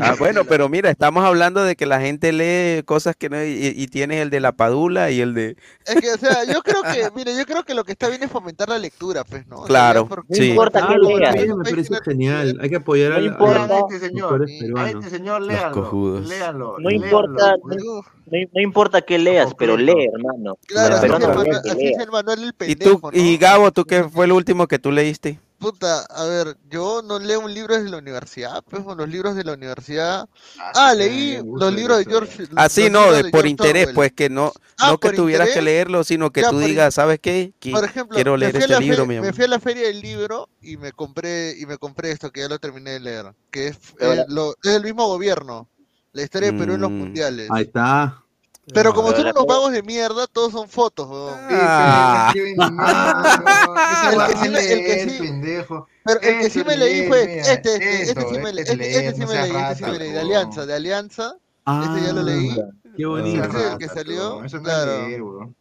[0.00, 3.72] Ah, bueno, pero mira, estamos hablando de que la gente lee cosas que no, y,
[3.76, 5.56] y tienes el de la padula y el de...
[5.86, 8.20] Es que, o sea, yo creo que, mire, yo creo que lo que está bien
[8.24, 9.58] es fomentar la lectura, pues, ¿no?
[9.58, 10.46] O sea, Claro, No sí.
[10.50, 11.30] importa Ah, qué no, leas.
[11.36, 12.58] está bien, me parece genial.
[12.60, 13.64] Hay que apoyar No al- importa.
[13.76, 19.20] A este señor, autores a este señor, léanlo, léanlo, No importa, no, no- importa qué
[19.20, 20.56] leas, pero lee, hermano.
[20.66, 23.22] Claro, Pero que así es el Manuel el Y pendejo, tú, ¿no?
[23.22, 25.38] y Gabo, ¿tú qué fue el último que tú leíste?
[25.64, 29.34] Puta, a ver, yo no leo un libro desde la universidad, pues, o los libros
[29.34, 30.28] de la universidad.
[30.58, 32.04] Ah, Ah, sí, leí me los libros de.
[32.04, 32.44] George.
[32.56, 33.94] Así los no, libros de, de por George interés, Orwell.
[33.94, 37.18] pues que no, Ah, no que tuvieras que leerlo, sino que Ya, tú digas, ¿sabes
[37.20, 37.52] qué?
[37.60, 39.34] Que Por ejemplo, quiero me leer este libro, mi me amor.
[39.34, 42.48] fui a la feria del libro y me compré y me compré esto que ya
[42.48, 45.68] lo terminé de leer, que es, eh, lo- es del mismo gobierno,
[46.12, 46.98] la historia de Perú en los Mm.
[46.98, 47.48] mundiales.
[47.50, 48.23] Ahí está.
[48.72, 51.38] Pero como son unos vagos de mierda, todos son fotos, weón.
[51.50, 52.32] Ah.
[52.34, 52.54] Sí,
[55.20, 55.86] pendejo.
[56.04, 58.86] Pero el que sí me leí fue este, este, este sí me leí, este este,
[58.86, 60.20] es este sí me leí, este sí me leí, de.
[60.20, 61.36] Alianza, de Alianza,
[61.66, 62.50] Ese ya lo leí.
[62.50, 63.44] Ah, Qué bonito.
[63.44, 64.40] El que salió.
[64.62, 65.54] Claro.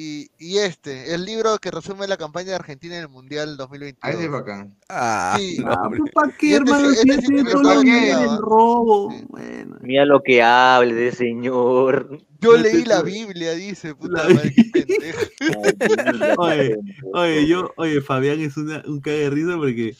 [0.00, 3.98] Y, y este, el libro que resume la campaña de Argentina en el Mundial 2022.
[4.00, 4.76] Ah, ese es bacán.
[4.88, 5.58] Ah, Sí.
[5.58, 6.00] no, hombre.
[6.14, 6.90] ¿Para qué, este hermano?
[6.90, 8.38] sí- este este sí tiene es solo todo un guiado, ¿ah?
[8.40, 9.14] robo.
[9.26, 9.76] Bueno.
[9.80, 12.20] Mira lo que hable de señor.
[12.38, 15.20] Yo leí la Biblia, dice, puta La- madre, qué pendejo.
[16.38, 16.76] Oye,
[17.14, 19.96] oye, yo, oye, Fabián es una, un cague de risa porque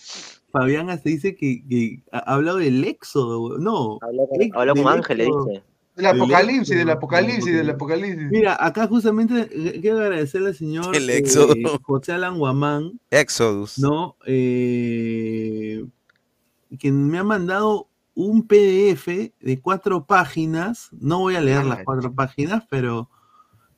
[0.53, 3.99] Fabián hasta dice que, que ha ha hablado del éxodo, no.
[4.01, 5.63] Habla con, con Ángel, le dice.
[5.99, 8.29] Del apocalipsis, del apocalipsis, del apocalipsis.
[8.31, 11.25] Mira, acá justamente eh, quiero agradecerle al señor El eh.
[11.83, 13.81] José Alan Guamán, Exodus.
[13.81, 14.17] ¿no?
[14.25, 15.85] Eh,
[16.79, 19.07] quien me ha mandado un PDF
[19.41, 23.11] de cuatro páginas, no voy a leer las cuatro páginas, pero,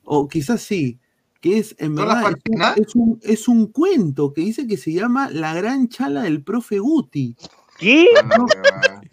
[0.03, 0.99] o quizás sí,
[1.41, 2.77] que es, en ¿Todas las verdad, es un, páginas?
[2.77, 6.77] es un- es un cuento que dice que se llama La gran chala del profe
[6.77, 7.35] Guti.
[7.79, 8.05] ¿Qué?
[8.37, 8.45] No,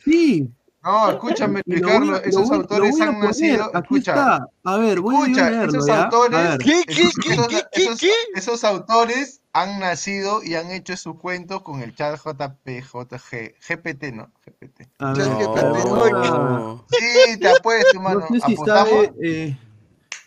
[0.04, 0.46] sí.
[0.88, 2.12] No, escúchame voy explicarlo.
[2.12, 3.70] lo Esos voy- autores han poner, nacido.
[3.74, 4.48] Escucha, está.
[4.64, 5.94] A ver, voy escucha, a leerlo, esos ¿ya?
[6.00, 6.58] A autores,
[6.88, 8.02] esos, esos- esos-
[8.34, 14.12] esos autores han nacido y han hecho sus cuentos con el chat JP, JG, GPT,
[14.12, 14.30] ¿no?
[14.46, 14.88] GPT.
[14.98, 18.20] A ver, GPT, ahora- Sí, te apuesto, hermano.
[18.20, 18.88] No sé si ¿Apostamos?
[18.88, 19.56] sabe, eh,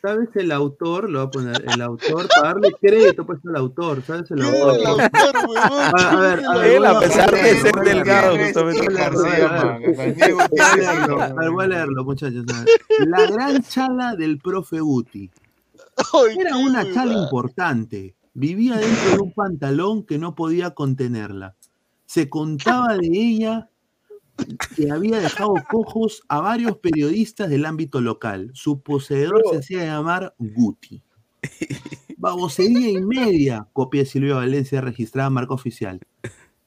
[0.01, 1.09] ¿sabes el autor?
[1.09, 4.53] Lo voy a poner, el autor, para darle crédito pues al autor, ¿sabes el ¿Quién
[4.53, 4.79] es autor?
[4.79, 5.81] el autor, huevón?
[5.81, 8.87] A, a ver, a ver, Él, a pesar de ser delgado, justamente.
[11.49, 12.45] voy a leerlo, muchachos.
[12.53, 13.07] a ver.
[13.07, 15.29] La gran chala del profe Guti.
[16.39, 18.15] Era una chala importante.
[18.33, 21.55] Vivía dentro de un pantalón que no podía contenerla.
[22.05, 23.69] Se contaba de ella
[24.75, 28.51] que había dejado cojos a varios periodistas del ámbito local.
[28.53, 31.03] Su poseedor se hacía llamar Guti.
[32.17, 35.99] Babosería y media, copia de Silvia Valencia registrada en marca oficial.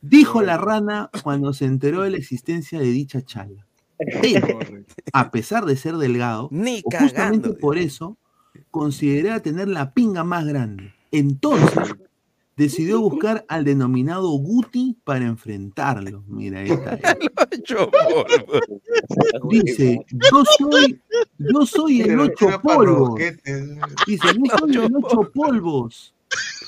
[0.00, 3.66] Dijo la rana cuando se enteró de la existencia de dicha chala.
[3.98, 7.58] Él, a pesar de ser delgado, Ni o justamente cagando.
[7.58, 8.18] por eso,
[8.70, 10.92] consideraba tener la pinga más grande.
[11.12, 11.94] Entonces,
[12.56, 16.22] decidió buscar al denominado Guti para enfrentarlo.
[16.26, 18.24] Mira, ahí polvo.
[19.50, 21.00] Dice, yo soy,
[21.38, 23.20] yo soy el ocho polvos.
[24.06, 26.14] Dice, yo soy el ocho polvos.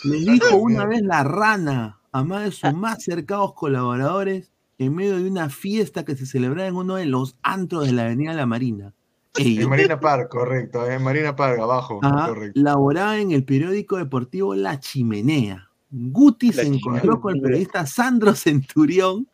[0.05, 5.17] Le dijo una vez la rana a más de sus más cercanos colaboradores en medio
[5.17, 8.47] de una fiesta que se celebraba en uno de los antros de la Avenida La
[8.47, 8.93] Marina.
[9.39, 10.89] En Marina Park, correcto.
[10.91, 12.01] En Marina Park, abajo.
[12.03, 12.59] ajá, Correcto.
[12.61, 15.71] laboraba en el periódico deportivo La Chimenea.
[15.91, 19.29] Guti se encontró con el periodista Sandro Centurión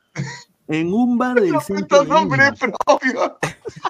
[0.68, 2.76] en un bar del centro de nombre Lima.
[2.86, 3.38] propio.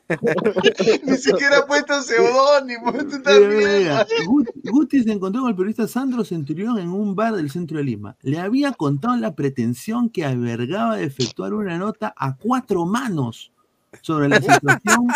[1.04, 2.92] Ni siquiera ha puesto seudónimo.
[4.26, 7.84] Guti, Guti se encontró con el periodista Sandro Centurión en un bar del centro de
[7.84, 8.16] Lima.
[8.22, 13.51] Le había contado la pretensión que albergaba de efectuar una nota a cuatro manos
[14.00, 15.06] sobre la situación,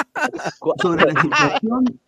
[0.83, 2.01] sobre la situación,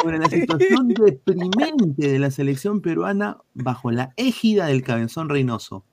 [0.00, 5.84] sobre la situación deprimente de la selección peruana bajo la égida del cabezón Reynoso.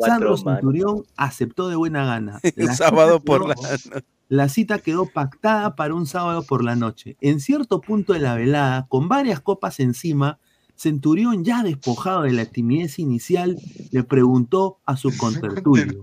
[0.00, 0.36] Sandro.
[0.36, 2.40] Centurión aceptó de buena gana.
[2.56, 3.90] El sábado por quedó- la noche.
[4.28, 7.16] la cita quedó pactada para un sábado por la noche.
[7.20, 10.40] En cierto punto de la velada, con varias copas encima,
[10.78, 13.58] Centurión, ya despojado de la timidez inicial,
[13.90, 16.00] le preguntó a su contertulio: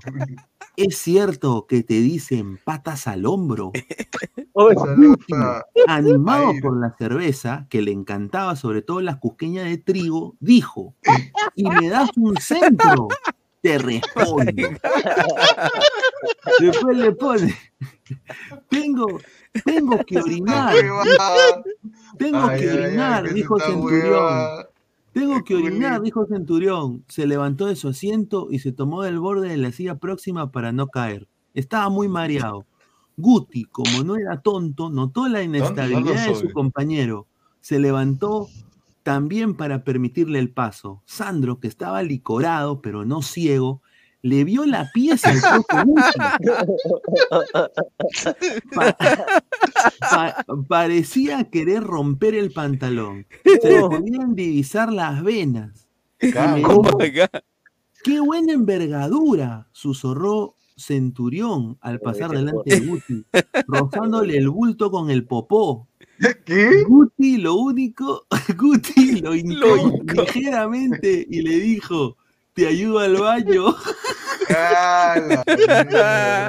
[0.75, 3.71] ¿Es cierto que te dicen patas al hombro?
[5.87, 10.93] Animado por la cerveza, que le encantaba sobre todo las cusqueñas de trigo, dijo:
[11.55, 13.07] ¿Y me das un centro?
[13.65, 14.45] Te respondo.
[16.59, 17.55] Después le pone:
[18.69, 19.19] Tengo,
[19.65, 20.75] tengo que orinar.
[22.19, 24.65] Tengo Ay, que ay, ay, orinar, dijo Centurión.
[25.13, 27.03] Tengo que orinar, dijo Centurión.
[27.07, 30.71] Se levantó de su asiento y se tomó del borde de la silla próxima para
[30.71, 31.27] no caer.
[31.55, 32.67] Estaba muy mareado.
[33.17, 37.25] Guti, como no era tonto, notó la inestabilidad de su compañero.
[37.61, 38.47] Se levantó
[39.05, 41.03] también para permitirle el paso.
[41.05, 43.83] Sandro, que estaba licorado, pero no ciego,
[44.23, 46.19] le vio la pieza al profe Guti.
[48.73, 48.97] Pa-
[49.99, 53.27] pa- parecía querer romper el pantalón.
[53.43, 55.87] Se le podían divisar las venas.
[56.23, 57.41] Oh dijo, my God.
[58.03, 59.67] ¡Qué buena envergadura!
[59.71, 63.25] susurró Centurión al pasar delante de Guti,
[63.67, 65.87] rozándole el bulto con el popó.
[66.45, 66.83] ¿Qué?
[66.87, 68.25] Guti lo único,
[68.57, 69.75] Guti lo hincó
[70.33, 72.15] ligeramente y le dijo,
[72.53, 73.75] te ayudo al baño.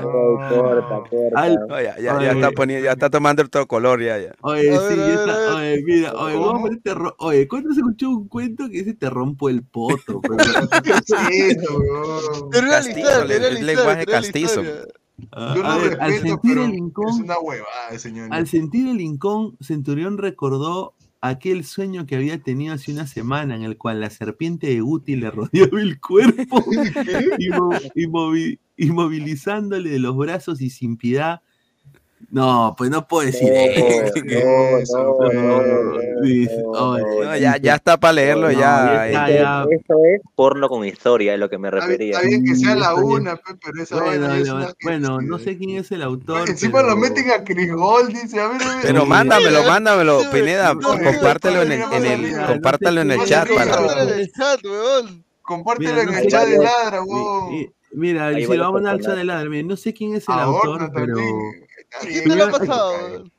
[0.03, 1.41] Corta, corta.
[1.41, 2.29] Al- No, ya, ya, ya Oye.
[2.31, 4.35] está poniendo, ya está tomando otro color, ya, ya.
[4.43, 5.29] Oye, sí, ver, ver.
[5.55, 8.79] oye, mira, oye, vamos a poner te ro- oye, ¿cuándo se escuchó un cuento que
[8.83, 10.21] dice te rompo el poto?
[10.21, 10.37] Pero-
[10.83, 11.83] ¿Qué es eso,
[12.53, 14.61] la Castizo, historia, le- termina la es historia, lenguaje castizo.
[14.63, 14.85] historia.
[15.19, 15.65] Yo
[16.01, 18.29] al sentir pero el es Lincoln, una huevada, señor.
[18.33, 23.63] al sentir el Lincoln, Centurión recordó aquel sueño que había tenido hace una semana en
[23.63, 26.63] el cual la serpiente de Guti le rodeaba el cuerpo,
[27.39, 31.41] inmo- inmovi- inmovilizándole de los brazos y sin piedad.
[32.31, 35.19] No, pues no puedo decir eso.
[36.73, 38.59] No, ya, ya está para leerlo, No, ya.
[38.59, 39.13] ya eh.
[39.13, 39.65] está, ya.
[39.71, 42.17] Es porno con historia, es lo que me refería.
[42.17, 45.57] está bien que sea la una, pe, pero esa Bueno, es una bueno, no sé
[45.57, 46.49] quién es el autor.
[46.49, 48.79] Encima pero- lo meten a Crisgol, dice, a ver, a ver.
[48.83, 49.07] Pero Sí.
[49.09, 54.33] mándamelo, mándamelo, Pineda, compártelo en el, no, en el, compártalo en chat Compártelo en el
[54.33, 55.25] chat, weón.
[55.43, 57.03] Compártelo en el chat de ladra,
[57.51, 60.15] mi- Mira, si lo vamos a dar al chat de ladra, mira, no sé quién
[60.15, 61.15] es el autor, pero
[61.91, 62.23] también.
[62.25, 62.93] ¿Quién te lo ha Primero- pasado?
[63.09, 63.33] weón?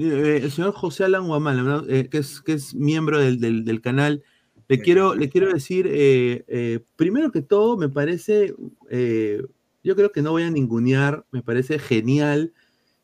[0.00, 1.84] eh, el señor José Alan Guamala.
[1.88, 4.22] Eh, que, es, que es miembro del, del- del canal,
[4.68, 8.54] le quiero, le quiero decir, eh, eh, primero que todo, me parece,
[8.90, 9.42] eh,
[9.84, 12.52] yo creo que no voy a ningunear, me parece genial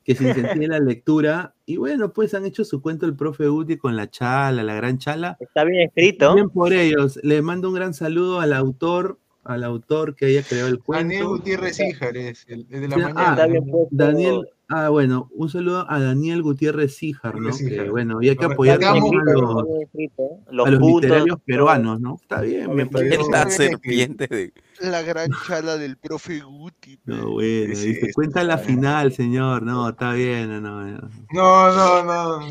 [0.05, 3.77] que se incentive la lectura, y bueno, pues han hecho su cuento el profe Uti
[3.77, 6.35] con la chala, la gran chala, Está bien escrito.
[6.35, 10.67] bien por ellos, le mando un gran saludo al autor, al autor que haya creado
[10.69, 11.29] el Daniel cuento.
[11.29, 13.15] Gutiérrez Ijares, el, el de la mañana.
[13.17, 13.89] ah, Está bien puesto.
[13.93, 14.41] Daniel,
[14.73, 17.51] ah, bueno, un saludo a Daniel Gutiérrez Síjar, ¿no?
[17.51, 19.63] Gutiérrez Que bueno, y hay que apoyar también a los,
[20.67, 21.03] a puntos.
[21.03, 22.19] literarios peruanos, ¿no?
[22.21, 23.19] Está bien, me parece.
[23.31, 24.53] La serpiente de.
[24.81, 26.99] La gran chala del profe Guti.
[27.05, 29.63] No, bueno, Sí, dice, sí, cuenta la final, señor.
[29.63, 30.85] No, está bien, no, no.
[30.87, 31.09] no.
[31.33, 32.47] No, no, no.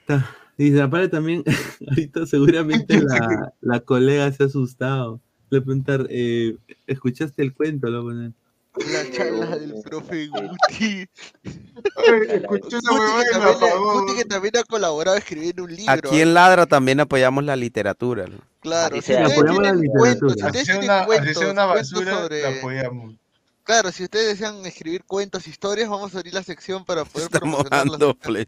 [0.00, 1.42] Está- Dice, aparte también,
[1.88, 5.20] ahorita seguramente la, la colega se ha asustado.
[5.50, 7.88] Le preguntar, eh, ¿escuchaste el cuento?
[7.90, 8.32] Lo voy a poner.
[8.76, 10.26] La chala del profe
[10.68, 11.06] Guti.
[11.44, 13.78] Escuché esa Guti que, también.
[13.78, 15.92] Guti que también ha colaborado escribiendo un libro.
[15.92, 16.22] Aquí ¿ah?
[16.22, 18.26] en Ladra también apoyamos la literatura.
[18.26, 18.38] ¿no?
[18.60, 22.42] Claro, si ustedes Apoyamos la tienen cuentos, si ustedes tienen cuentos, basura, sobre...
[22.42, 23.14] la apoyamos.
[23.62, 27.64] Claro, si ustedes desean escribir cuentos, historias, vamos a abrir la sección para poder Estamos
[27.70, 28.14] dando.
[28.20, 28.46] Flex,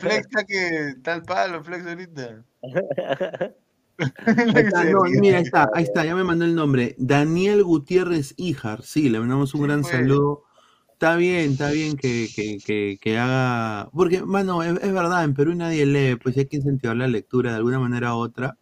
[0.00, 2.44] Flex está que tal palo, Flex ahorita.
[4.26, 6.94] Ahí está, no, mira, ahí está, ahí está, ya me mandó el nombre.
[6.98, 10.44] Daniel Gutiérrez Ijar, sí, le mandamos un Sí, gran saludo.
[10.92, 13.88] Está bien, está bien que, que, que, que haga.
[13.92, 17.50] Porque, mano, es, es verdad, en Perú nadie lee, pues hay que incentivar la lectura
[17.50, 18.56] de alguna manera u otra.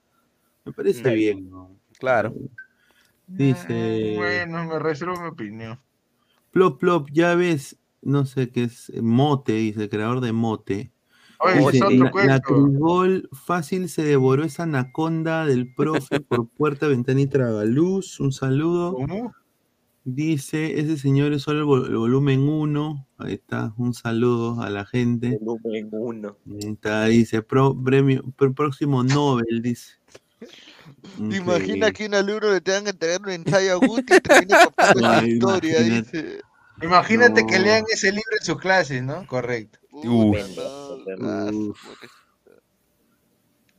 [0.65, 1.77] Me parece bien, ¿no?
[1.99, 2.35] Claro.
[3.27, 4.13] Dice.
[4.15, 5.81] Mm, Bueno, me reservo mi opinión.
[6.51, 10.93] Plop, plop, ya ves, no sé qué es, Mote, dice, el creador de Mote.
[11.41, 16.49] Oye, ese Dice, es otro la, la fácil se devoró esa anaconda del profe por
[16.49, 18.21] puerta, ventana y tragaluz.
[18.21, 18.95] Un saludo.
[18.95, 19.35] ¿Cómo?
[20.05, 23.07] Dice, ese señor es solo el, vol- el volumen 1.
[23.19, 25.37] Ahí está, un saludo a la gente.
[25.41, 26.37] Volumen uno.
[26.47, 29.95] Ahí está, dice, pro- premio, pro- próximo Nobel, dice.
[31.29, 34.55] ¿Te imaginas que un alumno le tengan que entregar un ensayo a Guti y termine
[34.65, 35.81] copiando su Ay, historia?
[35.83, 36.41] Dice.
[36.83, 39.27] Imagínate que lean ese libro en sus clases, ¿no?
[39.27, 39.79] Correcto.
[39.91, 40.37] Uf.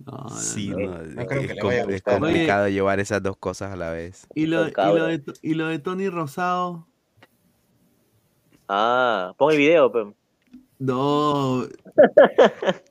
[0.06, 0.78] No, Sí, no.
[0.78, 1.72] no, no es, que com-
[2.20, 4.28] complicado llevar esas dos cosas a la vez.
[4.34, 6.88] ¿Y lo, y, de, y lo de Tony Rosado?
[8.68, 10.14] Ah, pon el video, pe.
[10.80, 11.66] No.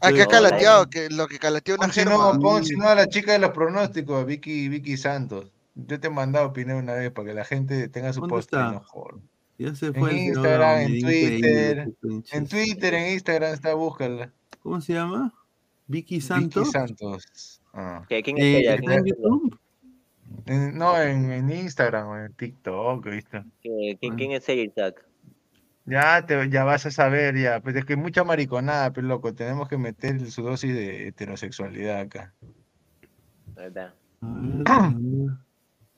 [0.00, 2.86] Ah, que ha calateado, que lo que calateó una Pon si no, pon si no
[2.88, 5.50] a la chica de los pronósticos, Vicky, Vicky Santos.
[5.86, 8.58] Yo te he mandado opinar una vez para que la gente tenga su ¿Dónde postre
[8.58, 8.72] y está?
[8.72, 9.22] no.
[9.58, 11.88] Ya se En fue el Instagram, en Twitter.
[12.32, 14.32] En Twitter, en Instagram está, búscala.
[14.62, 15.32] ¿Cómo se llama?
[15.86, 16.64] Vicky Santos.
[16.64, 17.60] Vicky Santos.
[17.72, 18.04] Ah.
[18.08, 18.74] ¿Qué- ¿Quién es Eh, ella?
[18.74, 19.14] ¿Está ¿Quién en es ella?
[19.16, 19.58] YouTube?
[20.46, 23.44] En- no, en, en Instagram o en TikTok, ¿viste?
[23.62, 25.04] ¿Qué- ¿Quién, quién es ella, Isaac?
[25.86, 27.60] Ya, te, ya vas a saber, ya.
[27.60, 29.34] Pues es que mucha mariconada, pero loco.
[29.34, 32.34] Tenemos que meter su dosis de heterosexualidad acá.
[33.56, 33.94] ¿Verdad?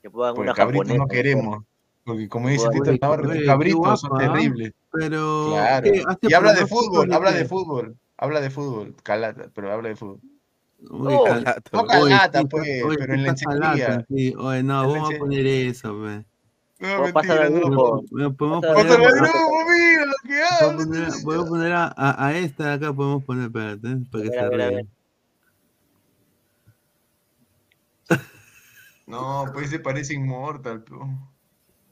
[0.03, 0.97] Dar Porque una cabritos japonesa.
[1.03, 1.63] no queremos.
[2.03, 4.71] Porque como dice Tito Navarro, los cabritos son terribles.
[4.91, 5.45] Pero.
[5.47, 5.83] Claro.
[5.91, 6.03] ¿qué?
[6.07, 7.97] ¿Hace Y habla de fútbol, habla de fútbol.
[8.17, 10.19] Habla de fútbol, calata, pero habla de fútbol.
[10.89, 14.05] Oye, Oh, cal- Calata, No calata, pues, oye, pero en la enciclopedia.
[14.09, 14.33] sí.
[14.37, 16.25] Oye, no, vamos a poner eso, pe.
[16.79, 18.03] No, ¿Cómo pasa mentira, no grupo?
[18.37, 19.09] podemos poner, grupo.
[19.21, 20.77] no, mira lo que a habla.
[20.77, 24.23] poner, voy a, poner a, a, a esta de acá, podemos poner, espérate, eh, para
[24.23, 24.75] que A ver, se a ver, a rían.
[24.75, 24.85] ver.
[29.11, 31.07] No, pues se parece Immortal, pero...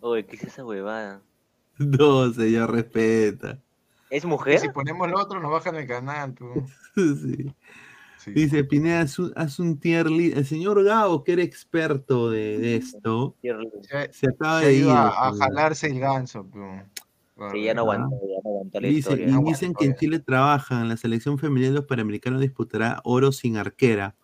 [0.02, 1.22] Oye, ¿qué es esa huevada?
[1.78, 3.58] No, señor, respeta.
[4.10, 4.74] ¿Es Si mujer?
[4.74, 6.54] ponemos el otro, nos bajan el canal, pero...
[6.96, 7.54] Sí.
[8.18, 8.32] Sí.
[8.32, 10.36] Dice Pineda, haz un, haz un tier list.
[10.36, 14.90] El señor Gabo, que era experto de, de esto, Se, se acaba se de ir.
[14.90, 16.84] a, a jalarse el ganso, pero...
[17.54, 19.28] Sí, ya no aguantó, ya no aguantó la Dice, historia.
[19.28, 19.96] y No dicen aguantó que en.
[19.96, 24.18] Chile trabajan, la selección femenina de los panamericanos disputará oro sin arquera.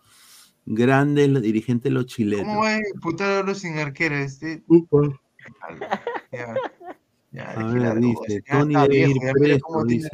[0.65, 2.47] Grandes los dirigentes los chilenos.
[2.47, 4.15] ¿Cómo es disputar oro sin arquero?
[4.15, 4.63] Este...
[6.31, 6.55] Ya,
[7.31, 10.09] ya, A de ver, dice, Tony debe viejo, ir preso, dice.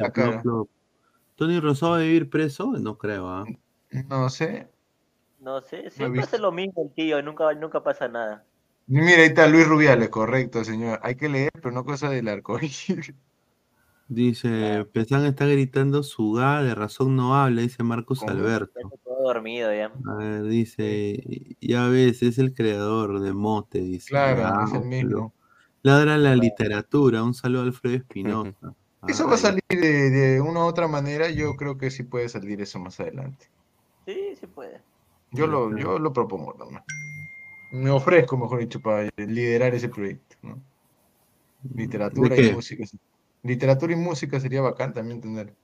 [1.36, 2.72] ¿Tony Rosado debe ir preso?
[2.72, 3.44] No creo, ¿ah?
[4.08, 4.68] No sé.
[5.40, 8.44] No sé, siempre hace lo mismo el tío, nunca, nunca pasa nada.
[8.86, 11.00] Mira, ahí está Luis Rubiales, correcto, señor.
[11.02, 13.14] Hay que leer, pero no cosa del arcoíris.
[14.08, 18.78] Dice, Pesán está gritando su ga, de razón no habla, dice Marcos Alberto.
[19.22, 19.92] Dormido ya.
[20.06, 24.08] A ver, dice, ya ves, es el creador de Mote, dice.
[24.08, 25.32] Claro, Ya, es el mismo.
[25.82, 28.52] Ladra la literatura, un saludo a Alfredo Espinosa.
[29.08, 31.28] Eso va a salir de, de una u otra manera.
[31.28, 33.46] Yo creo que sí puede salir eso más adelante.
[34.06, 34.80] Sí, sí puede.
[35.32, 36.82] Yo lo, yo lo propongo también.
[37.72, 40.36] Me ofrezco, mejor dicho, para liderar ese proyecto.
[40.42, 40.62] ¿no?
[41.74, 42.84] Literatura ¿De y música.
[43.42, 45.54] Literatura y música sería bacán también tener.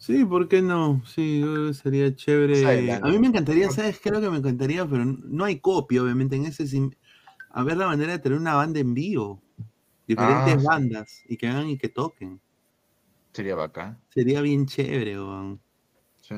[0.00, 1.02] Sí, ¿por qué no?
[1.04, 2.90] Sí, yo creo que sería chévere.
[2.94, 4.86] A mí me encantaría, ¿sabes lo que me encantaría?
[4.88, 6.66] Pero no hay copia, obviamente, en ese.
[6.66, 6.90] sim-
[7.50, 9.42] A ver la manera de tener una banda en vivo.
[10.08, 10.66] Diferentes Ah, sí.
[10.66, 11.22] bandas.
[11.28, 12.40] Y que hagan y que toquen.
[13.34, 14.00] Sería bacán.
[14.08, 15.60] Sería bien chévere, weón.
[16.22, 16.34] Sí.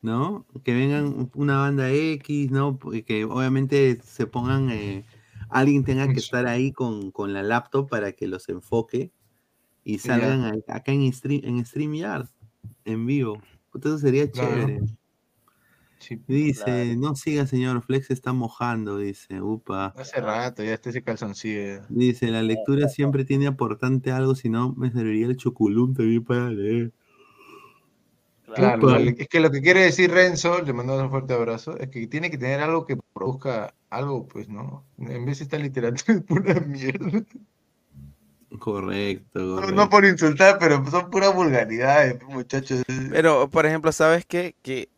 [0.00, 0.46] ¿no?
[0.64, 2.78] Que vengan una banda X, ¿no?
[2.92, 5.04] Y que obviamente se pongan, eh,
[5.50, 9.10] alguien tenga que estar ahí con, con la laptop para que los enfoque
[9.84, 12.28] y salgan acá en, stream, en StreamYard,
[12.84, 13.42] en vivo.
[13.74, 14.66] Entonces sería Claro.
[14.66, 14.80] chévere.
[16.28, 19.86] Dice, no siga señor, Flex está mojando, dice, upa.
[19.96, 21.82] Hace rato, ya está ese calzoncillo.
[21.88, 26.50] Dice, la lectura siempre tiene aportante algo, si no me serviría el choculum también para
[26.50, 26.92] leer.
[28.54, 29.00] Claro, Upa.
[29.00, 32.30] es que lo que quiere decir Renzo, le mandamos un fuerte abrazo, es que tiene
[32.30, 34.84] que tener algo que produzca algo, pues, ¿no?
[34.98, 37.24] En vez de esta literatura es pura mierda.
[38.58, 39.74] Correcto, No, correcto.
[39.76, 42.82] no por insultar, pero son puras vulgaridades, muchachos.
[43.10, 44.54] Pero, por ejemplo, ¿sabes qué?
[44.62, 44.88] Que,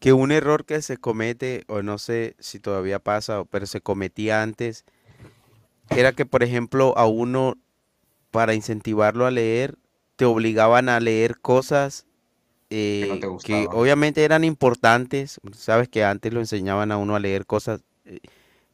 [0.00, 3.80] que un error que se comete, o no sé si todavía pasa, o- pero se
[3.80, 4.84] cometía antes,
[5.90, 7.56] era que, por ejemplo, a uno,
[8.30, 9.76] para incentivarlo a leer,
[10.16, 12.06] te obligaban a leer cosas
[12.70, 15.40] eh, no te que obviamente eran importantes.
[15.56, 18.20] Sabes que antes lo enseñaban a uno a leer cosas, eh,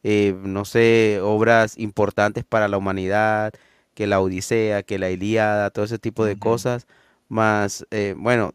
[0.03, 3.53] eh, no sé, obras importantes para la humanidad,
[3.93, 6.87] que la Odisea, que la Ilíada, todo ese tipo de cosas.
[7.27, 8.53] Más, eh, bueno,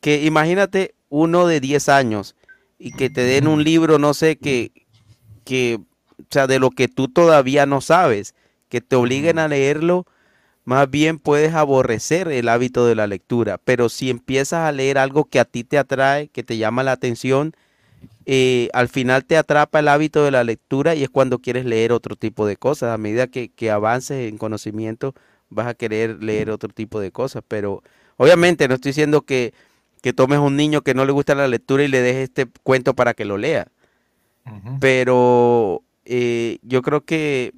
[0.00, 2.36] que imagínate uno de 10 años
[2.78, 4.72] y que te den un libro, no sé, que,
[5.44, 5.80] que,
[6.18, 8.34] o sea, de lo que tú todavía no sabes,
[8.68, 10.06] que te obliguen a leerlo,
[10.64, 13.58] más bien puedes aborrecer el hábito de la lectura.
[13.58, 16.92] Pero si empiezas a leer algo que a ti te atrae, que te llama la
[16.92, 17.54] atención,
[18.26, 21.92] eh, al final te atrapa el hábito de la lectura y es cuando quieres leer
[21.92, 22.94] otro tipo de cosas.
[22.94, 25.14] A medida que, que avances en conocimiento,
[25.48, 27.42] vas a querer leer otro tipo de cosas.
[27.46, 27.82] Pero
[28.16, 29.52] obviamente no estoy diciendo que,
[30.02, 32.46] que tomes a un niño que no le gusta la lectura y le dejes este
[32.62, 33.66] cuento para que lo lea.
[34.80, 37.52] Pero eh, yo creo que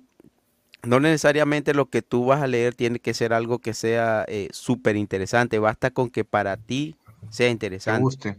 [0.83, 4.49] no necesariamente lo que tú vas a leer tiene que ser algo que sea eh,
[4.53, 5.59] súper interesante.
[5.59, 6.97] Basta con que para ti
[7.31, 8.03] sea interesante.
[8.03, 8.37] guste.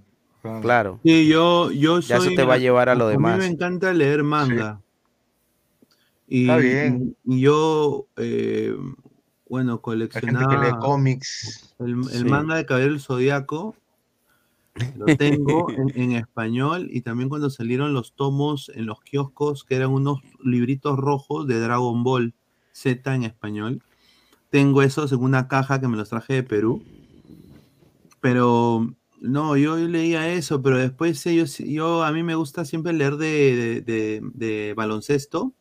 [0.62, 1.00] Claro.
[1.04, 3.38] Sí, yo, yo Ya eso soy- te va a llevar a lo mí demás.
[3.40, 4.82] me encanta leer manga.
[6.28, 7.16] Y, Está bien.
[7.26, 8.76] y- yo, eh,
[9.48, 11.76] bueno, Hay gente coleccionaba que lee cómics.
[11.80, 12.26] el, el Sí.
[12.26, 13.76] manga de Caballero del Zodíaco.
[14.98, 19.76] Lo tengo en, en español y también cuando salieron los tomos en los kioscos, que
[19.76, 22.34] eran unos libritos rojos de Dragon Ball
[22.72, 23.82] Z en español.
[24.50, 26.84] Tengo esos en una caja que me los traje de Perú.
[28.20, 28.94] Pero
[29.24, 33.82] no, yo leía eso, pero después yo, a mí me gusta siempre leer de, de-
[33.82, 35.54] de- de baloncesto.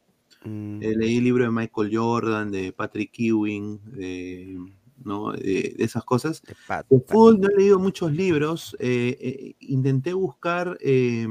[0.44, 0.82] Mm.
[0.82, 4.58] Eh, leí el libro de Michael Jordan, de Patrick Ewing, de,
[5.04, 5.30] ¿no?
[5.32, 6.42] de, de esas cosas.
[6.90, 8.76] De fútbol no he leído muchos libros.
[8.80, 11.26] eh, eh, intenté buscar, eh,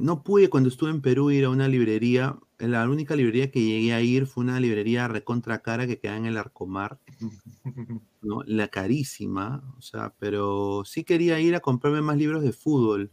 [0.00, 2.36] no pude cuando estuve en Perú ir a una librería.
[2.58, 6.26] La única librería que llegué a ir fue una librería recontra cara que queda en
[6.26, 6.98] el Arcomar.
[8.26, 8.42] ¿no?
[8.44, 13.10] La carísima, o sea, pero sí quería ir a comprarme más libros de fútbol.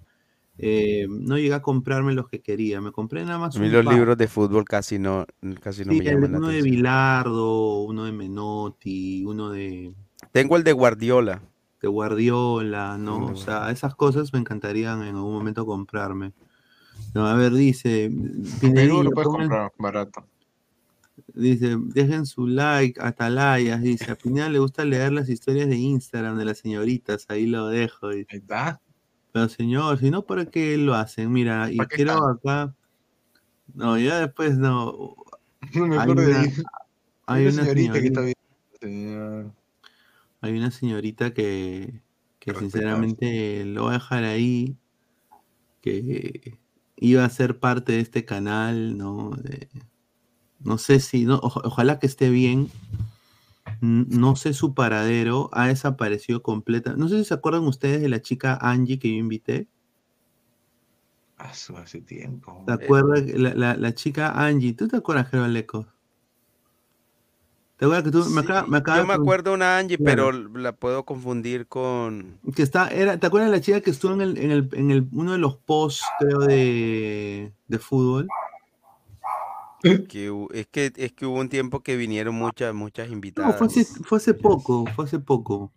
[0.57, 3.73] Eh, no llegué a comprarme los que quería, me compré nada más A mí un
[3.73, 3.93] los par.
[3.95, 5.25] libros de fútbol casi no,
[5.61, 6.75] casi no Sí, me llaman la uno de atención.
[6.75, 9.95] Bilardo, uno de Menotti, uno de,
[10.31, 11.41] Tengo el de Guardiola.
[11.81, 13.19] de Guardiola, ¿no?
[13.19, 13.23] Mm.
[13.31, 16.33] O sea, esas cosas me encantarían en algún momento comprarme.
[17.15, 20.23] No, a ver, dice, En Pinedillo, Perú lo puedes comprar barato.
[21.33, 26.37] Dice, dejen su like, Atalayas, dice, a Pineda le gusta leer las historias de Instagram
[26.37, 28.09] de las señoritas, ahí lo dejo.
[28.09, 28.79] Ahí está.
[29.31, 31.31] Pero señor, si no, ¿para qué lo hacen?
[31.31, 32.75] Mira, y ¿Para qué quiero acá,
[33.73, 35.15] no, ya después no.
[35.73, 36.49] No me Hay acuerdo de una- ahí.
[37.25, 39.53] hay Una señorita que está bien.
[40.41, 42.01] Hay una señorita que,
[42.39, 44.75] que sinceramente lo voy a dejar ahí,
[45.81, 46.59] que
[46.97, 49.31] iba a ser parte de este canal, ¿no?
[49.41, 49.69] De-
[50.63, 52.69] No sé si, no, ojalá que esté bien.
[53.81, 56.95] No sé su paradero, ha desaparecido completa.
[56.95, 59.67] No sé si se acuerdan ustedes de la chica Angie que yo invité.
[61.37, 62.63] Hace, hace tiempo.
[62.65, 63.23] ¿Te acuerdas?
[63.33, 65.85] La, la- la chica Angie, ¿tú te acuerdas, Geraleco?
[67.77, 70.27] ¿Te acuerdas que tú me acaba- me acaba Yo me acuerdo de una Angie, Claro.
[70.31, 72.37] pero la puedo confundir con.
[72.55, 74.91] Que está, era, ¿te acuerdas de la chica que estuvo en el, en el, en
[74.91, 78.27] el- uno de los posts, creo, de, de fútbol?
[80.07, 83.57] Que, es que es que hubo un tiempo que vinieron muchas muchas No, invitadas.
[83.57, 85.73] fue hace, fue hace poco, fue hace poco.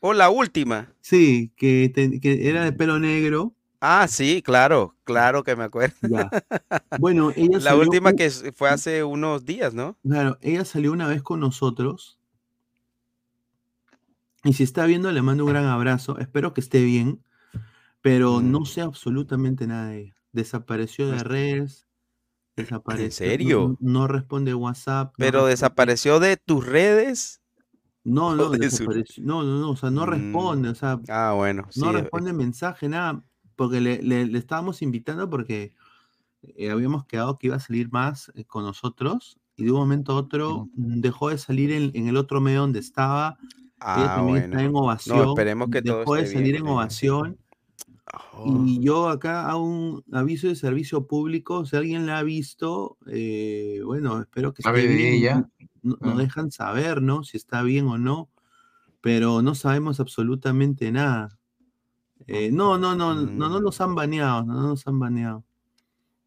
[0.00, 0.92] O la última.
[1.00, 3.54] Sí, que, te- que era de pelo negro.
[3.80, 5.94] Ah, sí, claro, claro que me acuerdo.
[6.02, 6.28] Ya.
[6.98, 9.96] Bueno, ella La salió última que fue hace unos días, ¿no?
[10.02, 12.18] Claro, ella salió una vez con nosotros.
[14.44, 16.18] Y si está viendo, le mando un gran abrazo.
[16.18, 17.22] Espero que esté bien.
[18.00, 18.50] Pero Mm.
[18.52, 20.14] no sé absolutamente nada de ella.
[20.32, 21.87] Desapareció de redes.
[22.62, 23.06] Desapareció.
[23.06, 23.76] no- serio?
[23.80, 25.08] No, responde WhatsApp.
[25.08, 27.40] no Pero desapareció de tus redes.
[28.04, 29.24] No, no, desapareció.
[29.24, 30.10] No, no, no, o sea, no Mm.
[30.10, 31.80] responde, o sea, Ah, bueno, sí.
[31.80, 33.22] no eh, responde mensaje, nada,
[33.56, 35.74] porque le, le- le estábamos invitando porque
[36.42, 40.12] eh, habíamos quedado que iba a salir más eh, con nosotros y de un momento
[40.12, 43.36] a otro dejó de salir en, en el otro medio donde estaba.
[43.40, 44.44] Ella Ah, también bueno.
[44.54, 45.28] está en No, ovación.
[45.28, 47.38] esperemos que todo dejó de salir bien en con
[48.46, 51.66] Y yo acá hago un aviso de servicio público.
[51.66, 55.14] Si alguien la ha visto, eh, bueno, espero que ¿Sabe esté bien.
[55.14, 55.48] ella?
[55.82, 56.18] No- Nos Ah.
[56.18, 57.22] dejan saber, ¿no?
[57.24, 58.28] Si está bien o no.
[59.00, 61.38] Pero no sabemos absolutamente nada.
[62.26, 65.44] Eh, no, no, no, no, no nos han baneado, no nos han baneado.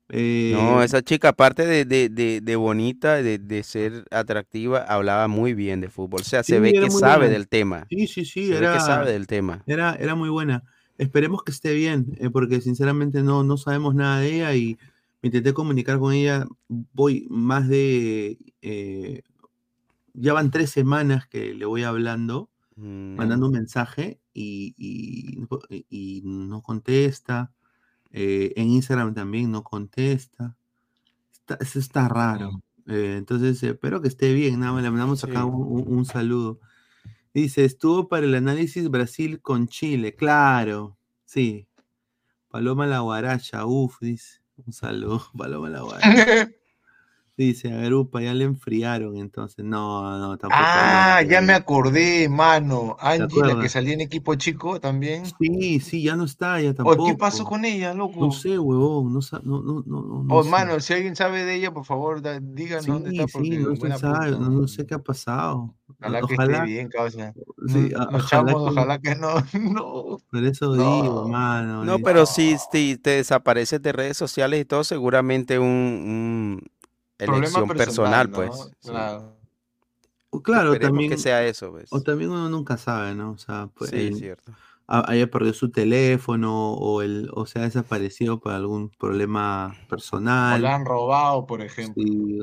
[0.09, 5.27] Eh, No, esa chica, aparte de, de, de, de bonita, de, de ser atractiva, hablaba
[5.27, 6.21] muy bien de fútbol.
[6.21, 7.33] O sea, se ve que sabe buena.
[7.33, 7.85] del tema.
[7.89, 9.63] Sí, sí, sí, Se ve era, que sabe del tema.
[9.67, 10.63] Era, era muy buena.
[10.97, 14.77] Esperemos que esté bien, eh, porque sinceramente no, no sabemos nada de ella y
[15.21, 16.47] me intenté comunicar con ella.
[16.67, 18.37] Voy más de.
[18.61, 19.21] eh,
[20.13, 25.59] ya van tres semanas que le voy hablando, Mm, mandando un mensaje y, y, no-
[25.89, 27.51] y no contesta.
[28.11, 30.55] Eh, en Instagram también no contesta.
[31.33, 32.61] Está, eso está raro.
[32.87, 34.59] Eh, entonces, espero que esté bien.
[34.61, 35.47] Nada más le mandamos acá Sí.
[35.47, 36.59] un, un- un saludo.
[37.33, 40.15] Dice, estuvo para el análisis Brasil con Chile.
[40.15, 41.67] Claro, sí.
[42.49, 44.41] Paloma la guaracha, uf, dice.
[44.65, 46.51] Un saludo, Paloma la guaracha.
[47.41, 49.65] Dice, a Garupa, ya le enfriaron entonces.
[49.65, 50.61] No, no, tampoco.
[50.63, 51.47] Ah, no, ya no.
[51.47, 52.97] me acordé, mano.
[52.99, 55.23] Angie, la que salía en equipo chico también.
[55.39, 57.05] Sí, sí, ya no está, ya Oh, tampoco.
[57.07, 58.19] ¿qué pasó con ella, loco?
[58.19, 60.49] No sé, huevón, no, no, no, no, Oh, sé.
[60.51, 62.21] mano, si alguien sabe de ella, por favor,
[62.53, 65.73] díganos dónde Sí, está, sí, no se sabe, no, sé qué ha pasado.
[65.99, 67.33] Ojalá que esté bien, causa.
[68.13, 69.29] ojalá que- ojalá que no.
[69.81, 70.17] No.
[70.29, 71.01] por eso No.
[71.01, 71.83] digo, mano.
[71.85, 76.61] No, dice- pero si, si te desapareces de redes sociales y todo, seguramente un,
[77.25, 78.35] elección personal, personal, ¿no?
[78.35, 78.71] pues.
[78.79, 78.89] sí.
[80.43, 80.71] Claro.
[80.71, 81.09] O también.
[81.11, 81.91] que sea eso, pues.
[81.91, 83.31] O también uno nunca sabe, ¿no?
[83.31, 84.53] O sea, pues, Sí, el- cierto.
[84.87, 89.87] ha- haya perdido su teléfono o, el, o se ha desaparecido por algún problema O
[89.89, 90.61] personal.
[90.61, 92.01] la han robado, por ejemplo.
[92.03, 92.39] Sí.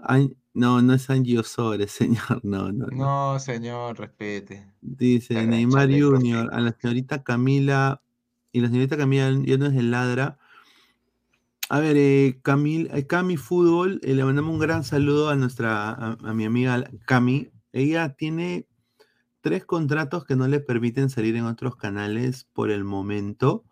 [0.00, 1.90] Ay, no, no es Angie Osores,
[2.32, 2.40] señor.
[2.44, 2.96] No, no, no.
[3.34, 4.66] No, señor, respete.
[4.80, 8.00] Dice Neymar Junior, a la señorita Camila,
[8.50, 10.38] y la señorita Camila ya no es de ladra.
[11.70, 15.90] A ver, eh, Camil, eh, Cami Fútbol, eh, le mandamos un gran saludo a nuestra,
[15.90, 17.50] a, a mi amiga Cami.
[17.72, 18.66] Ella tiene
[19.42, 23.64] tres contratos que no le permiten salir en otros canales por el momento.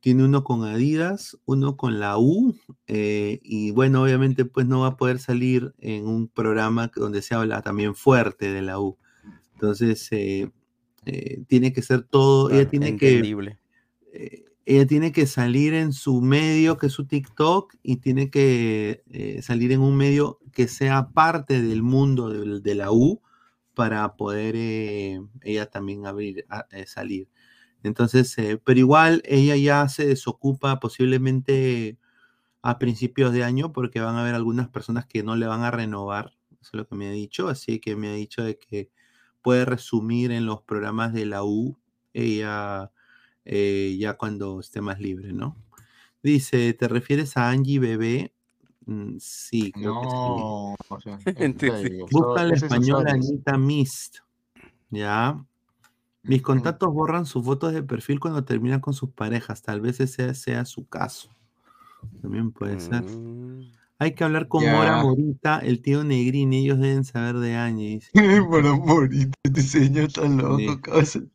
[0.00, 2.54] Tiene uno con Adidas, uno con la U,
[2.86, 7.34] eh, y bueno, obviamente pues no va a poder salir en un programa donde se
[7.34, 8.98] habla también fuerte de la U.
[9.54, 10.10] Entonces,
[11.46, 13.58] tiene que ser todo, ella Claro, tiene que, entendible.
[14.66, 19.42] Ella tiene que salir en su medio, que es su TikTok, y tiene que eh,
[19.42, 23.20] salir en un medio que sea parte del mundo de, la U
[23.74, 27.28] para poder eh, ella también abrir, eh, salir.
[27.82, 31.98] Entonces, pero igual ella ya se desocupa posiblemente
[32.62, 35.70] a principios de año porque van a haber algunas personas que no le van a
[35.72, 38.90] renovar, eso es lo que me ha dicho, así que me ha dicho de que
[39.42, 41.76] puede resumir en los programas de la U
[42.14, 42.92] ella
[43.44, 45.56] eh, ya cuando esté más libre, ¿no?
[46.22, 48.32] Dice, ¿te refieres a Angie Bebé?
[48.86, 50.16] Mm, sí, creo que sí.
[50.16, 51.18] No, o sea,
[51.58, 53.28] serio, Busca la española usuarios.
[53.28, 54.16] Anita Mist.
[54.90, 55.44] Ya.
[56.22, 59.62] Mis contactos borran sus fotos de perfil cuando terminan con sus parejas.
[59.62, 61.30] Tal vez ese sea su caso.
[62.20, 63.02] También puede ser.
[63.02, 63.72] Mm.
[63.98, 65.02] Hay que hablar con Mora.
[65.02, 66.64] Morita, el tío Negrini.
[66.64, 68.00] Ellos deben saber de Angie.
[68.00, 68.10] dice.
[68.50, 69.10] Por amor,
[69.42, 71.28] este señor está loco, Sí.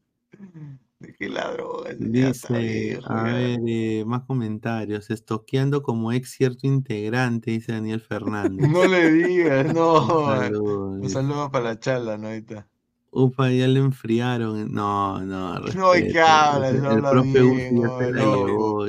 [1.20, 1.92] Que la droga.
[1.92, 5.10] está Dice, a ver, eh, más comentarios.
[5.10, 8.68] Estoqueando como ex cierto integrante, dice Daniel Fernández.
[8.70, 10.02] No le digas, no.
[10.08, 11.14] Un saludo, Un dice.
[11.14, 12.28] saludo para la charla, ¿no?
[12.28, 12.68] Ahorita.
[13.12, 14.72] Upa, ya le enfriaron.
[14.72, 16.26] No, no, No, ¿y qué respeto.
[16.26, 16.70] hablas?
[16.72, 18.46] El, el Habla profe Uzi bien, ya se la no.
[18.48, 18.86] llevó.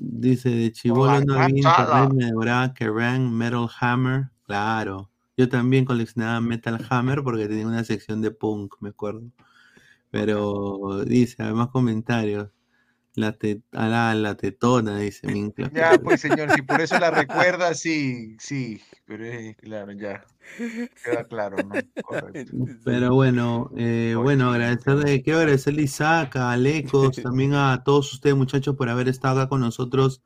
[0.00, 4.30] Dice, de chivolo no había internet, me devoraba Kerrang, Metal Hammer.
[4.46, 5.10] Claro.
[5.38, 9.22] Yo también coleccionaba Metal Hammer porque tenía una sección de punk, me acuerdo.
[10.10, 12.50] Pero dice, además comentarios.
[13.14, 15.70] La, te- a la, la tetona, dice Mincla.
[15.74, 18.80] Ya, pues, señor, si por eso la recuerda, sí, sí.
[19.06, 20.24] Pero es claro, ya.
[21.04, 21.74] Queda claro, ¿no?
[22.02, 22.52] Correcto.
[22.84, 28.36] Pero bueno, eh, bueno, agradecerle, quiero agradecerle a Isaac, a Alecos, también a todos ustedes
[28.36, 30.22] muchachos por haber estado acá con nosotros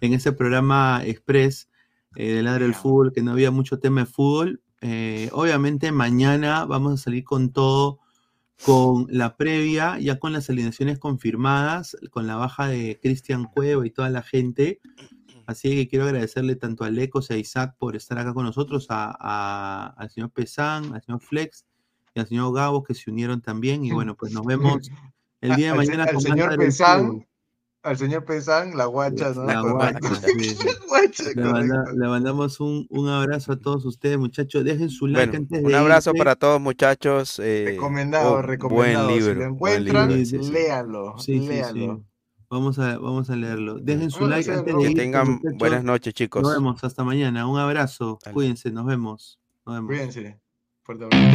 [0.00, 1.68] en este programa Express
[2.16, 4.60] eh, de Ladre del Fútbol, que no había mucho tema de fútbol.
[4.80, 8.00] Eh, obviamente mañana vamos a salir con todo,
[8.64, 13.90] con la previa, ya con las alineaciones confirmadas, con la baja de Cristian Cueva y
[13.90, 14.80] toda la gente.
[15.46, 18.86] Así que quiero agradecerle tanto a Lecos y a Isaac por estar acá con nosotros,
[18.90, 21.66] a- a- al señor Pesán, al señor Flex
[22.14, 23.84] y al señor Gabo que se unieron también.
[23.84, 24.90] Y bueno, pues nos vemos
[25.42, 27.26] el día de mañana al con señor Pesán.
[27.84, 29.44] Al señor Pesán, la guacha, ¿no?
[29.44, 30.00] La guacha,
[31.34, 31.92] Le, manda- correcto.
[32.00, 34.64] le mandamos un, un abrazo a todos ustedes, muchachos.
[34.64, 36.18] Dejen su like Bueno, antes de un abrazo irse.
[36.18, 37.38] para todos muchachos.
[37.38, 39.06] eh, Recomendado, oh, recomendado.
[39.08, 39.34] Buen Si libro.
[39.48, 40.42] lo buen encuentran, libro.
[40.44, 41.96] Sí, léalo, Sí, sí, léalo.
[41.96, 42.02] sí.
[42.50, 43.78] Vamos a, vamos a leerlo.
[43.78, 45.58] Dejen su like antes de Que irse, tengan muchachos.
[45.58, 46.42] buenas noches, chicos.
[46.42, 47.46] Nos vemos hasta mañana.
[47.46, 48.18] Un abrazo.
[48.24, 48.32] Dale.
[48.34, 49.38] Cuídense, nos vemos.
[49.66, 49.88] Nos vemos.
[49.88, 50.38] Cuídense.
[50.84, 51.34] Fuerte abrazo.